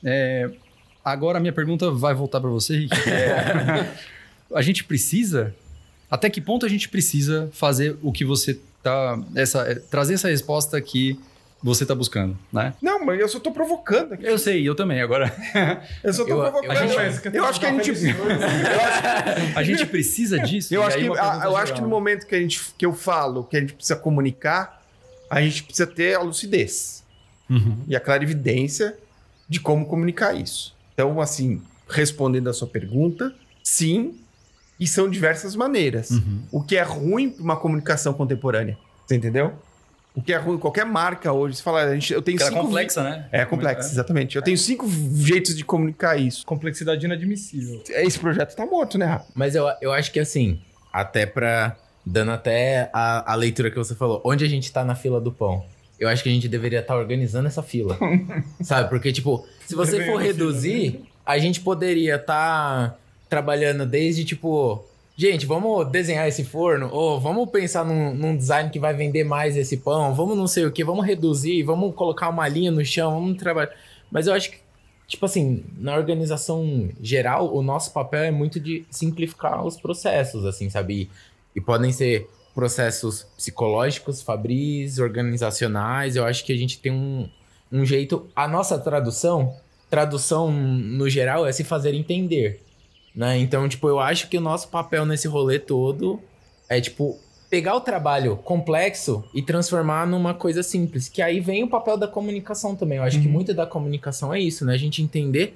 é, 0.03 0.47
agora 1.03 1.39
a 1.39 1.41
minha 1.41 1.51
pergunta 1.51 1.89
vai 1.89 2.13
voltar 2.13 2.39
para 2.39 2.51
você, 2.51 2.77
Rick. 2.77 2.95
É, 3.09 3.87
a 4.53 4.61
gente 4.61 4.83
precisa, 4.83 5.55
até 6.07 6.29
que 6.29 6.39
ponto 6.39 6.67
a 6.67 6.69
gente 6.69 6.87
precisa 6.87 7.49
fazer 7.51 7.97
o 8.03 8.11
que 8.11 8.23
você 8.23 8.59
tá, 8.83 9.19
essa, 9.33 9.61
é, 9.63 9.73
trazer 9.73 10.13
essa 10.13 10.29
resposta 10.29 10.79
que 10.79 11.19
você 11.63 11.85
tá 11.85 11.95
buscando, 11.95 12.37
né? 12.51 12.73
Não, 12.81 13.05
mas 13.05 13.19
eu 13.19 13.27
só 13.29 13.39
tô 13.39 13.51
provocando 13.51 14.13
aqui. 14.13 14.25
Eu 14.25 14.37
sei, 14.37 14.67
eu 14.67 14.75
também. 14.75 15.01
Agora, 15.01 15.33
Eu 16.03 16.13
só 16.13 16.23
tô 16.25 16.31
Eu- 16.31 16.37
eu- 16.43 16.51
provocando. 16.51 16.71
a 16.71 16.75
gente- 17.09 17.35
Eu, 17.35 17.45
acho 17.45 17.59
que 17.59 17.65
a 17.65 17.71
gente. 17.71 17.91
a 19.55 19.63
gente 19.63 19.85
precisa 19.85 20.39
disso. 20.39 20.73
Eu 20.73 20.83
acho, 20.83 20.97
que, 20.97 21.07
a- 21.17 21.41
eu 21.45 21.55
acho 21.57 21.73
que 21.73 21.81
no 21.81 21.87
momento 21.87 22.25
que, 22.27 22.35
a 22.35 22.39
gente, 22.39 22.61
que 22.77 22.85
eu 22.85 22.93
falo 22.93 23.43
que 23.45 23.57
a 23.57 23.59
gente 23.59 23.73
precisa 23.73 23.95
comunicar, 23.95 24.81
a 25.29 25.41
gente 25.41 25.63
precisa 25.63 25.87
ter 25.87 26.15
a 26.15 26.21
lucidez 26.21 27.03
Uhum. 27.49 27.77
e 27.87 27.95
a 27.95 27.99
clarividência 27.99 28.95
de 29.47 29.59
como 29.59 29.85
comunicar 29.85 30.33
isso. 30.35 30.75
Então, 30.93 31.19
assim, 31.21 31.61
respondendo 31.89 32.49
a 32.49 32.53
sua 32.53 32.67
pergunta, 32.67 33.33
sim, 33.63 34.15
e 34.79 34.87
são 34.87 35.09
diversas 35.09 35.55
maneiras. 35.55 36.11
Uhum. 36.11 36.41
O 36.51 36.61
que 36.63 36.75
é 36.75 36.83
ruim 36.83 37.29
para 37.29 37.43
uma 37.43 37.55
comunicação 37.57 38.13
contemporânea, 38.13 38.77
você 39.05 39.15
entendeu? 39.15 39.53
O 40.15 40.21
que 40.21 40.31
é 40.31 40.37
ruim, 40.37 40.59
qualquer 40.59 40.85
marca 40.85 41.31
hoje, 41.31 41.57
você 41.57 41.63
fala, 41.63 41.81
a 41.81 41.93
gente, 41.93 42.13
eu 42.13 42.21
tenho 42.21 42.37
Porque 42.37 42.43
ela 42.47 42.51
é 42.51 42.61
cinco... 42.61 42.67
complexa, 42.67 43.03
né? 43.03 43.27
É 43.31 43.45
complexa, 43.45 43.91
exatamente. 43.91 44.35
Eu 44.35 44.43
tenho 44.43 44.57
cinco 44.57 44.87
jeitos 45.15 45.57
de 45.57 45.65
comunicar 45.65 46.17
isso. 46.17 46.45
Complexidade 46.45 47.03
inadmissível. 47.03 47.81
Esse 47.89 48.19
projeto 48.19 48.55
tá 48.55 48.65
morto, 48.65 48.97
né, 48.97 49.05
Rafa? 49.05 49.25
Mas 49.33 49.55
eu, 49.55 49.65
eu 49.81 49.91
acho 49.91 50.11
que 50.11 50.19
assim, 50.19 50.59
até 50.91 51.25
pra. 51.25 51.75
Dando 52.05 52.31
até 52.31 52.89
a, 52.91 53.31
a 53.31 53.35
leitura 53.35 53.71
que 53.71 53.77
você 53.77 53.95
falou, 53.95 54.21
onde 54.25 54.43
a 54.43 54.47
gente 54.47 54.69
tá 54.71 54.83
na 54.83 54.93
fila 54.93 55.21
do 55.21 55.31
pão? 55.31 55.65
Eu 55.97 56.09
acho 56.09 56.21
que 56.21 56.27
a 56.27 56.31
gente 56.33 56.49
deveria 56.49 56.81
estar 56.81 56.97
organizando 56.97 57.47
essa 57.47 57.63
fila. 57.63 57.97
sabe? 58.61 58.89
Porque, 58.89 59.11
tipo, 59.11 59.47
se 59.65 59.73
você 59.73 60.05
for 60.05 60.21
reduzir, 60.21 61.05
a 61.25 61.37
gente 61.37 61.61
poderia 61.61 62.17
estar 62.17 62.99
trabalhando 63.29 63.85
desde, 63.85 64.25
tipo. 64.25 64.83
Gente, 65.15 65.45
vamos 65.45 65.87
desenhar 65.91 66.27
esse 66.27 66.43
forno, 66.43 66.89
ou 66.91 67.19
vamos 67.19 67.49
pensar 67.51 67.85
num, 67.85 68.13
num 68.13 68.35
design 68.35 68.69
que 68.69 68.79
vai 68.79 68.93
vender 68.93 69.23
mais 69.23 69.55
esse 69.55 69.77
pão, 69.77 70.13
vamos 70.15 70.35
não 70.35 70.47
sei 70.47 70.65
o 70.65 70.71
que, 70.71 70.83
vamos 70.83 71.05
reduzir, 71.05 71.61
vamos 71.61 71.93
colocar 71.93 72.29
uma 72.29 72.47
linha 72.47 72.71
no 72.71 72.83
chão, 72.83 73.13
vamos 73.13 73.37
trabalhar. 73.37 73.71
Mas 74.11 74.25
eu 74.27 74.33
acho 74.33 74.51
que 74.51 74.63
Tipo 75.13 75.25
assim, 75.25 75.63
na 75.77 75.95
organização 75.95 76.89
geral, 77.01 77.53
o 77.53 77.61
nosso 77.61 77.91
papel 77.91 78.23
é 78.23 78.31
muito 78.31 78.59
de 78.59 78.85
simplificar 78.89 79.63
os 79.63 79.77
processos, 79.77 80.45
assim, 80.45 80.69
sabe? 80.69 81.01
E, 81.03 81.09
e 81.59 81.61
podem 81.61 81.91
ser 81.91 82.27
processos 82.55 83.23
psicológicos, 83.35 84.21
fabris, 84.21 84.99
organizacionais. 84.99 86.15
Eu 86.15 86.25
acho 86.25 86.43
que 86.45 86.53
a 86.53 86.57
gente 86.57 86.79
tem 86.79 86.91
um, 86.91 87.29
um 87.71 87.85
jeito. 87.85 88.27
A 88.35 88.47
nossa 88.47 88.79
tradução, 88.79 89.55
tradução 89.89 90.51
no 90.51 91.09
geral, 91.09 91.45
é 91.45 91.51
se 91.51 91.63
fazer 91.63 91.93
entender. 91.93 92.61
Né? 93.15 93.37
Então, 93.37 93.67
tipo, 93.69 93.87
eu 93.87 93.99
acho 93.99 94.27
que 94.27 94.37
o 94.37 94.41
nosso 94.41 94.69
papel 94.69 95.05
nesse 95.05 95.27
rolê 95.27 95.59
todo 95.59 96.19
é, 96.67 96.81
tipo, 96.81 97.19
pegar 97.49 97.75
o 97.75 97.81
trabalho 97.81 98.37
complexo 98.37 99.23
e 99.33 99.41
transformar 99.41 100.07
numa 100.07 100.33
coisa 100.33 100.63
simples. 100.63 101.07
Que 101.07 101.21
aí 101.21 101.39
vem 101.39 101.63
o 101.63 101.67
papel 101.67 101.97
da 101.97 102.07
comunicação 102.07 102.75
também. 102.75 102.97
Eu 102.97 103.03
acho 103.03 103.21
que 103.21 103.27
muito 103.27 103.53
da 103.53 103.67
comunicação 103.67 104.33
é 104.33 104.39
isso, 104.39 104.65
né? 104.65 104.73
A 104.73 104.77
gente 104.77 105.03
entender 105.03 105.55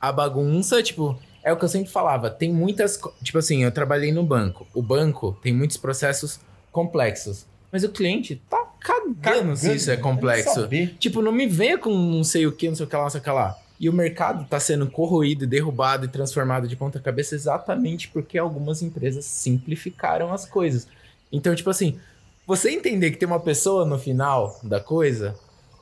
a 0.00 0.10
bagunça, 0.10 0.82
tipo, 0.82 1.18
é 1.44 1.52
o 1.52 1.56
que 1.56 1.64
eu 1.64 1.68
sempre 1.68 1.90
falava. 1.90 2.30
Tem 2.30 2.50
muitas. 2.50 2.98
Tipo 3.22 3.38
assim, 3.38 3.62
eu 3.64 3.70
trabalhei 3.70 4.12
no 4.12 4.22
banco. 4.22 4.66
O 4.72 4.80
banco 4.80 5.38
tem 5.42 5.52
muitos 5.52 5.76
processos 5.76 6.40
complexos. 6.72 7.44
Mas 7.70 7.84
o 7.84 7.90
cliente 7.90 8.40
tá 8.48 8.64
cagando 8.80 9.54
se 9.56 9.74
isso 9.74 9.90
é 9.90 9.96
complexo. 9.96 10.66
Tipo, 10.98 11.20
não 11.20 11.32
me 11.32 11.46
venha 11.46 11.76
com 11.76 11.90
não 11.90 12.24
sei 12.24 12.46
o 12.46 12.52
que, 12.52 12.68
não 12.68 12.74
sei 12.74 12.86
o 12.86 12.88
que 12.88 12.96
lá, 12.96 13.02
não 13.02 13.10
sei 13.10 13.20
o 13.20 13.22
que 13.22 13.30
lá. 13.30 13.58
E 13.78 13.88
o 13.88 13.92
mercado 13.92 14.46
tá 14.48 14.58
sendo 14.58 14.90
corroído, 14.90 15.46
derrubado 15.46 16.06
e 16.06 16.08
transformado 16.08 16.66
de 16.66 16.76
ponta 16.76 16.98
cabeça 16.98 17.34
exatamente 17.34 18.08
porque 18.08 18.38
algumas 18.38 18.82
empresas 18.82 19.24
simplificaram 19.24 20.32
as 20.32 20.46
coisas. 20.46 20.88
Então, 21.30 21.54
tipo 21.54 21.68
assim, 21.68 21.98
você 22.46 22.70
entender 22.70 23.10
que 23.10 23.18
tem 23.18 23.26
uma 23.26 23.40
pessoa 23.40 23.84
no 23.84 23.98
final 23.98 24.58
da 24.62 24.80
coisa, 24.80 25.34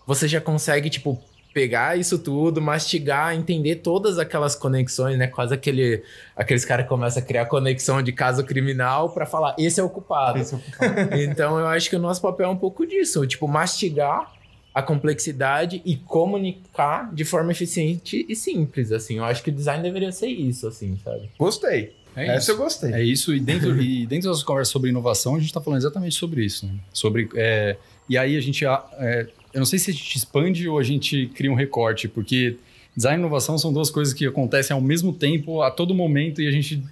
você 0.06 0.26
já 0.26 0.40
consegue, 0.40 0.90
tipo, 0.90 1.22
pegar 1.54 1.96
isso 1.96 2.18
tudo, 2.18 2.60
mastigar, 2.60 3.34
entender 3.34 3.76
todas 3.76 4.18
aquelas 4.18 4.56
conexões, 4.56 5.16
né? 5.16 5.28
Quase 5.28 5.54
aquele, 5.54 6.02
aqueles 6.36 6.64
caras 6.64 6.84
que 6.84 6.88
começam 6.88 7.22
a 7.22 7.24
criar 7.24 7.46
conexão 7.46 8.02
de 8.02 8.12
caso 8.12 8.42
criminal 8.44 9.10
pra 9.10 9.24
falar, 9.24 9.54
esse 9.56 9.78
é 9.78 9.82
o 9.82 9.88
culpado. 9.88 10.38
Esse 10.40 10.54
é 10.54 10.56
o 10.56 10.60
culpado. 10.60 11.14
Então 11.22 11.58
eu 11.58 11.66
acho 11.66 11.88
que 11.88 11.96
o 11.96 12.00
nosso 12.00 12.20
papel 12.20 12.46
é 12.46 12.50
um 12.50 12.56
pouco 12.56 12.84
disso, 12.84 13.24
tipo, 13.24 13.46
mastigar 13.46 14.32
a 14.74 14.82
complexidade 14.82 15.80
e 15.84 15.96
comunicar 15.96 17.14
de 17.14 17.24
forma 17.24 17.52
eficiente 17.52 18.26
e 18.28 18.34
simples, 18.34 18.90
assim. 18.90 19.18
Eu 19.18 19.24
acho 19.24 19.42
que 19.42 19.50
o 19.50 19.52
design 19.52 19.82
deveria 19.82 20.10
ser 20.10 20.26
isso, 20.26 20.66
assim, 20.66 20.98
sabe? 21.04 21.30
Gostei. 21.38 21.94
É 22.16 22.26
Essa 22.26 22.38
isso. 22.38 22.50
eu 22.52 22.56
gostei. 22.56 22.92
É 22.92 23.02
isso, 23.02 23.34
e 23.34 23.40
dentro, 23.40 23.80
e 23.80 24.06
dentro 24.06 24.30
das 24.30 24.42
conversas 24.42 24.72
sobre 24.72 24.90
inovação, 24.90 25.34
a 25.34 25.38
gente 25.38 25.48
está 25.48 25.60
falando 25.60 25.80
exatamente 25.80 26.14
sobre 26.14 26.44
isso. 26.44 26.66
Né? 26.66 26.74
Sobre, 26.92 27.28
é, 27.34 27.76
e 28.08 28.18
aí 28.18 28.36
a 28.36 28.40
gente. 28.40 28.64
é, 28.64 29.28
eu 29.52 29.58
não 29.58 29.64
sei 29.64 29.78
se 29.78 29.90
a 29.90 29.94
gente 29.94 30.16
expande 30.16 30.68
ou 30.68 30.78
a 30.78 30.82
gente 30.82 31.28
cria 31.34 31.50
um 31.50 31.54
recorte, 31.54 32.08
porque 32.08 32.56
design 32.96 33.18
e 33.18 33.20
inovação 33.20 33.56
são 33.56 33.72
duas 33.72 33.90
coisas 33.90 34.12
que 34.12 34.26
acontecem 34.26 34.74
ao 34.74 34.80
mesmo 34.80 35.12
tempo, 35.12 35.62
a 35.62 35.70
todo 35.70 35.94
momento, 35.94 36.40
e 36.42 36.48
a 36.48 36.50
gente 36.50 36.82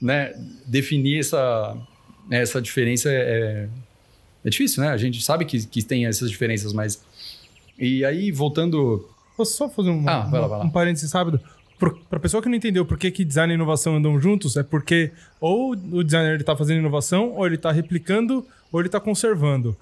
né, 0.00 0.32
definir 0.66 1.20
essa, 1.20 1.76
essa 2.30 2.60
diferença 2.60 3.08
é, 3.10 3.68
é 4.44 4.50
difícil, 4.50 4.82
né? 4.82 4.90
A 4.90 4.96
gente 4.96 5.22
sabe 5.22 5.44
que, 5.44 5.66
que 5.66 5.82
tem 5.82 6.06
essas 6.06 6.30
diferenças, 6.30 6.72
mas. 6.72 7.02
E 7.78 8.04
aí, 8.04 8.30
voltando. 8.30 9.08
Posso 9.36 9.56
só 9.56 9.68
fazer 9.68 9.90
um, 9.90 10.08
Ah, 10.08 10.20
vai 10.20 10.40
lá, 10.40 10.46
vai 10.46 10.58
lá. 10.60 10.64
um 10.64 10.70
parênteses 10.70 11.10
rápido? 11.12 11.40
Por, 11.78 11.98
pra 12.08 12.20
pessoa 12.20 12.40
que 12.42 12.48
não 12.48 12.54
entendeu 12.56 12.86
por 12.86 12.96
que, 12.96 13.10
que 13.10 13.24
design 13.24 13.52
e 13.52 13.56
inovação 13.56 13.96
andam 13.96 14.18
juntos, 14.20 14.56
é 14.56 14.62
porque 14.62 15.10
ou 15.40 15.72
o 15.72 16.04
designer 16.04 16.34
ele 16.34 16.44
tá 16.44 16.56
fazendo 16.56 16.78
inovação, 16.78 17.32
ou 17.32 17.44
ele 17.46 17.58
tá 17.58 17.72
replicando, 17.72 18.46
ou 18.70 18.80
ele 18.80 18.88
tá 18.88 19.00
conservando. 19.00 19.76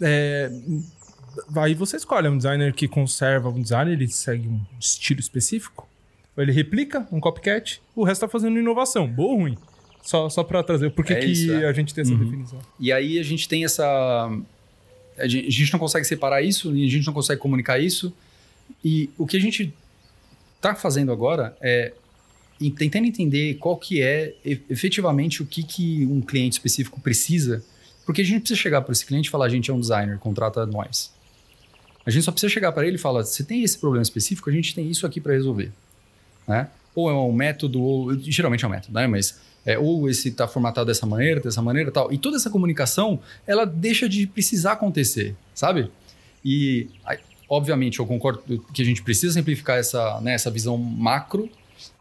É, 0.00 0.48
aí 1.56 1.74
você 1.74 1.96
escolhe, 1.96 2.28
é 2.28 2.30
um 2.30 2.36
designer 2.36 2.72
que 2.72 2.86
conserva 2.86 3.48
um 3.48 3.60
design, 3.60 3.90
ele 3.92 4.06
segue 4.08 4.46
um 4.48 4.60
estilo 4.78 5.18
específico, 5.18 5.88
ou 6.36 6.42
ele 6.42 6.52
replica 6.52 7.06
um 7.10 7.18
copycat, 7.18 7.82
o 7.96 8.04
resto 8.04 8.20
tá 8.22 8.28
fazendo 8.28 8.56
inovação, 8.58 9.06
boa 9.08 9.32
ou 9.32 9.38
ruim. 9.40 9.58
Só, 10.02 10.28
só 10.28 10.44
pra 10.44 10.62
trazer 10.62 10.90
por 10.90 11.04
que 11.04 11.14
É 11.14 11.16
que 11.20 11.26
isso, 11.26 11.50
é. 11.52 11.66
a 11.66 11.72
gente 11.72 11.92
tem 11.94 12.02
essa 12.02 12.12
Uhum. 12.12 12.18
definição. 12.24 12.58
E 12.78 12.92
aí 12.92 13.18
a 13.18 13.22
gente 13.22 13.48
tem 13.48 13.64
essa. 13.64 14.30
A 15.18 15.26
gente, 15.26 15.72
não 15.72 15.78
consegue 15.78 16.04
separar 16.06 16.42
isso, 16.42 16.70
a 16.70 16.74
gente 16.74 17.06
não 17.06 17.12
consegue 17.12 17.40
comunicar 17.40 17.78
isso. 17.78 18.12
E 18.84 19.10
o 19.16 19.26
que 19.26 19.36
a 19.36 19.40
gente 19.40 19.72
está 20.56 20.74
fazendo 20.74 21.12
agora 21.12 21.56
é 21.60 21.92
tentando 22.76 23.06
entender 23.06 23.54
qual 23.54 23.76
que 23.76 24.00
é 24.00 24.34
efetivamente 24.70 25.42
o 25.42 25.46
que, 25.46 25.62
que 25.62 26.06
um 26.06 26.20
cliente 26.20 26.54
específico 26.54 27.00
precisa. 27.00 27.64
Porque 28.06 28.22
a 28.22 28.24
gente 28.24 28.40
precisa 28.40 28.60
chegar 28.60 28.82
para 28.82 28.92
esse 28.92 29.04
cliente 29.04 29.28
e 29.28 29.30
falar, 29.30 29.46
a 29.46 29.48
gente 29.48 29.70
é 29.70 29.74
um 29.74 29.80
designer, 29.80 30.18
contrata 30.18 30.64
nós. 30.66 31.12
A 32.06 32.10
gente 32.10 32.22
só 32.22 32.30
precisa 32.30 32.52
chegar 32.52 32.70
para 32.72 32.86
ele 32.86 32.96
e 32.96 32.98
falar, 32.98 33.24
você 33.24 33.42
tem 33.42 33.62
esse 33.62 33.78
problema 33.78 34.02
específico, 34.02 34.50
a 34.50 34.52
gente 34.52 34.74
tem 34.74 34.90
isso 34.90 35.06
aqui 35.06 35.20
para 35.20 35.32
resolver. 35.32 35.72
Né? 36.46 36.68
Ou 36.94 37.10
é 37.10 37.14
um 37.14 37.32
método, 37.32 37.82
ou 37.82 38.14
geralmente 38.18 38.64
é 38.64 38.68
um 38.68 38.70
método, 38.70 38.92
né? 38.94 39.06
Mas 39.06 39.40
é, 39.64 39.78
ou 39.78 40.08
esse 40.08 40.28
está 40.28 40.46
formatado 40.46 40.86
dessa 40.86 41.06
maneira, 41.06 41.40
dessa 41.40 41.62
maneira 41.62 41.90
tal. 41.90 42.12
E 42.12 42.18
toda 42.18 42.36
essa 42.36 42.50
comunicação, 42.50 43.18
ela 43.46 43.64
deixa 43.64 44.08
de 44.08 44.26
precisar 44.26 44.72
acontecer, 44.72 45.34
sabe? 45.54 45.90
E, 46.44 46.88
obviamente, 47.48 47.98
eu 47.98 48.06
concordo 48.06 48.42
que 48.72 48.82
a 48.82 48.84
gente 48.84 49.02
precisa 49.02 49.32
simplificar 49.32 49.78
essa, 49.78 50.20
né, 50.20 50.34
essa 50.34 50.50
visão 50.50 50.76
macro, 50.76 51.48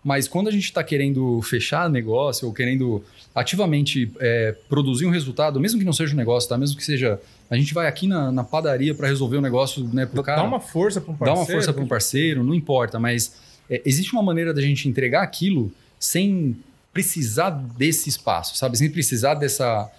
mas 0.03 0.27
quando 0.27 0.49
a 0.49 0.51
gente 0.51 0.65
está 0.65 0.83
querendo 0.83 1.41
fechar 1.41 1.89
negócio 1.89 2.47
ou 2.47 2.53
querendo 2.53 3.01
ativamente 3.33 4.11
é, 4.19 4.53
produzir 4.67 5.05
um 5.05 5.09
resultado, 5.09 5.59
mesmo 5.59 5.79
que 5.79 5.85
não 5.85 5.93
seja 5.93 6.13
um 6.13 6.17
negócio, 6.17 6.49
tá? 6.49 6.57
Mesmo 6.57 6.77
que 6.77 6.83
seja... 6.83 7.19
A 7.49 7.55
gente 7.55 7.73
vai 7.73 7.87
aqui 7.87 8.07
na, 8.07 8.31
na 8.31 8.43
padaria 8.43 8.93
para 8.93 9.07
resolver 9.07 9.37
o 9.37 9.41
negócio 9.41 9.83
né, 9.93 10.05
pro 10.05 10.21
cara 10.21 10.41
Dá 10.41 10.47
uma 10.47 10.59
força 10.59 10.99
pra 10.99 11.11
um 11.11 11.13
dá 11.13 11.19
parceiro. 11.19 11.39
uma 11.39 11.45
força 11.45 11.73
para 11.73 11.83
um 11.83 11.87
parceiro, 11.87 12.43
não 12.43 12.53
importa, 12.53 12.99
mas 12.99 13.35
é, 13.69 13.81
existe 13.85 14.11
uma 14.11 14.23
maneira 14.23 14.53
da 14.53 14.61
gente 14.61 14.89
entregar 14.89 15.23
aquilo 15.23 15.71
sem 15.99 16.57
precisar 16.93 17.49
desse 17.49 18.07
espaço, 18.07 18.55
sabe? 18.55 18.77
Sem 18.77 18.89
precisar 18.89 19.33
dessa. 19.33 19.91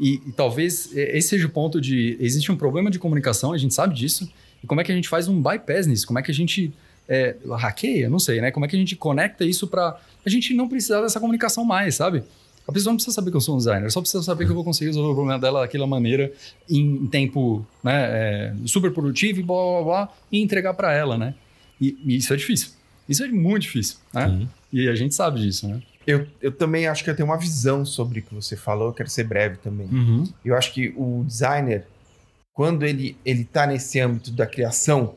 E, 0.00 0.22
e 0.26 0.32
talvez 0.32 0.90
é, 0.96 1.18
esse 1.18 1.28
seja 1.28 1.46
o 1.46 1.50
ponto 1.50 1.80
de. 1.80 2.16
Existe 2.20 2.50
um 2.52 2.56
problema 2.56 2.90
de 2.90 2.98
comunicação, 2.98 3.52
a 3.52 3.58
gente 3.58 3.74
sabe 3.74 3.94
disso. 3.94 4.30
E 4.62 4.66
como 4.66 4.80
é 4.80 4.84
que 4.84 4.92
a 4.92 4.94
gente 4.94 5.08
faz 5.08 5.26
um 5.26 5.42
bypass 5.42 5.86
nisso? 5.86 6.06
Como 6.06 6.18
é 6.18 6.22
que 6.22 6.30
a 6.30 6.34
gente 6.34 6.72
é, 7.08 7.36
hackeia? 7.58 8.08
Não 8.08 8.20
sei, 8.20 8.40
né? 8.40 8.50
Como 8.50 8.64
é 8.64 8.68
que 8.68 8.76
a 8.76 8.78
gente 8.78 8.94
conecta 8.94 9.44
isso 9.44 9.66
para 9.66 10.00
a 10.24 10.30
gente 10.30 10.54
não 10.54 10.68
precisar 10.68 11.02
dessa 11.02 11.18
comunicação 11.18 11.64
mais, 11.64 11.96
sabe? 11.96 12.22
A 12.66 12.70
pessoa 12.70 12.92
não 12.92 12.96
precisa 12.96 13.14
saber 13.14 13.32
que 13.32 13.36
eu 13.36 13.40
sou 13.40 13.56
um 13.56 13.58
designer, 13.58 13.90
só 13.90 14.00
precisa 14.00 14.22
saber 14.22 14.44
que 14.44 14.50
eu 14.52 14.54
vou 14.54 14.62
conseguir 14.62 14.86
resolver 14.86 15.10
o 15.10 15.14
problema 15.14 15.38
dela 15.38 15.62
daquela 15.62 15.86
maneira, 15.86 16.32
em 16.70 17.06
tempo 17.08 17.66
né, 17.82 18.04
é, 18.04 18.54
super 18.66 18.92
produtivo 18.92 19.40
e 19.40 19.42
blá, 19.42 19.56
blá, 19.56 19.82
blá, 19.82 20.14
e 20.30 20.40
entregar 20.40 20.72
para 20.74 20.92
ela, 20.92 21.18
né? 21.18 21.34
E, 21.80 21.98
e, 22.06 22.16
isso 22.16 22.32
é 22.32 22.36
difícil. 22.36 22.70
Isso 23.08 23.24
é 23.24 23.28
muito 23.28 23.62
difícil, 23.62 23.96
né? 24.14 24.26
Uhum. 24.26 24.48
E 24.72 24.88
a 24.88 24.94
gente 24.94 25.12
sabe 25.12 25.40
disso, 25.40 25.66
né? 25.66 25.82
Eu, 26.06 26.26
eu 26.40 26.50
também 26.50 26.86
acho 26.86 27.04
que 27.04 27.10
eu 27.10 27.16
tenho 27.16 27.28
uma 27.28 27.38
visão 27.38 27.84
sobre 27.84 28.20
o 28.20 28.22
que 28.22 28.34
você 28.34 28.56
falou, 28.56 28.88
eu 28.88 28.92
quero 28.92 29.08
ser 29.08 29.24
breve 29.24 29.56
também. 29.56 29.86
Uhum. 29.86 30.24
Eu 30.44 30.56
acho 30.56 30.72
que 30.72 30.92
o 30.96 31.24
designer, 31.24 31.86
quando 32.52 32.84
ele, 32.84 33.16
ele 33.24 33.44
tá 33.44 33.66
nesse 33.66 34.00
âmbito 34.00 34.32
da 34.32 34.46
criação, 34.46 35.14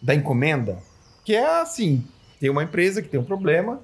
da 0.00 0.14
encomenda, 0.14 0.78
que 1.24 1.34
é 1.34 1.60
assim, 1.60 2.04
tem 2.38 2.48
uma 2.48 2.62
empresa 2.62 3.02
que 3.02 3.08
tem 3.08 3.18
um 3.18 3.24
problema, 3.24 3.80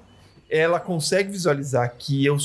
ela 0.49 0.79
consegue 0.79 1.31
visualizar 1.31 1.93
que 1.97 2.25
eu 2.25 2.37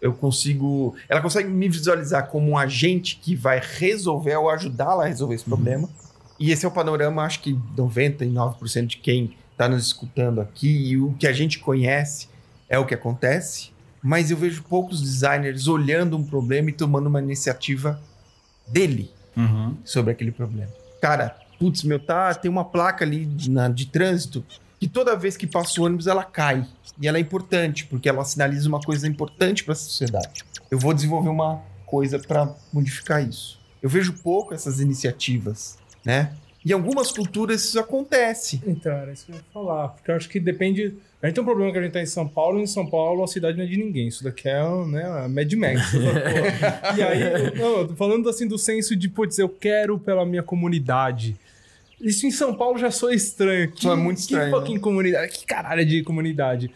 eu 0.00 0.12
consigo. 0.12 0.96
Ela 1.08 1.20
consegue 1.20 1.48
me 1.48 1.68
visualizar 1.68 2.26
como 2.26 2.50
um 2.50 2.58
agente 2.58 3.20
que 3.22 3.36
vai 3.36 3.62
resolver 3.62 4.34
ou 4.34 4.50
ajudá-la 4.50 5.04
a 5.04 5.06
resolver 5.06 5.36
esse 5.36 5.44
problema. 5.44 5.84
Uhum. 5.84 5.94
E 6.40 6.50
esse 6.50 6.66
é 6.66 6.68
o 6.68 6.72
panorama, 6.72 7.22
acho 7.22 7.40
que 7.40 7.56
99% 7.76 8.86
de 8.86 8.96
quem 8.96 9.36
está 9.52 9.68
nos 9.68 9.86
escutando 9.86 10.40
aqui 10.40 10.88
e 10.88 10.96
o 10.96 11.12
que 11.12 11.26
a 11.28 11.32
gente 11.32 11.60
conhece 11.60 12.26
é 12.72 12.78
o 12.78 12.86
que 12.86 12.94
acontece. 12.94 13.70
Mas 14.02 14.32
eu 14.32 14.36
vejo 14.36 14.64
poucos 14.64 15.00
designers 15.00 15.68
olhando 15.68 16.16
um 16.16 16.24
problema 16.24 16.70
e 16.70 16.72
tomando 16.72 17.06
uma 17.06 17.20
iniciativa 17.20 18.02
dele 18.66 19.12
uhum. 19.36 19.76
sobre 19.84 20.10
aquele 20.10 20.32
problema. 20.32 20.72
Cara, 21.00 21.36
putz, 21.58 21.84
meu, 21.84 22.00
tá, 22.00 22.34
tem 22.34 22.50
uma 22.50 22.64
placa 22.64 23.04
ali 23.04 23.26
de, 23.26 23.50
na, 23.50 23.68
de 23.68 23.86
trânsito 23.86 24.44
que 24.80 24.88
toda 24.88 25.14
vez 25.14 25.36
que 25.36 25.46
passa 25.46 25.80
o 25.80 25.84
ônibus 25.84 26.08
ela 26.08 26.24
cai. 26.24 26.66
E 27.00 27.06
ela 27.06 27.18
é 27.18 27.20
importante, 27.20 27.86
porque 27.86 28.08
ela 28.08 28.24
sinaliza 28.24 28.68
uma 28.68 28.80
coisa 28.80 29.06
importante 29.06 29.62
para 29.62 29.72
a 29.72 29.76
sociedade. 29.76 30.42
Eu 30.70 30.78
vou 30.78 30.92
desenvolver 30.92 31.28
uma 31.28 31.60
coisa 31.86 32.18
para 32.18 32.52
modificar 32.72 33.22
isso. 33.22 33.60
Eu 33.80 33.88
vejo 33.88 34.14
pouco 34.14 34.54
essas 34.54 34.80
iniciativas, 34.80 35.78
né? 36.04 36.32
Em 36.64 36.72
algumas 36.72 37.10
culturas 37.10 37.64
isso 37.64 37.78
acontece. 37.78 38.60
Então, 38.66 38.92
era 38.92 39.12
isso 39.12 39.26
que 39.26 39.32
eu 39.32 39.36
ia 39.36 39.42
falar. 39.52 39.88
Porque 39.88 40.10
eu 40.10 40.14
acho 40.14 40.28
que 40.28 40.38
depende. 40.38 40.94
A 41.20 41.26
gente 41.26 41.34
tem 41.34 41.42
um 41.42 41.46
problema 41.46 41.72
que 41.72 41.78
a 41.78 41.82
gente 41.82 41.92
tá 41.92 42.00
em 42.00 42.06
São 42.06 42.26
Paulo, 42.28 42.60
e 42.60 42.62
em 42.62 42.66
São 42.66 42.86
Paulo 42.86 43.22
a 43.22 43.26
cidade 43.26 43.56
não 43.56 43.64
é 43.64 43.66
de 43.66 43.76
ninguém. 43.76 44.08
Isso 44.08 44.22
daqui 44.22 44.48
é 44.48 44.62
né, 44.86 45.04
a 45.04 45.28
Mad 45.28 45.52
Max. 45.54 45.92
e 46.96 47.02
aí, 47.02 47.60
eu, 47.60 47.86
não, 47.88 47.96
falando 47.96 48.28
assim 48.28 48.46
do 48.46 48.58
senso 48.58 48.94
de, 48.94 49.08
putz, 49.08 49.38
eu 49.38 49.48
quero 49.48 49.98
pela 49.98 50.24
minha 50.24 50.42
comunidade. 50.42 51.36
Isso 52.00 52.26
em 52.26 52.30
São 52.30 52.54
Paulo 52.54 52.78
já 52.78 52.90
sou 52.90 53.12
estranho. 53.12 53.70
Que, 53.70 53.88
é 53.88 53.94
muito 53.94 54.18
estranho. 54.18 54.52
Que 54.52 54.58
fucking 54.58 54.74
né? 54.74 54.80
comunidade. 54.80 55.32
Que 55.32 55.46
caralho 55.46 55.86
de 55.86 56.02
comunidade. 56.02 56.70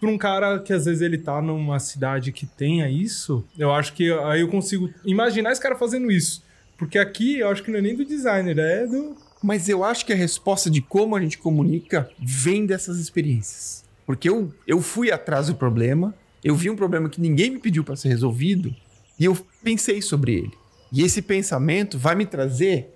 Pra 0.00 0.08
um 0.08 0.16
cara 0.16 0.60
que 0.60 0.72
às 0.72 0.84
vezes 0.84 1.02
ele 1.02 1.18
tá 1.18 1.42
numa 1.42 1.80
cidade 1.80 2.30
que 2.30 2.46
tenha 2.46 2.88
isso, 2.88 3.44
eu 3.58 3.72
acho 3.72 3.92
que 3.92 4.12
aí 4.12 4.40
eu 4.40 4.48
consigo 4.48 4.88
imaginar 5.04 5.50
esse 5.50 5.60
cara 5.60 5.74
fazendo 5.74 6.10
isso. 6.10 6.44
Porque 6.76 6.96
aqui 6.96 7.40
eu 7.40 7.48
acho 7.48 7.64
que 7.64 7.72
não 7.72 7.80
é 7.80 7.82
nem 7.82 7.96
do 7.96 8.04
designer, 8.04 8.56
é 8.58 8.86
do. 8.86 9.16
Mas 9.42 9.68
eu 9.68 9.84
acho 9.84 10.04
que 10.04 10.12
a 10.12 10.16
resposta 10.16 10.70
de 10.70 10.80
como 10.80 11.14
a 11.14 11.20
gente 11.20 11.38
comunica 11.38 12.10
vem 12.18 12.66
dessas 12.66 12.98
experiências. 12.98 13.84
Porque 14.04 14.28
eu, 14.28 14.52
eu 14.66 14.80
fui 14.80 15.12
atrás 15.12 15.48
do 15.48 15.54
problema, 15.54 16.14
eu 16.42 16.54
vi 16.54 16.70
um 16.70 16.76
problema 16.76 17.08
que 17.08 17.20
ninguém 17.20 17.50
me 17.50 17.58
pediu 17.58 17.84
para 17.84 17.96
ser 17.96 18.08
resolvido 18.08 18.74
e 19.18 19.24
eu 19.24 19.36
pensei 19.62 20.00
sobre 20.00 20.34
ele. 20.34 20.52
E 20.90 21.02
esse 21.02 21.20
pensamento 21.20 21.98
vai 21.98 22.14
me 22.14 22.24
trazer, 22.24 22.88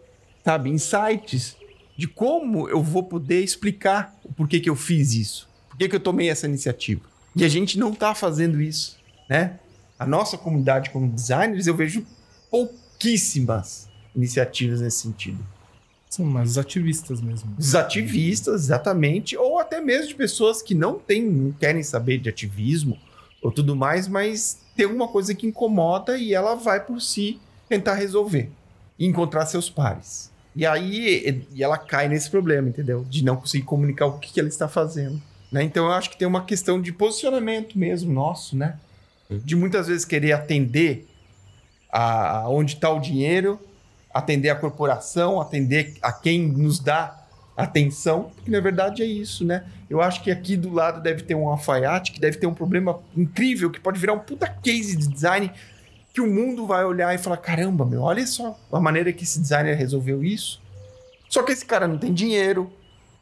sabe, 0.44 0.70
insights 0.70 1.56
de 1.96 2.08
como 2.08 2.68
eu 2.68 2.82
vou 2.82 3.02
poder 3.02 3.42
explicar 3.42 4.18
o 4.24 4.32
porquê 4.32 4.58
que 4.58 4.70
eu 4.70 4.76
fiz 4.76 5.14
isso, 5.14 5.48
por 5.68 5.76
que 5.76 5.94
eu 5.94 6.00
tomei 6.00 6.30
essa 6.30 6.46
iniciativa. 6.46 7.02
E 7.36 7.44
a 7.44 7.48
gente 7.48 7.78
não 7.78 7.92
está 7.92 8.14
fazendo 8.14 8.60
isso, 8.60 8.98
né? 9.28 9.58
A 9.98 10.06
nossa 10.06 10.36
comunidade 10.36 10.90
como 10.90 11.08
designers, 11.08 11.66
eu 11.66 11.76
vejo 11.76 12.04
pouquíssimas 12.50 13.88
iniciativas 14.14 14.80
nesse 14.80 14.98
sentido. 14.98 15.44
São 16.12 16.26
mais 16.26 16.50
os 16.50 16.58
ativistas 16.58 17.22
mesmo. 17.22 17.54
Os 17.58 17.74
ativistas, 17.74 18.64
exatamente. 18.64 19.34
Ou 19.34 19.58
até 19.58 19.80
mesmo 19.80 20.08
de 20.08 20.14
pessoas 20.14 20.60
que 20.60 20.74
não, 20.74 20.98
têm, 20.98 21.22
não 21.22 21.52
querem 21.52 21.82
saber 21.82 22.18
de 22.18 22.28
ativismo 22.28 22.98
ou 23.40 23.50
tudo 23.50 23.74
mais, 23.74 24.06
mas 24.06 24.58
tem 24.76 24.84
alguma 24.84 25.08
coisa 25.08 25.34
que 25.34 25.46
incomoda 25.46 26.18
e 26.18 26.34
ela 26.34 26.54
vai 26.54 26.84
por 26.84 27.00
si 27.00 27.40
tentar 27.66 27.94
resolver. 27.94 28.50
E 28.98 29.06
encontrar 29.06 29.46
seus 29.46 29.70
pares. 29.70 30.30
E 30.54 30.66
aí 30.66 31.46
e 31.50 31.64
ela 31.64 31.78
cai 31.78 32.08
nesse 32.08 32.28
problema, 32.28 32.68
entendeu? 32.68 33.06
De 33.08 33.24
não 33.24 33.36
conseguir 33.36 33.64
comunicar 33.64 34.04
o 34.04 34.18
que, 34.18 34.34
que 34.34 34.38
ela 34.38 34.50
está 34.50 34.68
fazendo. 34.68 35.18
Né? 35.50 35.62
Então 35.62 35.86
eu 35.86 35.92
acho 35.92 36.10
que 36.10 36.18
tem 36.18 36.28
uma 36.28 36.44
questão 36.44 36.78
de 36.78 36.92
posicionamento 36.92 37.78
mesmo 37.78 38.12
nosso, 38.12 38.54
né? 38.54 38.78
De 39.30 39.56
muitas 39.56 39.86
vezes 39.86 40.04
querer 40.04 40.32
atender 40.32 41.08
a, 41.90 42.40
a 42.40 42.48
onde 42.50 42.74
está 42.74 42.90
o 42.90 43.00
dinheiro, 43.00 43.58
atender 44.12 44.50
a 44.50 44.54
corporação, 44.54 45.40
atender 45.40 45.94
a 46.02 46.12
quem 46.12 46.46
nos 46.46 46.78
dá 46.78 47.18
atenção, 47.56 48.30
porque 48.34 48.50
na 48.50 48.60
verdade 48.60 49.02
é 49.02 49.06
isso, 49.06 49.44
né? 49.44 49.64
Eu 49.88 50.00
acho 50.00 50.22
que 50.22 50.30
aqui 50.30 50.56
do 50.56 50.72
lado 50.72 51.02
deve 51.02 51.22
ter 51.22 51.34
um 51.34 51.48
alfaiate 51.48 52.12
que 52.12 52.20
deve 52.20 52.38
ter 52.38 52.46
um 52.46 52.54
problema 52.54 52.98
incrível, 53.16 53.70
que 53.70 53.78
pode 53.78 53.98
virar 53.98 54.14
um 54.14 54.18
puta 54.18 54.48
case 54.48 54.96
de 54.96 55.06
design 55.06 55.50
que 56.12 56.20
o 56.20 56.26
mundo 56.26 56.66
vai 56.66 56.84
olhar 56.84 57.14
e 57.14 57.18
falar: 57.18 57.36
caramba, 57.38 57.84
meu, 57.84 58.02
olha 58.02 58.26
só 58.26 58.58
a 58.70 58.80
maneira 58.80 59.12
que 59.12 59.24
esse 59.24 59.40
designer 59.40 59.76
resolveu 59.76 60.22
isso. 60.22 60.60
Só 61.28 61.42
que 61.42 61.52
esse 61.52 61.64
cara 61.64 61.88
não 61.88 61.98
tem 61.98 62.12
dinheiro, 62.12 62.70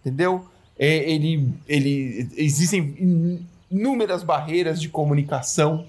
entendeu? 0.01 0.45
É, 0.79 1.11
ele, 1.11 1.53
ele, 1.69 2.29
existem 2.37 3.47
inúmeras 3.71 4.23
barreiras 4.23 4.81
de 4.81 4.89
comunicação, 4.89 5.87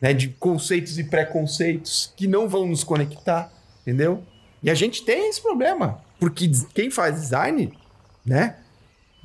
né, 0.00 0.14
de 0.14 0.28
conceitos 0.28 0.98
e 0.98 1.04
preconceitos 1.04 2.12
que 2.16 2.26
não 2.26 2.48
vão 2.48 2.66
nos 2.66 2.82
conectar, 2.82 3.52
entendeu? 3.82 4.22
E 4.62 4.70
a 4.70 4.74
gente 4.74 5.04
tem 5.04 5.28
esse 5.28 5.40
problema, 5.40 6.00
porque 6.18 6.50
quem 6.74 6.90
faz 6.90 7.20
design, 7.20 7.72
né, 8.24 8.56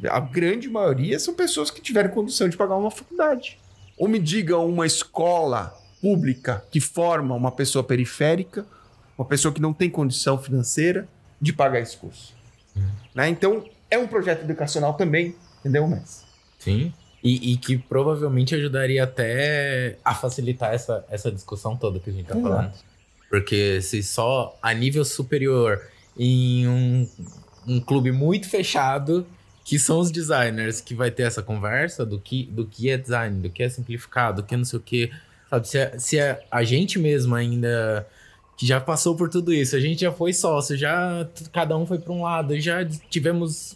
a 0.10 0.19
grande 0.19 0.69
maioria 0.69 1.19
são 1.19 1.34
pessoas 1.34 1.69
que 1.72 1.82
tiveram 1.82 2.10
condição 2.10 2.49
de 2.49 2.57
pagar 2.57 2.76
uma 2.76 2.91
faculdade. 2.91 3.60
Ou 3.98 4.07
me 4.07 4.19
diga 4.19 4.57
uma 4.57 4.86
escola 4.86 5.73
pública 6.02 6.64
que 6.69 6.80
forma 6.80 7.34
uma 7.34 7.52
pessoa 7.52 7.84
periférica, 7.84 8.65
uma 9.18 9.26
pessoa 9.26 9.53
que 9.53 9.61
não 9.61 9.73
tem 9.73 9.90
condição 9.90 10.38
financeira 10.38 11.07
de 11.40 11.53
pagar 11.53 11.80
esse 11.80 11.95
curso. 11.98 12.34
Uhum. 12.76 12.90
Né? 13.14 13.30
Então, 13.30 13.64
é 13.90 13.98
um 13.98 14.07
projeto 14.07 14.44
educacional 14.44 14.94
também, 14.95 15.36
entendeu, 15.60 15.88
Messi? 15.88 16.26
Sim. 16.60 16.94
E, 17.23 17.53
e, 17.53 17.57
que 17.57 17.77
provavelmente 17.77 18.53
ajudaria 18.53 19.03
até 19.03 19.98
a 20.06 20.14
facilitar 20.14 20.73
essa, 20.73 21.03
essa 21.10 21.32
discussão 21.32 21.76
toda 21.76 21.99
que 21.99 22.10
a 22.10 22.14
gente 22.14 22.27
tá 22.27 22.36
falando. 22.36 22.72
Porque 23.35 23.81
se 23.81 24.01
só 24.01 24.57
a 24.61 24.73
nível 24.73 25.03
superior 25.03 25.81
em 26.17 26.67
um, 26.67 27.09
um 27.67 27.81
clube 27.81 28.11
muito 28.11 28.49
fechado, 28.49 29.27
que 29.63 29.77
são 29.77 29.99
os 29.99 30.09
designers 30.09 30.79
que 30.79 30.93
vai 30.93 31.11
ter 31.11 31.23
essa 31.23 31.43
conversa 31.43 32.05
do 32.05 32.19
que, 32.19 32.45
do 32.45 32.65
que 32.65 32.89
é 32.89 32.97
design, 32.97 33.41
do 33.41 33.49
que 33.49 33.61
é 33.61 33.67
simplificado, 33.67 34.41
do 34.41 34.47
que 34.47 34.55
não 34.55 34.63
sei 34.63 34.79
o 34.79 34.81
que 34.81 35.11
Sabe, 35.49 35.67
se, 35.67 35.77
a, 35.79 35.99
se 35.99 36.19
a, 36.19 36.39
a 36.49 36.63
gente 36.63 36.97
mesmo 36.97 37.35
ainda 37.35 38.07
que 38.57 38.65
já 38.65 38.79
passou 38.79 39.15
por 39.15 39.29
tudo 39.29 39.53
isso, 39.53 39.75
a 39.75 39.79
gente 39.79 40.01
já 40.01 40.11
foi 40.11 40.33
sócio, 40.33 40.77
já 40.77 41.27
cada 41.51 41.77
um 41.77 41.85
foi 41.85 41.99
para 41.99 42.13
um 42.13 42.23
lado, 42.23 42.57
já 42.59 42.85
tivemos 43.09 43.75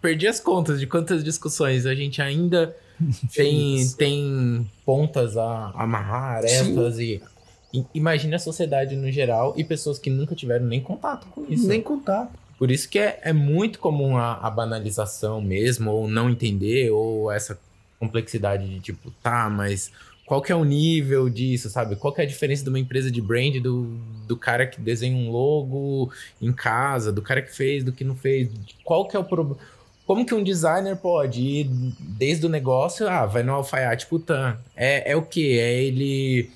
perdi 0.00 0.26
as 0.26 0.40
contas 0.40 0.78
de 0.78 0.86
quantas 0.86 1.24
discussões 1.24 1.86
a 1.86 1.94
gente 1.94 2.20
ainda 2.20 2.76
tem, 3.34 3.88
tem 3.96 4.70
pontas 4.84 5.36
a 5.36 5.72
amarrar, 5.74 6.36
arestas 6.36 6.98
e 6.98 7.22
imagine 7.94 8.34
a 8.34 8.38
sociedade 8.38 8.94
no 8.96 9.10
geral 9.10 9.54
e 9.56 9.64
pessoas 9.64 9.98
que 9.98 10.10
nunca 10.10 10.34
tiveram 10.34 10.66
nem 10.66 10.80
contato 10.80 11.26
com 11.28 11.44
isso. 11.48 11.66
Nem 11.66 11.80
contato. 11.80 12.32
Por 12.58 12.70
isso 12.70 12.88
que 12.88 12.98
é, 12.98 13.18
é 13.22 13.32
muito 13.32 13.78
comum 13.78 14.16
a, 14.16 14.34
a 14.34 14.50
banalização 14.50 15.40
mesmo, 15.40 15.90
ou 15.90 16.08
não 16.08 16.30
entender, 16.30 16.90
ou 16.90 17.30
essa 17.30 17.58
complexidade 17.98 18.68
de 18.68 18.80
tipo, 18.80 19.10
tá, 19.22 19.50
mas 19.50 19.90
qual 20.24 20.40
que 20.40 20.52
é 20.52 20.54
o 20.54 20.64
nível 20.64 21.28
disso, 21.28 21.68
sabe? 21.68 21.96
Qual 21.96 22.12
que 22.12 22.20
é 22.20 22.24
a 22.24 22.26
diferença 22.26 22.62
de 22.62 22.68
uma 22.68 22.78
empresa 22.78 23.10
de 23.10 23.20
brand 23.20 23.56
do, 23.56 23.98
do 24.26 24.36
cara 24.36 24.66
que 24.66 24.80
desenha 24.80 25.16
um 25.16 25.30
logo 25.30 26.10
em 26.40 26.52
casa, 26.52 27.12
do 27.12 27.20
cara 27.20 27.42
que 27.42 27.54
fez, 27.54 27.84
do 27.84 27.92
que 27.92 28.04
não 28.04 28.14
fez? 28.14 28.48
Qual 28.84 29.06
que 29.06 29.16
é 29.16 29.18
o 29.18 29.24
problema? 29.24 29.58
Como 30.06 30.24
que 30.24 30.34
um 30.34 30.42
designer 30.42 30.96
pode 30.96 31.40
ir 31.40 31.64
desde 31.98 32.44
o 32.44 32.48
negócio, 32.48 33.08
ah, 33.08 33.24
vai 33.24 33.42
no 33.42 33.52
alfaiate, 33.52 34.06
puta, 34.06 34.58
é, 34.76 35.12
é 35.12 35.16
o 35.16 35.22
que? 35.22 35.58
É 35.58 35.82
ele 35.82 36.50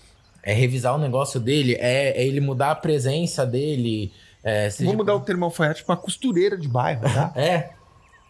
é 0.48 0.54
revisar 0.54 0.94
o 0.94 0.98
negócio 0.98 1.38
dele, 1.38 1.74
é, 1.74 2.18
é 2.18 2.26
ele 2.26 2.40
mudar 2.40 2.70
a 2.70 2.74
presença 2.74 3.44
dele. 3.44 4.10
É, 4.42 4.70
Vamos 4.78 4.94
mudar 4.94 5.14
o 5.14 5.20
termo 5.20 5.44
alfaiate 5.44 5.84
para 5.84 5.94
costureira 5.94 6.56
de 6.56 6.66
bairro, 6.66 7.02
tá? 7.02 7.30
é. 7.36 7.68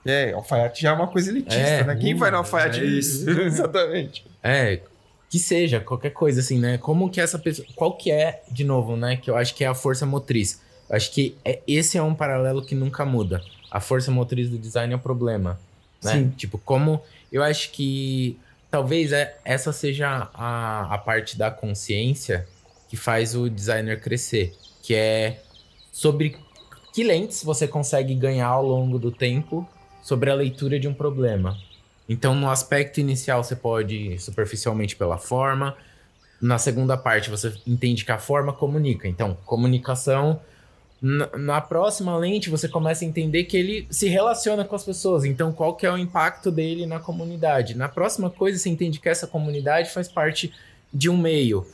É, 0.04 0.32
alfaiate 0.32 0.82
já 0.82 0.90
é 0.90 0.92
uma 0.94 1.06
coisa 1.06 1.30
elitista, 1.30 1.60
é, 1.60 1.84
né? 1.84 1.94
Quem 1.94 2.16
vai 2.16 2.32
no 2.32 2.38
alfaiate? 2.38 2.80
É 2.80 2.84
isso. 2.84 3.30
Exatamente. 3.30 4.26
É, 4.42 4.80
que 5.30 5.38
seja, 5.38 5.78
qualquer 5.78 6.10
coisa 6.10 6.40
assim, 6.40 6.58
né? 6.58 6.76
Como 6.76 7.08
que 7.08 7.20
essa 7.20 7.38
pessoa. 7.38 7.68
Qual 7.76 7.96
que 7.96 8.10
é, 8.10 8.42
de 8.50 8.64
novo, 8.64 8.96
né? 8.96 9.16
Que 9.16 9.30
eu 9.30 9.36
acho 9.36 9.54
que 9.54 9.62
é 9.62 9.68
a 9.68 9.74
força 9.74 10.04
motriz. 10.04 10.60
Eu 10.90 10.96
acho 10.96 11.12
que 11.12 11.36
é, 11.44 11.60
esse 11.68 11.98
é 11.98 12.02
um 12.02 12.16
paralelo 12.16 12.64
que 12.64 12.74
nunca 12.74 13.04
muda. 13.04 13.40
A 13.70 13.78
força 13.78 14.10
motriz 14.10 14.50
do 14.50 14.58
design 14.58 14.92
é 14.92 14.96
o 14.96 14.98
problema. 14.98 15.60
Né? 16.02 16.12
Sim. 16.14 16.28
Tipo, 16.30 16.58
como. 16.58 17.00
Eu 17.30 17.44
acho 17.44 17.70
que 17.70 18.36
talvez 18.70 19.12
é, 19.12 19.36
essa 19.44 19.72
seja 19.72 20.28
a, 20.34 20.94
a 20.94 20.98
parte 20.98 21.36
da 21.36 21.50
consciência 21.50 22.46
que 22.88 22.96
faz 22.96 23.34
o 23.34 23.48
designer 23.48 24.00
crescer. 24.00 24.54
Que 24.82 24.94
é 24.94 25.42
sobre 25.92 26.36
que 26.92 27.04
lentes 27.04 27.42
você 27.42 27.68
consegue 27.68 28.14
ganhar 28.14 28.48
ao 28.48 28.64
longo 28.64 28.98
do 28.98 29.10
tempo 29.10 29.68
sobre 30.02 30.30
a 30.30 30.34
leitura 30.34 30.80
de 30.80 30.88
um 30.88 30.94
problema. 30.94 31.58
Então, 32.08 32.34
no 32.34 32.48
aspecto 32.48 32.98
inicial, 32.98 33.44
você 33.44 33.54
pode 33.54 34.18
superficialmente 34.18 34.96
pela 34.96 35.18
forma. 35.18 35.76
Na 36.40 36.56
segunda 36.56 36.96
parte, 36.96 37.28
você 37.28 37.52
entende 37.66 38.04
que 38.04 38.12
a 38.12 38.18
forma 38.18 38.52
comunica. 38.52 39.06
Então, 39.06 39.36
comunicação. 39.44 40.40
Na, 41.00 41.28
na 41.36 41.60
próxima 41.60 42.16
lente, 42.16 42.50
você 42.50 42.68
começa 42.68 43.04
a 43.04 43.08
entender 43.08 43.44
que 43.44 43.56
ele 43.56 43.86
se 43.90 44.08
relaciona 44.08 44.64
com 44.64 44.74
as 44.74 44.84
pessoas. 44.84 45.24
Então, 45.24 45.52
qual 45.52 45.74
que 45.76 45.86
é 45.86 45.92
o 45.92 45.96
impacto 45.96 46.50
dele 46.50 46.86
na 46.86 46.98
comunidade? 46.98 47.76
Na 47.76 47.88
próxima 47.88 48.28
coisa, 48.30 48.58
você 48.58 48.68
entende 48.68 48.98
que 48.98 49.08
essa 49.08 49.26
comunidade 49.26 49.90
faz 49.90 50.08
parte 50.08 50.52
de 50.92 51.08
um 51.08 51.16
meio. 51.16 51.66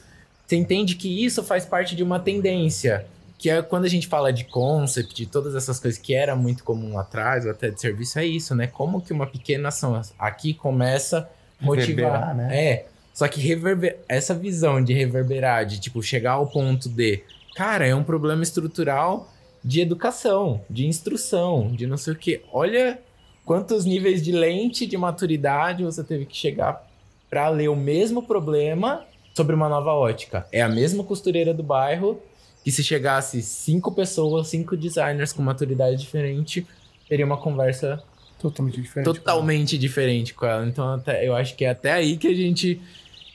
Você 0.47 0.57
entende 0.57 0.95
que 0.95 1.25
isso 1.25 1.43
faz 1.43 1.65
parte 1.65 1.97
de 1.97 2.03
uma 2.03 2.21
tendência 2.21 3.07
que 3.45 3.51
é 3.51 3.61
quando 3.61 3.85
a 3.85 3.89
gente 3.89 4.07
fala 4.07 4.33
de 4.33 4.45
concept, 4.45 5.15
de 5.15 5.27
todas 5.27 5.55
essas 5.55 5.79
coisas 5.79 6.01
que 6.01 6.15
era 6.15 6.35
muito 6.35 6.65
comum 6.65 6.95
lá 6.95 7.03
atrás, 7.03 7.45
ou 7.45 7.51
até 7.51 7.71
de 7.71 7.79
serviço, 7.79 8.19
é 8.19 8.25
isso, 8.25 8.55
né? 8.55 8.67
Como 8.67 9.03
que 9.03 9.13
uma 9.13 9.27
pequena 9.27 9.69
ação 9.69 10.01
aqui 10.19 10.55
começa 10.55 11.29
a 11.61 11.65
motivar. 11.65 12.35
Né? 12.35 12.65
É. 12.65 12.87
Só 13.13 13.29
que 13.29 13.41
reverber... 13.41 13.99
essa 14.09 14.35
visão 14.35 14.83
de 14.83 14.95
reverberar, 14.95 15.67
de 15.67 15.79
tipo, 15.79 16.03
chegar 16.03 16.33
ao 16.33 16.47
ponto 16.47 16.89
de, 16.89 17.23
cara, 17.55 17.87
é 17.87 17.95
um 17.95 18.05
problema 18.05 18.43
estrutural 18.43 19.33
de 19.65 19.81
educação, 19.81 20.61
de 20.69 20.87
instrução, 20.87 21.69
de 21.69 21.87
não 21.87 21.97
sei 21.97 22.13
o 22.13 22.17
quê. 22.17 22.43
Olha 22.53 22.99
quantos 23.45 23.85
níveis 23.85 24.23
de 24.23 24.33
lente 24.33 24.87
de 24.87 24.97
maturidade 24.97 25.85
você 25.85 26.03
teve 26.03 26.27
que 26.27 26.37
chegar 26.37 26.87
para 27.31 27.49
ler 27.49 27.69
o 27.69 27.77
mesmo 27.77 28.23
problema 28.23 29.05
sobre 29.35 29.55
uma 29.55 29.69
nova 29.69 29.93
ótica. 29.93 30.47
É 30.53 30.63
a 30.63 30.69
mesma 30.69 31.03
costureira 31.03 31.53
do 31.53 31.63
bairro 31.63 32.21
que 32.63 32.71
se 32.71 32.83
chegasse 32.83 33.43
cinco 33.43 33.93
pessoas, 33.93 34.49
cinco 34.49 34.77
designers 34.77 35.33
com 35.33 35.43
maturidade 35.43 35.97
diferente, 35.99 36.67
teria 37.09 37.27
uma 37.27 37.37
conversa 37.37 38.03
Totalmente 38.39 38.81
diferente. 38.81 39.05
totalmente 39.07 39.79
diferente 39.79 40.35
com 40.35 40.47
ela. 40.47 40.67
Então, 40.67 40.95
até, 40.95 41.27
eu 41.27 41.35
acho 41.35 41.55
que 41.57 41.65
é 41.65 41.71
até 41.71 41.93
aí 41.93 42.17
que 42.17 42.29
a 42.29 42.35
gente 42.35 42.81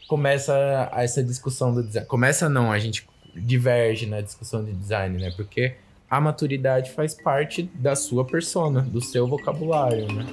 começa 0.07 0.89
essa 0.93 1.23
discussão 1.23 1.73
do 1.73 1.83
design. 1.83 2.07
Começa 2.07 2.49
não, 2.49 2.71
a 2.71 2.79
gente 2.79 3.07
diverge 3.35 4.05
na 4.05 4.21
discussão 4.21 4.63
de 4.63 4.71
design, 4.73 5.17
né? 5.17 5.31
Porque 5.35 5.75
a 6.09 6.19
maturidade 6.19 6.91
faz 6.91 7.13
parte 7.13 7.63
da 7.75 7.95
sua 7.95 8.25
persona, 8.25 8.81
do 8.81 9.01
seu 9.01 9.27
vocabulário, 9.27 10.11
né? 10.11 10.25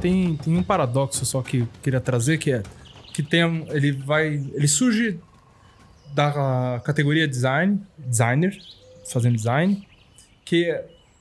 Tem, 0.00 0.34
tem 0.36 0.56
um 0.56 0.62
paradoxo 0.62 1.26
só 1.26 1.42
que 1.42 1.58
eu 1.58 1.68
queria 1.82 2.00
trazer, 2.00 2.38
que 2.38 2.50
é 2.52 2.62
que 3.22 3.28
tem, 3.28 3.66
ele 3.68 3.92
vai, 3.92 4.28
ele 4.28 4.68
surge 4.68 5.18
da 6.14 6.80
categoria 6.84 7.28
design, 7.28 7.80
designer, 7.98 8.56
fazendo 9.10 9.36
design, 9.36 9.86
que 10.44 10.74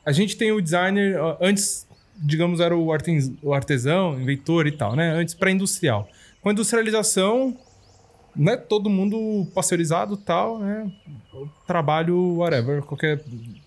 a 0.06 0.12
gente 0.12 0.38
tem 0.38 0.52
o 0.52 0.62
designer 0.62 1.18
antes, 1.42 1.88
digamos, 2.16 2.60
era 2.60 2.76
o 2.76 2.92
artesão, 3.54 4.20
inventor 4.20 4.66
e 4.66 4.72
tal, 4.72 4.96
né? 4.96 5.12
Antes 5.12 5.34
para 5.34 5.52
industrial. 5.52 6.10
Com 6.42 6.50
a 6.50 6.52
industrialização, 6.52 7.58
né? 8.36 8.56
Todo 8.58 8.90
mundo 8.90 9.48
pasteurizado 9.54 10.14
e 10.16 10.18
tal, 10.18 10.60
né? 10.60 10.92
Trabalho, 11.68 12.38
whatever, 12.38 12.82
qualquer. 12.82 13.22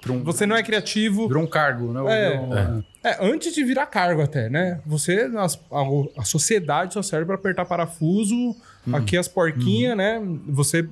Um- 0.09 0.23
Você 0.25 0.45
não 0.47 0.57
é 0.57 0.63
criativo. 0.63 1.29
Virou 1.29 1.43
um 1.43 1.47
cargo, 1.47 1.93
né? 1.93 2.01
É, 2.35 2.41
um- 2.41 2.85
É, 3.05 3.19
antes 3.21 3.55
de 3.55 3.65
virar 3.65 3.87
cargo 3.87 4.23
até, 4.23 4.49
né? 4.49 4.81
Você, 4.87 5.31
a, 5.37 6.21
a 6.21 6.25
sociedade 6.25 6.95
só 6.95 7.03
serve 7.03 7.27
para 7.27 7.35
apertar 7.37 7.65
parafuso, 7.65 8.55
aqui 8.93 9.17
as 9.17 9.29
porquinhas, 9.29 9.97
né? 9.97 10.21
Você 10.49 10.89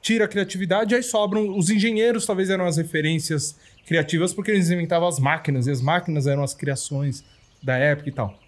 tira 0.00 0.24
a 0.24 0.28
criatividade, 0.28 0.94
aí 0.94 1.02
sobram. 1.02 1.56
Os 1.56 1.68
engenheiros 1.70 2.24
talvez 2.24 2.50
eram 2.50 2.66
as 2.66 2.76
referências 2.76 3.56
criativas 3.86 4.32
porque 4.32 4.50
eles 4.50 4.70
inventavam 4.70 5.08
as 5.08 5.18
máquinas, 5.18 5.66
e 5.66 5.70
as 5.70 5.80
máquinas 5.80 6.26
eram 6.26 6.42
as 6.42 6.54
criações 6.54 7.24
da 7.62 7.76
época 7.76 8.08
e 8.08 8.12
tal. 8.12 8.38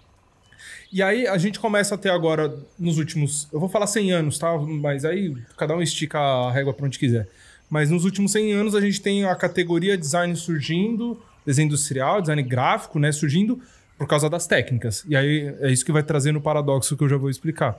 E 0.93 1.03
aí 1.03 1.27
a 1.27 1.39
gente 1.39 1.61
começa 1.61 1.95
a 1.95 1.99
ter 1.99 2.11
agora, 2.11 2.55
nos 2.79 2.99
últimos. 2.99 3.49
Eu 3.53 3.61
vou 3.61 3.69
falar 3.69 3.87
100 3.87 4.13
anos, 4.13 4.39
tá? 4.39 4.57
Mas 4.59 5.05
aí 5.05 5.37
cada 5.57 5.75
um 5.77 5.83
estica 5.83 6.19
a 6.19 6.51
régua 6.51 6.73
para 6.75 6.87
onde 6.87 6.99
quiser. 6.99 7.29
Mas 7.69 7.91
nos 7.91 8.05
últimos 8.05 8.33
100 8.33 8.53
anos 8.53 8.75
a 8.75 8.81
gente 8.81 9.01
tem 9.01 9.25
a 9.25 9.35
categoria 9.35 9.97
design 9.97 10.35
surgindo, 10.35 11.21
desenho 11.47 11.67
industrial, 11.67 12.21
design 12.21 12.43
gráfico, 12.43 12.99
né? 12.99 13.13
Surgindo 13.13 13.61
por 13.97 14.09
causa 14.09 14.29
das 14.29 14.47
técnicas. 14.47 15.05
E 15.09 15.15
aí 15.15 15.55
é 15.61 15.71
isso 15.71 15.85
que 15.85 15.93
vai 15.93 16.03
trazer 16.03 16.33
no 16.33 16.41
paradoxo 16.41 16.97
que 16.97 17.05
eu 17.05 17.09
já 17.09 17.17
vou 17.17 17.31
explicar. 17.31 17.79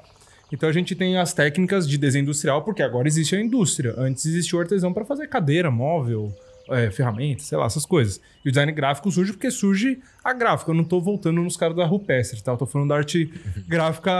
Então 0.51 0.69
a 0.69 0.73
gente 0.73 0.95
tem 0.95 1.17
as 1.17 1.33
técnicas 1.33 1.87
de 1.87 1.97
desenho 1.97 2.23
industrial, 2.23 2.61
porque 2.63 2.83
agora 2.83 3.07
existe 3.07 3.35
a 3.35 3.41
indústria. 3.41 3.95
Antes 3.97 4.25
existia 4.25 4.57
o 4.57 4.61
artesão 4.61 4.93
para 4.93 5.05
fazer 5.05 5.27
cadeira, 5.27 5.71
móvel, 5.71 6.33
é, 6.71 6.91
ferramentas, 6.91 7.45
sei 7.45 7.57
lá, 7.57 7.65
essas 7.65 7.85
coisas. 7.85 8.21
E 8.43 8.49
o 8.49 8.51
design 8.51 8.71
gráfico 8.71 9.11
surge 9.11 9.33
porque 9.33 9.51
surge 9.51 9.99
a 10.23 10.33
gráfica. 10.33 10.71
Eu 10.71 10.75
não 10.75 10.83
tô 10.83 10.99
voltando 10.99 11.41
nos 11.41 11.57
caras 11.57 11.75
da 11.75 11.85
rupestre, 11.85 12.41
tá? 12.41 12.51
Eu 12.51 12.57
tô 12.57 12.65
falando 12.65 12.89
da 12.89 12.95
arte 12.95 13.31
gráfica 13.67 14.11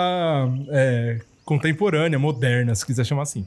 é, 0.69 1.19
contemporânea, 1.45 2.19
moderna, 2.19 2.73
se 2.75 2.85
quiser 2.85 3.05
chamar 3.05 3.23
assim. 3.23 3.45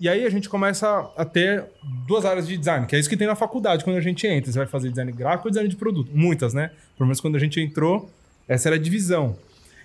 E 0.00 0.08
aí 0.08 0.26
a 0.26 0.30
gente 0.30 0.48
começa 0.48 1.10
a 1.16 1.24
ter 1.24 1.64
duas 2.06 2.24
áreas 2.24 2.46
de 2.48 2.56
design, 2.56 2.86
que 2.86 2.96
é 2.96 2.98
isso 2.98 3.08
que 3.08 3.16
tem 3.16 3.28
na 3.28 3.36
faculdade 3.36 3.84
quando 3.84 3.96
a 3.96 4.00
gente 4.00 4.26
entra. 4.26 4.50
Você 4.50 4.58
vai 4.58 4.66
fazer 4.66 4.88
design 4.88 5.12
gráfico 5.12 5.48
ou 5.48 5.50
design 5.50 5.68
de 5.68 5.76
produto? 5.76 6.10
Muitas, 6.12 6.52
né? 6.52 6.70
Pelo 6.96 7.06
menos 7.06 7.20
quando 7.20 7.36
a 7.36 7.38
gente 7.38 7.60
entrou, 7.60 8.10
essa 8.48 8.68
era 8.68 8.76
a 8.76 8.78
divisão. 8.78 9.36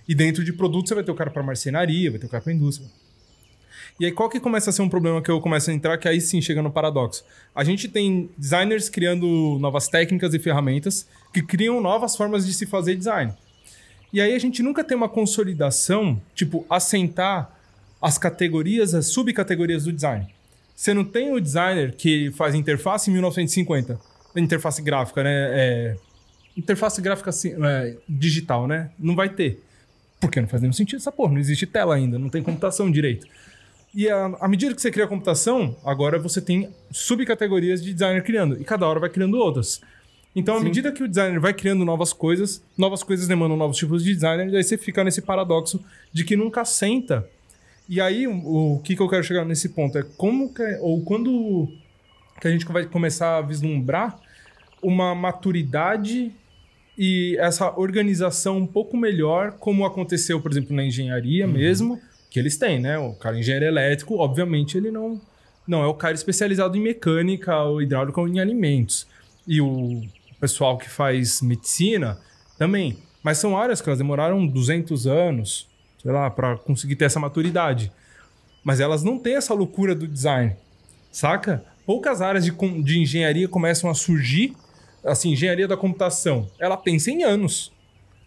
E 0.08 0.16
dentro 0.16 0.44
de 0.44 0.52
produto 0.52 0.88
você 0.88 0.96
vai 0.96 1.04
ter 1.04 1.12
o 1.12 1.16
cara 1.16 1.30
para 1.30 1.44
marcenaria, 1.44 2.10
vai 2.10 2.20
ter 2.20 2.26
o 2.26 2.30
cara 2.30 2.44
para 2.44 2.52
indústria. 2.52 2.90
E 4.00 4.06
aí, 4.06 4.12
qual 4.14 4.30
que 4.30 4.40
começa 4.40 4.70
a 4.70 4.74
ser 4.74 4.82
um 4.82 4.88
problema 4.88 5.22
que 5.22 5.30
eu 5.30 5.42
começo 5.42 5.70
a 5.70 5.74
entrar, 5.74 5.98
que 5.98 6.08
aí 6.08 6.22
sim 6.22 6.42
chega 6.42 6.62
no 6.62 6.72
paradoxo? 6.72 7.26
A 7.54 7.66
gente 7.66 7.90
tem 7.90 8.30
designers 8.38 8.88
criando 8.88 9.58
novas 9.60 9.90
técnicas 9.90 10.34
e 10.34 10.40
ferramentas 10.40 11.06
que 11.34 11.42
criam 11.42 11.82
novas 11.82 12.16
formas 12.16 12.46
de 12.46 12.54
se 12.54 12.66
fazer 12.66 12.96
design. 12.96 13.34
E 14.14 14.22
aí 14.22 14.34
a 14.34 14.40
gente 14.40 14.64
nunca 14.64 14.86
tem 14.86 14.96
uma 14.96 15.10
consolidação, 15.10 16.20
tipo, 16.34 16.66
assentar 16.70 17.54
as 18.02 18.18
categorias, 18.18 18.94
as 18.94 19.08
subcategorias 19.08 19.84
do 19.84 19.92
design. 19.92 20.28
Você 20.74 20.94
não 20.94 21.04
tem 21.04 21.34
o 21.34 21.40
designer 21.42 21.94
que 21.94 22.32
faz 22.32 22.56
interface 22.56 23.10
em 23.10 23.14
1950, 23.14 24.00
interface 24.38 24.82
gráfica, 24.82 25.22
né? 25.22 25.50
É, 25.52 25.96
interface 26.56 27.02
gráfica 27.02 27.32
assim, 27.32 27.54
é, 27.62 27.98
digital, 28.08 28.66
né? 28.66 28.92
Não 28.98 29.14
vai 29.14 29.28
ter. 29.28 29.62
Porque 30.22 30.40
não 30.40 30.48
faz 30.48 30.62
nenhum 30.62 30.74
sentido 30.74 31.00
essa 31.00 31.12
porra, 31.12 31.34
não 31.34 31.40
existe 31.40 31.68
tela 31.68 31.96
ainda, 31.96 32.18
não 32.18 32.30
tem 32.30 32.42
computação 32.42 32.90
direito. 32.90 33.28
E 33.94 34.10
à 34.10 34.26
à 34.40 34.48
medida 34.48 34.74
que 34.74 34.82
você 34.82 34.92
cria 34.92 35.06
a 35.06 35.08
computação, 35.08 35.76
agora 35.84 36.20
você 36.20 36.42
tem 36.42 36.70
subcategorias 36.92 37.84
de 37.84 37.94
designer 37.94 38.24
criando. 38.24 38.60
E 38.60 38.64
cada 38.64 38.88
hora 38.88 39.00
vai 39.00 39.10
criando 39.10 39.38
outras. 39.38 39.82
Então, 40.36 40.56
à 40.56 40.60
medida 40.60 40.92
que 40.92 41.04
o 41.04 41.08
designer 41.08 41.40
vai 41.40 41.54
criando 41.54 41.84
novas 41.84 42.14
coisas, 42.14 42.64
novas 42.78 43.02
coisas 43.02 43.28
demandam 43.28 43.58
novos 43.58 43.78
tipos 43.78 44.04
de 44.04 44.14
designer, 44.14 44.48
e 44.50 44.56
aí 44.56 44.64
você 44.64 44.78
fica 44.78 45.04
nesse 45.04 45.22
paradoxo 45.22 45.84
de 46.14 46.24
que 46.24 46.36
nunca 46.36 46.64
senta. 46.64 47.28
E 47.88 48.00
aí, 48.00 48.28
o, 48.28 48.76
o 48.76 48.80
que, 48.84 48.96
que 48.96 49.02
eu 49.02 49.10
quero 49.10 49.24
chegar 49.24 49.44
nesse 49.44 49.70
ponto 49.70 49.98
é 49.98 50.04
como 50.18 50.54
que, 50.54 50.64
ou 50.82 51.02
quando 51.02 51.68
que 52.40 52.48
a 52.48 52.52
gente 52.52 52.66
vai 52.66 52.86
começar 52.86 53.38
a 53.38 53.42
vislumbrar 53.42 54.20
uma 54.82 55.14
maturidade 55.14 56.32
e 56.98 57.36
essa 57.40 57.78
organização 57.78 58.58
um 58.58 58.68
pouco 58.68 58.96
melhor, 58.96 59.54
como 59.54 59.86
aconteceu, 59.86 60.40
por 60.40 60.52
exemplo, 60.52 60.76
na 60.76 60.84
engenharia 60.84 61.48
mesmo, 61.48 62.00
que 62.30 62.40
eles 62.40 62.58
têm, 62.58 62.80
né? 62.80 62.98
O 62.98 63.14
cara 63.14 63.38
engenheiro 63.38 63.66
elétrico, 63.66 64.18
obviamente, 64.18 64.78
ele 64.78 64.92
não, 64.92 65.20
não 65.68 65.84
é 65.84 65.88
o 65.88 65.94
cara 65.94 66.14
especializado 66.14 66.78
em 66.78 66.82
mecânica 66.82 67.58
ou 67.64 67.82
hidráulica 67.82 68.22
ou 68.22 68.28
em 68.28 68.40
alimentos. 68.40 69.08
E 69.48 69.60
o 69.60 70.02
pessoal 70.40 70.78
que 70.78 70.90
faz 70.90 71.42
medicina 71.42 72.20
também. 72.58 72.98
Mas 73.24 73.38
são 73.38 73.58
áreas 73.58 73.82
que 73.82 73.90
elas 73.90 73.98
demoraram 73.98 74.46
200 74.46 75.08
anos, 75.08 75.68
sei 76.02 76.12
lá, 76.12 76.30
para 76.30 76.58
conseguir 76.58 76.96
ter 76.96 77.06
essa 77.06 77.20
maturidade. 77.20 77.92
Mas 78.64 78.80
elas 78.80 79.04
não 79.04 79.18
têm 79.18 79.36
essa 79.36 79.54
loucura 79.54 79.96
do 79.96 80.08
design, 80.08 80.56
saca? 81.12 81.64
Poucas 81.86 82.22
áreas 82.22 82.46
de, 82.46 82.52
de 82.84 83.00
engenharia 83.00 83.48
começam 83.48 83.90
a 83.90 83.94
surgir. 83.94 84.56
Assim, 85.04 85.32
engenharia 85.32 85.68
da 85.68 85.78
computação, 85.78 86.50
ela 86.60 86.76
tem 86.76 87.00
100 87.00 87.24
anos. 87.24 87.72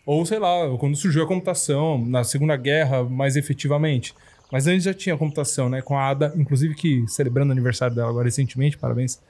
Ou, 0.04 0.26
sei 0.26 0.38
lá, 0.38 0.76
quando 0.78 0.96
surgiu 0.96 1.22
a 1.22 1.26
computação, 1.26 2.04
na 2.04 2.24
Segunda 2.24 2.56
Guerra, 2.56 3.04
mais 3.04 3.36
efetivamente. 3.36 4.14
Mas 4.50 4.66
antes 4.66 4.84
já 4.84 4.92
tinha 4.92 5.16
computação, 5.16 5.68
né? 5.68 5.80
Com 5.80 5.96
a 5.96 6.08
Ada, 6.08 6.32
inclusive 6.36 6.74
que 6.74 7.04
celebrando 7.08 7.50
o 7.50 7.52
aniversário 7.52 7.94
dela 7.94 8.10
agora 8.10 8.24
recentemente, 8.24 8.76
parabéns, 8.76 9.20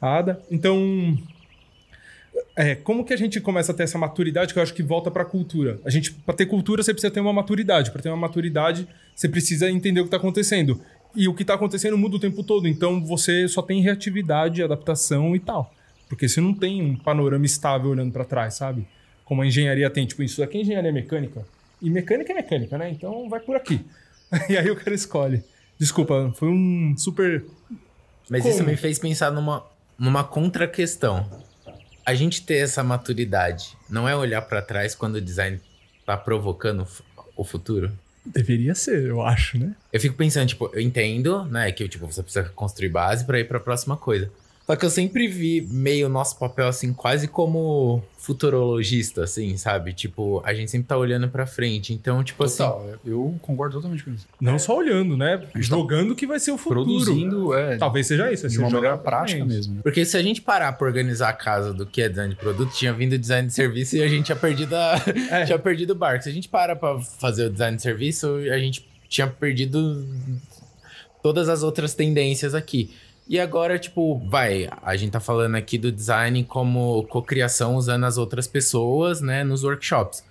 Ada. 0.00 0.40
Então, 0.50 1.16
é, 2.56 2.74
como 2.74 3.04
que 3.04 3.12
a 3.12 3.16
gente 3.16 3.40
começa 3.40 3.72
a 3.72 3.74
ter 3.74 3.84
essa 3.84 3.98
maturidade 3.98 4.52
que 4.52 4.58
eu 4.58 4.62
acho 4.62 4.74
que 4.74 4.82
volta 4.82 5.10
para 5.10 5.22
a 5.22 5.26
cultura? 5.26 5.78
A 5.84 5.90
gente, 5.90 6.12
para 6.12 6.34
ter 6.34 6.46
cultura, 6.46 6.82
você 6.82 6.92
precisa 6.92 7.12
ter 7.12 7.20
uma 7.20 7.32
maturidade. 7.32 7.90
Para 7.90 8.02
ter 8.02 8.08
uma 8.08 8.16
maturidade, 8.16 8.88
você 9.14 9.28
precisa 9.28 9.70
entender 9.70 10.00
o 10.00 10.04
que 10.04 10.08
está 10.08 10.16
acontecendo. 10.16 10.80
E 11.14 11.28
o 11.28 11.34
que 11.34 11.42
está 11.42 11.54
acontecendo 11.54 11.96
muda 11.96 12.16
o 12.16 12.20
tempo 12.20 12.42
todo. 12.42 12.66
Então, 12.66 13.04
você 13.04 13.46
só 13.48 13.62
tem 13.62 13.82
reatividade, 13.82 14.62
adaptação 14.62 15.36
e 15.36 15.38
tal. 15.38 15.72
Porque 16.08 16.28
você 16.28 16.40
não 16.40 16.54
tem 16.54 16.82
um 16.82 16.96
panorama 16.96 17.44
estável 17.44 17.90
olhando 17.90 18.12
para 18.12 18.24
trás, 18.24 18.54
sabe? 18.54 18.86
Como 19.26 19.42
a 19.42 19.46
engenharia 19.46 19.90
tem. 19.90 20.06
Tipo, 20.06 20.22
isso 20.22 20.42
aqui 20.42 20.58
é 20.58 20.60
engenharia 20.62 20.92
mecânica. 20.92 21.44
E 21.82 21.90
mecânica 21.90 22.32
é 22.32 22.36
mecânica, 22.36 22.78
né? 22.78 22.90
Então, 22.90 23.28
vai 23.28 23.40
por 23.40 23.54
aqui. 23.54 23.84
e 24.48 24.56
aí 24.56 24.70
o 24.70 24.76
cara 24.76 24.94
escolhe. 24.94 25.44
Desculpa, 25.78 26.32
foi 26.34 26.48
um 26.48 26.94
super... 26.96 27.44
Mas 28.30 28.42
Como? 28.42 28.54
isso 28.54 28.64
me 28.64 28.76
fez 28.76 28.98
pensar 28.98 29.30
numa, 29.30 29.66
numa 29.98 30.24
contra-questão. 30.24 31.28
A 32.04 32.14
gente 32.14 32.46
ter 32.46 32.58
essa 32.58 32.82
maturidade 32.82 33.76
não 33.90 34.08
é 34.08 34.16
olhar 34.16 34.40
pra 34.42 34.62
trás 34.62 34.94
quando 34.94 35.16
o 35.16 35.20
design 35.20 35.60
tá 36.06 36.16
provocando 36.16 36.86
o 37.36 37.44
futuro? 37.44 37.92
Deveria 38.24 38.74
ser, 38.74 39.04
eu 39.04 39.22
acho, 39.22 39.58
né? 39.58 39.74
Eu 39.92 40.00
fico 40.00 40.16
pensando, 40.16 40.48
tipo, 40.48 40.70
eu 40.72 40.80
entendo, 40.80 41.44
né, 41.44 41.70
que 41.70 41.88
tipo, 41.88 42.06
você 42.06 42.22
precisa 42.22 42.48
construir 42.48 42.88
base 42.88 43.24
pra 43.24 43.38
ir 43.38 43.46
pra 43.46 43.60
próxima 43.60 43.96
coisa. 43.96 44.30
Só 44.66 44.74
que 44.74 44.84
eu 44.84 44.90
sempre 44.90 45.28
vi 45.28 45.60
meio 45.70 46.08
nosso 46.08 46.36
papel 46.38 46.66
assim, 46.66 46.92
quase 46.92 47.28
como 47.28 48.02
futurologista, 48.18 49.22
assim, 49.22 49.56
sabe? 49.56 49.92
Tipo, 49.92 50.42
a 50.44 50.52
gente 50.52 50.68
sempre 50.72 50.88
tá 50.88 50.96
olhando 50.96 51.28
pra 51.28 51.46
frente. 51.46 51.92
Então, 51.92 52.24
tipo 52.24 52.42
assim. 52.42 52.56
Total, 52.58 52.84
eu 53.04 53.36
concordo 53.40 53.76
totalmente 53.76 54.02
com 54.02 54.10
isso. 54.10 54.26
Não 54.40 54.58
só 54.58 54.76
olhando, 54.76 55.16
né? 55.16 55.38
tá 55.38 55.60
Jogando 55.60 56.16
que 56.16 56.26
vai 56.26 56.40
ser 56.40 56.50
o 56.50 56.58
futuro. 56.58 56.84
Produzindo, 56.84 57.54
é, 57.54 57.76
Talvez 57.76 58.08
seja 58.08 58.32
isso. 58.32 58.48
de 58.48 58.54
você 58.54 58.60
uma 58.60 58.68
jogar 58.68 58.98
prática 58.98 59.44
mesmo. 59.44 59.80
Porque 59.84 60.04
se 60.04 60.16
a 60.16 60.22
gente 60.22 60.42
parar 60.42 60.72
pra 60.72 60.88
organizar 60.88 61.28
a 61.28 61.32
casa 61.32 61.72
do 61.72 61.86
que 61.86 62.02
é 62.02 62.08
design 62.08 62.34
de 62.34 62.40
produto, 62.40 62.72
tinha 62.72 62.92
vindo 62.92 63.16
design 63.16 63.46
de 63.46 63.54
serviço 63.54 63.96
e 63.96 64.02
a 64.02 64.08
gente 64.08 64.24
tinha 64.26 64.36
perdido, 64.36 64.74
a... 64.74 64.96
É. 65.30 65.44
tinha 65.44 65.58
perdido 65.60 65.90
o 65.90 65.94
barco. 65.94 66.24
Se 66.24 66.28
a 66.28 66.32
gente 66.32 66.48
para 66.48 66.74
pra 66.74 66.98
fazer 67.00 67.46
o 67.46 67.50
design 67.50 67.76
de 67.76 67.82
serviço, 67.82 68.34
a 68.52 68.58
gente 68.58 68.84
tinha 69.08 69.28
perdido 69.28 70.04
todas 71.22 71.48
as 71.48 71.62
outras 71.62 71.94
tendências 71.94 72.52
aqui. 72.52 72.90
E 73.28 73.40
agora, 73.40 73.78
tipo, 73.78 74.18
vai, 74.28 74.68
a 74.82 74.94
gente 74.94 75.10
tá 75.10 75.20
falando 75.20 75.56
aqui 75.56 75.76
do 75.76 75.90
design 75.90 76.44
como 76.44 77.02
cocriação 77.04 77.74
usando 77.74 78.04
as 78.04 78.18
outras 78.18 78.46
pessoas, 78.46 79.20
né, 79.20 79.42
nos 79.42 79.64
workshops. 79.64 80.22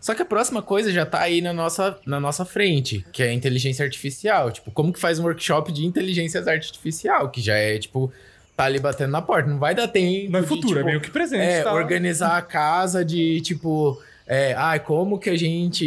Só 0.00 0.14
que 0.14 0.22
a 0.22 0.24
próxima 0.24 0.60
coisa 0.60 0.92
já 0.92 1.04
tá 1.06 1.20
aí 1.20 1.40
na 1.40 1.52
nossa, 1.52 1.98
na 2.06 2.20
nossa 2.20 2.44
frente, 2.44 3.04
que 3.10 3.22
é 3.22 3.30
a 3.30 3.32
inteligência 3.32 3.82
artificial. 3.84 4.52
Tipo, 4.52 4.70
como 4.70 4.92
que 4.92 5.00
faz 5.00 5.18
um 5.18 5.24
workshop 5.24 5.72
de 5.72 5.84
inteligência 5.86 6.40
artificial, 6.46 7.30
que 7.30 7.40
já 7.40 7.54
é, 7.56 7.78
tipo, 7.78 8.12
tá 8.54 8.64
ali 8.64 8.78
batendo 8.78 9.10
na 9.10 9.22
porta. 9.22 9.48
Não 9.48 9.58
vai 9.58 9.74
dar 9.74 9.88
tempo. 9.88 10.30
Não 10.30 10.38
é 10.38 10.42
de, 10.42 10.48
futuro, 10.48 10.74
é 10.74 10.76
tipo, 10.76 10.86
meio 10.86 11.00
que 11.00 11.10
presente. 11.10 11.42
é, 11.42 11.62
tá? 11.62 11.72
organizar 11.72 12.36
a 12.36 12.42
casa 12.42 13.04
de, 13.04 13.40
tipo... 13.40 14.00
É, 14.26 14.54
ah, 14.56 14.78
como 14.78 15.18
que 15.18 15.28
a 15.28 15.36
gente 15.36 15.84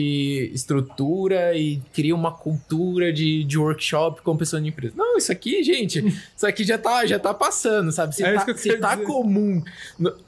estrutura 0.53 1.57
e 1.57 1.81
cria 1.91 2.13
uma 2.13 2.31
cultura 2.31 3.11
de, 3.11 3.43
de 3.43 3.57
workshop 3.57 4.21
com 4.21 4.37
pessoa 4.37 4.61
de 4.61 4.67
empresa? 4.69 4.93
Não, 4.95 5.17
isso 5.17 5.31
aqui, 5.31 5.63
gente, 5.63 5.99
isso 6.35 6.45
aqui 6.45 6.63
já 6.63 6.77
tá, 6.77 7.03
já 7.05 7.17
tá 7.17 7.33
passando, 7.33 7.91
sabe? 7.91 8.15
Se 8.15 8.23
É 8.23 8.33
tá, 8.33 8.45
que 8.45 8.59
se 8.59 8.77
tá 8.77 8.93
dizer. 8.93 9.07
comum... 9.07 9.63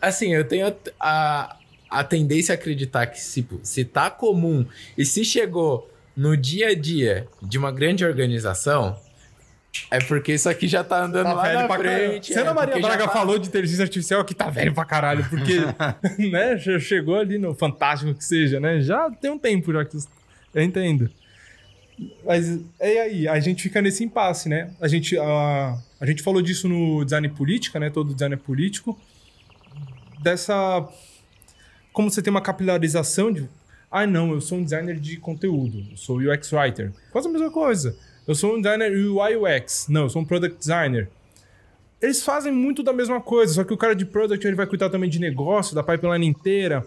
Assim, 0.02 0.34
eu 0.34 0.44
tenho 0.44 0.68
a, 0.68 0.74
a, 1.00 1.58
a 1.90 2.04
tendência 2.04 2.54
a 2.54 2.56
acreditar 2.56 3.06
que 3.06 3.22
se, 3.22 3.48
se 3.62 3.86
tá 3.86 4.10
comum 4.10 4.66
e 4.98 5.06
se 5.06 5.24
chegou 5.24 5.88
no 6.18 6.36
dia 6.36 6.70
a 6.70 6.76
dia 6.76 7.28
de 7.42 7.60
uma 7.60 7.72
grande 7.72 8.04
organização, 8.04 8.98
é 9.92 10.00
porque 10.00 10.34
isso 10.34 10.50
aqui 10.50 10.68
já 10.68 10.84
tá 10.84 11.04
andando 11.04 11.26
Tá 11.26 11.34
lá 11.34 11.44
velho 11.44 11.60
na 11.60 11.68
pra 11.68 11.78
caralho. 11.78 12.10
frente. 12.10 12.34
Se 12.34 12.38
a 12.40 12.42
Ana 12.42 12.52
é, 12.52 12.54
Maria 12.54 12.80
Braga 12.80 13.06
tá- 13.08 13.14
falou 13.14 13.38
de 13.38 13.48
inteligência 13.48 13.84
artificial 13.84 14.26
que 14.26 14.34
tá 14.34 14.50
velho 14.50 14.74
pra 14.74 14.84
caralho, 14.86 15.26
porque, 15.30 15.60
né, 16.32 16.58
já 16.58 16.80
chegou 16.80 17.16
ali 17.18 17.38
no 17.38 17.54
Fantástico 17.54 18.14
que 18.14 18.24
seja, 18.26 18.60
né? 18.60 18.82
Já 18.82 19.10
tem 19.12 19.30
um 19.32 19.38
tempo 19.40 19.72
já 19.74 19.86
que 19.86 19.98
eu 20.54 20.62
entendo. 20.64 21.10
Mas 22.26 22.60
é 22.80 23.02
aí, 23.02 23.28
a 23.28 23.40
gente 23.40 23.62
fica 23.62 23.82
nesse 23.82 24.04
impasse, 24.04 24.48
né? 24.48 24.72
A 24.80 24.88
gente, 24.88 25.18
a, 25.18 25.78
a 26.00 26.06
gente 26.06 26.24
falou 26.24 26.42
disso 26.42 26.68
no 26.70 27.04
design 27.04 27.28
política, 27.30 27.80
né? 27.80 27.90
Todo 27.90 28.14
design 28.14 28.36
é 28.36 28.38
político. 28.38 28.98
Dessa. 30.22 30.88
Como 31.94 32.10
você 32.10 32.22
tem 32.22 32.32
uma 32.32 32.42
capilarização 32.42 33.32
de. 33.32 33.48
Ah, 33.92 34.06
não, 34.06 34.32
eu 34.32 34.40
sou 34.42 34.60
um 34.60 34.64
designer 34.64 35.00
de 35.00 35.18
conteúdo, 35.18 35.84
eu 35.92 35.98
sou 35.98 36.18
UX 36.20 36.52
writer. 36.54 36.92
Faz 37.12 37.26
a 37.26 37.30
mesma 37.30 37.50
coisa. 37.52 37.96
Eu 38.30 38.36
sou 38.36 38.56
um 38.56 38.62
designer 38.62 38.92
UI 38.92 39.36
UX. 39.38 39.88
Não, 39.90 40.04
eu 40.04 40.10
sou 40.12 40.22
um 40.22 40.26
product 40.26 40.60
designer. 40.60 41.10
Eles 42.00 42.22
fazem 42.22 42.54
muito 42.54 42.84
da 42.84 42.94
mesma 42.94 43.20
coisa, 43.20 43.56
só 43.56 43.64
que 43.64 43.74
o 43.74 43.78
cara 43.78 43.96
de 43.96 44.06
product 44.06 44.46
ele 44.46 44.56
vai 44.56 44.68
cuidar 44.68 44.92
também 44.92 45.10
de 45.10 45.18
negócio, 45.18 45.74
da 45.74 45.82
pipeline 45.82 46.28
inteira. 46.28 46.86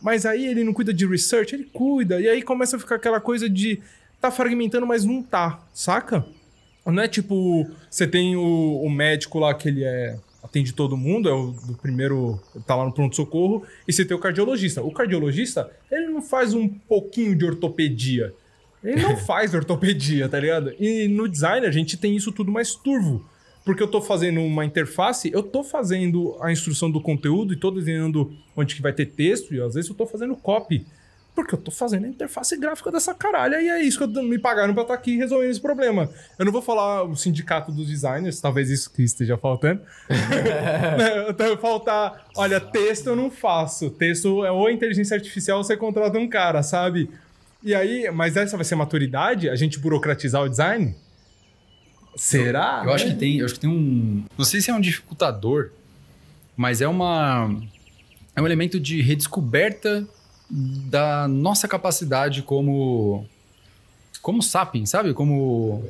Mas 0.00 0.24
aí 0.24 0.46
ele 0.46 0.62
não 0.62 0.72
cuida 0.72 0.94
de 0.94 1.04
research, 1.04 1.52
ele 1.52 1.64
cuida. 1.64 2.20
E 2.20 2.28
aí 2.28 2.42
começa 2.42 2.76
a 2.76 2.78
ficar 2.78 2.94
aquela 2.94 3.20
coisa 3.20 3.50
de 3.50 3.82
tá 4.20 4.30
fragmentando, 4.30 4.86
mas 4.86 5.04
não 5.04 5.20
tá, 5.20 5.66
saca? 5.72 6.24
Não 6.86 7.02
é 7.02 7.08
tipo, 7.08 7.68
você 7.90 8.06
tem 8.06 8.36
o, 8.36 8.80
o 8.80 8.88
médico 8.88 9.40
lá 9.40 9.52
que 9.52 9.66
ele 9.66 9.82
é 9.82 10.16
atende 10.44 10.72
todo 10.72 10.96
mundo, 10.96 11.28
é 11.28 11.32
o 11.32 11.50
do 11.66 11.74
primeiro, 11.74 12.40
tá 12.68 12.76
lá 12.76 12.84
no 12.84 12.92
pronto-socorro, 12.92 13.66
e 13.88 13.92
você 13.92 14.04
tem 14.04 14.16
o 14.16 14.20
cardiologista. 14.20 14.80
O 14.80 14.92
cardiologista, 14.92 15.68
ele 15.90 16.06
não 16.06 16.22
faz 16.22 16.54
um 16.54 16.68
pouquinho 16.68 17.34
de 17.34 17.44
ortopedia. 17.44 18.32
Ele 18.84 19.02
não 19.02 19.16
faz 19.16 19.54
ortopedia, 19.54 20.28
tá 20.28 20.38
ligado? 20.38 20.74
E 20.78 21.08
no 21.08 21.26
design 21.28 21.66
a 21.66 21.70
gente 21.70 21.96
tem 21.96 22.14
isso 22.14 22.30
tudo 22.30 22.52
mais 22.52 22.74
turvo. 22.74 23.24
Porque 23.64 23.82
eu 23.82 23.88
tô 23.88 24.02
fazendo 24.02 24.40
uma 24.42 24.62
interface, 24.64 25.30
eu 25.32 25.42
tô 25.42 25.64
fazendo 25.64 26.36
a 26.42 26.52
instrução 26.52 26.90
do 26.90 27.00
conteúdo 27.00 27.54
e 27.54 27.56
tô 27.56 27.70
desenhando 27.70 28.30
onde 28.54 28.74
que 28.74 28.82
vai 28.82 28.92
ter 28.92 29.06
texto, 29.06 29.54
e 29.54 29.60
às 29.62 29.72
vezes 29.74 29.88
eu 29.88 29.96
tô 29.96 30.06
fazendo 30.06 30.36
copy. 30.36 30.86
Porque 31.34 31.52
eu 31.54 31.58
tô 31.58 31.70
fazendo 31.72 32.04
a 32.04 32.08
interface 32.08 32.56
gráfica 32.56 32.92
dessa 32.92 33.12
caralha 33.12 33.60
e 33.60 33.68
é 33.68 33.82
isso 33.82 33.98
que 33.98 34.04
eu- 34.18 34.22
me 34.22 34.38
pagaram 34.38 34.72
pra 34.72 34.82
estar 34.82 34.94
aqui 34.94 35.16
resolvendo 35.16 35.50
esse 35.50 35.60
problema. 35.60 36.08
Eu 36.38 36.44
não 36.44 36.52
vou 36.52 36.62
falar 36.62 37.02
o 37.04 37.16
sindicato 37.16 37.72
dos 37.72 37.88
designers, 37.88 38.40
talvez 38.40 38.70
isso 38.70 38.92
que 38.92 39.02
esteja 39.02 39.36
faltando. 39.38 39.80
Então 41.28 41.56
faltar, 41.56 42.26
olha, 42.36 42.60
texto 42.60 43.08
eu 43.08 43.16
não 43.16 43.30
faço. 43.30 43.90
Texto 43.90 44.44
é 44.44 44.50
ou 44.52 44.70
inteligência 44.70 45.16
artificial 45.16 45.58
ou 45.58 45.64
você 45.64 45.76
contrata 45.76 46.18
um 46.18 46.28
cara, 46.28 46.62
sabe? 46.62 47.10
E 47.64 47.74
aí, 47.74 48.10
mas 48.10 48.36
essa 48.36 48.56
vai 48.56 48.64
ser 48.64 48.74
maturidade? 48.74 49.48
A 49.48 49.56
gente 49.56 49.78
burocratizar 49.78 50.42
o 50.42 50.48
design? 50.48 50.94
Será? 52.14 52.82
Eu 52.84 52.92
acho 52.92 53.06
que 53.06 53.14
tem, 53.14 53.38
eu 53.38 53.46
acho 53.46 53.54
que 53.54 53.60
tem 53.60 53.70
um, 53.70 54.22
não 54.36 54.44
sei 54.44 54.60
se 54.60 54.70
é 54.70 54.74
um 54.74 54.80
dificultador, 54.80 55.70
mas 56.54 56.82
é 56.82 56.86
uma 56.86 57.50
é 58.36 58.42
um 58.42 58.46
elemento 58.46 58.78
de 58.78 59.00
redescoberta 59.00 60.06
da 60.50 61.26
nossa 61.26 61.66
capacidade 61.66 62.42
como 62.42 63.26
como 64.20 64.42
sapiens, 64.42 64.90
sabe? 64.90 65.14
Como 65.14 65.84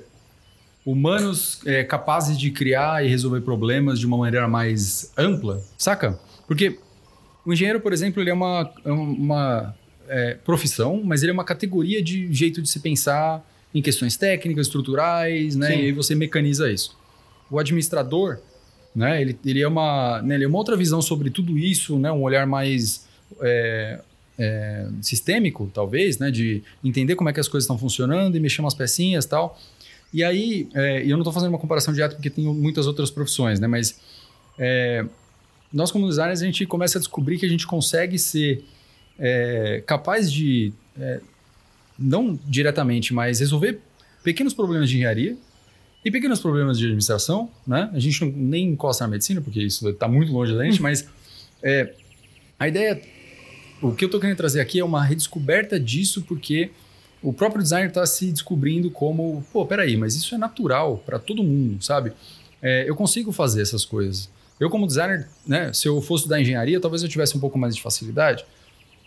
humanos 0.87 1.61
é, 1.67 1.83
capazes 1.83 2.39
de 2.39 2.51
criar 2.51 3.05
e 3.05 3.09
resolver 3.09 3.41
problemas 3.41 3.99
de 3.99 4.07
uma 4.07 4.17
maneira 4.17 4.47
mais 4.47 5.13
ampla, 5.17 5.63
saca? 5.77 6.19
Porque 6.47 6.79
o 7.45 7.53
engenheiro, 7.53 7.81
por 7.81 7.93
exemplo, 7.93 8.23
ele 8.23 8.31
é 8.31 8.35
uma, 8.35 8.73
é 8.85 8.93
uma 8.93 9.75
é, 10.09 10.35
profissão, 10.35 11.03
mas 11.05 11.23
ele 11.23 11.31
é 11.31 11.33
uma 11.33 11.45
categoria 11.45 12.03
de 12.03 12.33
jeito 12.33 12.61
de 12.63 12.69
se 12.69 12.81
pensar 12.81 13.45
em 13.75 13.83
questões 13.83 14.17
técnicas, 14.17 14.67
estruturais, 14.67 15.57
né? 15.57 15.69
Sim. 15.69 15.79
E 15.79 15.81
aí 15.87 15.93
você 15.93 16.15
mecaniza 16.15 16.71
isso. 16.71 16.97
O 17.51 17.59
administrador, 17.59 18.39
né? 18.95 19.21
Ele, 19.21 19.39
ele, 19.45 19.61
é 19.61 19.69
uma, 19.69 20.23
né? 20.23 20.37
ele 20.37 20.45
é 20.45 20.47
uma 20.49 20.59
outra 20.59 20.77
visão 20.77 21.03
sobre 21.03 21.29
tudo 21.31 21.59
isso, 21.59 21.99
né? 21.99 22.13
Um 22.13 22.23
olhar 22.23 22.47
mais 22.47 23.07
é, 23.41 24.01
é, 24.39 24.87
sistêmico, 25.03 25.69
talvez, 25.75 26.19
né? 26.19 26.31
De 26.31 26.63
entender 26.85 27.17
como 27.17 27.29
é 27.29 27.33
que 27.33 27.41
as 27.41 27.49
coisas 27.49 27.65
estão 27.65 27.77
funcionando 27.77 28.37
e 28.37 28.41
mexer 28.41 28.61
umas 28.61 28.75
pecinhas 28.75 29.27
tal. 29.27 29.59
E 30.13 30.23
aí, 30.23 30.69
é, 30.75 31.03
eu 31.03 31.11
não 31.11 31.21
estou 31.21 31.33
fazendo 31.33 31.49
uma 31.49 31.59
comparação 31.59 31.93
direta 31.93 32.15
porque 32.15 32.31
tem 32.31 32.45
muitas 32.45 32.87
outras 32.87 33.11
profissões, 33.11 33.59
né? 33.59 33.67
Mas 33.67 33.99
é, 34.57 35.05
nós 35.73 35.91
como 35.91 36.09
designers 36.09 36.41
a 36.41 36.45
gente 36.45 36.65
começa 36.67 36.99
a 36.99 37.01
descobrir 37.01 37.37
que 37.37 37.45
a 37.45 37.49
gente 37.49 37.67
consegue 37.67 38.17
ser 38.17 38.65
é, 39.19 39.83
capaz 39.87 40.31
de 40.33 40.73
é, 40.99 41.21
não 41.99 42.39
diretamente, 42.47 43.15
mas 43.15 43.41
resolver 43.41 43.81
pequenos 44.23 44.55
problemas 44.55 44.89
de 44.89 44.97
engenharia 44.97 45.37
e 46.05 46.11
pequenos 46.11 46.41
problemas 46.41 46.79
de 46.79 46.85
administração, 46.85 47.51
né? 47.67 47.91
A 47.93 47.99
gente 47.99 48.25
não, 48.25 48.31
nem 48.31 48.69
encosta 48.69 49.05
na 49.05 49.13
medicina, 49.13 49.41
porque 49.41 49.63
isso 49.63 49.89
está 49.89 50.07
muito 50.07 50.33
longe 50.33 50.55
da 50.55 50.65
gente, 50.65 50.81
mas 50.83 51.09
é, 51.63 51.95
a 52.59 52.69
ideia, 52.69 53.01
o 53.81 53.93
que 53.93 54.05
eu 54.05 54.07
estou 54.07 54.21
querendo 54.21 54.37
trazer 54.37 54.61
aqui 54.61 54.79
é 54.79 54.85
uma 54.85 55.03
redescoberta 55.03 55.79
disso, 55.81 56.23
porque 56.23 56.71
o 57.23 57.33
próprio 57.33 57.63
designer 57.63 57.89
está 57.89 58.05
se 58.05 58.31
descobrindo 58.31 58.91
como, 58.91 59.45
pô, 59.51 59.65
peraí, 59.65 59.97
mas 59.97 60.15
isso 60.15 60.35
é 60.35 60.39
natural 60.39 61.03
para 61.07 61.19
todo 61.19 61.43
mundo, 61.43 61.83
sabe? 61.83 62.13
É, 62.61 62.89
eu 62.89 62.95
consigo 62.95 63.33
fazer 63.33 63.63
essas 63.63 63.85
coisas. 63.85 64.29
Eu 64.61 64.69
como 64.69 64.87
designer, 64.87 65.27
né, 65.47 65.73
se 65.73 65.89
eu 65.89 66.01
fosse 66.01 66.29
da 66.29 66.41
engenharia, 66.41 66.79
talvez 66.79 67.03
eu 67.03 67.09
tivesse 67.09 67.37
um 67.37 67.41
pouco 67.41 67.59
mais 67.59 67.75
de 67.75 67.83
facilidade, 67.83 68.45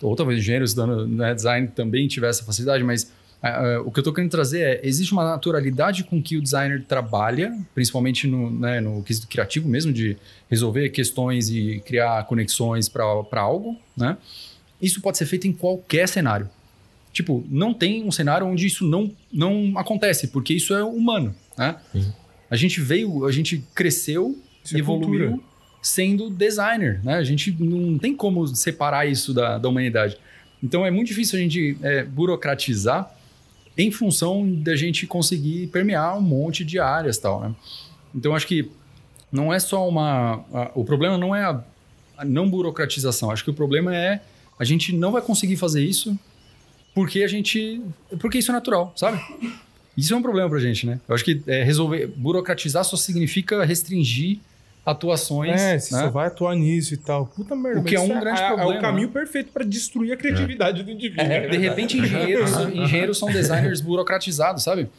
ou 0.02 0.16
talvez 0.16 0.40
engenheiros 0.40 0.72
estudando 0.72 1.08
né, 1.08 1.34
design 1.34 1.68
também 1.70 2.08
tivesse 2.08 2.40
essa 2.40 2.46
facilidade, 2.46 2.84
mas 2.84 3.12
Uh, 3.38 3.86
o 3.86 3.92
que 3.92 4.00
eu 4.00 4.02
estou 4.02 4.12
querendo 4.12 4.32
trazer 4.32 4.62
é, 4.62 4.82
existe 4.84 5.14
uma 5.14 5.24
naturalidade 5.24 6.04
com 6.04 6.22
que 6.22 6.36
o 6.38 6.42
designer 6.42 6.84
trabalha, 6.88 7.56
principalmente 7.76 8.26
no, 8.26 8.50
né, 8.50 8.82
no 8.82 9.04
quesito 9.04 9.28
criativo 9.28 9.70
mesmo, 9.70 9.94
de 9.94 10.18
resolver 10.50 10.90
questões 10.90 11.48
e 11.50 11.80
criar 11.86 12.26
conexões 12.26 12.90
para 12.90 13.40
algo, 13.40 13.78
né? 13.96 14.18
Isso 14.82 15.02
pode 15.02 15.20
ser 15.20 15.28
feito 15.28 15.48
em 15.48 15.54
qualquer 15.54 16.08
cenário. 16.08 16.50
Tipo, 17.14 17.46
não 17.48 17.74
tem 17.76 18.04
um 18.04 18.12
cenário 18.12 18.46
onde 18.46 18.66
isso 18.66 18.86
não, 18.86 19.12
não 19.32 19.78
acontece, 19.78 20.28
porque 20.28 20.54
isso 20.54 20.74
é 20.74 20.84
humano, 20.84 21.34
né? 21.56 21.76
Uhum. 21.94 22.12
A 22.50 22.56
gente 22.56 22.82
veio, 22.82 23.26
a 23.26 23.32
gente 23.32 23.64
cresceu, 23.76 24.36
e 24.72 24.76
é 24.76 24.80
evoluiu. 24.80 25.44
Sendo 25.88 26.30
designer, 26.30 27.00
né? 27.04 27.16
A 27.16 27.24
gente 27.24 27.56
não 27.58 27.98
tem 27.98 28.14
como 28.14 28.46
separar 28.48 29.06
isso 29.06 29.34
da, 29.34 29.58
da 29.58 29.70
humanidade. 29.70 30.18
Então 30.62 30.86
é 30.86 30.92
muito 30.92 31.08
difícil 31.08 31.40
a 31.40 31.42
gente 31.42 31.78
é, 31.82 32.04
burocratizar 32.04 33.10
em 33.78 33.90
função 33.90 34.52
da 34.52 34.76
gente 34.76 35.08
conseguir 35.08 35.68
permear 35.68 36.18
um 36.18 36.22
monte 36.22 36.66
de 36.66 36.78
áreas 36.78 37.18
tal, 37.18 37.40
né? 37.40 37.56
Então 38.14 38.36
acho 38.36 38.48
que 38.48 38.70
não 39.32 39.54
é 39.54 39.60
só 39.60 39.88
uma... 39.88 40.44
A, 40.54 40.72
o 40.76 40.84
problema 40.84 41.18
não 41.18 41.34
é 41.34 41.44
a, 41.44 41.64
a, 42.18 42.26
não 42.26 42.50
burocratização, 42.50 43.32
acho 43.32 43.44
que 43.44 43.50
o 43.50 43.54
problema 43.54 43.96
é 43.96 44.22
a 44.60 44.66
gente 44.66 44.94
não 44.94 45.12
vai 45.12 45.22
conseguir 45.22 45.56
fazer 45.56 45.84
isso 45.84 46.18
porque 46.94 47.24
a 47.24 47.28
gente... 47.28 47.82
porque 48.20 48.40
isso 48.40 48.52
é 48.52 48.54
natural, 48.54 48.92
sabe? 48.96 49.22
Isso 49.96 50.14
é 50.14 50.18
um 50.18 50.22
problema 50.22 50.50
pra 50.50 50.60
gente, 50.60 50.86
né? 50.86 51.00
Eu 51.08 51.16
acho 51.16 51.24
que 51.24 51.42
é, 51.48 51.64
resolver... 51.64 52.08
burocratizar 52.08 52.84
só 52.84 52.98
significa 52.98 53.64
restringir 53.64 54.40
atuações. 54.88 55.62
É, 55.62 55.78
você 55.78 55.94
né? 55.94 56.02
só 56.02 56.10
vai 56.10 56.28
atuar 56.28 56.56
nisso 56.56 56.94
e 56.94 56.98
tal. 56.98 57.26
Puta 57.26 57.54
merda. 57.56 57.82
O 57.82 57.84
que 57.84 57.96
é 57.96 58.00
um 58.00 58.08
grande 58.08 58.42
é, 58.42 58.48
problema. 58.48 58.74
É 58.74 58.78
o 58.78 58.82
caminho 58.82 59.10
perfeito 59.10 59.52
para 59.52 59.66
destruir 59.66 60.14
a 60.14 60.18
criatividade 60.18 60.80
é. 60.80 60.84
do 60.84 60.92
indivíduo. 60.92 61.26
É, 61.26 61.48
de 61.50 61.58
repente, 61.58 61.98
engenheiros, 61.98 62.52
engenheiros 62.74 63.18
são 63.18 63.30
designers 63.30 63.82
burocratizados, 63.82 64.64
sabe? 64.64 64.90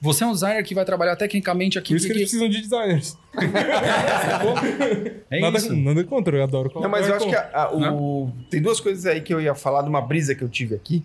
Você 0.00 0.22
é 0.22 0.26
um 0.26 0.32
designer 0.32 0.62
que 0.62 0.74
vai 0.74 0.84
trabalhar 0.84 1.16
tecnicamente 1.16 1.78
aqui. 1.78 1.88
Por 1.88 1.96
isso 1.96 2.06
que, 2.06 2.12
eles 2.12 2.22
precisam 2.24 2.48
de 2.48 2.60
designers. 2.60 3.16
é 5.28 5.40
nada, 5.40 5.56
isso. 5.58 5.74
Nada 5.74 6.04
contra, 6.04 6.36
eu 6.36 6.44
adoro 6.44 6.70
Não, 6.76 6.88
mas 6.88 7.08
eu 7.08 7.16
acho 7.16 7.28
que 7.28 7.34
a, 7.34 7.64
a, 7.64 7.74
o... 7.74 8.30
tem 8.48 8.62
duas 8.62 8.78
coisas 8.78 9.06
aí 9.06 9.20
que 9.20 9.34
eu 9.34 9.40
ia 9.40 9.56
falar 9.56 9.82
de 9.82 9.88
uma 9.88 10.00
brisa 10.00 10.36
que 10.36 10.42
eu 10.42 10.48
tive 10.48 10.76
aqui, 10.76 11.02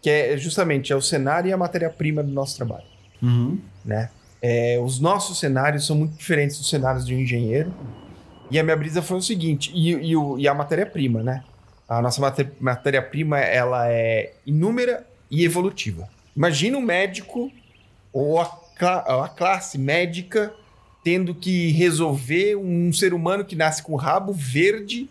que 0.00 0.08
é 0.08 0.36
justamente 0.38 0.92
é 0.92 0.96
o 0.96 1.02
cenário 1.02 1.50
e 1.50 1.52
a 1.52 1.56
matéria-prima 1.58 2.22
do 2.22 2.32
nosso 2.32 2.56
trabalho. 2.56 2.86
Uhum. 3.20 3.58
Né? 3.84 4.08
É, 4.42 4.76
os 4.82 4.98
nossos 4.98 5.38
cenários 5.38 5.86
são 5.86 5.94
muito 5.94 6.16
diferentes 6.16 6.58
dos 6.58 6.68
cenários 6.68 7.06
de 7.06 7.14
um 7.14 7.18
engenheiro. 7.18 7.72
E 8.50 8.58
a 8.58 8.62
minha 8.62 8.76
brisa 8.76 9.00
foi 9.00 9.16
o 9.16 9.22
seguinte, 9.22 9.70
e, 9.72 9.90
e, 9.92 10.16
o, 10.16 10.38
e 10.38 10.46
a 10.48 10.52
matéria-prima, 10.52 11.22
né? 11.22 11.44
A 11.88 12.02
nossa 12.02 12.20
matéria-prima, 12.60 13.38
ela 13.38 13.88
é 13.88 14.34
inúmera 14.44 15.06
e 15.30 15.44
evolutiva. 15.44 16.08
Imagina 16.36 16.76
um 16.76 16.82
médico 16.82 17.50
ou 18.12 18.40
a, 18.40 18.44
a 19.24 19.28
classe 19.28 19.78
médica 19.78 20.52
tendo 21.04 21.34
que 21.34 21.70
resolver 21.72 22.56
um 22.56 22.92
ser 22.92 23.14
humano 23.14 23.44
que 23.44 23.56
nasce 23.56 23.82
com 23.82 23.96
rabo 23.96 24.32
verde 24.32 25.08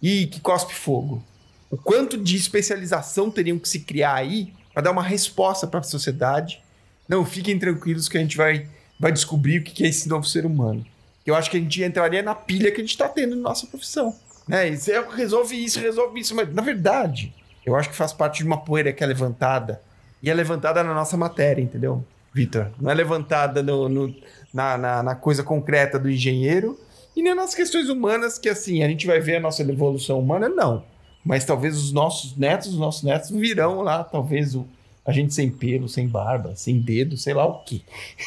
e 0.00 0.26
que 0.26 0.40
cospe 0.40 0.74
fogo. 0.74 1.22
O 1.70 1.76
quanto 1.76 2.16
de 2.16 2.36
especialização 2.36 3.30
teriam 3.30 3.58
que 3.58 3.68
se 3.68 3.80
criar 3.80 4.14
aí 4.14 4.52
para 4.72 4.82
dar 4.82 4.90
uma 4.90 5.02
resposta 5.02 5.66
para 5.66 5.80
a 5.80 5.82
sociedade 5.82 6.62
não, 7.08 7.24
fiquem 7.24 7.58
tranquilos 7.58 8.08
que 8.08 8.18
a 8.18 8.20
gente 8.20 8.36
vai, 8.36 8.68
vai 9.00 9.10
descobrir 9.10 9.60
o 9.60 9.64
que 9.64 9.84
é 9.84 9.88
esse 9.88 10.08
novo 10.08 10.26
ser 10.26 10.44
humano. 10.44 10.84
Eu 11.24 11.34
acho 11.34 11.50
que 11.50 11.56
a 11.56 11.60
gente 11.60 11.82
entraria 11.82 12.22
na 12.22 12.34
pilha 12.34 12.70
que 12.70 12.78
a 12.78 12.80
gente 12.80 12.90
está 12.90 13.08
tendo 13.08 13.34
na 13.36 13.42
nossa 13.42 13.66
profissão. 13.66 14.14
Né? 14.46 14.68
Isso 14.68 14.90
é, 14.90 15.06
resolve 15.14 15.62
isso, 15.62 15.78
resolve 15.78 16.20
isso. 16.20 16.34
Mas, 16.34 16.52
na 16.52 16.62
verdade, 16.62 17.34
eu 17.64 17.76
acho 17.76 17.90
que 17.90 17.96
faz 17.96 18.12
parte 18.12 18.38
de 18.38 18.44
uma 18.44 18.58
poeira 18.58 18.92
que 18.92 19.02
é 19.02 19.06
levantada. 19.06 19.80
E 20.22 20.30
é 20.30 20.34
levantada 20.34 20.82
na 20.82 20.94
nossa 20.94 21.16
matéria, 21.16 21.62
entendeu, 21.62 22.04
Vitor? 22.34 22.70
Não 22.80 22.90
é 22.90 22.94
levantada 22.94 23.62
no, 23.62 23.88
no 23.88 24.14
na, 24.52 24.76
na, 24.76 25.02
na 25.02 25.14
coisa 25.14 25.42
concreta 25.42 25.98
do 25.98 26.10
engenheiro 26.10 26.78
e 27.14 27.22
nem 27.22 27.34
nas 27.34 27.54
questões 27.54 27.88
humanas, 27.88 28.38
que 28.38 28.48
assim, 28.48 28.82
a 28.82 28.88
gente 28.88 29.06
vai 29.06 29.20
ver 29.20 29.36
a 29.36 29.40
nossa 29.40 29.62
evolução 29.62 30.18
humana, 30.18 30.48
não. 30.48 30.84
Mas 31.24 31.44
talvez 31.44 31.76
os 31.76 31.92
nossos 31.92 32.36
netos, 32.36 32.68
os 32.68 32.78
nossos 32.78 33.02
netos 33.02 33.30
virão 33.30 33.82
lá, 33.82 34.02
talvez 34.02 34.54
o, 34.54 34.66
a 35.08 35.12
gente 35.12 35.32
sem 35.32 35.48
pelo, 35.48 35.88
sem 35.88 36.06
barba, 36.06 36.52
sem 36.54 36.78
dedo, 36.78 37.16
sei 37.16 37.32
lá 37.32 37.46
o 37.46 37.60
quê. 37.60 37.80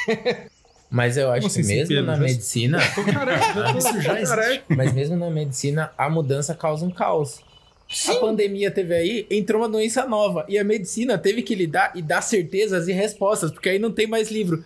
Mas 0.90 1.16
eu 1.16 1.32
acho 1.32 1.48
que 1.48 1.62
mesmo 1.62 1.90
pelo, 1.90 2.08
na 2.08 2.16
já... 2.16 2.22
medicina. 2.24 2.80
isso 3.78 4.02
já 4.02 4.20
existe. 4.20 4.64
Mas 4.68 4.92
mesmo 4.92 5.16
na 5.16 5.30
medicina, 5.30 5.92
a 5.96 6.10
mudança 6.10 6.56
causa 6.56 6.84
um 6.84 6.90
caos. 6.90 7.40
Sim. 7.88 8.14
A 8.14 8.16
pandemia 8.16 8.72
teve 8.72 8.96
aí, 8.96 9.28
entrou 9.30 9.62
uma 9.62 9.70
doença 9.70 10.08
nova. 10.08 10.44
E 10.50 10.58
a 10.58 10.64
medicina 10.64 11.20
teve 11.20 11.44
que 11.44 11.54
lidar 11.54 11.92
e 11.94 12.02
dar 12.02 12.22
certezas 12.22 12.88
e 12.88 12.94
respostas, 12.94 13.52
porque 13.52 13.70
aí 13.70 13.78
não 13.78 13.92
tem 13.92 14.08
mais 14.08 14.32
livro. 14.32 14.66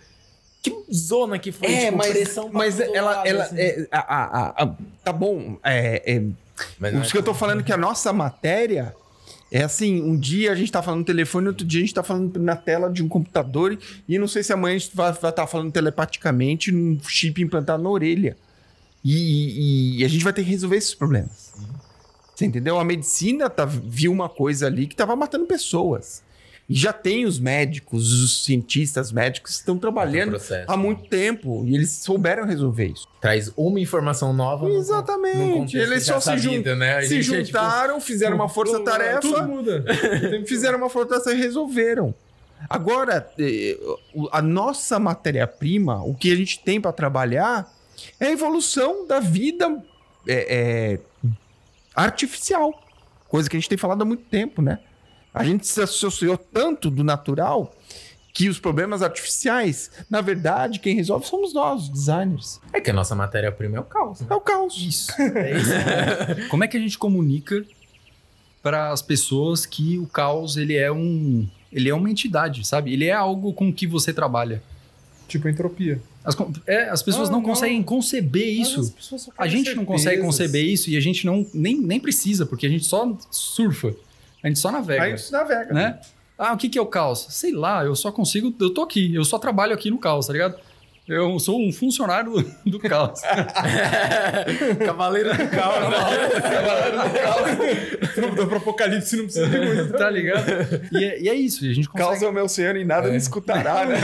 Que 0.62 0.74
zona 0.90 1.38
que 1.38 1.52
foi, 1.52 1.70
é, 1.70 1.84
tipo, 1.84 1.98
mas, 1.98 2.12
pressão 2.12 2.50
Mas 2.50 2.80
ela, 2.80 3.10
lado, 3.10 3.28
ela 3.28 3.44
assim. 3.44 3.56
é, 3.58 3.88
a, 3.92 3.98
a, 3.98 4.62
a, 4.64 4.74
tá 5.04 5.12
bom. 5.12 5.58
É, 5.62 6.16
é, 6.16 6.96
o 6.96 7.02
que 7.02 7.18
eu 7.18 7.22
tô 7.22 7.34
falando 7.34 7.62
que 7.62 7.72
a 7.74 7.76
nossa 7.76 8.10
matéria 8.10 8.94
é 9.50 9.62
assim, 9.62 10.02
um 10.02 10.18
dia 10.18 10.50
a 10.52 10.54
gente 10.54 10.72
tá 10.72 10.82
falando 10.82 11.00
no 11.00 11.04
telefone, 11.04 11.48
outro 11.48 11.64
dia 11.64 11.80
a 11.80 11.82
gente 11.82 11.94
tá 11.94 12.02
falando 12.02 12.38
na 12.40 12.56
tela 12.56 12.90
de 12.90 13.02
um 13.02 13.08
computador 13.08 13.78
e 14.08 14.18
não 14.18 14.26
sei 14.26 14.42
se 14.42 14.52
amanhã 14.52 14.74
a 14.74 14.78
gente 14.78 14.94
vai 14.94 15.10
estar 15.10 15.32
tá 15.32 15.46
falando 15.46 15.70
telepaticamente 15.70 16.72
num 16.72 16.98
chip 17.02 17.40
implantado 17.40 17.82
na 17.82 17.88
orelha. 17.88 18.36
E, 19.04 19.14
e, 19.14 20.00
e, 20.00 20.04
a 20.04 20.08
gente 20.08 20.24
vai 20.24 20.32
ter 20.32 20.42
que 20.42 20.50
resolver 20.50 20.76
esses 20.76 20.94
problemas. 20.94 21.52
Você 22.34 22.44
entendeu? 22.44 22.78
A 22.78 22.84
medicina 22.84 23.48
tá, 23.48 23.64
viu 23.64 24.10
uma 24.10 24.28
coisa 24.28 24.66
ali 24.66 24.86
que 24.88 24.96
tava 24.96 25.14
matando 25.14 25.46
pessoas. 25.46 26.24
E 26.68 26.74
já 26.74 26.92
tem 26.92 27.24
os 27.24 27.38
médicos, 27.38 28.12
os 28.12 28.44
cientistas 28.44 29.12
médicos 29.12 29.52
que 29.52 29.58
estão 29.60 29.78
trabalhando 29.78 30.36
há 30.66 30.76
muito 30.76 31.08
tempo 31.08 31.64
e 31.64 31.74
eles 31.74 31.90
souberam 31.90 32.44
resolver 32.44 32.86
isso. 32.86 33.06
Traz 33.20 33.52
uma 33.56 33.78
informação 33.78 34.32
nova. 34.32 34.68
Exatamente. 34.68 35.76
eles 35.76 36.04
só 36.04 36.18
se, 36.18 36.36
jun... 36.38 36.60
né? 36.76 37.02
se 37.02 37.22
juntaram, 37.22 37.94
é, 37.94 37.98
tipo, 37.98 38.06
fizeram 38.06 38.34
uma 38.34 38.48
força-tarefa. 38.48 39.20
Tudo 39.20 39.42
muda. 39.44 39.84
fizeram 40.46 40.78
uma 40.78 40.90
força-tarefa 40.90 41.32
e 41.32 41.40
resolveram. 41.40 42.12
Agora, 42.68 43.28
eh, 43.38 43.78
a 44.32 44.42
nossa 44.42 44.98
matéria-prima, 44.98 46.02
o 46.02 46.14
que 46.14 46.32
a 46.32 46.36
gente 46.36 46.58
tem 46.60 46.80
para 46.80 46.90
trabalhar, 46.90 47.70
é 48.18 48.26
a 48.26 48.32
evolução 48.32 49.06
da 49.06 49.20
vida 49.20 49.82
é, 50.26 50.56
é, 50.56 50.98
artificial. 51.94 52.82
Coisa 53.28 53.48
que 53.48 53.56
a 53.56 53.60
gente 53.60 53.68
tem 53.68 53.78
falado 53.78 54.02
há 54.02 54.04
muito 54.04 54.24
tempo, 54.24 54.62
né? 54.62 54.78
A 55.36 55.44
gente 55.44 55.66
se 55.66 55.82
associou 55.82 56.38
tanto 56.38 56.90
do 56.90 57.04
natural 57.04 57.74
que 58.32 58.48
os 58.48 58.58
problemas 58.58 59.02
artificiais, 59.02 59.90
na 60.08 60.22
verdade, 60.22 60.80
quem 60.80 60.96
resolve 60.96 61.26
somos 61.26 61.52
nós, 61.52 61.82
os 61.82 61.88
designers. 61.90 62.58
É 62.72 62.80
que 62.80 62.88
a 62.88 62.92
nossa 62.94 63.14
matéria-prima 63.14 63.76
é 63.76 63.80
o 63.80 63.84
caos. 63.84 64.22
Né? 64.22 64.28
É 64.30 64.34
o 64.34 64.40
caos. 64.40 64.74
Isso. 64.78 65.12
É 65.20 65.58
isso. 65.58 66.48
Como 66.48 66.64
é 66.64 66.68
que 66.68 66.78
a 66.78 66.80
gente 66.80 66.96
comunica 66.96 67.62
para 68.62 68.92
as 68.92 69.02
pessoas 69.02 69.66
que 69.66 69.98
o 69.98 70.06
caos 70.06 70.56
ele 70.56 70.74
é 70.74 70.90
um 70.90 71.46
ele 71.70 71.90
é 71.90 71.94
uma 71.94 72.10
entidade, 72.10 72.66
sabe? 72.66 72.94
Ele 72.94 73.04
é 73.04 73.12
algo 73.12 73.52
com 73.52 73.70
que 73.70 73.86
você 73.86 74.10
trabalha. 74.10 74.62
Tipo 75.28 75.50
entropia. 75.50 76.00
As, 76.24 76.34
é, 76.66 76.88
as 76.88 77.02
pessoas 77.02 77.28
ah, 77.28 77.32
não, 77.32 77.40
não, 77.40 77.46
conseguem 77.46 77.82
conceber 77.82 78.48
isso. 78.48 78.94
A 79.36 79.46
gente 79.46 79.74
não 79.74 79.84
consegue 79.84 80.22
conceber 80.22 80.64
isso 80.64 80.88
e 80.88 80.96
a 80.96 81.00
gente 81.00 81.26
não 81.26 81.46
nem, 81.52 81.78
nem 81.78 82.00
precisa, 82.00 82.46
porque 82.46 82.66
a 82.66 82.70
gente 82.70 82.86
só 82.86 83.16
surfa. 83.30 83.94
A 84.42 84.48
gente 84.48 84.58
só 84.58 84.70
navega. 84.70 85.02
A 85.02 85.16
gente 85.16 85.32
navega. 85.32 85.74
Né? 85.74 85.98
Ah, 86.38 86.52
o 86.52 86.56
que, 86.56 86.68
que 86.68 86.78
é 86.78 86.82
o 86.82 86.86
caos? 86.86 87.26
Sei 87.30 87.52
lá, 87.52 87.84
eu 87.84 87.96
só 87.96 88.12
consigo. 88.12 88.54
Eu 88.60 88.72
tô 88.72 88.82
aqui, 88.82 89.14
eu 89.14 89.24
só 89.24 89.38
trabalho 89.38 89.72
aqui 89.72 89.90
no 89.90 89.98
caos, 89.98 90.26
tá 90.26 90.32
ligado? 90.32 90.56
Eu 91.08 91.38
sou 91.38 91.64
um 91.64 91.72
funcionário 91.72 92.32
do, 92.32 92.70
do 92.72 92.78
caos. 92.80 93.20
Cavaleiro 94.84 95.30
do 95.30 95.48
caos. 95.48 95.78
Cavaleiro 95.88 96.96
do 96.96 97.20
caos. 97.20 98.16
Não 98.16 98.34
dá 98.34 98.46
pro 98.46 98.56
apocalipse, 98.56 99.16
não 99.16 99.24
precisa 99.24 99.46
de 99.46 99.56
muito. 99.56 99.92
Tá 99.92 100.10
ligado? 100.10 100.44
E 100.90 101.04
é, 101.04 101.22
e 101.22 101.28
é, 101.28 101.34
isso. 101.34 101.64
E 101.64 101.70
a 101.70 101.74
gente 101.74 101.88
consegue... 101.88 102.10
Caos 102.10 102.22
é 102.22 102.28
o 102.28 102.32
meu 102.32 102.46
oceano 102.46 102.80
e 102.80 102.84
nada 102.84 103.06
é. 103.06 103.12
me 103.12 103.16
escutará, 103.16 103.86
né? 103.86 103.96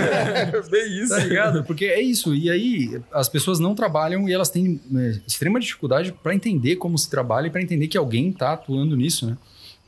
É 0.55 0.63
bem 0.71 1.03
isso. 1.03 1.09
Tá 1.09 1.19
ligado? 1.19 1.65
Porque 1.65 1.87
é 1.87 2.01
isso. 2.01 2.37
E 2.37 2.49
aí, 2.49 3.03
as 3.13 3.29
pessoas 3.29 3.59
não 3.59 3.75
trabalham 3.75 4.29
e 4.29 4.33
elas 4.33 4.49
têm 4.49 4.81
é, 4.95 5.19
extrema 5.27 5.59
dificuldade 5.59 6.13
para 6.13 6.33
entender 6.33 6.77
como 6.77 6.97
se 6.97 7.11
trabalha 7.11 7.49
e 7.49 7.51
para 7.51 7.61
entender 7.61 7.89
que 7.89 7.99
alguém 7.99 8.33
tá 8.33 8.53
atuando 8.53 8.97
nisso, 8.97 9.27
né? 9.27 9.37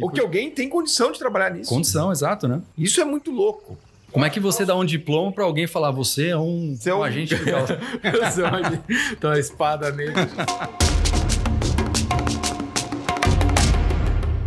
Ou 0.01 0.11
que 0.11 0.21
alguém 0.21 0.51
tem 0.51 0.69
condição 0.69 1.13
de 1.13 1.19
trabalhar 1.21 1.51
nisso. 1.51 1.71
Condição, 1.71 2.11
exato, 2.11 2.49
né? 2.49 2.61
Isso 2.77 3.01
é 3.01 3.05
muito 3.05 3.31
louco. 3.31 3.79
Como 4.11 4.25
é 4.25 4.31
que 4.31 4.41
você 4.41 4.65
dá 4.65 4.77
um 4.77 4.85
diploma 4.85 5.31
para 5.31 5.45
alguém 5.45 5.67
falar 5.67 5.93
você 5.93 6.29
é 6.29 6.37
um, 6.37 6.75
você 6.77 6.91
é 6.91 6.95
um... 6.95 6.99
um 6.99 7.03
agente 7.05 7.37
do 7.37 7.45
caos? 7.51 7.69
você 7.69 8.43
é 8.43 8.45
um 8.45 8.55
agente. 8.55 8.83
Então 9.13 9.31
a 9.31 9.39
espada 9.39 9.93
nele. 9.93 10.13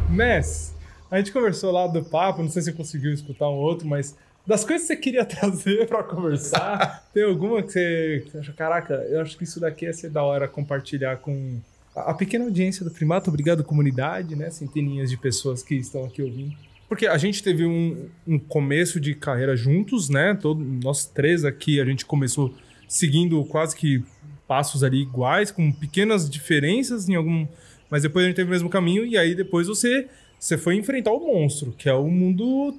Ness, 0.09 0.73
a 1.09 1.17
gente 1.17 1.31
conversou 1.31 1.71
lá 1.71 1.87
do 1.87 2.03
papo, 2.03 2.41
não 2.41 2.49
sei 2.49 2.61
se 2.61 2.71
você 2.71 2.77
conseguiu 2.77 3.13
escutar 3.13 3.49
um 3.49 3.55
outro, 3.55 3.87
mas 3.87 4.15
das 4.45 4.65
coisas 4.65 4.87
que 4.87 4.93
você 4.93 4.99
queria 4.99 5.23
trazer 5.25 5.87
para 5.87 6.03
conversar, 6.03 7.05
tem 7.13 7.23
alguma 7.23 7.63
que 7.63 7.71
você, 7.71 8.23
que 8.25 8.31
você 8.31 8.37
acha, 8.39 8.53
caraca, 8.53 8.93
eu 9.09 9.21
acho 9.21 9.37
que 9.37 9.45
isso 9.45 9.61
daqui 9.61 9.85
ia 9.85 9.93
ser 9.93 10.09
da 10.09 10.23
hora 10.23 10.47
compartilhar 10.47 11.17
com 11.17 11.59
a 12.05 12.13
pequena 12.13 12.45
audiência 12.45 12.85
do 12.85 12.91
Primata, 12.91 13.29
obrigado 13.29 13.63
comunidade, 13.63 14.35
né? 14.35 14.49
Centeninhas 14.49 15.09
de 15.09 15.17
pessoas 15.17 15.63
que 15.63 15.75
estão 15.75 16.05
aqui 16.05 16.21
ouvindo. 16.21 16.55
Porque 16.87 17.05
a 17.05 17.17
gente 17.17 17.43
teve 17.43 17.65
um, 17.65 18.07
um 18.25 18.39
começo 18.39 18.99
de 18.99 19.13
carreira 19.13 19.55
juntos, 19.55 20.09
né? 20.09 20.33
Todo, 20.33 20.63
nós 20.63 21.05
três 21.05 21.43
aqui, 21.43 21.81
a 21.81 21.85
gente 21.85 22.05
começou 22.05 22.53
seguindo 22.87 23.43
quase 23.45 23.75
que 23.75 24.03
passos 24.47 24.83
ali 24.83 25.01
iguais, 25.01 25.51
com 25.51 25.71
pequenas 25.71 26.29
diferenças 26.29 27.09
em 27.09 27.15
algum. 27.15 27.45
Mas 27.89 28.03
depois 28.03 28.23
a 28.23 28.27
gente 28.27 28.37
teve 28.37 28.47
o 28.47 28.51
mesmo 28.51 28.69
caminho, 28.69 29.05
e 29.05 29.17
aí 29.17 29.35
depois 29.35 29.67
você, 29.67 30.07
você 30.39 30.57
foi 30.57 30.75
enfrentar 30.75 31.11
o 31.11 31.19
monstro, 31.19 31.73
que 31.77 31.89
é 31.89 31.93
o 31.93 32.07
mundo 32.07 32.77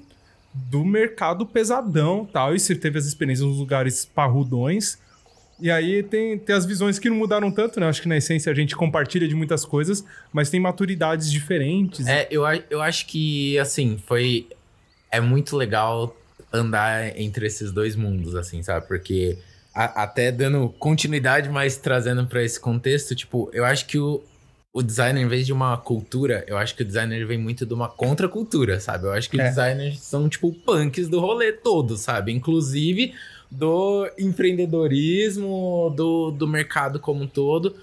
do 0.55 0.85
mercado 0.85 1.45
pesadão 1.45 2.27
tal. 2.33 2.55
E 2.55 2.61
você 2.61 2.75
teve 2.75 2.99
as 2.99 3.05
experiências 3.05 3.47
nos 3.47 3.59
lugares 3.59 4.07
parrudões. 4.07 4.99
E 5.61 5.71
aí 5.71 6.03
tem, 6.05 6.39
tem 6.39 6.55
as 6.55 6.65
visões 6.65 6.99
que 6.99 7.09
não 7.09 7.17
mudaram 7.17 7.51
tanto, 7.51 7.81
né? 7.81 7.89
Acho 7.89 8.01
que 8.03 8.09
na 8.09 8.17
essência 8.17 8.51
a 8.51 8.55
gente 8.55 8.77
compartilha 8.77 9.27
de 9.27 9.35
muitas 9.35 9.65
coisas, 9.65 10.05
mas 10.33 10.51
tem 10.51 10.61
maturidades 10.61 11.31
diferentes. 11.33 12.07
É, 12.07 12.29
eu, 12.31 12.43
eu 12.71 12.81
acho 12.81 13.07
que, 13.07 13.59
assim, 13.59 13.99
foi. 14.07 14.47
É 15.11 15.21
muito 15.21 15.57
legal 15.57 16.15
andar 16.53 17.19
entre 17.19 17.47
esses 17.47 17.73
dois 17.73 17.97
mundos, 17.97 18.35
assim, 18.37 18.63
sabe? 18.63 18.87
Porque 18.87 19.37
a- 19.75 20.03
até 20.05 20.31
dando 20.31 20.69
continuidade, 20.79 21.49
mas 21.49 21.77
trazendo 21.77 22.27
pra 22.27 22.43
esse 22.43 22.61
contexto, 22.61 23.15
tipo, 23.15 23.51
eu 23.53 23.65
acho 23.65 23.87
que 23.87 23.99
o, 23.99 24.23
o 24.73 24.83
designer, 24.83 25.23
em 25.23 25.29
vez 25.29 25.45
de 25.47 25.53
uma 25.53 25.77
cultura, 25.77 26.45
eu 26.47 26.57
acho 26.57 26.75
que 26.77 26.83
o 26.83 26.85
designer 26.85 27.27
vem 27.27 27.39
muito 27.39 27.65
de 27.67 27.75
uma 27.75 27.89
contracultura, 27.89 28.79
sabe? 28.81 29.07
Eu 29.07 29.13
acho 29.13 29.29
que 29.31 29.41
É. 29.41 29.43
os 29.45 29.49
designers 29.57 29.99
são, 30.01 30.29
tipo, 30.29 30.53
punks 30.53 31.09
do 31.09 31.19
rolê 31.21 31.53
todo, 31.53 31.97
sabe? 31.97 32.33
Inclusive 32.33 33.15
do 33.51 34.09
empreendedorismo, 34.19 35.93
do, 35.97 36.31
do 36.31 36.47
mercado 36.47 36.99
como 37.01 37.25
um 37.25 37.27
todo. 37.27 37.77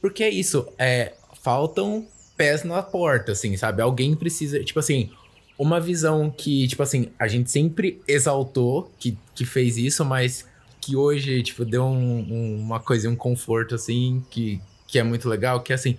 Porque 0.00 0.22
é 0.22 0.30
isso, 0.30 0.66
é, 0.78 1.12
faltam 1.42 2.06
pés 2.36 2.64
na 2.64 2.82
porta, 2.82 3.32
assim, 3.32 3.56
sabe? 3.56 3.82
Alguém 3.82 4.14
precisa, 4.14 4.62
tipo 4.64 4.78
assim, 4.78 5.10
uma 5.58 5.78
visão 5.78 6.30
que, 6.30 6.66
tipo 6.68 6.82
assim, 6.82 7.08
a 7.18 7.28
gente 7.28 7.50
sempre 7.50 8.00
exaltou 8.08 8.90
que, 8.98 9.16
que 9.34 9.44
fez 9.44 9.76
isso, 9.76 10.04
mas 10.04 10.46
que 10.80 10.96
hoje, 10.96 11.42
tipo, 11.42 11.64
deu 11.66 11.84
um- 11.84 12.20
um- 12.30 12.60
uma 12.60 12.80
coisa, 12.80 13.10
um 13.10 13.16
conforto, 13.16 13.74
assim, 13.74 14.24
que, 14.30 14.58
que 14.86 14.98
é 14.98 15.02
muito 15.02 15.28
legal, 15.28 15.60
que 15.60 15.72
é 15.72 15.74
assim, 15.74 15.98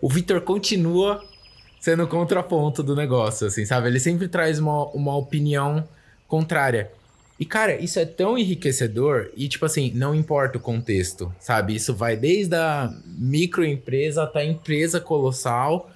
o 0.00 0.08
Victor 0.08 0.40
continua 0.42 1.20
sendo 1.80 2.06
contraponto 2.06 2.82
do 2.82 2.94
negócio, 2.94 3.46
assim, 3.46 3.64
sabe? 3.66 3.88
Ele 3.88 3.98
sempre 3.98 4.28
traz 4.28 4.58
uma, 4.60 4.84
uma 4.90 5.16
opinião 5.16 5.88
contrária. 6.28 6.92
E, 7.40 7.46
cara, 7.46 7.74
isso 7.82 7.98
é 7.98 8.04
tão 8.04 8.36
enriquecedor 8.36 9.30
e, 9.34 9.48
tipo 9.48 9.64
assim, 9.64 9.90
não 9.94 10.14
importa 10.14 10.58
o 10.58 10.60
contexto, 10.60 11.34
sabe? 11.40 11.74
Isso 11.74 11.94
vai 11.94 12.14
desde 12.14 12.54
a 12.54 12.92
microempresa 13.06 14.24
até 14.24 14.40
a 14.40 14.44
empresa 14.44 15.00
colossal. 15.00 15.90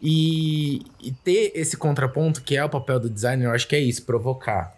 E, 0.00 0.80
e 1.02 1.10
ter 1.10 1.50
esse 1.56 1.76
contraponto, 1.76 2.40
que 2.42 2.56
é 2.56 2.64
o 2.64 2.68
papel 2.68 3.00
do 3.00 3.10
designer, 3.10 3.46
eu 3.46 3.50
acho 3.50 3.66
que 3.66 3.74
é 3.74 3.80
isso, 3.80 4.04
provocar. 4.04 4.74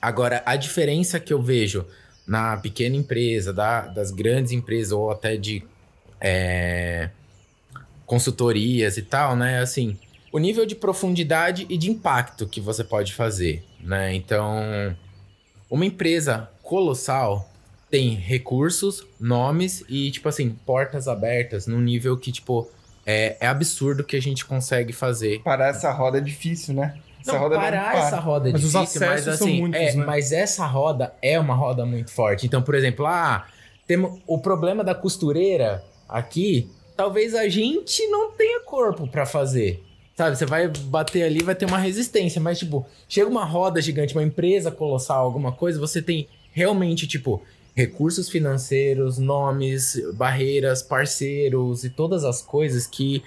Agora, 0.00 0.42
a 0.44 0.56
diferença 0.56 1.20
que 1.20 1.32
eu 1.32 1.40
vejo 1.40 1.86
na 2.26 2.56
pequena 2.56 2.96
empresa, 2.96 3.52
da- 3.52 3.86
das 3.86 4.10
grandes 4.10 4.50
empresas, 4.50 4.90
ou 4.90 5.10
até 5.10 5.36
de 5.36 5.62
é, 6.20 7.10
consultorias 8.04 8.96
e 8.96 9.02
tal, 9.02 9.34
né? 9.36 9.60
Assim, 9.60 9.96
o 10.32 10.38
nível 10.38 10.66
de 10.66 10.74
profundidade 10.74 11.66
e 11.68 11.78
de 11.78 11.90
impacto 11.90 12.46
que 12.46 12.60
você 12.60 12.84
pode 12.84 13.12
fazer, 13.12 13.64
né? 13.80 14.14
Então, 14.14 14.96
uma 15.72 15.86
empresa 15.86 16.50
colossal 16.62 17.48
tem 17.90 18.14
recursos, 18.14 19.06
nomes 19.18 19.82
e, 19.88 20.10
tipo 20.10 20.28
assim, 20.28 20.50
portas 20.66 21.08
abertas 21.08 21.66
num 21.66 21.80
nível 21.80 22.16
que, 22.16 22.30
tipo, 22.30 22.70
é, 23.06 23.36
é 23.40 23.46
absurdo 23.46 24.04
que 24.04 24.14
a 24.14 24.20
gente 24.20 24.44
consegue 24.44 24.92
fazer. 24.92 25.40
Parar 25.42 25.68
essa 25.68 25.90
roda 25.90 26.18
é 26.18 26.20
difícil, 26.20 26.74
né? 26.74 26.98
Essa 27.20 27.32
Não, 27.32 27.40
roda 27.40 27.56
parar 27.56 27.84
não 27.84 27.90
para. 27.90 28.06
essa 28.06 28.18
roda 28.20 28.48
é 28.50 28.52
Mas 28.52 28.64
os 28.64 28.72
difícil, 28.72 29.00
mas 29.00 29.10
acessos 29.20 29.38
são 29.38 29.46
assim, 29.48 29.60
muitos, 29.60 29.80
é, 29.80 29.94
né? 29.94 30.04
mas 30.04 30.32
essa 30.32 30.66
roda 30.66 31.14
é 31.22 31.38
uma 31.40 31.54
roda 31.54 31.86
muito 31.86 32.10
forte. 32.10 32.46
Então, 32.46 32.62
por 32.62 32.74
exemplo, 32.74 33.06
ah, 33.06 33.46
temos 33.86 34.20
o 34.26 34.38
problema 34.38 34.84
da 34.84 34.94
costureira 34.94 35.82
aqui, 36.08 36.70
talvez 36.96 37.34
a 37.34 37.48
gente 37.48 38.06
não 38.08 38.32
tenha 38.32 38.60
corpo 38.60 39.06
pra 39.06 39.24
fazer. 39.24 39.82
Sabe, 40.14 40.36
você 40.36 40.44
vai 40.44 40.68
bater 40.68 41.22
ali, 41.22 41.42
vai 41.42 41.54
ter 41.54 41.64
uma 41.64 41.78
resistência, 41.78 42.40
mas 42.40 42.58
tipo, 42.58 42.86
chega 43.08 43.28
uma 43.28 43.44
roda 43.44 43.80
gigante, 43.80 44.14
uma 44.14 44.22
empresa 44.22 44.70
colossal, 44.70 45.24
alguma 45.24 45.52
coisa, 45.52 45.80
você 45.80 46.02
tem 46.02 46.28
realmente 46.52 47.06
tipo 47.06 47.42
recursos 47.74 48.28
financeiros, 48.28 49.18
nomes, 49.18 49.98
barreiras, 50.14 50.82
parceiros 50.82 51.84
e 51.84 51.90
todas 51.90 52.24
as 52.24 52.42
coisas 52.42 52.86
que 52.86 53.22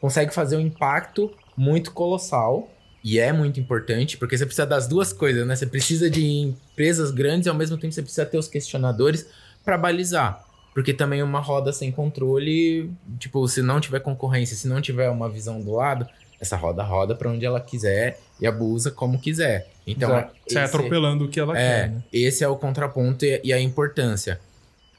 consegue 0.00 0.32
fazer 0.32 0.56
um 0.56 0.60
impacto 0.60 1.32
muito 1.56 1.92
colossal. 1.92 2.70
E 3.02 3.18
é 3.18 3.32
muito 3.32 3.60
importante, 3.60 4.16
porque 4.18 4.36
você 4.36 4.44
precisa 4.44 4.66
das 4.66 4.86
duas 4.86 5.12
coisas, 5.12 5.46
né? 5.46 5.54
Você 5.56 5.66
precisa 5.66 6.10
de 6.10 6.26
empresas 6.26 7.10
grandes 7.10 7.46
e 7.46 7.48
ao 7.48 7.54
mesmo 7.54 7.78
tempo 7.78 7.94
você 7.94 8.02
precisa 8.02 8.26
ter 8.26 8.36
os 8.36 8.48
questionadores 8.48 9.26
para 9.64 9.78
balizar. 9.78 10.44
Porque 10.74 10.92
também 10.92 11.22
uma 11.22 11.40
roda 11.40 11.72
sem 11.72 11.90
controle, 11.90 12.90
tipo, 13.18 13.46
se 13.48 13.62
não 13.62 13.80
tiver 13.80 14.00
concorrência, 14.00 14.56
se 14.56 14.68
não 14.68 14.80
tiver 14.80 15.08
uma 15.08 15.28
visão 15.28 15.60
do 15.60 15.72
lado, 15.72 16.06
essa 16.40 16.56
roda 16.56 16.82
roda 16.82 17.14
para 17.14 17.30
onde 17.30 17.44
ela 17.44 17.60
quiser 17.60 18.20
e 18.40 18.46
abusa 18.46 18.90
como 18.90 19.18
quiser. 19.18 19.68
Então, 19.86 20.10
Exato. 20.10 20.34
Sai 20.48 20.64
esse- 20.64 20.76
atropelando 20.76 21.24
o 21.24 21.28
que 21.28 21.40
ela 21.40 21.58
é, 21.58 21.82
quer, 21.82 21.90
né? 21.90 22.02
esse 22.12 22.44
é 22.44 22.48
o 22.48 22.56
contraponto 22.56 23.24
e, 23.24 23.40
e 23.44 23.52
a 23.52 23.60
importância. 23.60 24.40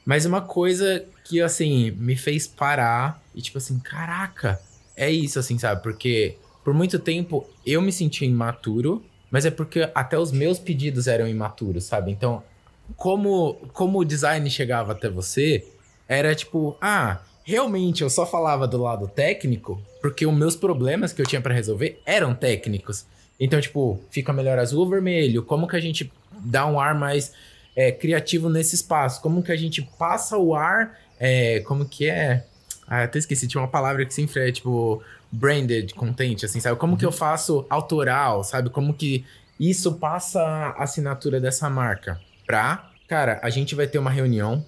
Mas 0.04 0.24
uma 0.26 0.40
coisa 0.40 1.04
que, 1.24 1.40
assim, 1.40 1.90
me 1.92 2.16
fez 2.16 2.46
parar 2.46 3.22
e, 3.34 3.40
tipo 3.40 3.58
assim, 3.58 3.78
caraca, 3.78 4.60
é 4.96 5.10
isso, 5.10 5.38
assim, 5.38 5.58
sabe? 5.58 5.82
Porque 5.82 6.36
por 6.64 6.74
muito 6.74 6.98
tempo 6.98 7.48
eu 7.64 7.80
me 7.80 7.92
senti 7.92 8.24
imaturo, 8.24 9.04
mas 9.30 9.46
é 9.46 9.50
porque 9.50 9.88
até 9.94 10.18
os 10.18 10.32
meus 10.32 10.58
pedidos 10.58 11.06
eram 11.06 11.28
imaturos, 11.28 11.84
sabe? 11.84 12.10
Então, 12.10 12.42
como, 12.96 13.54
como 13.72 13.98
o 14.00 14.04
design 14.04 14.48
chegava 14.50 14.92
até 14.92 15.08
você, 15.08 15.64
era 16.08 16.34
tipo, 16.34 16.76
ah, 16.80 17.20
realmente 17.50 18.02
eu 18.02 18.10
só 18.10 18.24
falava 18.24 18.66
do 18.66 18.80
lado 18.80 19.08
técnico 19.08 19.80
porque 20.00 20.26
os 20.26 20.34
meus 20.34 20.56
problemas 20.56 21.12
que 21.12 21.20
eu 21.20 21.26
tinha 21.26 21.40
pra 21.40 21.52
resolver 21.54 22.00
eram 22.06 22.34
técnicos. 22.34 23.04
Então, 23.38 23.60
tipo, 23.60 24.00
fica 24.10 24.32
melhor 24.32 24.58
azul 24.58 24.80
ou 24.80 24.88
vermelho? 24.88 25.42
Como 25.42 25.66
que 25.66 25.76
a 25.76 25.80
gente 25.80 26.10
dá 26.32 26.66
um 26.66 26.78
ar 26.78 26.94
mais 26.94 27.32
é, 27.74 27.90
criativo 27.90 28.48
nesse 28.48 28.74
espaço? 28.74 29.20
Como 29.20 29.42
que 29.42 29.52
a 29.52 29.56
gente 29.56 29.82
passa 29.98 30.36
o 30.36 30.54
ar? 30.54 30.96
é, 31.20 31.60
como 31.60 31.84
que 31.84 32.08
é? 32.08 32.46
Ah, 32.88 33.02
até 33.02 33.18
esqueci, 33.18 33.46
tinha 33.46 33.60
uma 33.60 33.68
palavra 33.68 34.04
que 34.06 34.14
sempre 34.14 34.48
é 34.48 34.50
tipo 34.50 35.02
branded 35.30 35.92
content, 35.94 36.42
assim, 36.42 36.58
sabe? 36.58 36.80
Como 36.80 36.96
que 36.96 37.04
eu 37.04 37.12
faço 37.12 37.66
autoral, 37.68 38.42
sabe? 38.42 38.70
Como 38.70 38.94
que 38.94 39.24
isso 39.60 39.94
passa 39.96 40.40
a 40.40 40.82
assinatura 40.82 41.38
dessa 41.38 41.68
marca? 41.68 42.18
Pra, 42.46 42.90
cara, 43.06 43.38
a 43.42 43.50
gente 43.50 43.74
vai 43.74 43.86
ter 43.86 43.98
uma 43.98 44.10
reunião 44.10 44.64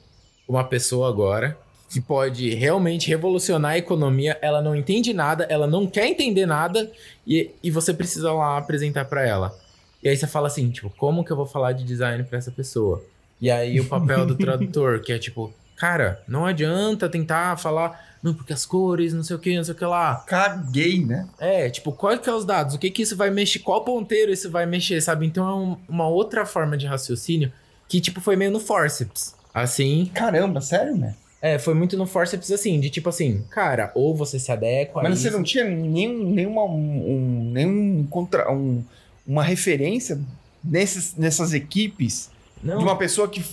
com 0.46 0.52
uma 0.52 0.62
pessoa 0.62 1.08
agora 1.08 1.58
que 1.92 2.00
pode 2.00 2.54
realmente 2.54 3.08
revolucionar 3.08 3.72
a 3.72 3.78
economia. 3.78 4.38
Ela 4.40 4.62
não 4.62 4.74
entende 4.74 5.12
nada, 5.12 5.44
ela 5.50 5.66
não 5.66 5.86
quer 5.86 6.06
entender 6.06 6.46
nada 6.46 6.90
e, 7.26 7.50
e 7.62 7.70
você 7.70 7.92
precisa 7.92 8.32
lá 8.32 8.56
apresentar 8.58 9.04
pra 9.04 9.26
ela. 9.26 9.54
E 10.02 10.08
aí 10.08 10.16
você 10.16 10.26
fala 10.26 10.46
assim, 10.46 10.70
tipo, 10.70 10.90
como 10.96 11.24
que 11.24 11.30
eu 11.30 11.36
vou 11.36 11.46
falar 11.46 11.72
de 11.72 11.84
design 11.84 12.24
pra 12.24 12.38
essa 12.38 12.50
pessoa? 12.50 13.04
E 13.40 13.50
aí 13.50 13.78
o 13.78 13.84
papel 13.84 14.24
do 14.26 14.34
tradutor, 14.36 15.00
que 15.00 15.12
é 15.12 15.18
tipo, 15.18 15.52
cara, 15.76 16.22
não 16.26 16.46
adianta 16.46 17.08
tentar 17.08 17.56
falar, 17.58 18.16
não, 18.22 18.32
porque 18.32 18.52
as 18.52 18.64
cores, 18.64 19.12
não 19.12 19.22
sei 19.22 19.36
o 19.36 19.38
que, 19.38 19.56
não 19.56 19.64
sei 19.64 19.74
o 19.74 19.76
que 19.76 19.84
lá. 19.84 20.24
Caguei, 20.26 21.04
né? 21.04 21.28
É, 21.38 21.68
tipo, 21.68 21.92
qual 21.92 22.16
que 22.18 22.28
é 22.30 22.32
os 22.34 22.44
dados? 22.44 22.74
O 22.74 22.78
que 22.78 22.90
que 22.90 23.02
isso 23.02 23.16
vai 23.16 23.30
mexer? 23.30 23.58
Qual 23.58 23.84
ponteiro 23.84 24.32
isso 24.32 24.50
vai 24.50 24.64
mexer, 24.64 25.00
sabe? 25.00 25.26
Então 25.26 25.46
é 25.48 25.54
um- 25.54 25.76
uma 25.88 26.08
outra 26.08 26.46
forma 26.46 26.76
de 26.76 26.86
raciocínio 26.86 27.52
que, 27.88 28.00
tipo, 28.00 28.20
foi 28.20 28.34
meio 28.36 28.50
no 28.50 28.60
forceps. 28.60 29.34
Assim, 29.52 30.10
Caramba, 30.14 30.60
sério, 30.60 30.96
né? 30.96 31.14
É, 31.42 31.58
foi 31.58 31.74
muito 31.74 31.96
no 31.96 32.06
forceps, 32.06 32.50
assim, 32.52 32.78
de 32.78 32.88
tipo 32.88 33.08
assim, 33.08 33.44
cara, 33.50 33.90
ou 33.96 34.14
você 34.14 34.38
se 34.38 34.50
adequa 34.52 35.00
a 35.00 35.02
Mas 35.02 35.18
você 35.18 35.28
isso. 35.28 35.36
não 35.36 35.42
tinha 35.42 35.64
nenhum, 35.64 36.30
nenhuma, 36.30 36.64
um, 36.64 37.10
um- 37.10 37.50
nenhum 37.52 38.06
contra, 38.08 38.50
um- 38.50 38.82
uma 39.26 39.42
referência 39.42 40.20
nesses, 40.64 41.16
nessas 41.16 41.52
equipes 41.52 42.30
Não, 42.62 42.78
de 42.78 42.84
uma 42.84 42.96
pessoa 42.96 43.28
que 43.28 43.44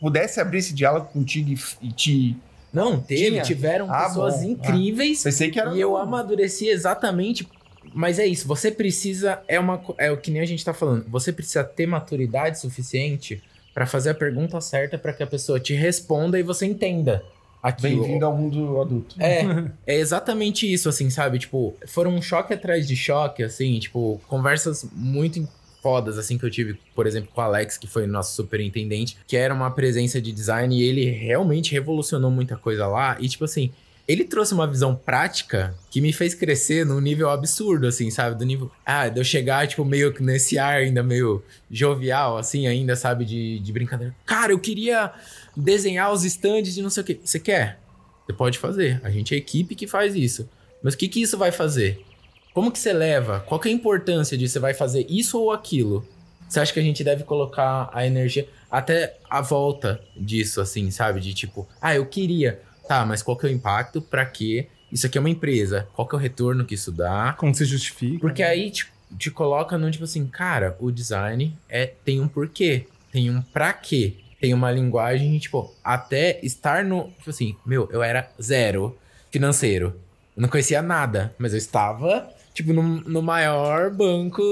pudesse 0.00 0.40
abrir 0.40 0.58
esse 0.58 0.72
diálogo 0.72 1.06
contigo 1.12 1.50
e, 1.50 1.88
e 1.88 1.92
te. 1.92 2.36
não, 2.72 3.00
teve, 3.00 3.30
Tinha? 3.30 3.42
tiveram 3.42 3.90
Ah, 3.92 4.04
pessoas 4.04 4.36
bom. 4.36 4.44
incríveis 4.44 5.22
Pensei 5.22 5.50
que 5.50 5.58
era. 5.58 5.74
E 5.74 5.80
eu 5.80 5.96
amadureci 5.96 6.68
exatamente. 6.68 7.48
Mas 7.92 8.20
é 8.20 8.26
isso, 8.26 8.46
você 8.46 8.70
precisa. 8.70 9.40
É, 9.48 9.58
uma, 9.58 9.82
é 9.98 10.10
o 10.12 10.16
que 10.16 10.30
nem 10.30 10.40
a 10.40 10.46
gente 10.46 10.64
tá 10.64 10.72
falando. 10.72 11.04
Você 11.10 11.32
precisa 11.32 11.64
ter 11.64 11.84
maturidade 11.86 12.60
suficiente 12.60 13.42
pra 13.74 13.86
fazer 13.86 14.10
a 14.10 14.14
pergunta 14.14 14.60
certa 14.60 14.98
pra 14.98 15.12
que 15.12 15.22
a 15.22 15.26
pessoa 15.26 15.58
te 15.58 15.74
responda 15.74 16.38
e 16.38 16.42
você 16.42 16.66
entenda 16.66 17.24
aquilo. 17.62 18.02
Bem-vindo 18.02 18.26
ao 18.26 18.36
mundo 18.36 18.80
adulto. 18.80 19.16
É, 19.18 19.42
é 19.86 19.96
exatamente 19.96 20.70
isso, 20.70 20.88
assim, 20.88 21.08
sabe? 21.08 21.38
Tipo, 21.38 21.74
foram 21.86 22.14
um 22.14 22.20
choque 22.20 22.52
atrás 22.52 22.86
de 22.86 22.96
choque, 22.96 23.42
assim, 23.42 23.78
tipo, 23.78 24.20
conversas 24.26 24.86
muito 24.92 25.48
fodas, 25.82 26.16
assim, 26.16 26.38
que 26.38 26.44
eu 26.44 26.50
tive, 26.50 26.78
por 26.94 27.06
exemplo, 27.06 27.30
com 27.34 27.40
o 27.40 27.44
Alex, 27.44 27.76
que 27.76 27.88
foi 27.88 28.06
nosso 28.06 28.34
superintendente, 28.34 29.16
que 29.26 29.36
era 29.36 29.52
uma 29.52 29.70
presença 29.70 30.20
de 30.20 30.30
design 30.30 30.76
e 30.76 30.82
ele 30.82 31.10
realmente 31.10 31.72
revolucionou 31.72 32.30
muita 32.30 32.56
coisa 32.56 32.86
lá. 32.86 33.16
E, 33.20 33.28
tipo 33.28 33.44
assim, 33.44 33.72
ele 34.06 34.24
trouxe 34.24 34.52
uma 34.52 34.66
visão 34.66 34.94
prática 34.94 35.74
que 35.90 36.00
me 36.00 36.12
fez 36.12 36.34
crescer 36.34 36.84
num 36.84 37.00
nível 37.00 37.30
absurdo, 37.30 37.86
assim, 37.86 38.10
sabe? 38.10 38.36
Do 38.36 38.44
nível. 38.44 38.70
Ah, 38.84 39.08
de 39.08 39.20
eu 39.20 39.24
chegar, 39.24 39.66
tipo, 39.66 39.84
meio 39.84 40.12
que 40.12 40.22
nesse 40.22 40.58
ar 40.58 40.78
ainda 40.78 41.02
meio 41.02 41.42
jovial, 41.70 42.36
assim, 42.36 42.66
ainda, 42.66 42.96
sabe? 42.96 43.24
De, 43.24 43.58
de 43.60 43.72
brincadeira. 43.72 44.14
Cara, 44.26 44.52
eu 44.52 44.58
queria 44.58 45.12
desenhar 45.56 46.12
os 46.12 46.24
stands 46.24 46.74
de 46.74 46.82
não 46.82 46.90
sei 46.90 47.02
o 47.02 47.06
quê. 47.06 47.20
Você 47.24 47.38
quer? 47.38 47.78
Você 48.26 48.32
pode 48.32 48.58
fazer. 48.58 49.00
A 49.04 49.10
gente 49.10 49.34
é 49.34 49.36
a 49.36 49.38
equipe 49.38 49.74
que 49.74 49.86
faz 49.86 50.14
isso. 50.14 50.48
Mas 50.82 50.94
o 50.94 50.98
que, 50.98 51.08
que 51.08 51.22
isso 51.22 51.38
vai 51.38 51.52
fazer? 51.52 52.04
Como 52.52 52.70
que 52.70 52.78
você 52.78 52.92
leva? 52.92 53.40
Qual 53.40 53.60
que 53.60 53.68
é 53.68 53.72
a 53.72 53.74
importância 53.74 54.36
de 54.36 54.48
você 54.48 54.58
vai 54.58 54.74
fazer 54.74 55.06
isso 55.08 55.40
ou 55.40 55.52
aquilo? 55.52 56.06
Você 56.48 56.60
acha 56.60 56.72
que 56.72 56.80
a 56.80 56.82
gente 56.82 57.02
deve 57.02 57.24
colocar 57.24 57.88
a 57.92 58.06
energia 58.06 58.46
até 58.70 59.16
a 59.30 59.40
volta 59.40 60.02
disso, 60.14 60.60
assim, 60.60 60.90
sabe? 60.90 61.20
De 61.20 61.32
tipo, 61.32 61.66
ah, 61.80 61.94
eu 61.94 62.04
queria. 62.04 62.60
Tá, 62.88 63.04
mas 63.06 63.22
qual 63.22 63.36
que 63.36 63.46
é 63.46 63.48
o 63.48 63.52
impacto? 63.52 64.00
Pra 64.02 64.24
quê? 64.26 64.68
Isso 64.90 65.06
aqui 65.06 65.16
é 65.16 65.20
uma 65.20 65.30
empresa. 65.30 65.88
Qual 65.94 66.06
que 66.06 66.14
é 66.14 66.18
o 66.18 66.20
retorno 66.20 66.64
que 66.64 66.74
isso 66.74 66.92
dá? 66.92 67.34
Como 67.38 67.54
você 67.54 67.64
justifica? 67.64 68.18
Porque 68.20 68.42
aí 68.42 68.70
te, 68.70 68.92
te 69.18 69.30
coloca 69.30 69.78
no 69.78 69.90
tipo 69.90 70.04
assim, 70.04 70.26
cara, 70.26 70.76
o 70.78 70.90
design 70.90 71.56
é 71.68 71.86
tem 71.86 72.20
um 72.20 72.28
porquê, 72.28 72.86
tem 73.10 73.30
um 73.30 73.40
pra 73.40 73.72
quê, 73.72 74.16
tem 74.40 74.52
uma 74.52 74.70
linguagem, 74.70 75.38
tipo, 75.38 75.72
até 75.82 76.38
estar 76.42 76.84
no. 76.84 77.04
Tipo 77.18 77.30
assim, 77.30 77.56
meu, 77.64 77.88
eu 77.92 78.02
era 78.02 78.30
zero 78.40 78.98
financeiro. 79.30 79.98
Eu 80.36 80.42
não 80.42 80.48
conhecia 80.48 80.82
nada, 80.82 81.34
mas 81.38 81.52
eu 81.52 81.58
estava, 81.58 82.28
tipo, 82.52 82.72
no, 82.72 82.82
no 82.82 83.22
maior 83.22 83.90
banco 83.90 84.42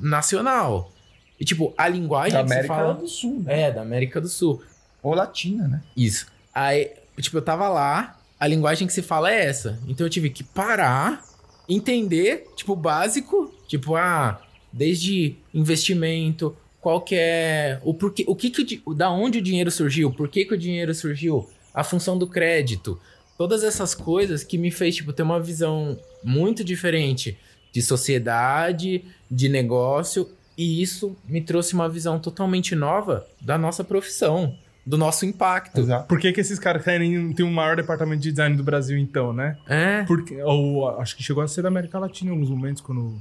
nacional. 0.00 0.92
E, 1.40 1.44
tipo, 1.44 1.72
a 1.78 1.88
linguagem 1.88 2.32
Da 2.32 2.42
que 2.42 2.48
se 2.48 2.54
América 2.54 2.74
fala. 2.74 2.94
do 2.94 3.08
Sul, 3.08 3.42
né? 3.44 3.62
É, 3.62 3.70
da 3.72 3.82
América 3.82 4.20
do 4.20 4.28
Sul. 4.28 4.62
Ou 5.02 5.14
latina, 5.14 5.68
né? 5.68 5.82
Isso. 5.96 6.26
Aí, 6.58 6.90
tipo, 7.20 7.36
eu 7.36 7.42
tava 7.42 7.68
lá, 7.68 8.18
a 8.40 8.44
linguagem 8.48 8.84
que 8.88 8.92
se 8.92 9.00
fala 9.00 9.32
é 9.32 9.44
essa. 9.44 9.78
Então 9.86 10.04
eu 10.04 10.10
tive 10.10 10.28
que 10.28 10.42
parar, 10.42 11.24
entender, 11.68 12.48
tipo, 12.56 12.72
o 12.72 12.76
básico, 12.76 13.54
tipo, 13.68 13.94
ah, 13.94 14.42
desde 14.72 15.36
investimento, 15.54 16.56
qual 16.80 17.00
que 17.00 17.14
é 17.14 17.78
o 17.84 17.94
porquê, 17.94 18.24
o 18.26 18.34
que 18.34 18.50
que 18.50 18.82
da 18.92 19.08
onde 19.08 19.38
o 19.38 19.42
dinheiro 19.42 19.70
surgiu, 19.70 20.10
por 20.10 20.28
que 20.28 20.44
que 20.44 20.54
o 20.54 20.58
dinheiro 20.58 20.92
surgiu, 20.92 21.48
a 21.72 21.84
função 21.84 22.18
do 22.18 22.26
crédito, 22.26 23.00
todas 23.36 23.62
essas 23.62 23.94
coisas 23.94 24.42
que 24.42 24.58
me 24.58 24.72
fez 24.72 24.96
tipo 24.96 25.12
ter 25.12 25.22
uma 25.22 25.38
visão 25.38 25.96
muito 26.24 26.64
diferente 26.64 27.38
de 27.72 27.80
sociedade, 27.80 29.04
de 29.30 29.48
negócio, 29.48 30.28
e 30.56 30.82
isso 30.82 31.16
me 31.24 31.40
trouxe 31.40 31.74
uma 31.74 31.88
visão 31.88 32.18
totalmente 32.18 32.74
nova 32.74 33.24
da 33.40 33.56
nossa 33.56 33.84
profissão, 33.84 34.58
do 34.88 34.96
nosso 34.96 35.26
impacto. 35.26 35.78
Exato. 35.80 36.06
Por 36.08 36.18
que, 36.18 36.32
que 36.32 36.40
esses 36.40 36.58
caras 36.58 36.82
querem 36.82 37.32
ter 37.34 37.42
o 37.42 37.50
maior 37.50 37.76
departamento 37.76 38.22
de 38.22 38.30
design 38.30 38.56
do 38.56 38.62
Brasil, 38.64 38.96
então, 38.96 39.32
né? 39.32 39.56
É. 39.68 40.02
Porque, 40.04 40.40
ou 40.42 40.88
acho 40.98 41.14
que 41.14 41.22
chegou 41.22 41.42
a 41.42 41.48
ser 41.48 41.60
da 41.62 41.68
América 41.68 41.98
Latina 41.98 42.30
em 42.30 42.32
alguns 42.34 42.48
momentos, 42.48 42.80
quando. 42.80 43.14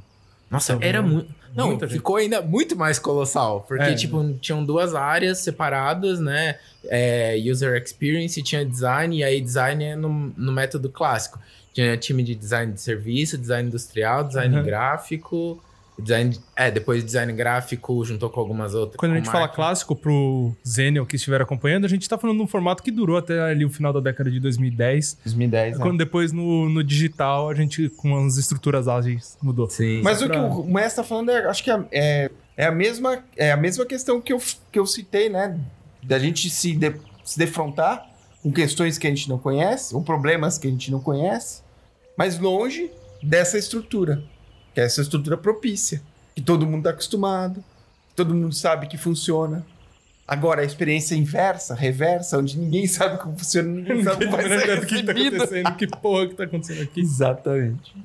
Nossa, 0.49 0.73
Tava 0.73 0.85
era 0.85 1.01
muito. 1.01 1.29
Não, 1.53 1.67
muita 1.67 1.85
gente. 1.87 1.97
ficou 1.97 2.15
ainda 2.15 2.41
muito 2.41 2.75
mais 2.77 2.97
colossal. 2.99 3.65
Porque, 3.67 3.83
É. 3.83 3.95
tipo, 3.95 4.33
tinham 4.39 4.63
duas 4.63 4.95
áreas 4.95 5.39
separadas, 5.39 6.19
né? 6.21 6.57
É, 6.85 7.35
user 7.51 7.75
experience, 7.81 8.41
tinha 8.41 8.63
design, 8.65 9.17
e 9.17 9.23
aí 9.25 9.41
design 9.41 9.83
é 9.83 9.95
no, 9.95 10.07
no 10.37 10.51
método 10.53 10.87
clássico. 10.89 11.37
Tinha 11.73 11.97
time 11.97 12.23
de 12.23 12.33
design 12.33 12.71
de 12.71 12.79
serviço, 12.79 13.37
design 13.37 13.67
industrial, 13.67 14.23
design 14.23 14.55
Uhum. 14.55 14.63
gráfico. 14.63 15.61
Design. 15.99 16.37
É, 16.55 16.69
depois 16.69 17.03
design 17.03 17.33
gráfico 17.33 18.03
juntou 18.05 18.29
com 18.29 18.39
algumas 18.39 18.75
outras. 18.75 18.97
Quando 18.97 19.13
a 19.13 19.15
gente 19.15 19.29
fala 19.31 19.47
clássico 19.47 19.95
pro 19.95 20.55
Zenial 20.67 21.05
que 21.05 21.15
estiver 21.15 21.41
acompanhando, 21.41 21.85
a 21.85 21.87
gente 21.89 22.07
tá 22.07 22.17
falando 22.17 22.37
de 22.37 22.43
um 22.43 22.47
formato 22.47 22.83
que 22.83 22.91
durou 22.91 23.17
até 23.17 23.39
ali 23.41 23.65
o 23.65 23.69
final 23.69 23.91
da 23.91 23.99
década 23.99 24.29
de 24.29 24.39
2010. 24.39 25.17
2010, 25.25 25.77
né? 25.77 25.83
Quando 25.83 25.97
depois 25.97 26.31
no, 26.31 26.69
no 26.69 26.83
digital 26.83 27.49
a 27.49 27.55
gente, 27.55 27.89
com 27.89 28.15
as 28.25 28.37
estruturas 28.37 28.87
ágeis, 28.87 29.37
mudou. 29.41 29.67
Sim. 29.69 30.01
Mas 30.03 30.21
o 30.21 30.27
pra- 30.27 30.35
que 30.39 30.45
o 30.61 30.63
mestre 30.65 31.01
tá 31.01 31.03
falando, 31.03 31.31
é, 31.31 31.45
acho 31.47 31.63
que 31.63 31.71
é, 31.71 31.79
é, 31.91 32.31
é 32.55 32.65
a 32.67 32.71
mesma, 32.71 33.23
é 33.35 33.51
a 33.51 33.57
mesma 33.57 33.85
questão 33.85 34.21
que 34.21 34.31
eu, 34.31 34.39
que 34.71 34.77
eu 34.77 34.85
citei, 34.85 35.29
né? 35.29 35.59
Da 36.03 36.19
gente 36.19 36.49
se, 36.49 36.73
de- 36.75 36.95
se 37.23 37.39
defrontar 37.39 38.05
com 38.43 38.51
questões 38.51 38.97
que 38.99 39.07
a 39.07 39.09
gente 39.09 39.27
não 39.27 39.39
conhece, 39.39 39.95
ou 39.95 40.01
problemas 40.03 40.57
que 40.59 40.67
a 40.67 40.69
gente 40.69 40.91
não 40.91 40.99
conhece, 40.99 41.61
mas 42.15 42.37
longe 42.39 42.89
dessa 43.21 43.57
estrutura, 43.57 44.21
que 44.77 44.81
é 44.81 44.83
essa 44.83 45.01
estrutura 45.01 45.35
propícia, 45.35 45.99
que 46.35 46.41
todo 46.43 46.63
mundo 46.67 46.83
tá 46.83 46.91
acostumado, 46.91 47.63
que 48.09 48.15
todo 48.15 48.31
mundo 48.35 48.53
sabe 48.53 48.85
que 48.85 48.95
funciona. 48.95 49.65
Agora, 50.27 50.61
a 50.61 50.65
experiência 50.65 51.15
inversa, 51.15 51.73
reversa, 51.73 52.37
onde 52.37 52.59
ninguém 52.59 52.85
sabe 52.85 53.17
como 53.17 53.35
funciona, 53.35 53.67
ninguém 53.67 54.03
sabe 54.03 54.25
como 54.27 54.37
vai 54.37 54.47
ser 54.47 54.77
o 54.77 54.85
que 54.85 55.01
tá 55.03 55.13
recebido. 55.13 55.35
acontecendo? 55.37 55.75
Que 55.77 55.87
porra 55.87 56.27
que 56.27 56.35
tá 56.35 56.43
acontecendo 56.43 56.83
aqui? 56.83 56.99
Exatamente. 57.01 57.95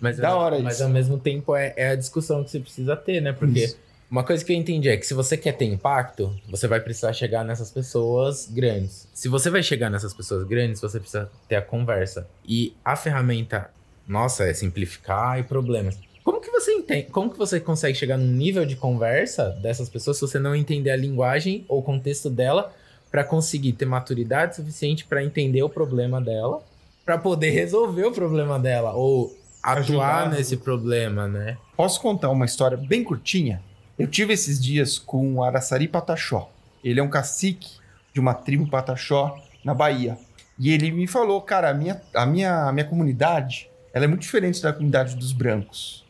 Mas, 0.00 0.16
Da 0.16 0.28
ao- 0.28 0.38
hora 0.38 0.60
mas 0.60 0.74
isso. 0.74 0.84
ao 0.84 0.90
mesmo 0.90 1.18
tempo 1.18 1.56
é, 1.56 1.74
é 1.76 1.88
a 1.88 1.96
discussão 1.96 2.44
que 2.44 2.52
você 2.52 2.60
precisa 2.60 2.94
ter, 2.94 3.20
né? 3.20 3.32
Porque 3.32 3.64
Isso. 3.64 3.76
uma 4.08 4.22
coisa 4.22 4.44
que 4.44 4.52
eu 4.52 4.56
entendi 4.56 4.88
é 4.88 4.96
que 4.96 5.04
se 5.04 5.12
você 5.12 5.36
quer 5.36 5.56
ter 5.56 5.64
impacto, 5.64 6.32
você 6.48 6.68
vai 6.68 6.78
precisar 6.78 7.12
chegar 7.14 7.44
nessas 7.44 7.72
pessoas 7.72 8.46
grandes. 8.48 9.08
Se 9.12 9.28
você 9.28 9.50
vai 9.50 9.60
chegar 9.64 9.90
nessas 9.90 10.14
pessoas 10.14 10.46
grandes, 10.46 10.80
você 10.80 11.00
precisa 11.00 11.28
ter 11.48 11.56
a 11.56 11.62
conversa. 11.62 12.28
E 12.46 12.76
a 12.84 12.94
ferramenta, 12.94 13.70
nossa, 14.06 14.44
é 14.44 14.54
simplificar 14.54 15.40
e 15.40 15.42
problemas. 15.42 15.98
Como 16.24 16.40
que 16.40 16.50
você 16.50 16.72
entende? 16.72 17.08
Como 17.10 17.30
que 17.30 17.38
você 17.38 17.58
consegue 17.58 17.98
chegar 17.98 18.16
num 18.16 18.26
nível 18.26 18.64
de 18.64 18.76
conversa 18.76 19.50
dessas 19.62 19.88
pessoas 19.88 20.16
se 20.16 20.20
você 20.20 20.38
não 20.38 20.54
entender 20.54 20.90
a 20.90 20.96
linguagem 20.96 21.64
ou 21.68 21.80
o 21.80 21.82
contexto 21.82 22.30
dela 22.30 22.72
para 23.10 23.24
conseguir 23.24 23.72
ter 23.72 23.84
maturidade 23.84 24.56
suficiente 24.56 25.04
para 25.04 25.22
entender 25.22 25.62
o 25.62 25.68
problema 25.68 26.20
dela, 26.20 26.62
para 27.04 27.18
poder 27.18 27.50
resolver 27.50 28.04
o 28.04 28.12
problema 28.12 28.58
dela 28.58 28.92
ou 28.92 29.36
atuar 29.62 30.22
Ajudar. 30.22 30.30
nesse 30.30 30.56
problema, 30.56 31.28
né? 31.28 31.58
Posso 31.76 32.00
contar 32.00 32.30
uma 32.30 32.44
história 32.44 32.76
bem 32.76 33.04
curtinha? 33.04 33.60
Eu 33.98 34.06
tive 34.06 34.32
esses 34.32 34.62
dias 34.62 34.98
com 34.98 35.34
o 35.34 35.44
Araçari 35.44 35.86
Pataxó. 35.86 36.50
Ele 36.82 36.98
é 36.98 37.02
um 37.02 37.10
cacique 37.10 37.68
de 38.12 38.20
uma 38.20 38.34
tribo 38.34 38.68
Pataxó 38.68 39.38
na 39.64 39.74
Bahia. 39.74 40.16
E 40.58 40.70
ele 40.70 40.90
me 40.90 41.06
falou, 41.06 41.40
cara, 41.40 41.70
a 41.70 41.74
minha, 41.74 42.00
a 42.14 42.24
minha, 42.24 42.68
a 42.68 42.72
minha 42.72 42.86
comunidade 42.86 43.68
ela 43.92 44.06
é 44.06 44.08
muito 44.08 44.22
diferente 44.22 44.62
da 44.62 44.72
comunidade 44.72 45.14
dos 45.16 45.32
brancos. 45.32 46.01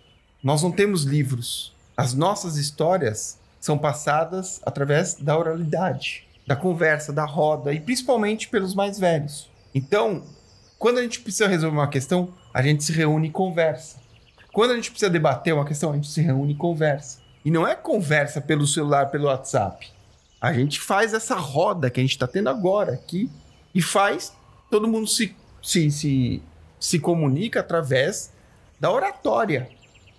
Nós 0.43 0.61
não 0.63 0.73
temos 0.73 1.05
livros. 1.05 1.73
As 1.97 2.15
nossas 2.15 2.57
histórias 2.57 3.39
são 3.61 3.79
passadas 3.79 4.61
através 4.67 5.15
da 5.15 5.39
oralidade, 5.39 6.27
da 6.45 6.57
conversa, 6.57 7.13
da 7.13 7.25
roda 7.25 7.73
e 7.73 7.79
principalmente 7.79 8.49
pelos 8.49 8.75
mais 8.75 8.99
velhos. 8.99 9.49
Então, 9.73 10.25
quando 10.81 10.99
a 10.99 11.03
gente 11.03 11.21
precisa 11.21 11.47
resolver 11.47 11.77
uma 11.77 11.89
questão, 11.89 12.35
a 12.53 12.61
gente 12.61 12.83
se 12.83 12.93
reúne 12.93 13.29
e 13.29 13.31
conversa. 13.31 13.99
Quando 14.53 14.73
a 14.73 14.75
gente 14.75 14.91
precisa 14.91 15.11
debater 15.11 15.55
uma 15.55 15.65
questão, 15.65 15.93
a 15.93 15.95
gente 15.95 16.09
se 16.09 16.21
reúne 16.21 16.55
e 16.55 16.57
conversa. 16.57 17.21
E 17.45 17.51
não 17.51 17.67
é 17.67 17.77
conversa 17.77 18.41
pelo 18.41 18.67
celular, 18.67 19.11
pelo 19.13 19.27
WhatsApp. 19.27 19.93
A 20.41 20.53
gente 20.53 20.81
faz 20.81 21.15
essa 21.15 21.37
roda 21.37 21.89
que 21.89 22.01
a 22.01 22.03
gente 22.03 22.13
está 22.13 22.27
tendo 22.27 22.49
agora 22.49 22.93
aqui 22.95 23.31
e 23.73 23.81
faz, 23.81 24.33
todo 24.69 24.89
mundo 24.89 25.07
se, 25.07 25.37
se, 25.63 25.89
se, 25.93 26.43
se 26.81 26.99
comunica 26.99 27.61
através 27.61 28.33
da 28.81 28.91
oratória, 28.91 29.71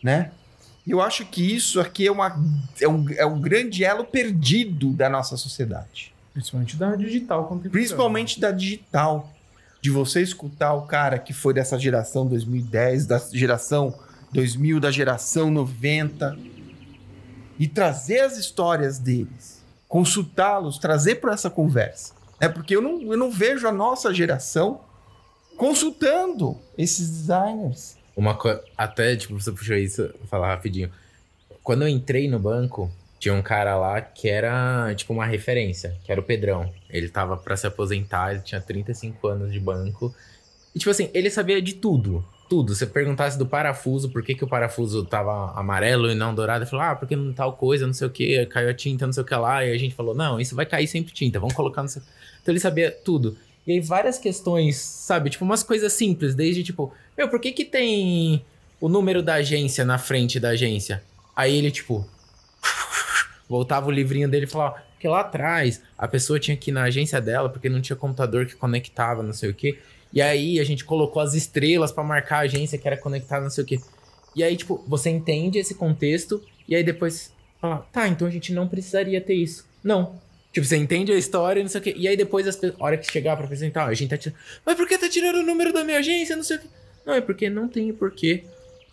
né? 0.03 0.31
E 0.85 0.91
eu 0.91 1.01
acho 1.01 1.25
que 1.25 1.55
isso 1.55 1.79
aqui 1.79 2.05
é, 2.05 2.11
uma, 2.11 2.37
é, 2.79 2.87
um, 2.87 3.05
é 3.11 3.25
um 3.25 3.39
grande 3.39 3.85
elo 3.85 4.03
perdido 4.03 4.91
da 4.91 5.09
nossa 5.09 5.37
sociedade. 5.37 6.13
Principalmente 6.33 6.75
da 6.75 6.95
digital. 6.95 7.61
Principalmente 7.71 8.39
da 8.39 8.51
digital. 8.51 9.31
De 9.81 9.89
você 9.89 10.21
escutar 10.21 10.73
o 10.73 10.83
cara 10.83 11.17
que 11.19 11.33
foi 11.33 11.53
dessa 11.53 11.79
geração 11.79 12.25
2010, 12.25 13.05
da 13.05 13.17
geração 13.31 13.93
2000, 14.31 14.79
da 14.79 14.91
geração 14.91 15.51
90, 15.51 16.37
e 17.59 17.67
trazer 17.67 18.21
as 18.21 18.37
histórias 18.37 18.97
deles, 18.97 19.63
consultá-los, 19.87 20.77
trazer 20.77 21.15
para 21.15 21.33
essa 21.33 21.49
conversa. 21.49 22.13
É 22.39 22.49
porque 22.49 22.75
eu 22.75 22.81
não, 22.81 23.01
eu 23.01 23.17
não 23.17 23.31
vejo 23.31 23.67
a 23.67 23.71
nossa 23.71 24.13
geração 24.13 24.81
consultando 25.55 26.57
esses 26.77 27.09
designers. 27.09 27.95
Uma 28.15 28.35
coisa. 28.35 28.63
Até, 28.77 29.15
tipo, 29.15 29.39
você 29.39 29.51
puxou 29.51 29.75
isso, 29.75 30.03
vou 30.19 30.27
falar 30.27 30.47
rapidinho. 30.47 30.89
Quando 31.63 31.83
eu 31.83 31.87
entrei 31.87 32.29
no 32.29 32.39
banco, 32.39 32.91
tinha 33.19 33.33
um 33.33 33.41
cara 33.41 33.77
lá 33.77 34.01
que 34.01 34.27
era, 34.27 34.93
tipo, 34.95 35.13
uma 35.13 35.25
referência, 35.25 35.95
que 36.03 36.11
era 36.11 36.19
o 36.19 36.23
Pedrão. 36.23 36.71
Ele 36.89 37.07
tava 37.07 37.37
pra 37.37 37.55
se 37.55 37.65
aposentar, 37.65 38.31
ele 38.31 38.41
tinha 38.41 38.59
35 38.59 39.27
anos 39.27 39.51
de 39.53 39.59
banco. 39.59 40.13
E, 40.75 40.79
tipo 40.79 40.91
assim, 40.91 41.09
ele 41.13 41.29
sabia 41.29 41.61
de 41.61 41.75
tudo. 41.75 42.23
Tudo. 42.49 42.75
Se 42.75 42.85
perguntasse 42.85 43.37
do 43.37 43.45
parafuso, 43.45 44.09
por 44.09 44.21
que, 44.21 44.35
que 44.35 44.43
o 44.43 44.47
parafuso 44.47 45.05
tava 45.05 45.57
amarelo 45.57 46.11
e 46.11 46.15
não 46.15 46.35
dourado, 46.35 46.63
ele 46.63 46.69
falou, 46.69 46.85
ah, 46.85 46.95
porque 46.95 47.15
não 47.15 47.33
tal 47.33 47.53
coisa, 47.53 47.87
não 47.87 47.93
sei 47.93 48.07
o 48.07 48.11
que, 48.11 48.45
caiu 48.47 48.69
a 48.69 48.73
tinta, 48.73 49.05
não 49.05 49.13
sei 49.13 49.23
o 49.23 49.25
que 49.25 49.33
lá. 49.35 49.65
E 49.65 49.71
a 49.71 49.77
gente 49.77 49.95
falou, 49.95 50.13
não, 50.13 50.39
isso 50.39 50.55
vai 50.55 50.65
cair 50.65 50.87
sempre 50.87 51.13
tinta, 51.13 51.39
vamos 51.39 51.55
colocar 51.55 51.81
no 51.81 51.87
seu. 51.87 52.01
Então 52.41 52.51
ele 52.51 52.59
sabia 52.59 52.91
tudo. 52.91 53.37
E 53.65 53.71
aí 53.71 53.79
várias 53.79 54.17
questões, 54.17 54.75
sabe? 54.75 55.29
Tipo, 55.29 55.45
umas 55.45 55.63
coisas 55.63 55.93
simples, 55.93 56.35
desde 56.35 56.61
tipo, 56.63 56.93
meu, 57.17 57.29
por 57.29 57.39
que 57.39 57.51
que 57.51 57.65
tem 57.65 58.43
o 58.79 58.89
número 58.89 59.21
da 59.21 59.35
agência 59.35 59.85
na 59.85 59.97
frente 59.97 60.39
da 60.39 60.49
agência? 60.49 61.03
Aí 61.35 61.55
ele, 61.55 61.71
tipo, 61.71 62.07
voltava 63.47 63.87
o 63.87 63.91
livrinho 63.91 64.29
dele 64.29 64.45
e 64.45 64.49
falava, 64.49 64.83
porque 64.93 65.07
lá 65.07 65.21
atrás 65.21 65.81
a 65.97 66.07
pessoa 66.07 66.39
tinha 66.39 66.55
que 66.55 66.71
ir 66.71 66.73
na 66.73 66.83
agência 66.83 67.19
dela 67.19 67.49
porque 67.49 67.69
não 67.69 67.81
tinha 67.81 67.95
computador 67.95 68.45
que 68.45 68.55
conectava, 68.55 69.21
não 69.21 69.33
sei 69.33 69.49
o 69.49 69.53
quê. 69.53 69.79
E 70.13 70.21
aí 70.21 70.59
a 70.59 70.63
gente 70.63 70.85
colocou 70.85 71.21
as 71.21 71.33
estrelas 71.33 71.91
pra 71.91 72.03
marcar 72.03 72.37
a 72.37 72.41
agência 72.41 72.77
que 72.77 72.87
era 72.87 72.95
conectada, 72.95 73.43
não 73.43 73.49
sei 73.49 73.63
o 73.63 73.67
quê. 73.67 73.79
E 74.35 74.43
aí, 74.43 74.55
tipo, 74.55 74.83
você 74.87 75.09
entende 75.09 75.59
esse 75.59 75.75
contexto 75.75 76.43
e 76.67 76.75
aí 76.75 76.83
depois 76.83 77.33
fala, 77.59 77.87
tá, 77.91 78.07
então 78.07 78.27
a 78.27 78.31
gente 78.31 78.53
não 78.53 78.67
precisaria 78.67 79.19
ter 79.19 79.33
isso. 79.33 79.67
Não. 79.83 80.21
Tipo, 80.51 80.67
você 80.67 80.77
entende 80.77 81.11
a 81.11 81.17
história 81.17 81.61
não 81.61 81.69
sei 81.69 81.81
o 81.81 81.83
quê. 81.83 81.93
E 81.97 82.07
aí 82.07 82.15
depois, 82.15 82.47
as 82.47 82.63
a 82.63 82.73
hora 82.79 82.97
que 82.97 83.11
chegar 83.11 83.35
pra 83.35 83.45
apresentar, 83.45 83.85
a 83.85 83.93
gente 83.93 84.09
tá 84.09 84.17
tirando. 84.17 84.37
Mas 84.65 84.75
por 84.75 84.87
que 84.87 84.97
tá 84.97 85.09
tirando 85.09 85.37
o 85.37 85.43
número 85.43 85.73
da 85.73 85.83
minha 85.83 85.97
agência? 85.97 86.35
Não 86.35 86.43
sei 86.43 86.57
o 86.57 86.59
quê. 86.61 86.67
Não, 87.05 87.13
é 87.13 87.21
porque 87.21 87.49
não 87.49 87.67
tem 87.67 87.91
porquê. 87.93 88.43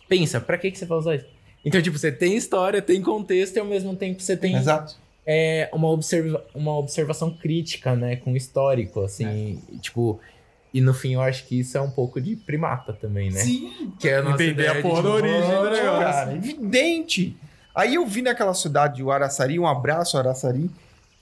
Pensa, 0.07 0.39
pra 0.41 0.57
que, 0.57 0.71
que 0.71 0.77
você 0.77 0.85
vai 0.85 0.97
usar 0.97 1.15
isso? 1.15 1.25
Então, 1.63 1.81
tipo, 1.81 1.97
você 1.97 2.11
tem 2.11 2.35
história, 2.35 2.81
tem 2.81 3.01
contexto 3.01 3.55
e 3.55 3.59
ao 3.59 3.65
mesmo 3.65 3.95
tempo 3.95 4.21
você 4.21 4.35
tem 4.35 4.55
Exato. 4.55 4.95
é, 5.25 5.69
uma, 5.71 5.89
observa 5.89 6.43
uma 6.53 6.75
observação 6.77 7.31
crítica, 7.31 7.95
né? 7.95 8.15
Com 8.17 8.35
histórico, 8.35 9.01
assim. 9.01 9.61
Tipo. 9.81 10.19
E 10.73 10.79
no 10.79 10.93
fim 10.93 11.15
eu 11.15 11.21
acho 11.21 11.45
que 11.47 11.59
isso 11.59 11.77
é 11.77 11.81
um 11.81 11.91
pouco 11.91 12.21
de 12.21 12.33
primata 12.37 12.93
também, 12.93 13.29
né? 13.29 13.41
Sim, 13.41 13.91
Que 13.99 14.07
é 14.07 14.17
a 14.17 14.21
nossa 14.21 14.41
Entender 14.41 14.51
ideia 14.63 14.79
a 14.79 14.81
porra 14.81 14.95
tipo, 14.95 15.03
da 15.03 15.09
origem 15.15 15.41
do 15.41 15.69
negócio. 15.69 15.99
cara, 15.99 16.33
evidente. 16.33 17.37
Aí 17.75 17.95
eu 17.95 18.05
vi 18.07 18.21
naquela 18.21 18.53
cidade, 18.53 19.03
o 19.03 19.11
Araçari, 19.11 19.59
um 19.59 19.67
abraço, 19.67 20.17
Araçari. 20.17 20.71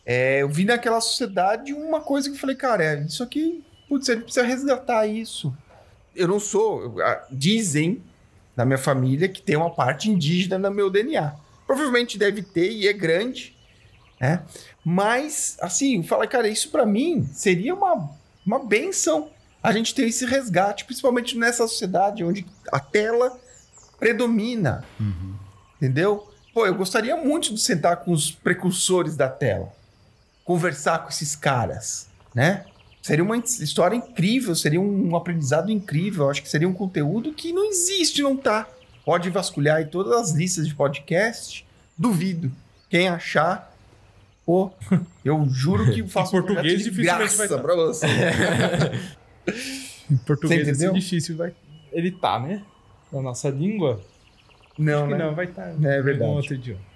É, 0.05 0.43
eu 0.43 0.49
vi 0.49 0.65
naquela 0.65 1.01
sociedade 1.01 1.73
uma 1.73 1.99
coisa 1.99 2.29
que 2.29 2.35
eu 2.35 2.39
falei, 2.39 2.55
cara, 2.55 2.83
é, 2.83 3.01
isso 3.03 3.23
aqui, 3.23 3.63
putz, 3.87 4.07
a 4.09 4.13
gente 4.13 4.25
precisa 4.25 4.45
resgatar 4.45 5.07
isso. 5.07 5.51
Eu 6.19 6.27
não 6.27 6.39
sou. 6.39 7.01
ah, 7.01 7.25
Dizem 7.31 8.03
na 8.55 8.65
minha 8.65 8.77
família 8.77 9.29
que 9.29 9.41
tem 9.41 9.55
uma 9.55 9.69
parte 9.69 10.09
indígena 10.09 10.57
no 10.57 10.69
meu 10.71 10.89
DNA. 10.89 11.33
Provavelmente 11.65 12.17
deve 12.17 12.41
ter 12.41 12.71
e 12.71 12.87
é 12.87 12.93
grande, 12.93 13.55
né? 14.19 14.43
Mas, 14.83 15.57
assim, 15.61 15.97
eu 15.97 16.03
falei, 16.03 16.27
cara, 16.27 16.47
isso 16.47 16.69
pra 16.69 16.85
mim 16.85 17.27
seria 17.33 17.73
uma, 17.73 18.09
uma 18.45 18.59
benção 18.59 19.29
a 19.61 19.71
gente 19.71 19.93
ter 19.93 20.07
esse 20.07 20.25
resgate, 20.25 20.85
principalmente 20.85 21.37
nessa 21.37 21.67
sociedade 21.67 22.23
onde 22.23 22.45
a 22.71 22.79
tela 22.79 23.37
predomina. 23.99 24.83
Entendeu? 25.77 26.27
Pô, 26.53 26.65
eu 26.65 26.75
gostaria 26.75 27.15
muito 27.15 27.53
de 27.53 27.61
sentar 27.61 27.97
com 27.97 28.11
os 28.11 28.31
precursores 28.31 29.15
da 29.15 29.29
tela, 29.29 29.71
conversar 30.43 30.99
com 30.99 31.09
esses 31.09 31.35
caras, 31.35 32.07
né? 32.33 32.65
Seria 33.01 33.23
uma 33.23 33.37
história 33.37 33.95
incrível, 33.95 34.53
seria 34.55 34.79
um 34.79 35.15
aprendizado 35.15 35.71
incrível. 35.71 36.25
Eu 36.25 36.31
acho 36.31 36.43
que 36.43 36.49
seria 36.49 36.67
um 36.67 36.73
conteúdo 36.73 37.33
que 37.33 37.51
não 37.53 37.65
existe, 37.65 38.21
não 38.21 38.35
tá. 38.35 38.67
Pode 39.05 39.29
vasculhar 39.29 39.77
aí 39.77 39.85
todas 39.85 40.13
as 40.13 40.31
listas 40.31 40.67
de 40.67 40.75
podcast. 40.75 41.65
Duvido. 41.97 42.51
Quem 42.89 43.07
achar, 43.07 43.73
pô, 44.45 44.71
eu 45.23 45.47
juro 45.49 45.91
que 45.91 46.05
faço 46.07 46.35
um 46.35 46.41
português 46.41 46.79
de 46.79 46.89
dificilmente 46.89 47.35
vai 47.35 47.47
graça 47.47 47.57
tá. 47.57 47.63
pra 47.63 47.75
você. 47.75 48.07
Em 50.11 50.17
português 50.17 50.67
entendeu? 50.67 50.93
difícil 50.93 51.37
vai. 51.37 51.53
Ele 51.91 52.11
tá, 52.11 52.39
né? 52.39 52.63
Na 53.11 53.21
nossa 53.21 53.49
língua. 53.49 54.01
Não, 54.77 54.99
Acho 54.99 55.07
que 55.07 55.11
né? 55.11 55.25
não, 55.25 55.35
vai 55.35 55.45
estar. 55.45 55.69
É 55.69 56.01
verdade. 56.01 56.31
outro 56.31 56.53
idioma. 56.55 56.88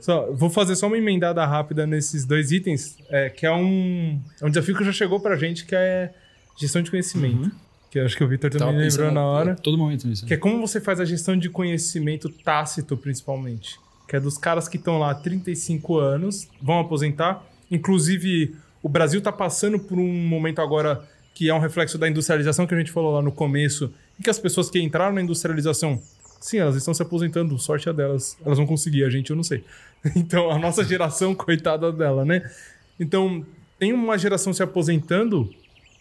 Só, 0.00 0.30
vou 0.32 0.50
fazer 0.50 0.76
só 0.76 0.86
uma 0.86 0.98
emendada 0.98 1.44
rápida 1.44 1.86
nesses 1.86 2.24
dois 2.24 2.52
itens, 2.52 2.96
é, 3.08 3.28
que 3.28 3.46
é 3.46 3.52
um, 3.52 4.20
é 4.40 4.46
um 4.46 4.48
desafio 4.48 4.76
que 4.76 4.84
já 4.84 4.92
chegou 4.92 5.20
pra 5.20 5.36
gente, 5.36 5.64
que 5.64 5.74
é 5.74 6.12
gestão 6.58 6.82
de 6.82 6.90
conhecimento. 6.90 7.50
Que 7.90 7.98
eu 7.98 8.06
acho 8.06 8.16
que 8.16 8.24
o 8.24 8.28
Victor 8.28 8.50
também 8.50 8.66
Tava 8.66 8.78
lembrou 8.78 8.90
pensando 8.90 9.14
na 9.14 9.24
hora. 9.24 9.54
Todo 9.54 9.76
momento 9.76 10.08
nisso. 10.08 10.24
Que 10.24 10.34
é 10.34 10.36
como 10.36 10.66
você 10.66 10.80
faz 10.80 10.98
a 10.98 11.04
gestão 11.04 11.36
de 11.36 11.50
conhecimento 11.50 12.28
tácito, 12.28 12.96
principalmente. 12.96 13.78
Que 14.08 14.16
é 14.16 14.20
dos 14.20 14.38
caras 14.38 14.66
que 14.66 14.78
estão 14.78 14.98
lá 14.98 15.10
há 15.10 15.14
35 15.14 15.98
anos, 15.98 16.48
vão 16.60 16.80
aposentar. 16.80 17.44
Inclusive, 17.70 18.56
o 18.82 18.88
Brasil 18.88 19.18
está 19.18 19.30
passando 19.30 19.78
por 19.78 19.98
um 19.98 20.08
momento 20.08 20.60
agora 20.60 21.06
que 21.34 21.48
é 21.48 21.54
um 21.54 21.58
reflexo 21.58 21.98
da 21.98 22.08
industrialização 22.08 22.66
que 22.66 22.74
a 22.74 22.78
gente 22.78 22.92
falou 22.92 23.12
lá 23.12 23.22
no 23.22 23.32
começo, 23.32 23.92
e 24.18 24.22
que 24.22 24.30
as 24.30 24.38
pessoas 24.38 24.70
que 24.70 24.80
entraram 24.80 25.14
na 25.14 25.22
industrialização, 25.22 26.00
sim, 26.42 26.58
elas 26.58 26.76
estão 26.76 26.92
se 26.92 27.02
aposentando, 27.02 27.58
sorte 27.58 27.88
é 27.88 27.92
delas. 27.92 28.36
Elas 28.44 28.58
vão 28.58 28.66
conseguir, 28.66 29.04
a 29.04 29.10
gente 29.10 29.30
eu 29.30 29.36
não 29.36 29.42
sei. 29.44 29.64
Então, 30.16 30.50
a 30.50 30.58
nossa 30.58 30.82
geração, 30.82 31.32
coitada 31.32 31.92
dela, 31.92 32.24
né? 32.24 32.50
Então, 32.98 33.46
tem 33.78 33.92
uma 33.92 34.18
geração 34.18 34.52
se 34.52 34.60
aposentando 34.62 35.48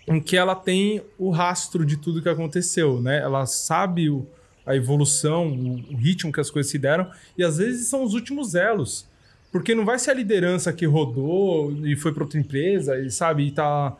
em 0.07 0.19
que 0.19 0.35
ela 0.35 0.55
tem 0.55 1.03
o 1.19 1.29
rastro 1.29 1.85
de 1.85 1.97
tudo 1.97 2.19
que 2.21 2.27
aconteceu, 2.27 2.99
né? 2.99 3.19
Ela 3.19 3.45
sabe 3.45 4.09
o- 4.09 4.25
a 4.65 4.75
evolução, 4.75 5.47
o, 5.47 5.93
o 5.93 5.97
ritmo 5.97 6.31
que 6.31 6.39
as 6.39 6.49
coisas 6.49 6.71
se 6.71 6.79
deram, 6.79 7.11
e 7.37 7.43
às 7.43 7.57
vezes 7.57 7.87
são 7.89 8.03
os 8.03 8.15
últimos 8.15 8.55
elos. 8.55 9.05
Porque 9.51 9.75
não 9.75 9.85
vai 9.85 9.99
ser 9.99 10.11
a 10.11 10.13
liderança 10.15 10.71
que 10.73 10.85
rodou 10.87 11.71
e 11.85 11.95
foi 11.95 12.11
para 12.11 12.23
outra 12.23 12.39
empresa 12.39 12.97
e, 12.99 13.11
sabe, 13.11 13.47
e 13.47 13.51
tá 13.51 13.95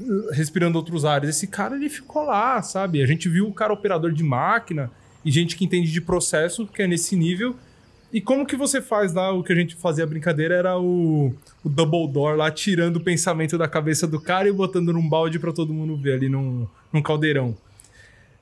uh, 0.00 0.30
respirando 0.32 0.78
outros 0.78 1.04
ares. 1.04 1.28
Esse 1.28 1.46
cara, 1.46 1.74
ele 1.76 1.88
ficou 1.90 2.24
lá, 2.24 2.62
sabe? 2.62 3.02
A 3.02 3.06
gente 3.06 3.28
viu 3.28 3.48
o 3.48 3.52
cara 3.52 3.72
operador 3.72 4.12
de 4.12 4.22
máquina 4.22 4.90
e 5.24 5.30
gente 5.30 5.56
que 5.56 5.64
entende 5.64 5.90
de 5.90 6.00
processo, 6.00 6.66
que 6.66 6.82
é 6.82 6.86
nesse 6.86 7.16
nível. 7.16 7.54
E 8.12 8.20
como 8.20 8.44
que 8.44 8.56
você 8.56 8.82
faz 8.82 9.14
lá, 9.14 9.32
o 9.32 9.42
que 9.42 9.52
a 9.52 9.56
gente 9.56 9.74
fazia 9.74 10.06
brincadeira 10.06 10.54
era 10.54 10.78
o, 10.78 11.34
o 11.64 11.68
double 11.68 12.06
door 12.06 12.36
lá, 12.36 12.50
tirando 12.50 12.96
o 12.96 13.00
pensamento 13.00 13.56
da 13.56 13.66
cabeça 13.66 14.06
do 14.06 14.20
cara 14.20 14.48
e 14.48 14.52
botando 14.52 14.92
num 14.92 15.08
balde 15.08 15.38
para 15.38 15.52
todo 15.52 15.72
mundo 15.72 15.96
ver 15.96 16.14
ali 16.14 16.28
num, 16.28 16.66
num 16.92 17.00
caldeirão. 17.00 17.56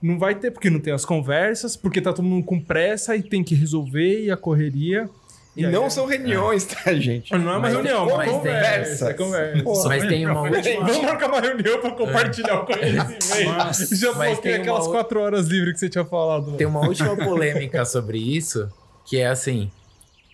Não 0.02 0.19
vai 0.19 0.35
ter, 0.35 0.51
porque 0.51 0.70
não 0.70 0.81
tem 0.81 0.93
as 0.93 1.05
conversas, 1.05 1.77
porque 1.77 2.01
tá 2.01 2.12
todo 2.12 2.24
mundo 2.24 2.44
com 2.44 2.59
pressa 2.59 3.15
e 3.15 3.23
tem 3.23 3.44
que 3.44 3.55
resolver 3.55 4.24
e 4.24 4.31
a 4.31 4.36
correria. 4.36 5.09
E 5.57 5.67
aí 5.67 5.73
não 5.73 5.87
é- 5.87 5.91
são 5.91 6.07
reuniões, 6.07 6.65
tá, 6.65 6.93
gente? 6.95 7.33
Não 7.33 7.39
é 7.39 7.43
uma 7.53 7.59
Mas- 7.61 7.73
reunião, 7.73 8.09
é 8.09 8.15
uma 8.15 8.25
conversa. 8.25 9.11
É 9.11 9.15
conversa. 9.15 9.89
Mas 9.89 10.07
tem 10.07 10.27
uma 10.27 10.43
última. 10.43 10.85
Vamos 10.87 11.03
marcar 11.03 11.29
uma 11.29 11.41
reunião 11.41 11.81
pra 11.81 11.91
compartilhar 11.91 12.61
o 12.61 12.67
conhecimento. 12.67 13.53
Nossa. 13.59 13.97
Já 13.97 14.13
bloqueei 14.13 14.37
tem 14.37 14.55
aquelas 14.55 14.87
uma- 14.87 14.93
quatro 14.93 15.21
horas 15.21 15.49
livres 15.49 15.75
que 15.75 15.81
você 15.81 15.89
tinha 15.89 16.05
falado. 16.05 16.53
Tem 16.57 16.67
uma 16.67 16.81
última 16.87 17.17
polêmica 17.17 17.85
sobre 17.85 18.19
isso, 18.19 18.69
que 19.05 19.19
é 19.19 19.27
assim. 19.27 19.71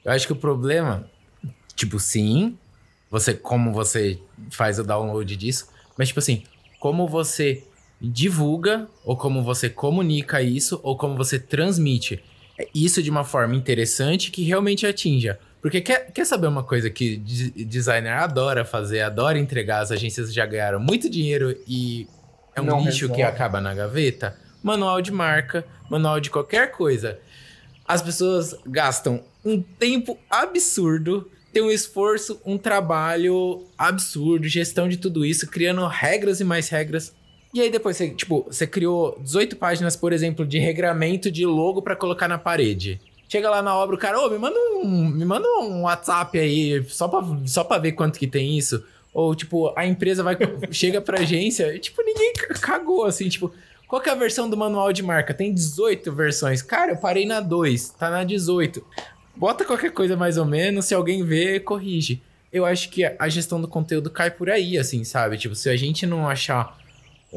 Eu 0.05 0.13
acho 0.13 0.27
que 0.27 0.33
o 0.33 0.37
problema, 0.37 1.09
tipo, 1.75 1.99
sim, 1.99 2.57
você 3.11 3.33
como 3.35 3.73
você 3.73 4.19
faz 4.51 4.79
o 4.79 4.85
download 4.85 5.35
disso, 5.35 5.67
mas 5.97 6.09
tipo 6.09 6.21
assim, 6.21 6.43
como 6.79 7.09
você 7.09 7.65
divulga 7.99 8.87
ou 9.05 9.17
como 9.17 9.43
você 9.43 9.69
comunica 9.71 10.43
isso 10.43 10.79
ou 10.83 10.97
como 10.97 11.17
você 11.17 11.39
transmite 11.39 12.23
isso 12.75 13.03
de 13.03 13.11
uma 13.11 13.25
forma 13.25 13.55
interessante 13.55 14.31
que 14.31 14.43
realmente 14.43 14.87
atinja. 14.87 15.39
Porque 15.61 15.81
quer, 15.81 16.11
quer 16.13 16.25
saber 16.25 16.47
uma 16.47 16.63
coisa 16.63 16.89
que 16.89 17.17
de- 17.17 17.51
designer 17.65 18.13
adora 18.13 18.65
fazer, 18.65 19.01
adora 19.01 19.39
entregar, 19.39 19.81
as 19.81 19.91
agências 19.91 20.33
já 20.33 20.47
ganharam 20.47 20.79
muito 20.79 21.11
dinheiro 21.11 21.57
e 21.67 22.07
é 22.55 22.61
um 22.61 22.65
Não 22.65 22.79
lixo 22.85 23.09
que 23.09 23.17
resolve. 23.17 23.23
acaba 23.23 23.61
na 23.61 23.75
gaveta? 23.75 24.37
Manual 24.63 25.03
de 25.03 25.11
marca, 25.13 25.65
manual 25.91 26.21
de 26.21 26.31
qualquer 26.31 26.71
coisa. 26.73 27.19
As 27.87 28.01
pessoas 28.03 28.55
gastam 28.67 29.23
um 29.45 29.61
tempo 29.63 30.19
absurdo, 30.31 31.31
tem 31.53 31.63
um 31.63 31.71
esforço, 31.71 32.41
um 32.45 32.59
trabalho 32.59 33.65
absurdo, 33.79 34.47
gestão 34.49 34.89
de 34.89 34.97
tudo 34.97 35.25
isso, 35.25 35.47
criando 35.49 35.87
regras 35.87 36.41
e 36.41 36.45
mais 36.45 36.69
regras. 36.69 37.15
E 37.57 37.61
aí 37.63 37.71
depois 37.71 37.97
você, 37.97 38.11
tipo, 38.11 38.45
você 38.51 38.67
criou 38.67 39.19
18 39.19 39.57
páginas, 39.57 39.97
por 39.97 40.13
exemplo, 40.13 40.45
de 40.45 40.59
regramento 40.59 41.31
de 41.31 41.47
logo 41.47 41.81
pra 41.81 41.97
colocar 41.97 42.29
na 42.29 42.37
parede. 42.37 43.01
Chega 43.31 43.49
lá 43.49 43.63
na 43.63 43.75
obra, 43.75 43.97
o 43.97 43.99
cara, 43.99 44.21
ô, 44.21 44.29
me 44.29 44.37
manda 44.37 44.59
um, 44.59 45.09
me 45.09 45.25
manda 45.25 45.49
um 45.63 45.85
WhatsApp 45.85 46.39
aí, 46.39 46.85
só 46.87 47.09
pra, 47.09 47.25
só 47.47 47.65
pra 47.65 47.79
ver 47.79 47.93
quanto 47.93 48.19
que 48.19 48.27
tem 48.27 48.59
isso. 48.59 48.85
Ou, 49.11 49.35
tipo, 49.35 49.73
a 49.75 49.87
empresa 49.87 50.23
vai, 50.23 50.37
chega 50.71 51.01
pra 51.01 51.21
agência, 51.21 51.75
e, 51.75 51.79
tipo, 51.79 52.03
ninguém 52.03 52.35
cagou, 52.61 53.07
assim, 53.07 53.27
tipo, 53.27 53.51
qual 53.89 54.03
que 54.03 54.11
é 54.11 54.13
a 54.13 54.17
versão 54.17 54.51
do 54.51 54.57
manual 54.57 54.93
de 54.93 55.03
marca? 55.03 55.33
Tem 55.33 55.51
18 55.51 56.13
versões. 56.13 56.61
Cara, 56.61 56.93
eu 56.93 56.99
parei 56.99 57.25
na 57.25 57.41
2, 57.41 57.89
tá 57.89 58.11
na 58.11 58.23
18. 58.23 58.85
Bota 59.35 59.65
qualquer 59.65 59.93
coisa 59.93 60.15
mais 60.15 60.37
ou 60.37 60.45
menos, 60.45 60.85
se 60.85 60.95
alguém 60.95 61.25
vê, 61.25 61.59
corrige. 61.59 62.21
Eu 62.53 62.67
acho 62.67 62.91
que 62.91 63.03
a 63.03 63.29
gestão 63.31 63.59
do 63.59 63.67
conteúdo 63.67 64.11
cai 64.11 64.31
por 64.31 64.51
aí, 64.51 64.77
assim, 64.77 65.05
sabe? 65.05 65.39
Tipo, 65.39 65.55
se 65.55 65.71
a 65.71 65.77
gente 65.77 66.07
não 66.07 66.29
achar 66.29 66.77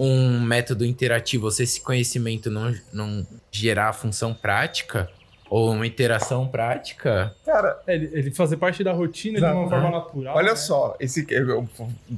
um 0.07 0.39
método 0.39 0.85
interativo, 0.85 1.51
se 1.51 1.63
esse 1.63 1.81
conhecimento 1.81 2.49
não, 2.49 2.73
não 2.93 3.27
gerar 3.51 3.91
função 3.93 4.33
prática, 4.33 5.09
ou 5.49 5.71
uma 5.71 5.87
interação 5.87 6.47
prática, 6.47 7.33
Cara, 7.43 7.81
É, 7.87 7.95
ele, 7.95 8.09
ele 8.13 8.31
fazer 8.31 8.57
parte 8.57 8.83
da 8.83 8.93
rotina 8.93 9.39
de 9.39 9.45
uma 9.45 9.65
Exato. 9.65 9.69
forma 9.69 9.89
natural. 9.89 10.37
olha 10.37 10.51
né? 10.51 10.55
só, 10.55 10.95
esse, 10.99 11.25
eu 11.29 11.67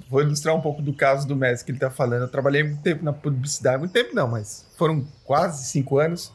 vou 0.09 0.21
ilustrar 0.21 0.53
um 0.53 0.59
pouco 0.61 0.81
do 0.81 0.93
caso 0.93 1.25
do 1.27 1.35
Messi 1.35 1.63
que 1.63 1.71
ele 1.71 1.79
tá 1.79 1.89
falando. 1.89 2.23
Eu 2.23 2.27
trabalhei 2.27 2.61
muito 2.63 2.81
tempo 2.81 3.05
na 3.05 3.13
publicidade, 3.13 3.79
muito 3.79 3.93
tempo 3.93 4.13
não, 4.13 4.27
mas 4.27 4.67
foram 4.77 5.07
quase 5.23 5.63
cinco 5.65 5.97
anos. 5.97 6.33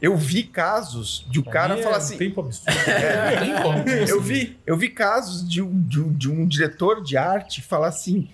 Eu 0.00 0.16
vi 0.16 0.42
casos 0.42 1.26
de 1.30 1.38
o 1.38 1.44
cara 1.44 1.78
é 1.78 1.82
falar 1.82 1.96
um 1.96 1.98
assim. 1.98 2.16
tempo 2.18 2.40
absurdo. 2.40 2.72
como. 3.62 3.78
Eu 4.08 4.20
vi, 4.20 4.58
eu 4.66 4.76
vi 4.76 4.88
casos 4.90 5.46
de 5.48 5.62
um, 5.62 5.82
de, 5.82 6.00
um, 6.00 6.12
de 6.12 6.30
um 6.30 6.46
diretor 6.46 7.02
de 7.02 7.16
arte 7.16 7.62
falar 7.62 7.88
assim: 7.88 8.28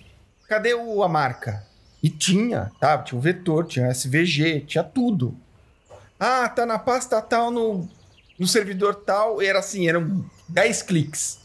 cadê 0.47 0.73
o, 0.73 1.03
a 1.03 1.07
marca? 1.09 1.65
E 2.03 2.09
tinha, 2.09 2.69
tá? 2.81 2.97
Tinha 2.97 3.17
o 3.17 3.21
vetor, 3.21 3.65
tinha 3.65 3.87
o 3.87 3.91
SVG, 3.91 4.65
tinha 4.67 4.83
tudo. 4.83 5.33
Ah, 6.19 6.49
tá 6.49 6.65
na 6.65 6.77
pasta 6.77 7.21
tal, 7.21 7.49
no, 7.49 7.87
no 8.37 8.45
servidor 8.45 8.95
tal. 8.95 9.41
Era 9.41 9.59
assim, 9.59 9.87
eram 9.87 10.25
10 10.49 10.81
cliques. 10.83 11.39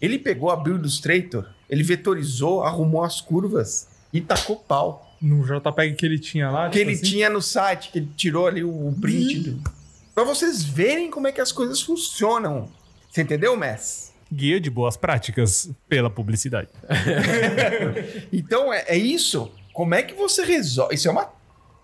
Ele 0.00 0.18
pegou, 0.18 0.50
abriu 0.50 0.76
o 0.76 0.78
Illustrator, 0.78 1.48
ele 1.68 1.82
vetorizou, 1.82 2.62
arrumou 2.62 3.02
as 3.02 3.20
curvas 3.20 3.88
e 4.12 4.20
tacou 4.20 4.56
pau. 4.56 5.02
No 5.20 5.42
JPEG 5.44 5.96
que 5.96 6.06
ele 6.06 6.18
tinha 6.18 6.50
lá. 6.50 6.68
que 6.68 6.78
tipo 6.78 6.90
ele 6.90 6.94
assim. 6.94 7.04
tinha 7.04 7.30
no 7.30 7.40
site, 7.42 7.90
que 7.90 7.98
ele 7.98 8.08
tirou 8.16 8.46
ali 8.46 8.62
o 8.62 8.94
print. 9.00 9.50
Do... 9.50 9.70
Pra 10.14 10.24
vocês 10.24 10.62
verem 10.62 11.10
como 11.10 11.26
é 11.26 11.32
que 11.32 11.40
as 11.40 11.50
coisas 11.50 11.80
funcionam. 11.80 12.68
Você 13.10 13.22
entendeu, 13.22 13.56
Mess? 13.56 14.12
Guia 14.32 14.60
de 14.60 14.68
boas 14.68 14.96
práticas 14.96 15.70
pela 15.88 16.10
publicidade. 16.10 16.68
Então 18.32 18.72
é, 18.72 18.84
é 18.88 18.96
isso. 18.96 19.50
Como 19.76 19.94
é 19.94 20.02
que 20.02 20.14
você 20.14 20.42
resolve? 20.42 20.94
Isso 20.94 21.06
é 21.06 21.10
uma 21.10 21.28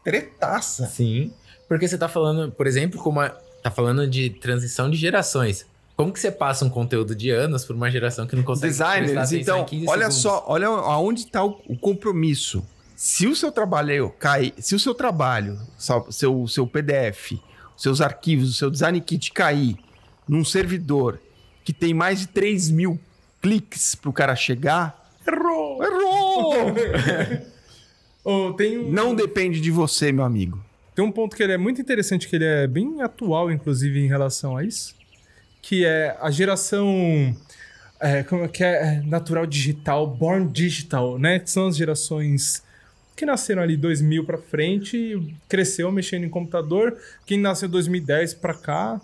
tretaça. 0.02 0.86
Sim. 0.86 1.30
Porque 1.68 1.86
você 1.86 1.98
tá 1.98 2.08
falando, 2.08 2.50
por 2.50 2.66
exemplo, 2.66 2.98
como 3.02 3.20
a- 3.20 3.28
tá 3.62 3.70
falando 3.70 4.06
de 4.08 4.30
transição 4.30 4.90
de 4.90 4.96
gerações. 4.96 5.66
Como 5.94 6.10
que 6.10 6.18
você 6.18 6.32
passa 6.32 6.64
um 6.64 6.70
conteúdo 6.70 7.14
de 7.14 7.28
anos 7.28 7.66
pra 7.66 7.76
uma 7.76 7.90
geração 7.90 8.26
que 8.26 8.34
não 8.34 8.42
consegue 8.42 8.72
Designers, 8.72 9.32
então, 9.32 9.60
em 9.60 9.64
15 9.66 9.88
olha 9.88 9.98
segundos? 10.10 10.16
só, 10.22 10.44
olha 10.48 10.66
aonde 10.68 11.20
está 11.20 11.44
o, 11.44 11.60
o 11.68 11.76
compromisso. 11.76 12.66
Se 12.96 13.26
o 13.26 13.36
seu 13.36 13.52
trabalho 13.52 14.08
cair, 14.18 14.54
se 14.58 14.74
o 14.74 14.78
seu 14.80 14.94
trabalho, 14.94 15.58
seu, 15.76 16.10
seu, 16.10 16.48
seu 16.48 16.66
PDF, 16.66 17.32
seus 17.76 18.00
arquivos, 18.00 18.48
o 18.48 18.52
seu 18.54 18.70
design 18.70 18.98
kit 19.02 19.30
cair 19.32 19.76
num 20.26 20.44
servidor 20.46 21.20
que 21.62 21.74
tem 21.74 21.92
mais 21.92 22.20
de 22.20 22.28
3 22.28 22.70
mil 22.70 22.98
cliques 23.42 23.94
para 23.94 24.08
o 24.08 24.12
cara 24.14 24.34
chegar, 24.34 25.10
Errou! 25.26 25.82
errou! 25.84 26.54
Oh, 28.24 28.52
tem, 28.52 28.78
um, 28.78 28.90
Não 28.90 29.14
depende 29.14 29.60
de 29.60 29.70
você, 29.70 30.12
meu 30.12 30.24
amigo. 30.24 30.62
tem 30.94 31.04
um 31.04 31.10
ponto 31.12 31.34
que 31.36 31.42
ele 31.42 31.52
é 31.52 31.58
muito 31.58 31.80
interessante, 31.80 32.28
que 32.28 32.36
ele 32.36 32.44
é 32.44 32.66
bem 32.66 33.02
atual, 33.02 33.50
inclusive, 33.50 33.98
em 34.00 34.06
relação 34.06 34.56
a 34.56 34.64
isso. 34.64 34.94
Que 35.60 35.84
é 35.84 36.16
a 36.20 36.30
geração. 36.30 37.36
é, 38.00 38.22
como 38.22 38.44
é 38.44 38.48
que 38.48 38.62
é? 38.64 38.96
É, 38.96 39.02
Natural 39.02 39.46
digital, 39.46 40.06
born 40.06 40.48
digital, 40.52 41.18
né? 41.18 41.38
Que 41.38 41.50
são 41.50 41.66
as 41.68 41.76
gerações 41.76 42.62
que 43.16 43.26
nasceram 43.26 43.62
ali 43.62 43.76
2000 43.76 44.24
pra 44.24 44.38
frente, 44.38 45.34
cresceu 45.48 45.90
mexendo 45.92 46.24
em 46.24 46.28
computador. 46.28 46.96
Quem 47.26 47.38
nasceu 47.38 47.68
2010 47.68 48.34
pra 48.34 48.54
cá 48.54 49.00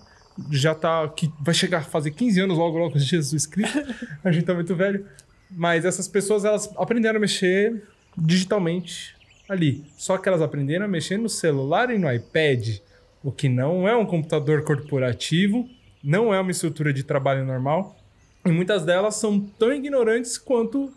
já 0.50 0.74
tá. 0.74 1.08
que 1.08 1.30
vai 1.40 1.52
chegar 1.54 1.78
a 1.78 1.82
fazer 1.82 2.12
15 2.12 2.40
anos 2.40 2.56
logo, 2.58 2.78
logo, 2.78 2.98
Jesus 2.98 3.46
Cristo. 3.46 3.78
a 4.24 4.30
gente 4.32 4.44
tá 4.44 4.54
muito 4.54 4.74
velho. 4.74 5.04
Mas 5.50 5.84
essas 5.84 6.06
pessoas, 6.08 6.44
elas 6.44 6.70
aprenderam 6.76 7.16
a 7.16 7.20
mexer 7.20 7.82
digitalmente 8.20 9.16
ali. 9.48 9.84
Só 9.96 10.18
que 10.18 10.28
elas 10.28 10.42
aprenderam 10.42 10.84
a 10.84 10.88
mexer 10.88 11.16
no 11.18 11.28
celular 11.28 11.90
e 11.90 11.98
no 11.98 12.12
iPad, 12.12 12.78
o 13.22 13.32
que 13.32 13.48
não 13.48 13.88
é 13.88 13.96
um 13.96 14.04
computador 14.06 14.62
corporativo, 14.62 15.68
não 16.02 16.32
é 16.32 16.40
uma 16.40 16.50
estrutura 16.50 16.92
de 16.92 17.02
trabalho 17.02 17.44
normal. 17.44 17.96
E 18.44 18.50
muitas 18.50 18.84
delas 18.84 19.16
são 19.16 19.40
tão 19.40 19.72
ignorantes 19.72 20.38
quanto 20.38 20.92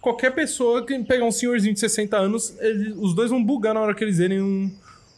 qualquer 0.00 0.34
pessoa 0.34 0.84
que 0.84 0.98
pegar 1.04 1.24
um 1.24 1.32
senhorzinho 1.32 1.74
de 1.74 1.80
60 1.80 2.16
anos, 2.16 2.56
ele- 2.60 2.92
os 2.96 3.14
dois 3.14 3.30
vão 3.30 3.42
bugar 3.42 3.74
na 3.74 3.80
hora 3.80 3.94
que 3.94 4.04
eles 4.04 4.18
verem 4.18 4.40
um, 4.40 4.70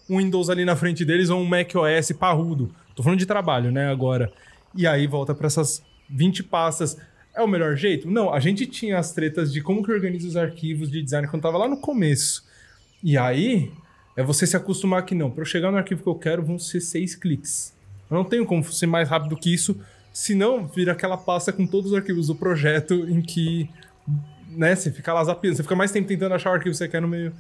um 0.09 0.19
Windows 0.19 0.49
ali 0.49 0.65
na 0.65 0.77
frente 0.77 1.05
deles 1.05 1.28
ou 1.28 1.41
um 1.41 1.45
Mac 1.45 1.74
OS 1.74 2.12
parrudo. 2.12 2.73
Tô 2.95 3.03
falando 3.03 3.19
de 3.19 3.27
trabalho, 3.27 3.70
né, 3.70 3.91
agora. 3.91 4.33
E 4.74 4.87
aí 4.87 5.07
volta 5.07 5.35
para 5.35 5.49
essas 5.49 5.83
20 6.09 6.43
pastas. 6.43 6.97
É 7.37 7.43
o 7.43 7.47
melhor 7.47 7.77
jeito? 7.77 8.11
Não, 8.11 8.33
a 8.33 8.41
gente 8.41 8.65
tinha 8.65 8.99
as 8.99 9.13
tretas 9.13 9.53
de 9.53 9.61
como 9.61 9.83
que 9.83 9.93
organiza 9.93 10.27
os 10.27 10.37
arquivos 10.37 10.91
de 10.91 11.03
design 11.03 11.29
quando 11.29 11.43
tava 11.43 11.59
lá 11.59 11.69
no 11.69 11.77
começo. 11.77 12.43
E 13.05 13.19
aí, 13.19 13.71
é 14.17 14.23
você 14.23 14.47
se 14.47 14.57
acostumar 14.57 15.05
que 15.05 15.15
não. 15.15 15.31
Para 15.31 15.43
eu 15.43 15.47
chegar 15.47 15.71
no 15.71 15.77
arquivo 15.77 16.03
que 16.03 16.09
eu 16.09 16.15
quero, 16.15 16.43
vão 16.43 16.59
ser 16.59 16.81
seis 16.81 17.15
cliques. 17.15 17.75
Eu 18.11 18.17
não 18.17 18.25
tenho 18.25 18.47
como 18.47 18.65
ser 18.65 18.87
mais 18.87 19.09
rápido 19.09 19.37
que 19.37 19.53
isso, 19.53 19.79
senão 20.11 20.67
vira 20.67 20.93
aquela 20.93 21.19
pasta 21.19 21.53
com 21.53 21.67
todos 21.67 21.91
os 21.91 21.97
arquivos 21.97 22.29
do 22.29 22.35
projeto 22.35 22.95
em 22.95 23.21
que, 23.21 23.69
né, 24.49 24.75
você 24.75 24.91
fica 24.91 25.13
lá 25.13 25.23
zapiando, 25.23 25.57
você 25.57 25.63
fica 25.63 25.77
mais 25.77 25.93
tempo 25.93 26.09
tentando 26.09 26.35
achar 26.35 26.51
o 26.51 26.55
arquivo 26.55 26.71
que 26.71 26.79
você 26.79 26.89
quer 26.89 27.03
no 27.03 27.09
meio. 27.09 27.35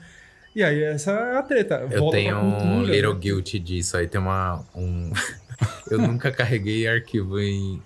E 0.54 0.62
aí, 0.62 0.82
essa 0.82 1.10
é 1.10 1.36
a 1.38 1.42
treta. 1.42 1.86
Eu 1.90 2.00
Volta 2.00 2.16
tenho 2.16 2.36
um 2.38 2.82
little 2.82 3.14
guilty 3.14 3.58
disso. 3.58 3.96
Aí 3.96 4.06
tem 4.06 4.20
uma. 4.20 4.62
Um... 4.74 5.10
eu 5.90 5.98
nunca 5.98 6.30
carreguei 6.30 6.86
arquivo 6.86 7.38
em... 7.40 7.82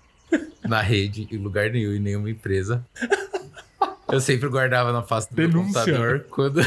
na 0.66 0.80
rede, 0.80 1.26
em 1.30 1.36
lugar 1.36 1.70
nenhum, 1.70 1.94
em 1.94 2.00
nenhuma 2.00 2.30
empresa. 2.30 2.84
Eu 4.10 4.20
sempre 4.20 4.48
guardava 4.48 4.92
na 4.92 5.02
pasta 5.02 5.32
do 5.34 5.40
meu 5.48 5.62
computador 5.62 6.26
quando, 6.30 6.60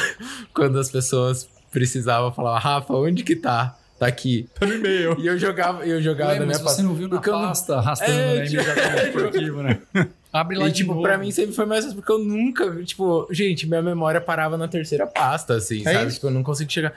quando 0.53 0.79
as 0.79 0.89
pessoas 0.89 1.47
precisavam 1.71 2.31
falar, 2.31 2.57
Rafa, 2.59 2.93
onde 2.93 3.23
que 3.23 3.35
tá? 3.35 3.77
Tá 3.99 4.07
aqui. 4.07 4.47
Tá 4.59 4.65
no 4.65 4.73
e-mail. 4.75 5.15
E 5.19 5.27
eu 5.27 5.37
jogava, 5.37 5.85
eu 5.85 6.01
jogava 6.01 6.31
Ué, 6.33 6.39
na 6.39 6.45
minha 6.45 6.57
você 6.57 6.63
pasta. 6.63 6.83
não 6.83 6.93
viu 6.95 7.07
na 7.07 7.15
Porque 7.15 7.29
eu 7.29 7.33
pasta 7.33 7.75
arrastando 7.77 8.11
É, 8.11 8.35
né, 8.39 8.45
tipo- 8.45 8.61
imediatamente 8.63 9.11
pro 9.11 9.25
arquivo, 9.25 9.63
né? 9.63 9.81
Abre 10.31 10.57
lá 10.57 10.67
E, 10.67 10.71
de 10.71 10.77
tipo, 10.77 10.91
novo. 10.91 11.03
pra 11.03 11.17
mim 11.17 11.31
sempre 11.31 11.53
foi 11.55 11.65
mais 11.65 11.83
fácil, 11.85 11.97
porque 12.01 12.11
eu 12.11 12.17
nunca, 12.19 12.83
tipo, 12.83 13.27
gente, 13.29 13.67
minha 13.67 13.81
memória 13.83 14.19
parava 14.19 14.57
na 14.57 14.67
terceira 14.67 15.05
pasta, 15.05 15.53
assim, 15.55 15.81
É 15.85 15.93
sabe? 15.93 16.05
isso. 16.07 16.15
Tipo, 16.15 16.27
eu 16.27 16.31
não 16.31 16.43
consigo 16.43 16.71
chegar. 16.71 16.93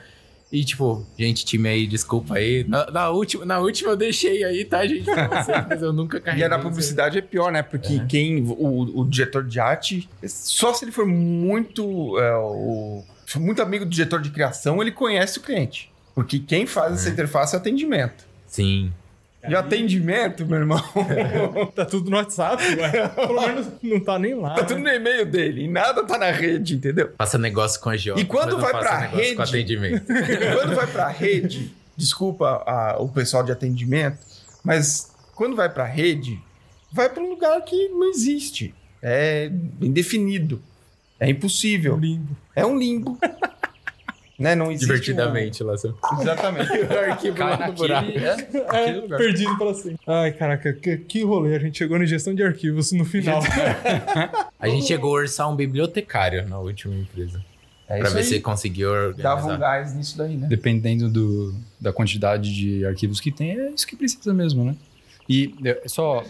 E, 0.51 0.63
tipo, 0.63 1.05
gente, 1.19 1.43
time 1.43 1.67
aí, 1.67 1.85
desculpa 1.85 2.35
aí. 2.35 2.63
Na, 2.67 2.89
na 2.89 3.09
última, 3.09 3.45
na 3.45 3.59
última 3.59 3.91
eu 3.91 3.97
deixei 3.97 4.43
aí, 4.45 4.63
tá, 4.63 4.85
gente? 4.87 5.03
Vocês, 5.11 5.65
mas 5.67 5.81
eu 5.81 5.91
nunca 5.91 6.17
E 6.17 6.21
carreguei. 6.21 6.45
a 6.45 6.47
da 6.47 6.55
isso 6.55 6.65
aí. 6.65 6.69
publicidade 6.71 7.17
é 7.17 7.21
pior, 7.21 7.51
né? 7.51 7.61
Porque 7.61 7.99
quem. 8.07 8.41
O, 8.43 9.01
o 9.01 9.05
diretor 9.05 9.43
de 9.43 9.59
arte, 9.59 10.09
só 10.25 10.73
se 10.73 10.85
ele 10.85 10.91
for 10.93 11.05
muito. 11.05 12.17
é, 12.17 12.35
o, 12.37 13.03
muito 13.35 13.61
amigo 13.61 13.83
do 13.83 13.91
diretor 13.91 14.21
de 14.21 14.29
criação, 14.29 14.81
ele 14.81 14.91
conhece 14.91 15.37
o 15.37 15.41
cliente. 15.41 15.91
Porque 16.15 16.39
quem 16.39 16.65
faz 16.65 16.93
essa 16.93 17.09
interface 17.09 17.53
é 17.53 17.57
atendimento. 17.59 18.25
Sim. 18.47 18.91
De 19.47 19.55
atendimento, 19.55 20.45
meu 20.45 20.59
irmão, 20.59 20.81
Tá 21.75 21.85
tudo 21.85 22.09
no 22.09 22.17
WhatsApp, 22.17 22.61
ué. 22.75 23.07
Pelo 23.09 23.41
menos 23.41 23.67
não 23.83 23.99
tá 23.99 24.17
nem 24.19 24.33
lá. 24.33 24.55
tá 24.55 24.63
tudo 24.65 24.79
no 24.79 24.89
e-mail 24.89 25.25
dele 25.25 25.63
e 25.65 25.67
nada 25.67 26.03
tá 26.05 26.17
na 26.17 26.31
rede, 26.31 26.75
entendeu? 26.75 27.09
Passa 27.17 27.37
negócio 27.37 27.79
com 27.79 27.89
a 27.89 27.95
Geo. 27.95 28.17
E 28.19 28.25
quando 28.25 28.57
vai 28.59 28.71
pra 28.71 28.97
rede? 28.99 29.35
Com 29.35 29.41
atendimento. 29.43 30.05
quando 30.53 30.75
vai 30.75 30.87
pra 30.87 31.07
rede, 31.07 31.71
desculpa 31.95 32.63
a- 32.65 32.97
o 32.99 33.07
pessoal 33.09 33.43
de 33.43 33.51
atendimento, 33.51 34.17
mas 34.63 35.11
quando 35.35 35.55
vai 35.55 35.69
pra 35.69 35.85
rede, 35.85 36.39
vai 36.91 37.07
pra 37.09 37.21
um 37.23 37.29
lugar 37.29 37.61
que 37.61 37.87
não 37.89 38.09
existe. 38.09 38.73
É 39.01 39.49
indefinido. 39.79 40.61
É 41.19 41.29
impossível. 41.29 41.95
Limbo. 41.97 42.35
É 42.55 42.65
um 42.65 42.77
limbo. 42.77 43.17
Né? 44.39 44.55
Não 44.55 44.71
existe. 44.71 44.85
Divertidamente, 44.87 45.63
lá. 45.63 45.77
seu- 45.77 45.91
um- 46.13 46.21
Exatamente. 46.21 46.69
O 46.93 46.97
arquivo 46.99 47.35
Cai 47.37 47.59
lá 47.59 47.67
no 47.67 47.73
buraco. 47.73 48.11
é, 48.11 48.89
É, 48.89 49.01
perdido 49.17 49.57
pra 49.57 49.73
sempre. 49.73 49.99
Ai, 50.07 50.31
caraca, 50.31 50.73
que, 50.73 50.97
que 50.97 51.23
rolê. 51.23 51.55
A 51.55 51.59
gente 51.59 51.77
chegou 51.77 51.97
na 51.99 52.05
gestão 52.05 52.33
de 52.35 52.43
arquivos 52.43 52.91
no 52.91 53.05
final. 53.05 53.41
A 54.59 54.67
gente 54.67 54.85
chegou 54.87 55.15
a 55.15 55.21
orçar 55.21 55.49
um 55.51 55.55
bibliotecário 55.55 56.47
na 56.47 56.59
última 56.59 56.95
empresa. 56.95 57.43
É 57.89 57.99
pra 57.99 58.09
ver 58.09 58.17
aí. 58.19 58.23
se 58.25 58.39
conseguiu 58.41 58.89
organizar. 58.91 59.35
Dava 59.35 59.53
um 59.53 59.57
gás 59.57 59.95
nisso 59.95 60.17
daí, 60.17 60.35
né? 60.35 60.47
Dependendo 60.49 61.09
do, 61.09 61.55
da 61.79 61.93
quantidade 61.93 62.53
de 62.53 62.85
arquivos 62.85 63.19
que 63.21 63.31
tem, 63.31 63.51
é 63.57 63.69
isso 63.71 63.87
que 63.87 63.95
precisa 63.95 64.33
mesmo, 64.33 64.65
né? 64.65 64.75
E 65.29 65.53
é, 65.63 65.83
só. 65.85 66.23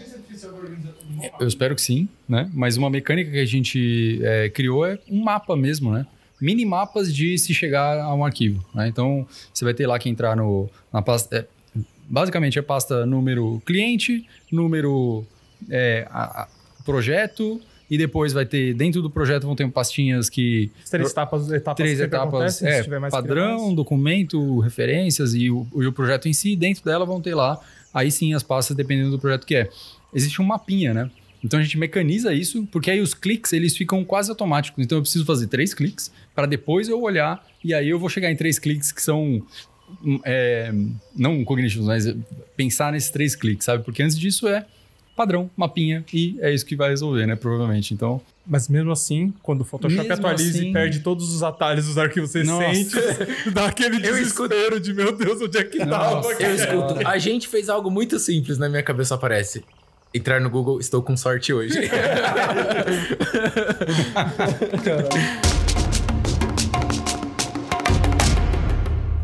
Eu 1.40 1.46
espero 1.48 1.74
que 1.74 1.80
sim, 1.82 2.08
né? 2.28 2.48
Mas 2.52 2.76
uma 2.76 2.88
mecânica 2.90 3.30
que 3.30 3.38
a 3.40 3.44
gente 3.44 4.20
é, 4.22 4.48
criou 4.50 4.86
é 4.86 4.98
um 5.10 5.22
mapa 5.22 5.56
mesmo, 5.56 5.92
né? 5.92 6.06
Mini 6.40 6.64
mapas 6.64 7.14
de 7.14 7.36
se 7.38 7.52
chegar 7.52 7.98
a 8.00 8.14
um 8.14 8.24
arquivo, 8.24 8.64
né? 8.74 8.88
Então, 8.88 9.26
você 9.52 9.64
vai 9.64 9.74
ter 9.74 9.86
lá 9.86 9.98
que 9.98 10.08
entrar 10.08 10.36
no, 10.36 10.68
na 10.92 11.02
pasta... 11.02 11.36
é, 11.36 11.80
basicamente, 12.08 12.58
é 12.58 12.62
pasta 12.62 13.04
número 13.04 13.60
cliente, 13.66 14.26
número 14.50 15.24
é, 15.70 16.06
a- 16.10 16.42
a- 16.42 16.48
projeto... 16.84 17.60
E 17.90 17.96
depois 17.96 18.34
vai 18.34 18.44
ter, 18.44 18.74
dentro 18.74 19.00
do 19.00 19.08
projeto 19.08 19.44
vão 19.46 19.56
ter 19.56 19.66
pastinhas 19.70 20.28
que 20.28 20.70
As 20.84 20.90
três 20.90 21.10
etapas, 21.10 21.50
etapas 21.50 21.76
três 21.78 21.98
etapas, 22.00 22.62
é, 22.62 22.82
padrão, 23.10 23.56
crianças. 23.56 23.74
documento, 23.76 24.58
referências 24.58 25.32
e 25.32 25.50
o, 25.50 25.66
e 25.74 25.86
o 25.86 25.90
projeto 25.94 26.28
em 26.28 26.34
si, 26.34 26.54
dentro 26.54 26.84
dela 26.84 27.06
vão 27.06 27.18
ter 27.18 27.34
lá, 27.34 27.58
aí 27.94 28.10
sim 28.10 28.34
as 28.34 28.42
pastas 28.42 28.76
dependendo 28.76 29.10
do 29.12 29.18
projeto 29.18 29.46
que 29.46 29.56
é. 29.56 29.70
Existe 30.12 30.42
um 30.42 30.44
mapinha, 30.44 30.92
né? 30.92 31.10
Então 31.42 31.58
a 31.58 31.62
gente 31.62 31.78
mecaniza 31.78 32.32
isso, 32.34 32.66
porque 32.72 32.90
aí 32.90 33.00
os 33.00 33.14
cliques 33.14 33.52
eles 33.52 33.76
ficam 33.76 34.04
quase 34.04 34.30
automáticos. 34.30 34.84
Então 34.84 34.98
eu 34.98 35.02
preciso 35.02 35.24
fazer 35.24 35.46
três 35.46 35.72
cliques 35.72 36.10
para 36.34 36.46
depois 36.46 36.88
eu 36.88 37.00
olhar 37.00 37.44
e 37.62 37.72
aí 37.72 37.88
eu 37.88 37.98
vou 37.98 38.08
chegar 38.08 38.30
em 38.30 38.36
três 38.36 38.58
cliques 38.58 38.90
que 38.92 39.02
são 39.02 39.42
hum, 40.04 40.20
é, 40.24 40.72
não 41.16 41.44
cognitivos, 41.44 41.86
mas 41.86 42.12
pensar 42.56 42.92
nesses 42.92 43.10
três 43.10 43.36
cliques, 43.36 43.64
sabe? 43.64 43.84
Porque 43.84 44.02
antes 44.02 44.18
disso 44.18 44.48
é 44.48 44.66
padrão, 45.16 45.50
mapinha 45.56 46.04
e 46.12 46.36
é 46.40 46.52
isso 46.54 46.64
que 46.64 46.76
vai 46.76 46.90
resolver, 46.90 47.26
né? 47.26 47.34
Provavelmente. 47.34 47.92
Então 47.94 48.20
Mas 48.46 48.68
mesmo 48.68 48.90
assim, 48.92 49.32
quando 49.42 49.60
o 49.62 49.64
Photoshop 49.64 50.00
Mesmo 50.08 50.14
atualiza 50.14 50.58
assim- 50.58 50.70
e 50.70 50.72
perde 50.72 51.00
todos 51.00 51.32
os 51.34 51.42
atalhos 51.42 51.86
dos 51.86 51.98
arquivos 51.98 52.32
recentes, 52.32 52.92
dá 53.52 53.66
aquele 53.66 53.98
desespero 54.00 54.78
de 54.80 54.92
meu 54.94 55.16
Deus, 55.16 55.40
onde 55.40 55.58
é 55.58 55.64
que 55.64 55.78
tava? 55.78 56.34
Cara? 56.34 56.48
Eu 56.48 56.54
escuto. 56.54 57.06
A 57.06 57.18
gente 57.18 57.46
fez 57.48 57.68
algo 57.68 57.90
muito 57.90 58.18
simples, 58.18 58.58
na 58.58 58.68
minha 58.68 58.82
cabeça 58.82 59.14
aparece. 59.16 59.64
Entrar 60.12 60.40
no 60.40 60.48
Google, 60.48 60.80
estou 60.80 61.02
com 61.02 61.16
sorte 61.16 61.52
hoje. 61.52 61.78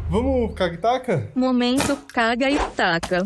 Vamos, 0.09 0.55
Kagtaka? 0.55 1.29
Momento 1.35 1.97
caga 2.13 2.51
e 2.51 2.59
taca. 2.77 3.23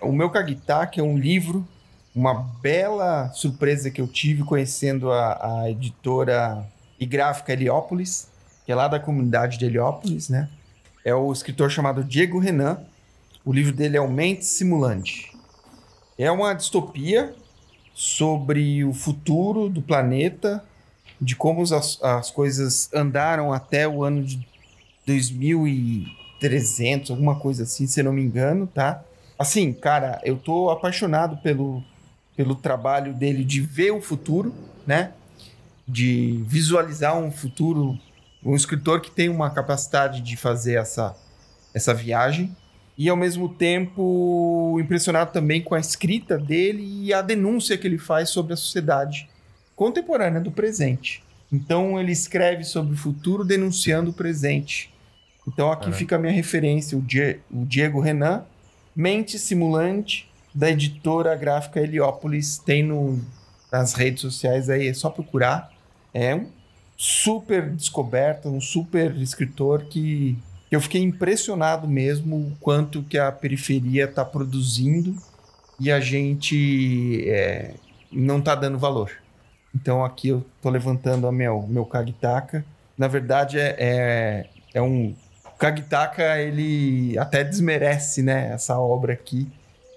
O 0.00 0.12
meu 0.12 0.30
Kagitaka 0.30 1.00
é 1.00 1.02
um 1.02 1.16
livro, 1.18 1.66
uma 2.14 2.34
bela 2.60 3.30
surpresa 3.34 3.90
que 3.90 4.00
eu 4.00 4.08
tive 4.08 4.42
conhecendo 4.42 5.12
a, 5.12 5.60
a 5.62 5.70
editora 5.70 6.66
e 6.98 7.06
gráfica 7.06 7.52
Heliópolis. 7.52 8.28
que 8.64 8.72
é 8.72 8.74
lá 8.74 8.88
da 8.88 8.98
comunidade 8.98 9.58
de 9.58 9.64
Heliópolis, 9.66 10.28
né? 10.28 10.48
É 11.04 11.14
o 11.14 11.32
escritor 11.32 11.70
chamado 11.70 12.02
Diego 12.02 12.38
Renan. 12.38 12.78
O 13.44 13.52
livro 13.52 13.72
dele 13.72 13.96
é 13.96 14.00
O 14.00 14.08
Mente 14.08 14.44
Simulante. 14.44 15.31
É 16.22 16.30
uma 16.30 16.54
distopia 16.54 17.34
sobre 17.92 18.84
o 18.84 18.92
futuro 18.92 19.68
do 19.68 19.82
planeta, 19.82 20.64
de 21.20 21.34
como 21.34 21.62
as, 21.62 22.00
as 22.00 22.30
coisas 22.30 22.88
andaram 22.94 23.52
até 23.52 23.88
o 23.88 24.04
ano 24.04 24.22
de 24.22 24.46
2300, 25.04 27.10
alguma 27.10 27.40
coisa 27.40 27.64
assim, 27.64 27.88
se 27.88 28.00
não 28.04 28.12
me 28.12 28.22
engano, 28.22 28.68
tá? 28.68 29.02
Assim, 29.36 29.72
cara, 29.72 30.20
eu 30.22 30.36
tô 30.36 30.70
apaixonado 30.70 31.38
pelo, 31.38 31.82
pelo 32.36 32.54
trabalho 32.54 33.12
dele 33.12 33.44
de 33.44 33.60
ver 33.60 33.90
o 33.90 34.00
futuro, 34.00 34.54
né? 34.86 35.14
De 35.88 36.40
visualizar 36.46 37.18
um 37.18 37.32
futuro. 37.32 37.98
Um 38.44 38.54
escritor 38.54 39.00
que 39.00 39.10
tem 39.10 39.28
uma 39.28 39.50
capacidade 39.50 40.20
de 40.20 40.36
fazer 40.36 40.74
essa, 40.74 41.16
essa 41.74 41.92
viagem. 41.92 42.56
E 42.96 43.08
ao 43.08 43.16
mesmo 43.16 43.48
tempo 43.48 44.78
impressionado 44.80 45.32
também 45.32 45.62
com 45.62 45.74
a 45.74 45.80
escrita 45.80 46.36
dele 46.38 46.82
e 47.06 47.12
a 47.12 47.22
denúncia 47.22 47.76
que 47.78 47.86
ele 47.86 47.98
faz 47.98 48.28
sobre 48.30 48.52
a 48.52 48.56
sociedade 48.56 49.28
contemporânea 49.74 50.40
do 50.40 50.50
presente. 50.50 51.22
Então 51.50 51.98
ele 51.98 52.12
escreve 52.12 52.64
sobre 52.64 52.94
o 52.94 52.96
futuro 52.96 53.44
denunciando 53.44 54.10
o 54.10 54.14
presente. 54.14 54.92
Então 55.48 55.72
aqui 55.72 55.80
Caramba. 55.84 55.96
fica 55.96 56.16
a 56.16 56.18
minha 56.18 56.32
referência, 56.32 56.96
o, 56.96 57.00
Die- 57.00 57.38
o 57.50 57.64
Diego 57.64 58.00
Renan, 58.00 58.44
Mente 58.94 59.38
Simulante, 59.38 60.28
da 60.54 60.70
editora 60.70 61.34
gráfica 61.34 61.80
Heliópolis. 61.80 62.58
Tem 62.58 62.82
no, 62.82 63.18
nas 63.72 63.94
redes 63.94 64.20
sociais 64.20 64.68
aí, 64.68 64.86
é 64.88 64.94
só 64.94 65.08
procurar. 65.10 65.72
É 66.14 66.34
um 66.34 66.46
super 66.96 67.70
descoberta, 67.70 68.48
um 68.48 68.60
super 68.60 69.16
escritor 69.16 69.86
que 69.86 70.36
eu 70.72 70.80
fiquei 70.80 71.02
impressionado 71.02 71.86
mesmo 71.86 72.34
o 72.34 72.56
quanto 72.58 73.02
que 73.02 73.18
a 73.18 73.30
periferia 73.30 74.04
está 74.04 74.24
produzindo 74.24 75.14
e 75.78 75.92
a 75.92 76.00
gente 76.00 77.28
é, 77.28 77.74
não 78.10 78.38
está 78.38 78.54
dando 78.54 78.78
valor. 78.78 79.10
Então 79.74 80.02
aqui 80.02 80.28
eu 80.28 80.42
tô 80.62 80.70
levantando 80.70 81.26
a 81.26 81.32
meu, 81.32 81.66
meu 81.68 81.84
Kagitaka. 81.84 82.64
Na 82.96 83.06
verdade 83.06 83.58
é, 83.58 83.76
é, 83.78 84.46
é 84.72 84.80
um... 84.80 85.14
O 85.44 85.58
Kagitaka, 85.58 86.40
ele 86.40 87.18
até 87.18 87.44
desmerece, 87.44 88.22
né, 88.22 88.50
essa 88.54 88.78
obra 88.78 89.12
aqui. 89.12 89.46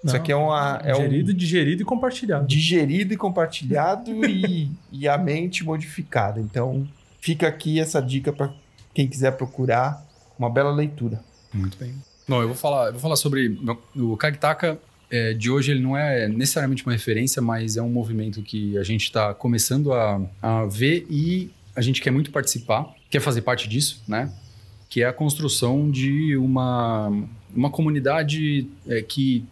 Isso 0.04 0.14
Não, 0.14 0.20
aqui 0.20 0.30
é 0.30 0.36
uma... 0.36 0.78
É 0.84 0.94
um, 0.94 0.98
Digerido, 0.98 1.32
digerido 1.32 1.82
e 1.82 1.84
compartilhado. 1.86 2.46
digerido 2.46 3.14
e 3.14 3.16
compartilhado 3.16 4.10
e, 4.28 4.70
e 4.92 5.08
a 5.08 5.16
mente 5.16 5.64
modificada. 5.64 6.38
Então, 6.38 6.86
fica 7.18 7.48
aqui 7.48 7.80
essa 7.80 8.02
dica 8.02 8.30
para 8.30 8.52
quem 8.92 9.08
quiser 9.08 9.32
procurar 9.32 10.05
uma 10.38 10.50
bela 10.50 10.72
leitura. 10.72 11.20
Muito 11.52 11.78
bem. 11.78 11.94
Bom, 12.28 12.42
eu 12.42 12.48
vou 12.48 12.56
falar, 12.56 12.86
eu 12.86 12.92
vou 12.92 13.00
falar 13.00 13.16
sobre 13.16 13.58
o 13.94 14.16
Kagitaka. 14.16 14.78
é, 15.10 15.32
de 15.32 15.50
hoje 15.50 15.70
ele 15.70 15.80
não 15.80 15.96
é 15.96 16.28
necessariamente 16.28 16.84
uma 16.84 16.92
referência, 16.92 17.40
mas 17.40 17.76
é 17.76 17.82
um 17.82 17.88
movimento 17.88 18.42
que 18.42 18.76
a 18.78 18.82
gente 18.82 19.04
está 19.04 19.32
começando 19.32 19.92
a, 19.92 20.20
a 20.42 20.64
ver 20.66 21.06
e 21.08 21.50
a 21.74 21.80
gente 21.80 22.00
quer 22.00 22.10
muito 22.10 22.30
participar, 22.30 22.92
quer 23.10 23.20
fazer 23.20 23.42
parte 23.42 23.68
disso, 23.68 24.02
né? 24.08 24.32
Que 24.88 25.02
é 25.02 25.06
a 25.06 25.12
construção 25.12 25.90
de 25.90 26.36
uma, 26.36 27.12
uma 27.54 27.70
comunidade 27.70 28.66
é, 28.88 29.02
que 29.02 29.44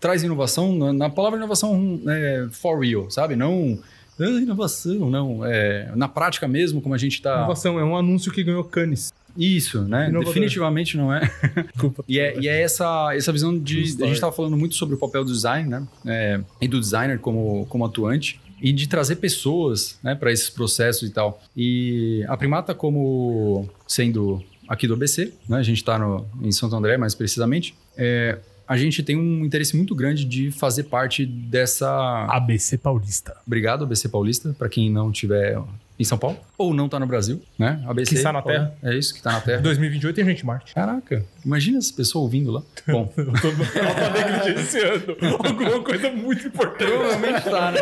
traz 0.00 0.22
inovação, 0.22 0.74
na, 0.74 0.92
na 0.92 1.10
palavra 1.10 1.38
inovação 1.38 2.00
é, 2.08 2.46
for 2.50 2.78
real, 2.80 3.10
sabe? 3.10 3.36
Não 3.36 3.78
ah, 4.18 4.24
inovação, 4.24 5.10
não. 5.10 5.44
É, 5.44 5.92
na 5.94 6.08
prática 6.08 6.48
mesmo, 6.48 6.80
como 6.80 6.94
a 6.94 6.98
gente 6.98 7.14
está... 7.14 7.36
Inovação 7.36 7.78
é 7.78 7.84
um 7.84 7.96
anúncio 7.96 8.32
que 8.32 8.42
ganhou 8.42 8.64
Cannes. 8.64 9.12
Isso, 9.36 9.82
né? 9.82 10.08
Inovador. 10.08 10.34
Definitivamente 10.34 10.96
não 10.96 11.12
é. 11.12 11.30
Desculpa. 11.72 12.04
E 12.08 12.18
é, 12.18 12.38
e 12.38 12.48
é 12.48 12.62
essa, 12.62 13.14
essa 13.14 13.32
visão 13.32 13.58
de. 13.58 13.80
A 13.80 14.06
gente 14.06 14.12
estava 14.12 14.32
falando 14.32 14.56
muito 14.56 14.74
sobre 14.74 14.94
o 14.94 14.98
papel 14.98 15.24
do 15.24 15.32
design, 15.32 15.68
né? 15.68 15.86
É, 16.06 16.40
e 16.60 16.68
do 16.68 16.80
designer 16.80 17.18
como, 17.18 17.66
como 17.66 17.84
atuante. 17.84 18.40
E 18.60 18.72
de 18.72 18.88
trazer 18.88 19.16
pessoas 19.16 19.98
né, 20.02 20.14
para 20.14 20.32
esses 20.32 20.48
processos 20.48 21.06
e 21.06 21.12
tal. 21.12 21.42
E 21.54 22.24
a 22.26 22.36
Primata, 22.38 22.74
como 22.74 23.68
sendo 23.86 24.42
aqui 24.66 24.86
do 24.88 24.94
ABC, 24.94 25.32
né? 25.48 25.58
A 25.58 25.62
gente 25.62 25.78
está 25.78 26.00
em 26.40 26.50
Santo 26.50 26.74
André, 26.74 26.96
mais 26.96 27.14
precisamente. 27.14 27.74
é, 27.96 28.38
a 28.68 28.76
gente 28.76 29.02
tem 29.02 29.16
um 29.16 29.44
interesse 29.44 29.76
muito 29.76 29.94
grande 29.94 30.24
de 30.24 30.50
fazer 30.50 30.84
parte 30.84 31.24
dessa. 31.24 31.88
ABC 32.30 32.76
Paulista. 32.76 33.36
Obrigado, 33.46 33.84
ABC 33.84 34.08
Paulista, 34.08 34.54
para 34.58 34.68
quem 34.68 34.90
não 34.90 35.12
tiver 35.12 35.56
em 35.98 36.04
São 36.04 36.18
Paulo 36.18 36.38
ou 36.58 36.72
não 36.72 36.88
tá 36.88 36.98
no 36.98 37.06
Brasil, 37.06 37.40
né? 37.58 37.82
ABC. 37.86 38.10
Que 38.10 38.16
está 38.16 38.32
na 38.32 38.42
Terra. 38.42 38.74
É 38.82 38.94
isso, 38.94 39.14
que 39.14 39.22
tá 39.22 39.32
na 39.32 39.40
Terra. 39.40 39.60
2028 39.60 40.14
tem 40.14 40.24
gente 40.24 40.42
em 40.42 40.46
Marte. 40.46 40.74
Caraca, 40.74 41.24
imagina 41.44 41.78
essa 41.78 41.92
pessoa 41.92 42.22
ouvindo 42.22 42.50
lá. 42.50 42.62
Bom, 42.88 43.12
Eu 43.16 43.26
tô, 43.26 43.48
ela 43.78 43.94
tá 43.94 44.10
negligenciando 44.10 45.16
alguma 45.20 45.82
coisa 45.82 46.10
muito 46.10 46.46
importante. 46.46 46.90
provavelmente 46.90 47.44
tá, 47.44 47.72
né? 47.72 47.78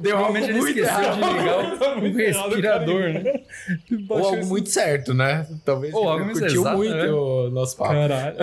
Provavelmente 0.00 0.48
ele 0.48 0.58
muito 0.60 0.78
esqueceu 0.78 1.12
de 1.12 1.18
ligar 1.18 1.58
o, 1.58 2.06
errado, 2.06 2.16
respirador, 2.16 3.00
né? 3.00 3.40
Ou 4.08 4.26
algo 4.26 4.46
muito 4.46 4.68
certo, 4.70 5.14
né? 5.14 5.46
Talvez 5.64 5.92
Ou 5.94 6.08
algo 6.08 6.32
curtiu 6.32 6.62
exato, 6.62 6.76
muito 6.76 6.94
né? 6.94 7.10
o 7.10 7.50
nosso 7.50 7.76
papo. 7.76 7.92
Caralho. 7.92 8.36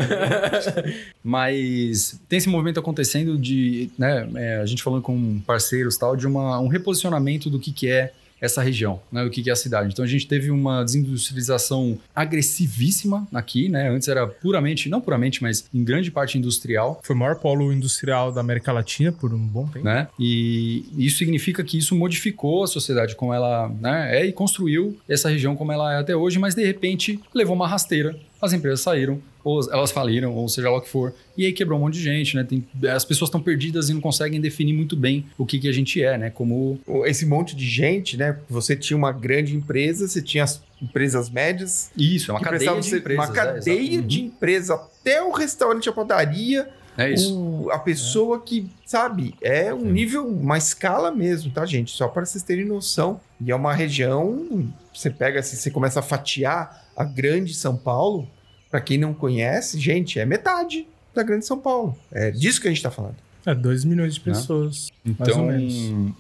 Mas 1.24 2.20
tem 2.30 2.38
esse 2.38 2.49
movimento 2.49 2.80
acontecendo 2.80 3.38
de, 3.38 3.90
né, 3.98 4.30
é, 4.36 4.57
a 4.57 4.66
gente 4.66 4.84
falando 4.84 5.02
com 5.02 5.40
parceiros 5.40 5.95
e 5.95 5.99
tal, 5.99 6.16
de 6.16 6.28
uma, 6.28 6.60
um 6.60 6.68
reposicionamento 6.68 7.49
do 7.49 7.60
que, 7.60 7.72
que 7.72 7.90
é 7.90 8.14
essa 8.41 8.61
região, 8.61 8.99
né, 9.11 9.28
que, 9.30 9.44
que 9.44 9.49
é 9.49 9.53
a 9.53 9.56
cidade. 9.56 9.91
Então 9.91 10.03
a 10.03 10.07
gente 10.07 10.28
teve 10.28 10.52
uma 10.52 10.84
desindustrialização 10.84 11.98
agressivíssima 12.16 13.28
aqui, 13.34 13.70
né? 13.70 13.90
Antes 13.90 14.07
era 14.07 14.26
puramente, 14.28 14.90
não 14.90 15.02
puramente, 15.02 15.41
mas 15.41 15.66
em 15.74 15.84
grande 15.84 16.11
parte 16.11 16.38
industrial. 16.38 16.99
Foi 17.03 17.16
o 17.16 17.20
maior 17.20 17.36
polo 17.36 17.72
industrial 17.72 18.32
da 18.32 18.41
América 18.41 18.72
Latina 18.72 19.11
por 19.11 19.34
um 19.34 19.40
bom 19.40 19.68
tempo. 19.68 19.86
né? 19.86 20.07
E 20.20 20.86
isso 20.98 21.18
significa 21.18 21.64
que 21.64 21.78
isso 21.78 21.95
modificou 21.95 22.64
a 22.64 22.68
sociedade 22.68 23.16
como 23.16 23.34
ela 23.34 23.70
né, 23.80 24.20
é 24.20 24.26
e 24.26 24.32
construiu 24.32 24.98
essa 25.07 25.30
região 25.30 25.56
como 25.56 25.72
ela 25.72 25.94
é 25.94 25.99
até 25.99 26.16
hoje, 26.16 26.40
mas 26.40 26.56
de 26.56 26.66
repente 26.66 27.20
levou 27.34 27.56
uma 27.56 27.68
rasteira. 27.68 28.16
As 28.41 28.53
empresas 28.53 28.80
saíram, 28.80 29.22
ou 29.49 29.71
elas 29.73 29.91
faliram, 29.91 30.34
ou 30.35 30.47
seja 30.47 30.69
lá 30.69 30.77
o 30.77 30.81
que 30.81 30.89
for, 30.89 31.13
e 31.38 31.45
aí 31.45 31.53
quebrou 31.53 31.77
um 31.80 31.84
monte 31.84 31.93
de 31.95 32.03
gente, 32.03 32.35
né? 32.35 32.43
Tem- 32.43 32.63
as 32.89 33.03
pessoas 33.05 33.30
estão 33.30 33.41
perdidas 33.41 33.89
e 33.89 33.93
não 33.93 34.01
conseguem 34.01 34.39
definir 34.39 34.73
muito 34.73 34.95
bem 34.95 35.26
o 35.38 35.45
que, 35.45 35.59
que 35.59 35.67
a 35.67 35.71
gente 35.71 36.01
é, 36.03 36.17
né? 36.17 36.30
Como 36.30 36.80
Esse 37.05 37.26
monte 37.26 37.55
de 37.55 37.65
gente, 37.67 38.17
né? 38.17 38.38
Você 38.49 38.76
tinha 38.76 38.95
uma 38.97 39.11
grande 39.11 39.55
empresa, 39.55 40.07
você 40.07 40.21
tinha 40.21 40.43
as 40.43 40.61
empresas 40.81 41.30
médias, 41.30 41.91
isso, 41.97 42.31
é 42.31 42.34
uma 42.34 42.39
que 42.39 42.45
cadeia 42.45 42.80
de 42.81 42.95
empresas. 42.95 43.26
uma 43.30 43.34
é, 43.34 43.35
cadeia 43.35 43.91
exato. 43.93 44.07
de 44.07 44.21
empresa 44.21 44.73
até 44.76 45.21
o 45.21 45.31
restaurante, 45.31 45.89
a 45.89 45.91
padaria, 45.91 46.63
Uhum. 46.97 47.05
É 47.05 47.13
isso. 47.13 47.39
o- 47.39 47.71
a 47.71 47.80
pessoa 47.80 48.41
que, 48.41 48.69
sabe, 48.85 49.34
é 49.41 49.73
um 49.73 49.85
nível, 49.89 50.27
uma 50.27 50.57
escala 50.57 51.11
mesmo, 51.11 51.49
tá, 51.49 51.65
gente? 51.65 51.91
Só 51.91 52.09
para 52.09 52.26
vocês 52.26 52.43
terem 52.43 52.65
noção. 52.65 53.21
E 53.39 53.51
é 53.51 53.55
uma 53.55 53.73
região, 53.73 54.67
você 54.93 55.09
pega 55.09 55.39
assim, 55.39 55.55
você 55.55 55.71
começa 55.71 55.99
a 56.01 56.03
fatiar 56.03 56.88
a 56.97 57.03
grande 57.05 57.53
São 57.53 57.77
Paulo, 57.77 58.27
para 58.69 58.79
quem 58.81 58.97
não 58.97 59.13
conhece, 59.13 59.79
gente, 59.79 60.19
é 60.19 60.25
metade 60.25 60.85
da 61.13 61.23
grande 61.23 61.45
São 61.45 61.59
Paulo. 61.59 61.97
É 62.11 62.31
disso 62.31 62.61
que 62.61 62.67
a 62.67 62.71
gente 62.71 62.83
tá 62.83 62.91
falando. 62.91 63.15
É, 63.45 63.55
2 63.55 63.85
milhões 63.85 64.13
de 64.15 64.19
pessoas. 64.19 64.89
mais 65.03 65.29
Então, 65.29 65.41
ou 65.41 65.47
menos. 65.51 65.73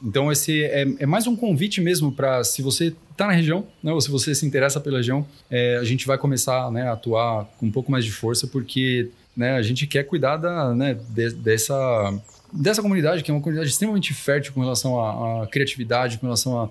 então 0.03 0.31
esse 0.31 0.63
é, 0.63 0.87
é 0.99 1.05
mais 1.05 1.27
um 1.27 1.35
convite 1.35 1.79
mesmo 1.81 2.11
para 2.11 2.43
se 2.43 2.61
você 2.61 2.95
está 3.11 3.27
na 3.27 3.33
região, 3.33 3.67
né, 3.83 3.91
ou 3.91 3.99
se 4.01 4.09
você 4.09 4.33
se 4.33 4.45
interessa 4.45 4.79
pela 4.79 4.97
região, 4.97 5.25
é, 5.51 5.77
a 5.77 5.83
gente 5.83 6.07
vai 6.07 6.17
começar 6.17 6.71
né, 6.71 6.83
a 6.87 6.93
atuar 6.93 7.45
com 7.59 7.65
um 7.67 7.71
pouco 7.71 7.91
mais 7.91 8.05
de 8.05 8.11
força, 8.11 8.47
porque 8.47 9.09
né, 9.35 9.51
a 9.51 9.61
gente 9.61 9.85
quer 9.85 10.03
cuidar 10.05 10.37
da, 10.37 10.73
né, 10.73 10.97
de- 11.09 11.33
dessa, 11.33 12.13
dessa 12.53 12.81
comunidade, 12.81 13.21
que 13.21 13.29
é 13.29 13.33
uma 13.33 13.41
comunidade 13.41 13.69
extremamente 13.69 14.13
fértil 14.13 14.53
com 14.53 14.61
relação 14.61 14.99
à, 14.99 15.43
à 15.43 15.47
criatividade, 15.47 16.17
com 16.17 16.25
relação 16.25 16.61
a, 16.61 16.69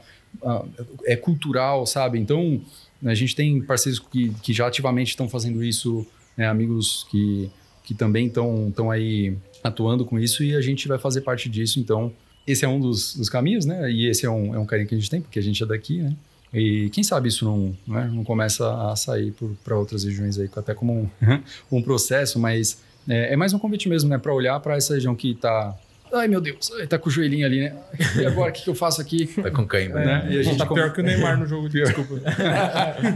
a- 0.50 0.64
é 1.04 1.14
cultural, 1.14 1.86
sabe? 1.86 2.18
Então, 2.18 2.60
a 3.04 3.14
gente 3.14 3.34
tem 3.34 3.60
parceiros 3.60 3.98
que, 3.98 4.30
que 4.42 4.52
já 4.52 4.66
ativamente 4.66 5.10
estão 5.10 5.28
fazendo 5.28 5.62
isso, 5.62 6.06
né, 6.36 6.46
amigos 6.48 7.06
que, 7.10 7.50
que 7.84 7.94
também 7.94 8.26
estão 8.26 8.90
aí 8.90 9.36
atuando 9.62 10.04
com 10.04 10.18
isso 10.18 10.42
e 10.42 10.54
a 10.54 10.60
gente 10.60 10.88
vai 10.88 10.98
fazer 10.98 11.20
parte 11.20 11.48
disso. 11.48 11.80
Então, 11.80 12.12
esse 12.46 12.64
é 12.64 12.68
um 12.68 12.80
dos, 12.80 13.14
dos 13.14 13.28
caminhos, 13.28 13.66
né? 13.66 13.90
E 13.90 14.06
esse 14.06 14.24
é 14.24 14.30
um, 14.30 14.54
é 14.54 14.58
um 14.58 14.64
carinho 14.64 14.88
que 14.88 14.94
a 14.94 14.98
gente 14.98 15.10
tem, 15.10 15.20
porque 15.20 15.38
a 15.38 15.42
gente 15.42 15.62
é 15.62 15.66
daqui, 15.66 15.98
né? 15.98 16.16
E 16.52 16.88
quem 16.90 17.04
sabe 17.04 17.28
isso 17.28 17.44
não, 17.44 17.76
né, 17.86 18.10
não 18.10 18.24
começa 18.24 18.90
a 18.90 18.96
sair 18.96 19.34
para 19.62 19.76
outras 19.76 20.04
regiões 20.04 20.38
aí, 20.38 20.48
até 20.56 20.72
como 20.72 20.94
um, 20.94 21.08
um 21.70 21.82
processo, 21.82 22.38
mas 22.38 22.80
é, 23.06 23.34
é 23.34 23.36
mais 23.36 23.52
um 23.52 23.58
convite 23.58 23.88
mesmo, 23.88 24.08
né? 24.08 24.16
Para 24.16 24.32
olhar 24.32 24.58
para 24.60 24.76
essa 24.76 24.94
região 24.94 25.14
que 25.14 25.34
tá. 25.34 25.76
Ai 26.12 26.26
meu 26.28 26.40
Deus, 26.40 26.70
ai, 26.78 26.86
tá 26.86 26.98
com 26.98 27.08
o 27.08 27.12
joelhinho 27.12 27.44
ali, 27.46 27.60
né? 27.60 27.76
E 28.20 28.24
agora 28.26 28.50
o 28.50 28.52
que, 28.52 28.62
que 28.62 28.70
eu 28.70 28.74
faço 28.74 29.00
aqui? 29.00 29.26
Tá 29.26 29.50
com 29.50 29.66
cãibra, 29.66 30.04
né? 30.04 30.24
né? 30.24 30.32
E 30.32 30.38
a 30.38 30.42
gente 30.42 30.58
tá 30.58 30.66
come- 30.66 30.80
pior 30.80 30.92
que 30.92 31.00
o 31.00 31.04
Neymar 31.04 31.38
no 31.38 31.46
jogo, 31.46 31.68
desculpa. 31.68 32.14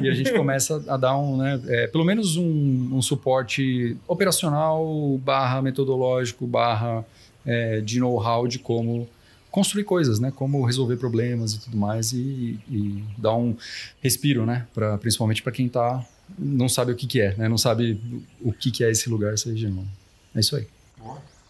e 0.02 0.09
a 0.09 0.14
gente 0.14 0.32
começa 0.32 0.82
a 0.89 0.97
dar 0.97 1.16
um, 1.16 1.36
né, 1.36 1.60
é, 1.69 1.86
pelo 1.86 2.05
menos 2.05 2.36
um, 2.36 2.90
um 2.93 3.01
suporte 3.02 3.97
operacional, 4.06 5.19
barra 5.24 5.62
metodológico, 5.62 6.47
barra 6.47 7.05
é, 7.47 7.81
de 7.81 7.98
know-how 7.98 8.47
de 8.47 8.59
como 8.59 9.09
construir 9.51 9.85
coisas, 9.85 10.19
né? 10.19 10.32
Como 10.35 10.64
resolver 10.64 10.97
problemas 10.97 11.55
e 11.55 11.60
tudo 11.60 11.77
mais 11.77 12.12
e, 12.12 12.59
e 12.70 13.05
dar 13.19 13.35
um 13.36 13.55
respiro, 14.02 14.47
né? 14.47 14.66
Pra, 14.74 14.97
principalmente 14.98 15.43
para 15.43 15.52
quem 15.52 15.69
tá 15.69 16.05
não 16.39 16.69
sabe 16.69 16.93
o 16.93 16.94
que, 16.94 17.06
que 17.06 17.20
é, 17.20 17.35
né? 17.36 17.48
Não 17.48 17.59
sabe 17.59 18.01
o 18.40 18.52
que, 18.52 18.70
que 18.70 18.82
é 18.85 18.90
esse 18.90 19.10
lugar, 19.10 19.35
essa 19.35 19.51
região. 19.51 19.85
É 20.35 20.40
isso 20.40 20.56
aí. 20.56 20.66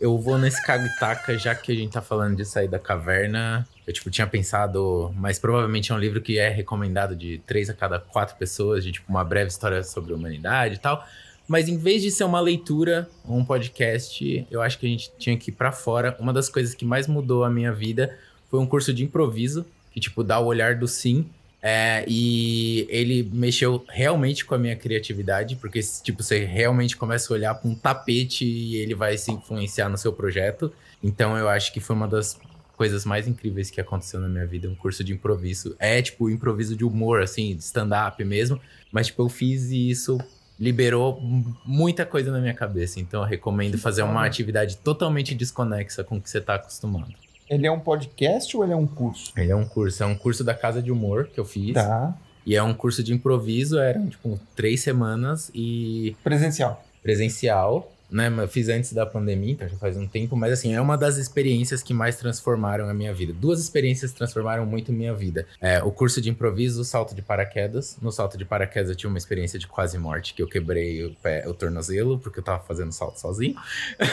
Eu 0.03 0.19
vou 0.19 0.37
nesse 0.37 0.61
Kagitaka, 0.67 1.39
já 1.39 1.55
que 1.55 1.71
a 1.71 1.75
gente 1.77 1.93
tá 1.93 2.03
falando 2.03 2.35
de 2.35 2.45
sair 2.45 2.67
da 2.67 2.77
caverna. 2.77 3.65
Eu, 3.87 3.93
tipo, 3.93 4.11
tinha 4.11 4.27
pensado, 4.27 5.15
mas 5.17 5.39
provavelmente 5.39 5.93
é 5.93 5.95
um 5.95 5.99
livro 5.99 6.21
que 6.21 6.41
é 6.41 6.49
recomendado 6.49 7.15
de 7.15 7.41
três 7.47 7.71
a 7.71 7.73
cada 7.73 8.01
quatro 8.01 8.35
pessoas, 8.37 8.83
de, 8.83 8.91
tipo, 8.91 9.09
uma 9.09 9.23
breve 9.23 9.51
história 9.51 9.81
sobre 9.85 10.13
a 10.13 10.17
humanidade 10.17 10.75
e 10.75 10.79
tal. 10.79 11.07
Mas 11.47 11.69
em 11.69 11.79
vez 11.79 12.03
de 12.03 12.11
ser 12.11 12.25
uma 12.25 12.41
leitura, 12.41 13.09
um 13.25 13.45
podcast, 13.45 14.45
eu 14.51 14.61
acho 14.61 14.77
que 14.77 14.87
a 14.87 14.89
gente 14.89 15.13
tinha 15.21 15.37
que 15.37 15.53
ir 15.53 15.55
pra 15.55 15.71
fora. 15.71 16.17
Uma 16.19 16.33
das 16.33 16.49
coisas 16.49 16.75
que 16.75 16.85
mais 16.85 17.07
mudou 17.07 17.45
a 17.45 17.49
minha 17.49 17.73
vida 17.73 18.19
foi 18.51 18.59
um 18.59 18.67
curso 18.67 18.93
de 18.93 19.05
improviso, 19.05 19.65
que, 19.93 20.01
tipo, 20.01 20.25
dá 20.25 20.41
o 20.41 20.47
olhar 20.47 20.75
do 20.75 20.89
sim. 20.89 21.31
É, 21.65 22.05
e 22.09 22.89
ele 22.91 23.31
mexeu 23.33 23.85
realmente 23.89 24.45
com 24.45 24.55
a 24.55 24.59
minha 24.59 24.75
criatividade, 24.75 25.55
porque, 25.55 25.81
tipo, 26.03 26.21
você 26.21 26.45
realmente 26.45 26.97
começa 26.97 27.33
a 27.33 27.37
olhar 27.37 27.55
para 27.55 27.71
um 27.71 27.75
tapete 27.75 28.45
e 28.45 28.77
ele 28.77 28.97
vai 28.97 29.17
se 29.17 29.31
influenciar 29.31 29.89
no 29.89 29.97
seu 29.97 30.13
projeto. 30.13 30.73
Então, 31.01 31.39
eu 31.39 31.49
acho 31.49 31.73
que 31.73 31.79
foi 31.79 31.95
uma 31.95 32.09
das 32.09 32.37
coisas 32.77 33.05
mais 33.05 33.29
incríveis 33.29 33.71
que 33.71 33.81
aconteceu 33.81 34.19
na 34.19 34.29
minha 34.29 34.45
vida, 34.45 34.69
um 34.69 34.75
curso 34.75 35.05
de 35.05 35.13
improviso. 35.13 35.77
É, 35.79 36.03
tipo, 36.03 36.29
improviso 36.29 36.75
de 36.75 36.85
humor, 36.85 37.23
assim, 37.23 37.55
de 37.55 37.63
stand-up 37.63 38.23
mesmo. 38.25 38.61
Mas, 38.91 39.07
tipo, 39.07 39.23
eu 39.23 39.29
fiz 39.29 39.71
e 39.71 39.89
isso 39.89 40.19
liberou 40.59 41.21
muita 41.65 42.05
coisa 42.05 42.33
na 42.33 42.41
minha 42.41 42.55
cabeça. 42.55 42.99
Então, 42.99 43.23
eu 43.23 43.29
recomendo 43.29 43.79
fazer 43.79 44.03
uma 44.03 44.27
atividade 44.27 44.79
totalmente 44.79 45.33
desconexa 45.33 46.03
com 46.03 46.17
o 46.17 46.21
que 46.21 46.29
você 46.29 46.41
tá 46.41 46.57
acostumado. 46.57 47.22
Ele 47.53 47.67
é 47.67 47.71
um 47.71 47.79
podcast 47.79 48.57
ou 48.57 48.65
ele 48.65 48.73
é 48.73 48.77
um 48.77 48.87
curso? 48.87 49.31
Ele 49.37 49.53
é 49.53 49.55
um 49.55 49.67
curso, 49.67 50.03
é 50.03 50.07
um 50.07 50.15
curso 50.15 50.43
da 50.43 50.55
Casa 50.55 50.81
de 50.81 50.91
Humor 50.91 51.29
que 51.29 51.39
eu 51.39 51.45
fiz. 51.45 51.75
Tá. 51.75 52.17
E 52.47 52.57
é 52.57 52.63
um 52.63 52.73
curso 52.73 53.05
de 53.05 53.13
improviso, 53.13 53.79
eram 53.79 54.09
tipo 54.09 54.41
três 54.57 54.81
semanas 54.81 55.51
e 55.55 56.17
Presencial. 56.25 56.83
presencial, 57.03 57.92
né? 58.13 58.31
Fiz 58.47 58.69
antes 58.69 58.93
da 58.93 59.07
pandemia, 59.07 59.53
então 59.53 59.69
já 59.69 59.77
faz 59.77 59.97
um 59.97 60.07
tempo, 60.07 60.37
mas 60.37 60.53
assim, 60.53 60.75
é 60.75 60.81
uma 60.81 60.97
das 60.97 61.17
experiências 61.17 61.83
que 61.83 61.95
mais 61.95 62.17
transformaram 62.17 62.89
a 62.89 62.95
minha 62.95 63.13
vida. 63.13 63.33
Duas 63.33 63.59
experiências 63.59 64.13
transformaram 64.13 64.67
muito 64.67 64.93
minha 64.93 65.15
vida. 65.15 65.47
É, 65.61 65.83
o 65.83 65.91
curso 65.91 66.21
de 66.21 66.29
improviso, 66.29 66.83
o 66.83 66.85
salto 66.85 67.15
de 67.15 67.23
paraquedas. 67.23 67.97
No 68.03 68.13
salto 68.13 68.37
de 68.37 68.45
paraquedas 68.45 68.91
eu 68.91 68.97
tive 68.97 69.09
uma 69.09 69.19
experiência 69.19 69.59
de 69.59 69.67
quase 69.67 69.97
morte, 69.99 70.35
que 70.35 70.43
eu 70.43 70.47
quebrei 70.47 71.07
o, 71.07 71.15
pé, 71.15 71.49
o 71.49 71.55
tornozelo, 71.55 72.19
porque 72.19 72.41
eu 72.41 72.45
tava 72.45 72.63
fazendo 72.63 72.93
salto 72.93 73.19
sozinho. 73.19 73.57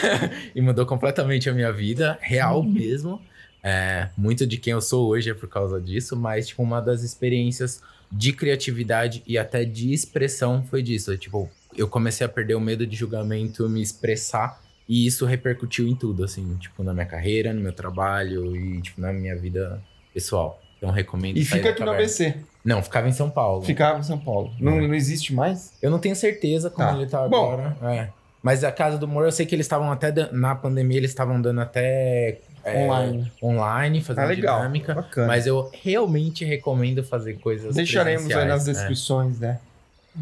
e 0.54 0.60
mudou 0.62 0.86
completamente 0.86 1.50
a 1.50 1.52
minha 1.52 1.70
vida, 1.70 2.18
real 2.22 2.62
mesmo. 2.62 3.20
É, 3.62 4.08
muito 4.16 4.46
de 4.46 4.56
quem 4.56 4.72
eu 4.72 4.80
sou 4.80 5.08
hoje 5.08 5.28
é 5.28 5.34
por 5.34 5.48
causa 5.48 5.78
disso, 5.78 6.16
mas, 6.16 6.48
tipo, 6.48 6.62
uma 6.62 6.80
das 6.80 7.02
experiências 7.02 7.82
de 8.10 8.32
criatividade 8.32 9.22
e 9.26 9.36
até 9.36 9.64
de 9.64 9.92
expressão 9.92 10.64
foi 10.64 10.82
disso. 10.82 11.16
Tipo, 11.18 11.50
eu 11.76 11.88
comecei 11.88 12.24
a 12.24 12.28
perder 12.28 12.54
o 12.54 12.60
medo 12.60 12.86
de 12.86 12.96
julgamento, 12.96 13.68
me 13.68 13.80
expressar, 13.82 14.60
e 14.88 15.06
isso 15.06 15.24
repercutiu 15.24 15.86
em 15.86 15.94
tudo, 15.94 16.24
assim, 16.24 16.56
tipo, 16.56 16.82
na 16.82 16.92
minha 16.92 17.06
carreira, 17.06 17.52
no 17.52 17.60
meu 17.60 17.72
trabalho 17.72 18.56
e, 18.56 18.80
tipo, 18.82 19.00
na 19.00 19.12
minha 19.12 19.36
vida 19.36 19.80
pessoal. 20.12 20.60
Então, 20.78 20.90
recomendo. 20.90 21.36
E 21.36 21.44
fica 21.44 21.70
aqui 21.70 21.84
no. 21.84 21.90
ABC. 21.92 22.36
Não, 22.64 22.82
ficava 22.82 23.08
em 23.08 23.12
São 23.12 23.28
Paulo. 23.30 23.62
Ficava 23.62 23.98
em 23.98 24.02
São 24.02 24.18
Paulo. 24.18 24.50
Não, 24.58 24.80
não 24.80 24.94
existe 24.94 25.32
mais? 25.34 25.72
Eu 25.80 25.90
não 25.90 25.98
tenho 25.98 26.16
certeza 26.16 26.70
como 26.70 26.88
Tá. 26.88 26.96
ele 26.96 27.06
tá 27.06 27.28
Bom. 27.28 27.52
agora. 27.52 27.76
É. 27.82 28.08
Mas 28.42 28.64
a 28.64 28.72
Casa 28.72 28.96
do 28.96 29.04
Humor, 29.04 29.26
eu 29.26 29.32
sei 29.32 29.44
que 29.44 29.54
eles 29.54 29.66
estavam 29.66 29.92
até, 29.92 30.10
na 30.32 30.54
pandemia, 30.54 30.96
eles 30.96 31.10
estavam 31.10 31.40
dando 31.40 31.60
até... 31.60 32.40
é, 32.64 32.84
Online. 32.84 33.32
Online, 33.42 34.00
fazendo 34.02 34.24
Ah, 34.24 34.28
legal. 34.28 34.56
dinâmica. 34.58 34.94
Bacana. 34.94 35.26
Mas 35.26 35.46
eu 35.46 35.70
realmente 35.82 36.44
recomendo 36.44 37.04
fazer 37.04 37.34
coisas 37.34 37.74
Deixaremos 37.74 38.30
aí 38.34 38.48
nas 38.48 38.66
é. 38.66 38.72
descrições, 38.72 39.38
né? 39.38 39.60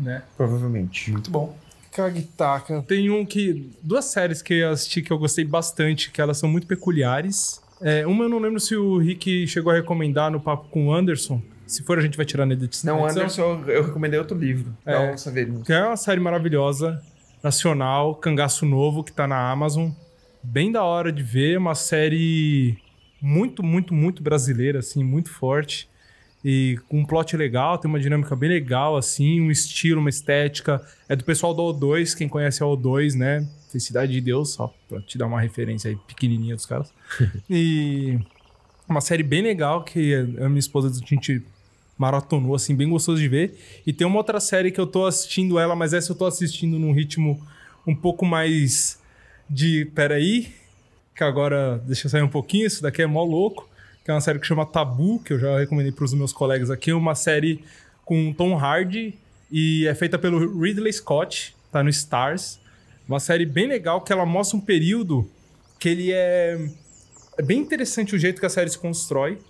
Né? 0.01 0.23
Provavelmente. 0.37 1.11
Muito 1.11 1.31
bom. 1.31 1.57
Kagitaka. 1.93 2.83
Tem 2.83 3.11
um 3.11 3.25
que. 3.25 3.70
Duas 3.83 4.05
séries 4.07 4.41
que 4.41 4.55
eu 4.55 4.70
assisti 4.70 5.03
que 5.03 5.12
eu 5.12 5.19
gostei 5.19 5.45
bastante, 5.45 6.11
que 6.11 6.20
elas 6.20 6.39
são 6.39 6.49
muito 6.49 6.66
peculiares. 6.66 7.61
É, 7.81 8.07
uma 8.07 8.25
eu 8.25 8.29
não 8.29 8.39
lembro 8.39 8.59
se 8.61 8.77
o 8.77 8.99
Rick 8.99 9.47
chegou 9.47 9.73
a 9.73 9.77
recomendar 9.77 10.31
no 10.31 10.41
papo 10.41 10.69
com 10.69 10.89
o 10.89 10.93
Anderson. 10.93 11.41
Se 11.66 11.83
for, 11.83 11.99
a 11.99 12.01
gente 12.01 12.16
vai 12.16 12.25
tirar 12.25 12.47
na 12.47 12.55
edição. 12.55 12.97
Não. 12.97 13.07
Anderson, 13.07 13.62
eu 13.66 13.85
recomendei 13.85 14.19
outro 14.19 14.37
livro. 14.37 14.75
É. 14.87 15.16
Saber. 15.16 15.51
Que 15.65 15.73
é 15.73 15.85
uma 15.85 15.97
série 15.97 16.20
maravilhosa, 16.20 17.03
nacional, 17.43 18.15
Cangaço 18.15 18.65
Novo, 18.65 19.05
que 19.05 19.12
tá 19.12 19.27
na 19.27 19.51
Amazon. 19.51 19.91
Bem 20.43 20.73
da 20.73 20.83
hora 20.83 21.12
de 21.12 21.23
ver, 21.23 21.59
uma 21.59 21.75
série 21.75 22.79
muito, 23.20 23.62
muito, 23.62 23.93
muito 23.93 24.23
brasileira, 24.23 24.79
assim, 24.79 25.05
muito 25.05 25.31
forte. 25.31 25.89
E 26.51 26.79
com 26.89 27.01
um 27.01 27.05
plot 27.05 27.37
legal, 27.37 27.77
tem 27.77 27.91
uma 27.91 28.01
dinâmica 28.01 28.35
bem 28.35 28.49
legal, 28.49 28.97
assim, 28.97 29.39
um 29.39 29.51
estilo, 29.51 30.01
uma 30.01 30.09
estética. 30.09 30.81
É 31.07 31.15
do 31.15 31.23
pessoal 31.23 31.53
do 31.53 31.61
O2, 31.61 32.16
quem 32.16 32.27
conhece 32.27 32.62
a 32.62 32.66
O2, 32.66 33.12
né? 33.16 33.47
Felicidade 33.70 34.12
de 34.12 34.20
Deus, 34.23 34.55
só 34.55 34.75
pra 34.89 34.99
te 35.03 35.19
dar 35.19 35.27
uma 35.27 35.43
referência 35.43 35.91
aí 35.91 35.97
pequenininha 36.07 36.57
dos 36.57 36.65
caras. 36.65 36.91
e 37.51 38.19
uma 38.89 39.03
série 39.03 39.23
bem 39.23 39.43
legal 39.43 39.85
que 39.85 40.15
a 40.15 40.49
minha 40.49 40.59
esposa, 40.59 40.89
a 40.89 41.07
gente 41.07 41.43
maratonou, 41.99 42.55
assim, 42.55 42.75
bem 42.75 42.89
gostoso 42.89 43.20
de 43.20 43.29
ver. 43.29 43.59
E 43.87 43.93
tem 43.93 44.07
uma 44.07 44.16
outra 44.16 44.41
série 44.41 44.70
que 44.70 44.81
eu 44.81 44.87
tô 44.87 45.05
assistindo 45.05 45.59
ela, 45.59 45.77
mas 45.77 45.93
essa 45.93 46.12
eu 46.12 46.16
tô 46.16 46.25
assistindo 46.25 46.79
num 46.79 46.93
ritmo 46.95 47.39
um 47.87 47.95
pouco 47.95 48.25
mais 48.25 48.99
de. 49.51 49.85
Peraí, 49.95 50.51
que 51.15 51.23
agora 51.23 51.77
deixa 51.87 52.07
eu 52.07 52.11
sair 52.11 52.23
um 52.23 52.29
pouquinho, 52.29 52.66
isso 52.66 52.81
daqui 52.81 53.03
é 53.03 53.07
mó 53.07 53.23
louco. 53.23 53.68
Que 54.09 54.12
é 54.12 54.14
uma 54.14 54.22
série 54.22 54.39
que 54.39 54.47
chama 54.47 54.64
Tabu, 54.64 55.18
que 55.18 55.35
eu 55.35 55.39
já 55.39 55.59
recomendei 55.59 55.93
pros 55.93 56.14
meus 56.14 56.32
colegas 56.32 56.70
aqui. 56.70 56.90
É 56.93 56.94
uma 56.94 57.14
série 57.14 57.62
com 58.06 58.32
Tom 58.32 58.56
Hardy 58.56 59.14
e 59.52 59.86
é 59.86 59.94
feita 59.94 60.18
pelo 60.18 60.59
Ridley 60.59 60.90
Scott, 60.94 61.55
tá 61.70 61.82
no 61.85 61.90
Stars. 61.90 62.59
Uma 63.06 63.20
série 63.20 63.44
bem 63.44 63.66
legal 63.66 64.01
que 64.01 64.10
ela 64.10 64.24
mostra 64.24 64.56
um 64.56 64.62
período 64.62 65.30
que 65.78 65.90
ele 65.90 66.10
é. 66.10 66.59
É 67.36 67.43
bem 67.43 67.59
interessante 67.60 68.16
o 68.16 68.18
jeito 68.18 68.40
que 68.40 68.47
a 68.47 68.48
série 68.48 68.70
se 68.70 68.78
constrói. 68.78 69.40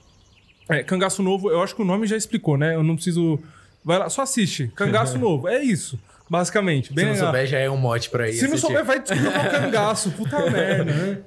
É, 0.69 0.83
Cangaço 0.83 1.23
Novo, 1.23 1.53
eu 1.53 1.63
acho 1.63 1.77
que 1.77 1.83
o 1.83 1.85
nome 1.85 2.09
já 2.09 2.17
explicou, 2.17 2.57
né? 2.57 2.75
Eu 2.75 2.83
não 2.83 2.97
preciso. 2.97 3.39
Vai 3.85 3.97
lá, 3.97 4.11
só 4.11 4.23
assiste. 4.23 4.73
Cangaço 4.75 5.19
Novo, 5.23 5.47
é 5.47 5.63
isso, 5.63 5.97
basicamente. 6.29 6.89
Se 6.89 6.95
Bem 6.95 7.05
não 7.05 7.13
legal. 7.13 7.27
souber, 7.29 7.47
já 7.47 7.59
é 7.61 7.71
um 7.71 7.77
mote 7.77 8.11
pra 8.11 8.29
ir 8.29 8.33
Se 8.33 8.49
não 8.49 8.59
souber, 8.59 8.85
vai 8.85 8.99
descobrir 8.99 9.29
o 9.29 9.51
cangaço. 9.53 10.11
Puta 10.11 10.37
merda, 10.51 10.93
né? 10.93 11.19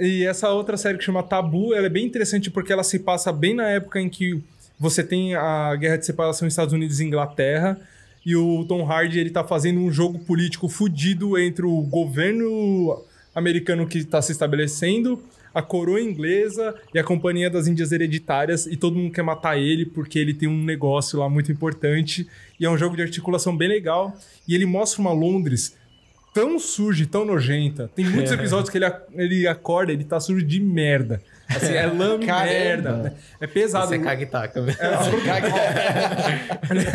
E 0.00 0.24
essa 0.24 0.48
outra 0.48 0.78
série 0.78 0.96
que 0.96 1.04
chama 1.04 1.22
Tabu, 1.22 1.74
ela 1.74 1.84
é 1.84 1.90
bem 1.90 2.06
interessante 2.06 2.50
porque 2.50 2.72
ela 2.72 2.82
se 2.82 3.00
passa 3.00 3.30
bem 3.30 3.54
na 3.54 3.68
época 3.68 4.00
em 4.00 4.08
que 4.08 4.42
você 4.78 5.04
tem 5.04 5.34
a 5.34 5.76
guerra 5.76 5.98
de 5.98 6.06
separação 6.06 6.48
Estados 6.48 6.72
Unidos 6.72 7.00
e 7.00 7.04
Inglaterra. 7.04 7.78
E 8.24 8.34
o 8.34 8.64
Tom 8.64 8.90
Hardy, 8.90 9.18
ele 9.18 9.28
tá 9.28 9.44
fazendo 9.44 9.78
um 9.78 9.92
jogo 9.92 10.18
político 10.20 10.70
fudido 10.70 11.38
entre 11.38 11.66
o 11.66 11.82
governo 11.82 13.04
americano 13.34 13.86
que 13.86 14.02
tá 14.02 14.22
se 14.22 14.32
estabelecendo, 14.32 15.22
a 15.54 15.60
coroa 15.60 16.00
inglesa 16.00 16.74
e 16.94 16.98
a 16.98 17.04
Companhia 17.04 17.50
das 17.50 17.66
Índias 17.66 17.92
Hereditárias. 17.92 18.66
E 18.66 18.76
todo 18.76 18.96
mundo 18.96 19.12
quer 19.12 19.22
matar 19.22 19.58
ele 19.58 19.84
porque 19.84 20.18
ele 20.18 20.32
tem 20.32 20.48
um 20.48 20.64
negócio 20.64 21.18
lá 21.18 21.28
muito 21.28 21.52
importante. 21.52 22.26
E 22.58 22.64
é 22.64 22.70
um 22.70 22.78
jogo 22.78 22.96
de 22.96 23.02
articulação 23.02 23.54
bem 23.54 23.68
legal. 23.68 24.16
E 24.48 24.54
ele 24.54 24.64
mostra 24.64 25.02
uma 25.02 25.12
Londres 25.12 25.76
tão 26.32 26.58
suja 26.58 27.02
e 27.02 27.06
tão 27.06 27.24
nojenta. 27.24 27.90
Tem 27.94 28.04
muitos 28.04 28.32
episódios 28.32 28.70
que 28.70 28.78
ele, 28.78 28.86
ele 29.14 29.46
acorda, 29.46 29.92
ele 29.92 30.04
tá 30.04 30.20
sujo 30.20 30.44
de 30.44 30.60
merda. 30.60 31.20
Assim, 31.48 31.72
é 31.72 31.82
Caramba. 32.24 32.44
merda. 32.44 33.16
É 33.40 33.46
pesado. 33.46 33.88
Você 33.88 33.98
caga 33.98 34.22
e 34.22 34.26
taca. 34.26 34.60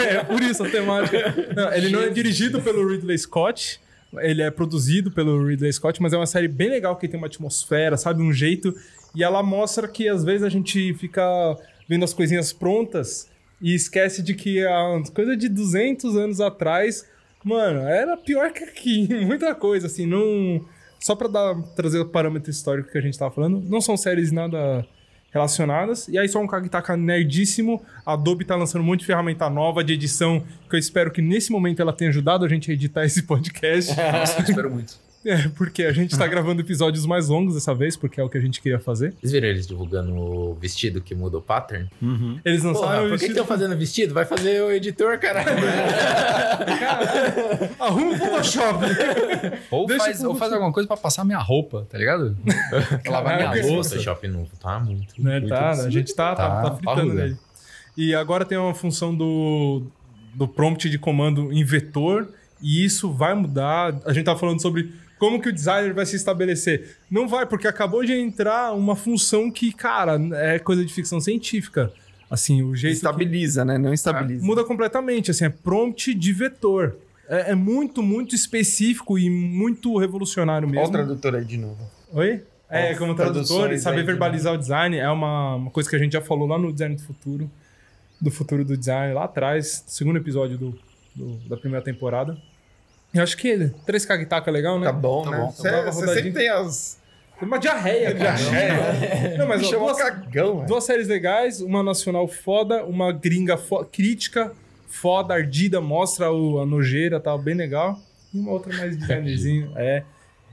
É, 0.07 0.23
por 0.23 0.41
isso 0.41 0.63
a 0.63 0.69
temática. 0.69 1.35
Não, 1.55 1.73
ele 1.73 1.89
não 1.89 2.01
é 2.01 2.09
dirigido 2.09 2.61
pelo 2.61 2.87
Ridley 2.87 3.17
Scott. 3.17 3.79
Ele 4.19 4.41
é 4.41 4.49
produzido 4.49 5.11
pelo 5.11 5.45
Ridley 5.45 5.73
Scott, 5.73 6.01
mas 6.01 6.13
é 6.13 6.17
uma 6.17 6.25
série 6.27 6.47
bem 6.47 6.69
legal 6.69 6.95
que 6.95 7.07
tem 7.07 7.17
uma 7.17 7.27
atmosfera, 7.27 7.97
sabe? 7.97 8.21
Um 8.21 8.31
jeito. 8.31 8.73
E 9.13 9.23
ela 9.23 9.43
mostra 9.43 9.87
que 9.87 10.07
às 10.07 10.23
vezes 10.23 10.43
a 10.43 10.49
gente 10.49 10.93
fica 10.93 11.23
vendo 11.87 12.05
as 12.05 12.13
coisinhas 12.13 12.53
prontas 12.53 13.29
e 13.61 13.73
esquece 13.73 14.21
de 14.21 14.33
que 14.33 14.65
a 14.65 15.01
coisa 15.13 15.35
de 15.35 15.49
200 15.49 16.15
anos 16.15 16.39
atrás, 16.41 17.05
mano, 17.45 17.81
era 17.87 18.17
pior 18.17 18.51
que 18.51 18.63
aqui. 18.63 19.07
Muita 19.23 19.53
coisa, 19.55 19.87
assim. 19.87 20.05
Não. 20.05 20.65
Só 20.99 21.15
pra 21.15 21.27
dar, 21.27 21.55
trazer 21.75 21.99
o 21.99 22.05
parâmetro 22.05 22.49
histórico 22.49 22.91
que 22.91 22.97
a 22.97 23.01
gente 23.01 23.17
tava 23.17 23.33
falando, 23.33 23.61
não 23.69 23.79
são 23.79 23.95
séries 23.95 24.31
nada 24.31 24.85
relacionadas. 25.31 26.07
E 26.07 26.17
aí 26.17 26.27
só 26.27 26.39
um 26.39 26.47
Kagitaka 26.47 26.97
nerdíssimo. 26.97 27.83
A 28.05 28.13
Adobe 28.13 28.45
tá 28.45 28.55
lançando 28.55 28.81
um 28.81 28.85
monte 28.85 29.01
de 29.01 29.05
ferramenta 29.05 29.49
nova 29.49 29.83
de 29.83 29.93
edição, 29.93 30.43
que 30.69 30.75
eu 30.75 30.79
espero 30.79 31.11
que 31.11 31.21
nesse 31.21 31.51
momento 31.51 31.81
ela 31.81 31.93
tenha 31.93 32.09
ajudado 32.09 32.43
a 32.45 32.49
gente 32.49 32.71
a 32.71 32.73
editar 32.73 33.05
esse 33.05 33.23
podcast. 33.23 33.93
Nossa, 34.11 34.39
eu 34.39 34.43
espero 34.45 34.71
muito. 34.71 35.04
É, 35.35 35.47
porque 35.57 35.83
a 35.83 35.91
gente 35.91 36.15
tá 36.15 36.27
gravando 36.27 36.61
episódios 36.61 37.03
mais 37.05 37.29
longos 37.29 37.55
dessa 37.55 37.73
vez, 37.73 37.97
porque 37.97 38.21
é 38.21 38.23
o 38.23 38.29
que 38.29 38.37
a 38.37 38.41
gente 38.41 38.61
queria 38.61 38.79
fazer. 38.79 39.11
Vocês 39.19 39.31
viram 39.31 39.47
eles 39.47 39.65
divulgando 39.65 40.13
o 40.13 40.53
vestido 40.53 41.01
que 41.01 41.15
muda 41.15 41.39
o 41.39 41.41
pattern? 41.41 41.89
Eles 42.45 42.61
Porra, 42.61 42.73
lançaram 42.73 43.05
o 43.07 43.09
por 43.09 43.17
que 43.17 43.25
estão 43.25 43.45
fazendo 43.45 43.75
vestido? 43.75 44.13
Vai 44.13 44.25
fazer 44.25 44.61
o 44.61 44.71
editor, 44.71 45.17
caralho. 45.17 45.49
Arruma 47.79 48.11
o 48.13 48.17
Photoshop! 48.17 48.79
Ou 49.71 49.85
Deixa 49.87 50.05
faz, 50.05 50.23
ou 50.23 50.35
faz 50.35 50.53
alguma 50.53 50.71
coisa 50.71 50.87
pra 50.87 50.97
passar 50.97 51.25
minha 51.25 51.39
roupa, 51.39 51.87
tá 51.89 51.97
ligado? 51.97 52.37
Lavar 53.07 53.37
minha 53.37 53.49
Caraca, 53.49 53.67
louça. 53.67 53.89
Photoshop 53.91 54.27
não 54.27 54.45
tá 54.61 54.79
muito. 54.79 55.21
né, 55.21 55.39
muito 55.39 55.49
tá, 55.49 55.69
absurdo. 55.69 55.87
a 55.87 55.91
gente 55.91 56.15
tá, 56.15 56.35
tá, 56.35 56.45
Tá, 56.45 56.69
tá 56.69 56.75
fritando 56.75 57.13
nele. 57.13 57.37
E 57.97 58.13
agora 58.13 58.45
tem 58.45 58.57
uma 58.57 58.73
função 58.75 59.15
do, 59.15 59.83
do 60.33 60.47
prompt 60.47 60.89
de 60.89 60.99
comando 60.99 61.51
em 61.51 61.63
vetor, 61.63 62.27
e 62.61 62.83
isso 62.83 63.11
vai 63.11 63.33
mudar. 63.33 63.95
A 64.05 64.13
gente 64.13 64.25
tá 64.25 64.35
falando 64.35 64.61
sobre 64.61 64.93
como 65.19 65.41
que 65.41 65.49
o 65.49 65.53
designer 65.53 65.93
vai 65.93 66.05
se 66.05 66.15
estabelecer. 66.15 66.97
Não 67.09 67.27
vai, 67.27 67.45
porque 67.45 67.67
acabou 67.67 68.03
de 68.03 68.13
entrar 68.13 68.73
uma 68.73 68.95
função 68.95 69.49
que, 69.49 69.71
cara, 69.71 70.19
é 70.33 70.59
coisa 70.59 70.83
de 70.85 70.93
ficção 70.93 71.19
científica. 71.21 71.91
Assim, 72.29 72.63
o 72.63 72.75
jeito. 72.75 72.93
que- 72.93 72.97
Estabiliza, 72.97 73.63
né? 73.63 73.77
Não 73.77 73.93
estabiliza. 73.93 74.43
muda 74.45 74.63
completamente, 74.63 75.31
assim, 75.31 75.45
é 75.45 75.49
prompt 75.49 76.13
de 76.13 76.33
vetor. 76.33 76.97
É, 77.29 77.51
é 77.51 77.55
muito, 77.55 78.01
muito 78.03 78.35
específico 78.35 79.17
e 79.17 79.29
muito 79.29 79.97
revolucionário 79.97 80.67
mesmo. 80.67 80.81
Olha 80.81 80.89
o 80.89 80.91
tradutor 80.91 81.35
aí 81.35 81.45
de 81.45 81.57
novo. 81.57 81.77
Oi? 82.13 82.43
É, 82.69 82.91
As 82.91 82.97
como 82.97 83.13
tradutor, 83.15 83.71
e 83.71 83.79
saber 83.79 83.97
aí 83.97 84.03
de- 84.03 84.07
verbalizar 84.07 84.53
o 84.53 84.57
design 84.57 84.97
é 84.97 85.09
uma, 85.09 85.55
uma 85.55 85.71
coisa 85.71 85.87
que 85.89 85.95
a 85.95 85.99
gente 85.99 86.13
já 86.13 86.21
falou 86.21 86.47
lá 86.47 86.57
no 86.57 86.73
Design 86.73 86.95
do 86.95 87.01
Futuro, 87.03 87.49
do 88.19 88.31
futuro 88.31 88.65
do 88.65 88.75
design, 88.75 89.13
lá 89.13 89.25
atrás, 89.25 89.83
segundo 89.87 90.17
episódio 90.17 90.57
do, 90.57 90.79
do- 91.15 91.37
da 91.47 91.55
primeira 91.57 91.83
temporada. 91.85 92.35
Eu 93.15 93.23
acho 93.23 93.37
que 93.37 93.71
três 93.85 94.05
cagtaca 94.05 94.49
é 94.49 94.53
legal, 94.53 94.77
né? 94.79 94.85
Tá 94.85 94.91
bom, 94.91 95.23
Tá 95.23 95.31
né? 95.31 95.37
bom. 95.37 95.51
Você 95.51 95.67
Então 95.67 95.79
rodadinha. 95.91 96.13
sempre 96.15 96.31
tem 96.33 96.49
as... 96.49 96.99
Tem 97.39 97.47
uma 97.47 97.57
diarreia, 97.59 98.13
cara. 98.15 98.37
Não, 99.37 99.47
mas 99.47 99.61
Me 99.61 99.75
ó, 99.75 99.79
duas, 99.79 99.97
cagão, 99.97 100.55
velho. 100.57 100.67
duas 100.67 100.83
séries 100.85 101.07
legais, 101.07 101.59
uma 101.61 101.81
nacional 101.83 102.27
foda, 102.27 102.85
uma 102.85 103.11
gringa 103.11 103.57
fo- 103.57 103.83
crítica, 103.85 104.53
foda, 104.87 105.33
ardida, 105.33 105.81
mostra 105.81 106.31
o- 106.31 106.59
a 106.61 106.65
nojeira, 106.65 107.19
tá 107.19 107.37
bem 107.37 107.53
legal. 107.55 107.99
E 108.33 108.39
uma 108.39 108.51
outra 108.51 108.75
mais 108.77 108.97
designerzinho, 108.97 109.71
é. 109.75 110.03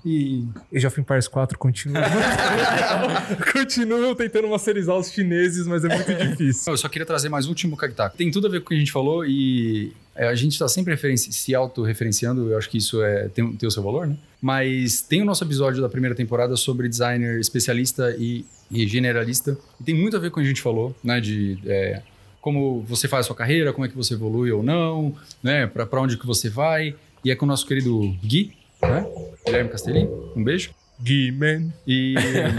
E 0.05 0.45
Age 0.75 0.87
of 0.89 1.01
Empires 1.01 1.29
4 1.29 1.57
continua. 1.57 2.03
continua 3.53 4.15
tentando 4.17 4.49
masterizar 4.49 4.97
os 4.97 5.11
chineses, 5.13 5.67
mas 5.67 5.85
é 5.85 5.89
muito 5.95 6.13
difícil. 6.15 6.73
Eu 6.73 6.77
só 6.77 6.89
queria 6.89 7.07
trazer 7.07 7.29
mais 7.29 7.47
um 7.47 7.51
último 7.51 7.77
cactaco. 7.77 8.17
Tem 8.17 8.31
tudo 8.31 8.49
a 8.49 8.51
ver 8.51 8.61
com 8.61 8.67
o 8.67 8.69
que 8.71 8.75
a 8.75 8.79
gente 8.79 8.91
falou 8.93 9.25
e 9.25 9.93
é, 9.93 10.02
a 10.15 10.35
gente 10.35 10.53
está 10.53 10.69
sempre 10.69 10.95
se 11.17 11.55
autorreferenciando, 11.55 12.51
eu 12.51 12.59
acho 12.59 12.69
que 12.69 12.79
isso 12.79 13.03
é, 13.03 13.29
tem, 13.29 13.51
tem 13.57 13.67
o 13.67 13.71
seu 13.71 13.83
valor, 13.83 14.07
né? 14.07 14.17
Mas 14.41 15.01
tem 15.01 15.23
o 15.23 15.25
nosso 15.25 15.43
episódio 15.45 15.81
da 15.81 15.89
primeira 15.89 16.15
temporada 16.15 16.57
sobre 16.57 16.89
designer 16.89 17.39
especialista 17.39 18.15
e, 18.19 18.45
e 18.71 18.87
generalista. 18.87 19.57
E 19.81 19.85
tem 19.85 19.95
muito 19.95 20.17
a 20.17 20.21
ver 20.21 20.31
com 20.31 20.41
o 20.41 20.43
que 20.43 20.47
a 20.47 20.49
gente 20.49 20.61
falou, 20.61 20.95
né? 21.03 21.21
De 21.21 21.59
é, 21.65 22.03
como 22.41 22.83
você 22.83 23.09
faz 23.09 23.25
a 23.25 23.27
sua 23.29 23.37
carreira, 23.37 23.73
como 23.73 23.87
é 23.87 23.89
que 23.89 23.97
você 23.97 24.15
evolui 24.15 24.51
ou 24.51 24.63
não, 24.63 25.15
né? 25.43 25.67
Pra 25.67 26.01
onde 26.01 26.19
que 26.19 26.27
você 26.27 26.51
vai. 26.51 26.95
E 27.25 27.31
é 27.31 27.37
com 27.37 27.47
o 27.47 27.49
nosso 27.49 27.67
querido 27.67 28.15
Gui, 28.23 28.53
né? 28.83 29.07
Guilherme 29.47 29.71
Castelli. 29.71 30.09
Um 30.37 30.43
beijo. 30.43 30.75
Gui-Man. 31.01 31.73
E 31.87 32.15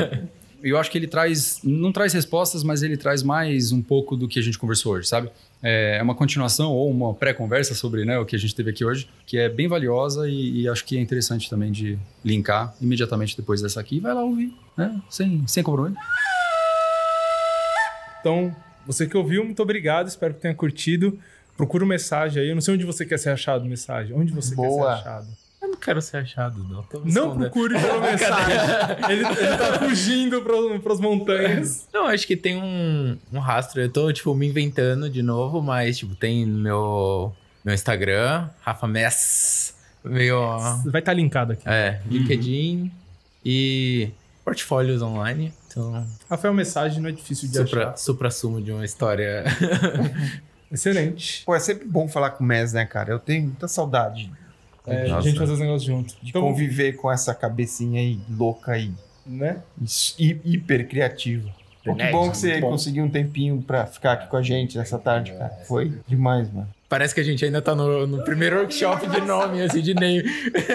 eu 0.63 0.77
acho 0.77 0.89
que 0.89 0.97
ele 0.97 1.07
traz, 1.07 1.59
não 1.63 1.91
traz 1.91 2.13
respostas, 2.13 2.63
mas 2.63 2.81
ele 2.81 2.95
traz 2.95 3.21
mais 3.21 3.71
um 3.71 3.81
pouco 3.81 4.15
do 4.15 4.27
que 4.27 4.39
a 4.39 4.41
gente 4.41 4.57
conversou 4.57 4.93
hoje, 4.93 5.07
sabe? 5.07 5.29
É 5.63 6.01
uma 6.03 6.13
continuação 6.13 6.71
ou 6.71 6.91
uma 6.91 7.13
pré-conversa 7.13 7.73
sobre 7.73 8.03
né, 8.03 8.19
o 8.19 8.25
que 8.25 8.35
a 8.35 8.39
gente 8.39 8.53
teve 8.53 8.71
aqui 8.71 8.83
hoje, 8.83 9.07
que 9.25 9.37
é 9.37 9.47
bem 9.47 9.65
valiosa 9.65 10.27
e, 10.27 10.61
e 10.61 10.67
acho 10.67 10.83
que 10.83 10.97
é 10.97 11.01
interessante 11.01 11.49
também 11.49 11.71
de 11.71 11.97
linkar 12.23 12.75
imediatamente 12.81 13.37
depois 13.37 13.61
dessa 13.61 13.79
aqui. 13.79 14.01
Vai 14.01 14.13
lá 14.13 14.21
ouvir, 14.21 14.53
né? 14.75 15.01
Sem, 15.09 15.47
sem 15.47 15.63
compromisso. 15.63 15.97
Então, 18.19 18.53
você 18.85 19.07
que 19.07 19.15
ouviu, 19.15 19.45
muito 19.45 19.61
obrigado. 19.61 20.07
Espero 20.07 20.33
que 20.33 20.41
tenha 20.41 20.53
curtido. 20.53 21.17
Procura 21.55 21.83
uma 21.83 21.91
mensagem 21.91 22.41
aí. 22.41 22.49
Eu 22.49 22.55
não 22.55 22.61
sei 22.61 22.73
onde 22.73 22.83
você 22.83 23.05
quer 23.05 23.17
ser 23.17 23.29
achado, 23.29 23.63
mensagem. 23.63 24.13
Onde 24.13 24.33
você 24.33 24.53
Boa. 24.55 24.95
quer 24.95 25.01
ser 25.01 25.09
achado? 25.09 25.27
Eu 25.83 25.95
não 25.95 26.01
quero 26.01 26.01
ser 26.01 26.17
achado, 26.17 26.63
não. 26.63 26.85
Não 27.03 27.37
procure 27.37 27.79
pela 27.79 27.99
mensagem. 27.99 28.55
ele, 29.09 29.25
ele 29.25 29.57
tá 29.57 29.79
fugindo 29.79 30.41
pra, 30.41 30.79
pras 30.79 30.99
montanhas. 30.99 31.87
Não, 31.93 32.07
acho 32.07 32.25
que 32.25 32.37
tem 32.37 32.55
um, 32.55 33.17
um 33.31 33.39
rastro. 33.39 33.81
Eu 33.81 33.89
tô, 33.89 34.11
tipo, 34.13 34.33
me 34.33 34.47
inventando 34.47 35.09
de 35.09 35.21
novo, 35.21 35.61
mas, 35.61 35.97
tipo, 35.97 36.15
tem 36.15 36.45
no 36.45 36.57
meu, 36.57 37.35
meu 37.65 37.73
Instagram, 37.73 38.49
Rafa 38.61 38.87
Mess, 38.87 39.75
meu, 40.03 40.41
Vai 40.85 41.01
estar 41.01 41.13
linkado 41.13 41.53
aqui. 41.53 41.63
é, 41.65 41.99
LinkedIn 42.09 42.91
e 43.43 44.09
portfólios 44.45 45.01
online. 45.01 45.53
Então, 45.67 46.05
Rafael 46.29 46.53
Mensagem 46.53 47.01
não 47.01 47.09
é 47.09 47.11
difícil 47.11 47.49
de 47.49 47.57
supra, 47.57 47.87
achar. 47.87 47.97
supra-sumo 47.97 48.61
de 48.61 48.71
uma 48.71 48.85
história. 48.85 49.43
Excelente. 50.71 51.43
Pô, 51.45 51.55
é 51.55 51.59
sempre 51.59 51.85
bom 51.87 52.07
falar 52.07 52.31
com 52.31 52.43
o 52.43 52.47
Mes, 52.47 52.73
né, 52.73 52.85
cara? 52.85 53.11
Eu 53.11 53.19
tenho 53.19 53.43
muita 53.43 53.67
saudade 53.67 54.31
É, 54.85 55.05
a 55.05 55.07
Nossa. 55.09 55.27
gente 55.29 55.39
fazer 55.39 55.53
os 55.53 55.59
negócios 55.59 55.83
junto. 55.83 56.13
de 56.21 56.29
Então, 56.29 56.41
conviver 56.41 56.93
com 56.93 57.11
essa 57.11 57.33
cabecinha 57.33 58.01
aí 58.01 58.19
louca 58.29 58.73
aí. 58.73 58.91
né? 59.25 59.57
hi- 60.19 60.41
hiper 60.43 60.87
criativa. 60.87 61.49
Pô, 61.85 61.95
que 61.95 62.11
bom 62.11 62.29
que 62.31 62.37
você 62.37 62.47
muito 62.51 62.61
bom. 62.61 62.69
conseguiu 62.71 63.03
um 63.03 63.09
tempinho 63.09 63.61
pra 63.61 63.85
ficar 63.85 64.13
aqui 64.13 64.27
com 64.27 64.37
a 64.37 64.41
gente 64.41 64.77
nessa 64.77 64.97
tarde, 64.97 65.31
cara. 65.33 65.49
Foi 65.67 65.91
demais, 66.07 66.51
mano. 66.51 66.67
Parece 66.87 67.13
que 67.13 67.19
a 67.19 67.23
gente 67.23 67.43
ainda 67.43 67.61
tá 67.61 67.73
no, 67.75 68.05
no 68.07 68.23
primeiro 68.23 68.57
workshop 68.57 69.05
de 69.07 69.19
nome, 69.21 69.61
assim, 69.61 69.81
de 69.81 69.93
name. 69.93 70.23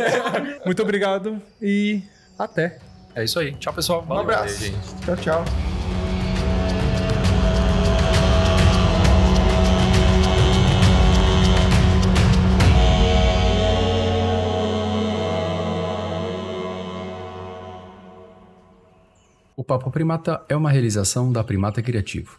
Muito 0.66 0.82
obrigado 0.82 1.40
e 1.62 2.02
até. 2.39 2.78
É 3.14 3.24
isso 3.24 3.39
aí. 3.39 3.52
Tchau, 3.55 3.72
pessoal. 3.72 4.02
Um 4.02 4.06
Valeu. 4.06 4.22
abraço. 4.24 4.64
gente. 4.64 4.76
Tchau, 5.05 5.16
tchau. 5.16 5.78
Papo 19.69 19.90
Primata 19.90 20.43
é 20.49 20.57
uma 20.57 20.70
realização 20.70 21.31
da 21.31 21.45
Primata 21.45 21.82
Criativo. 21.82 22.39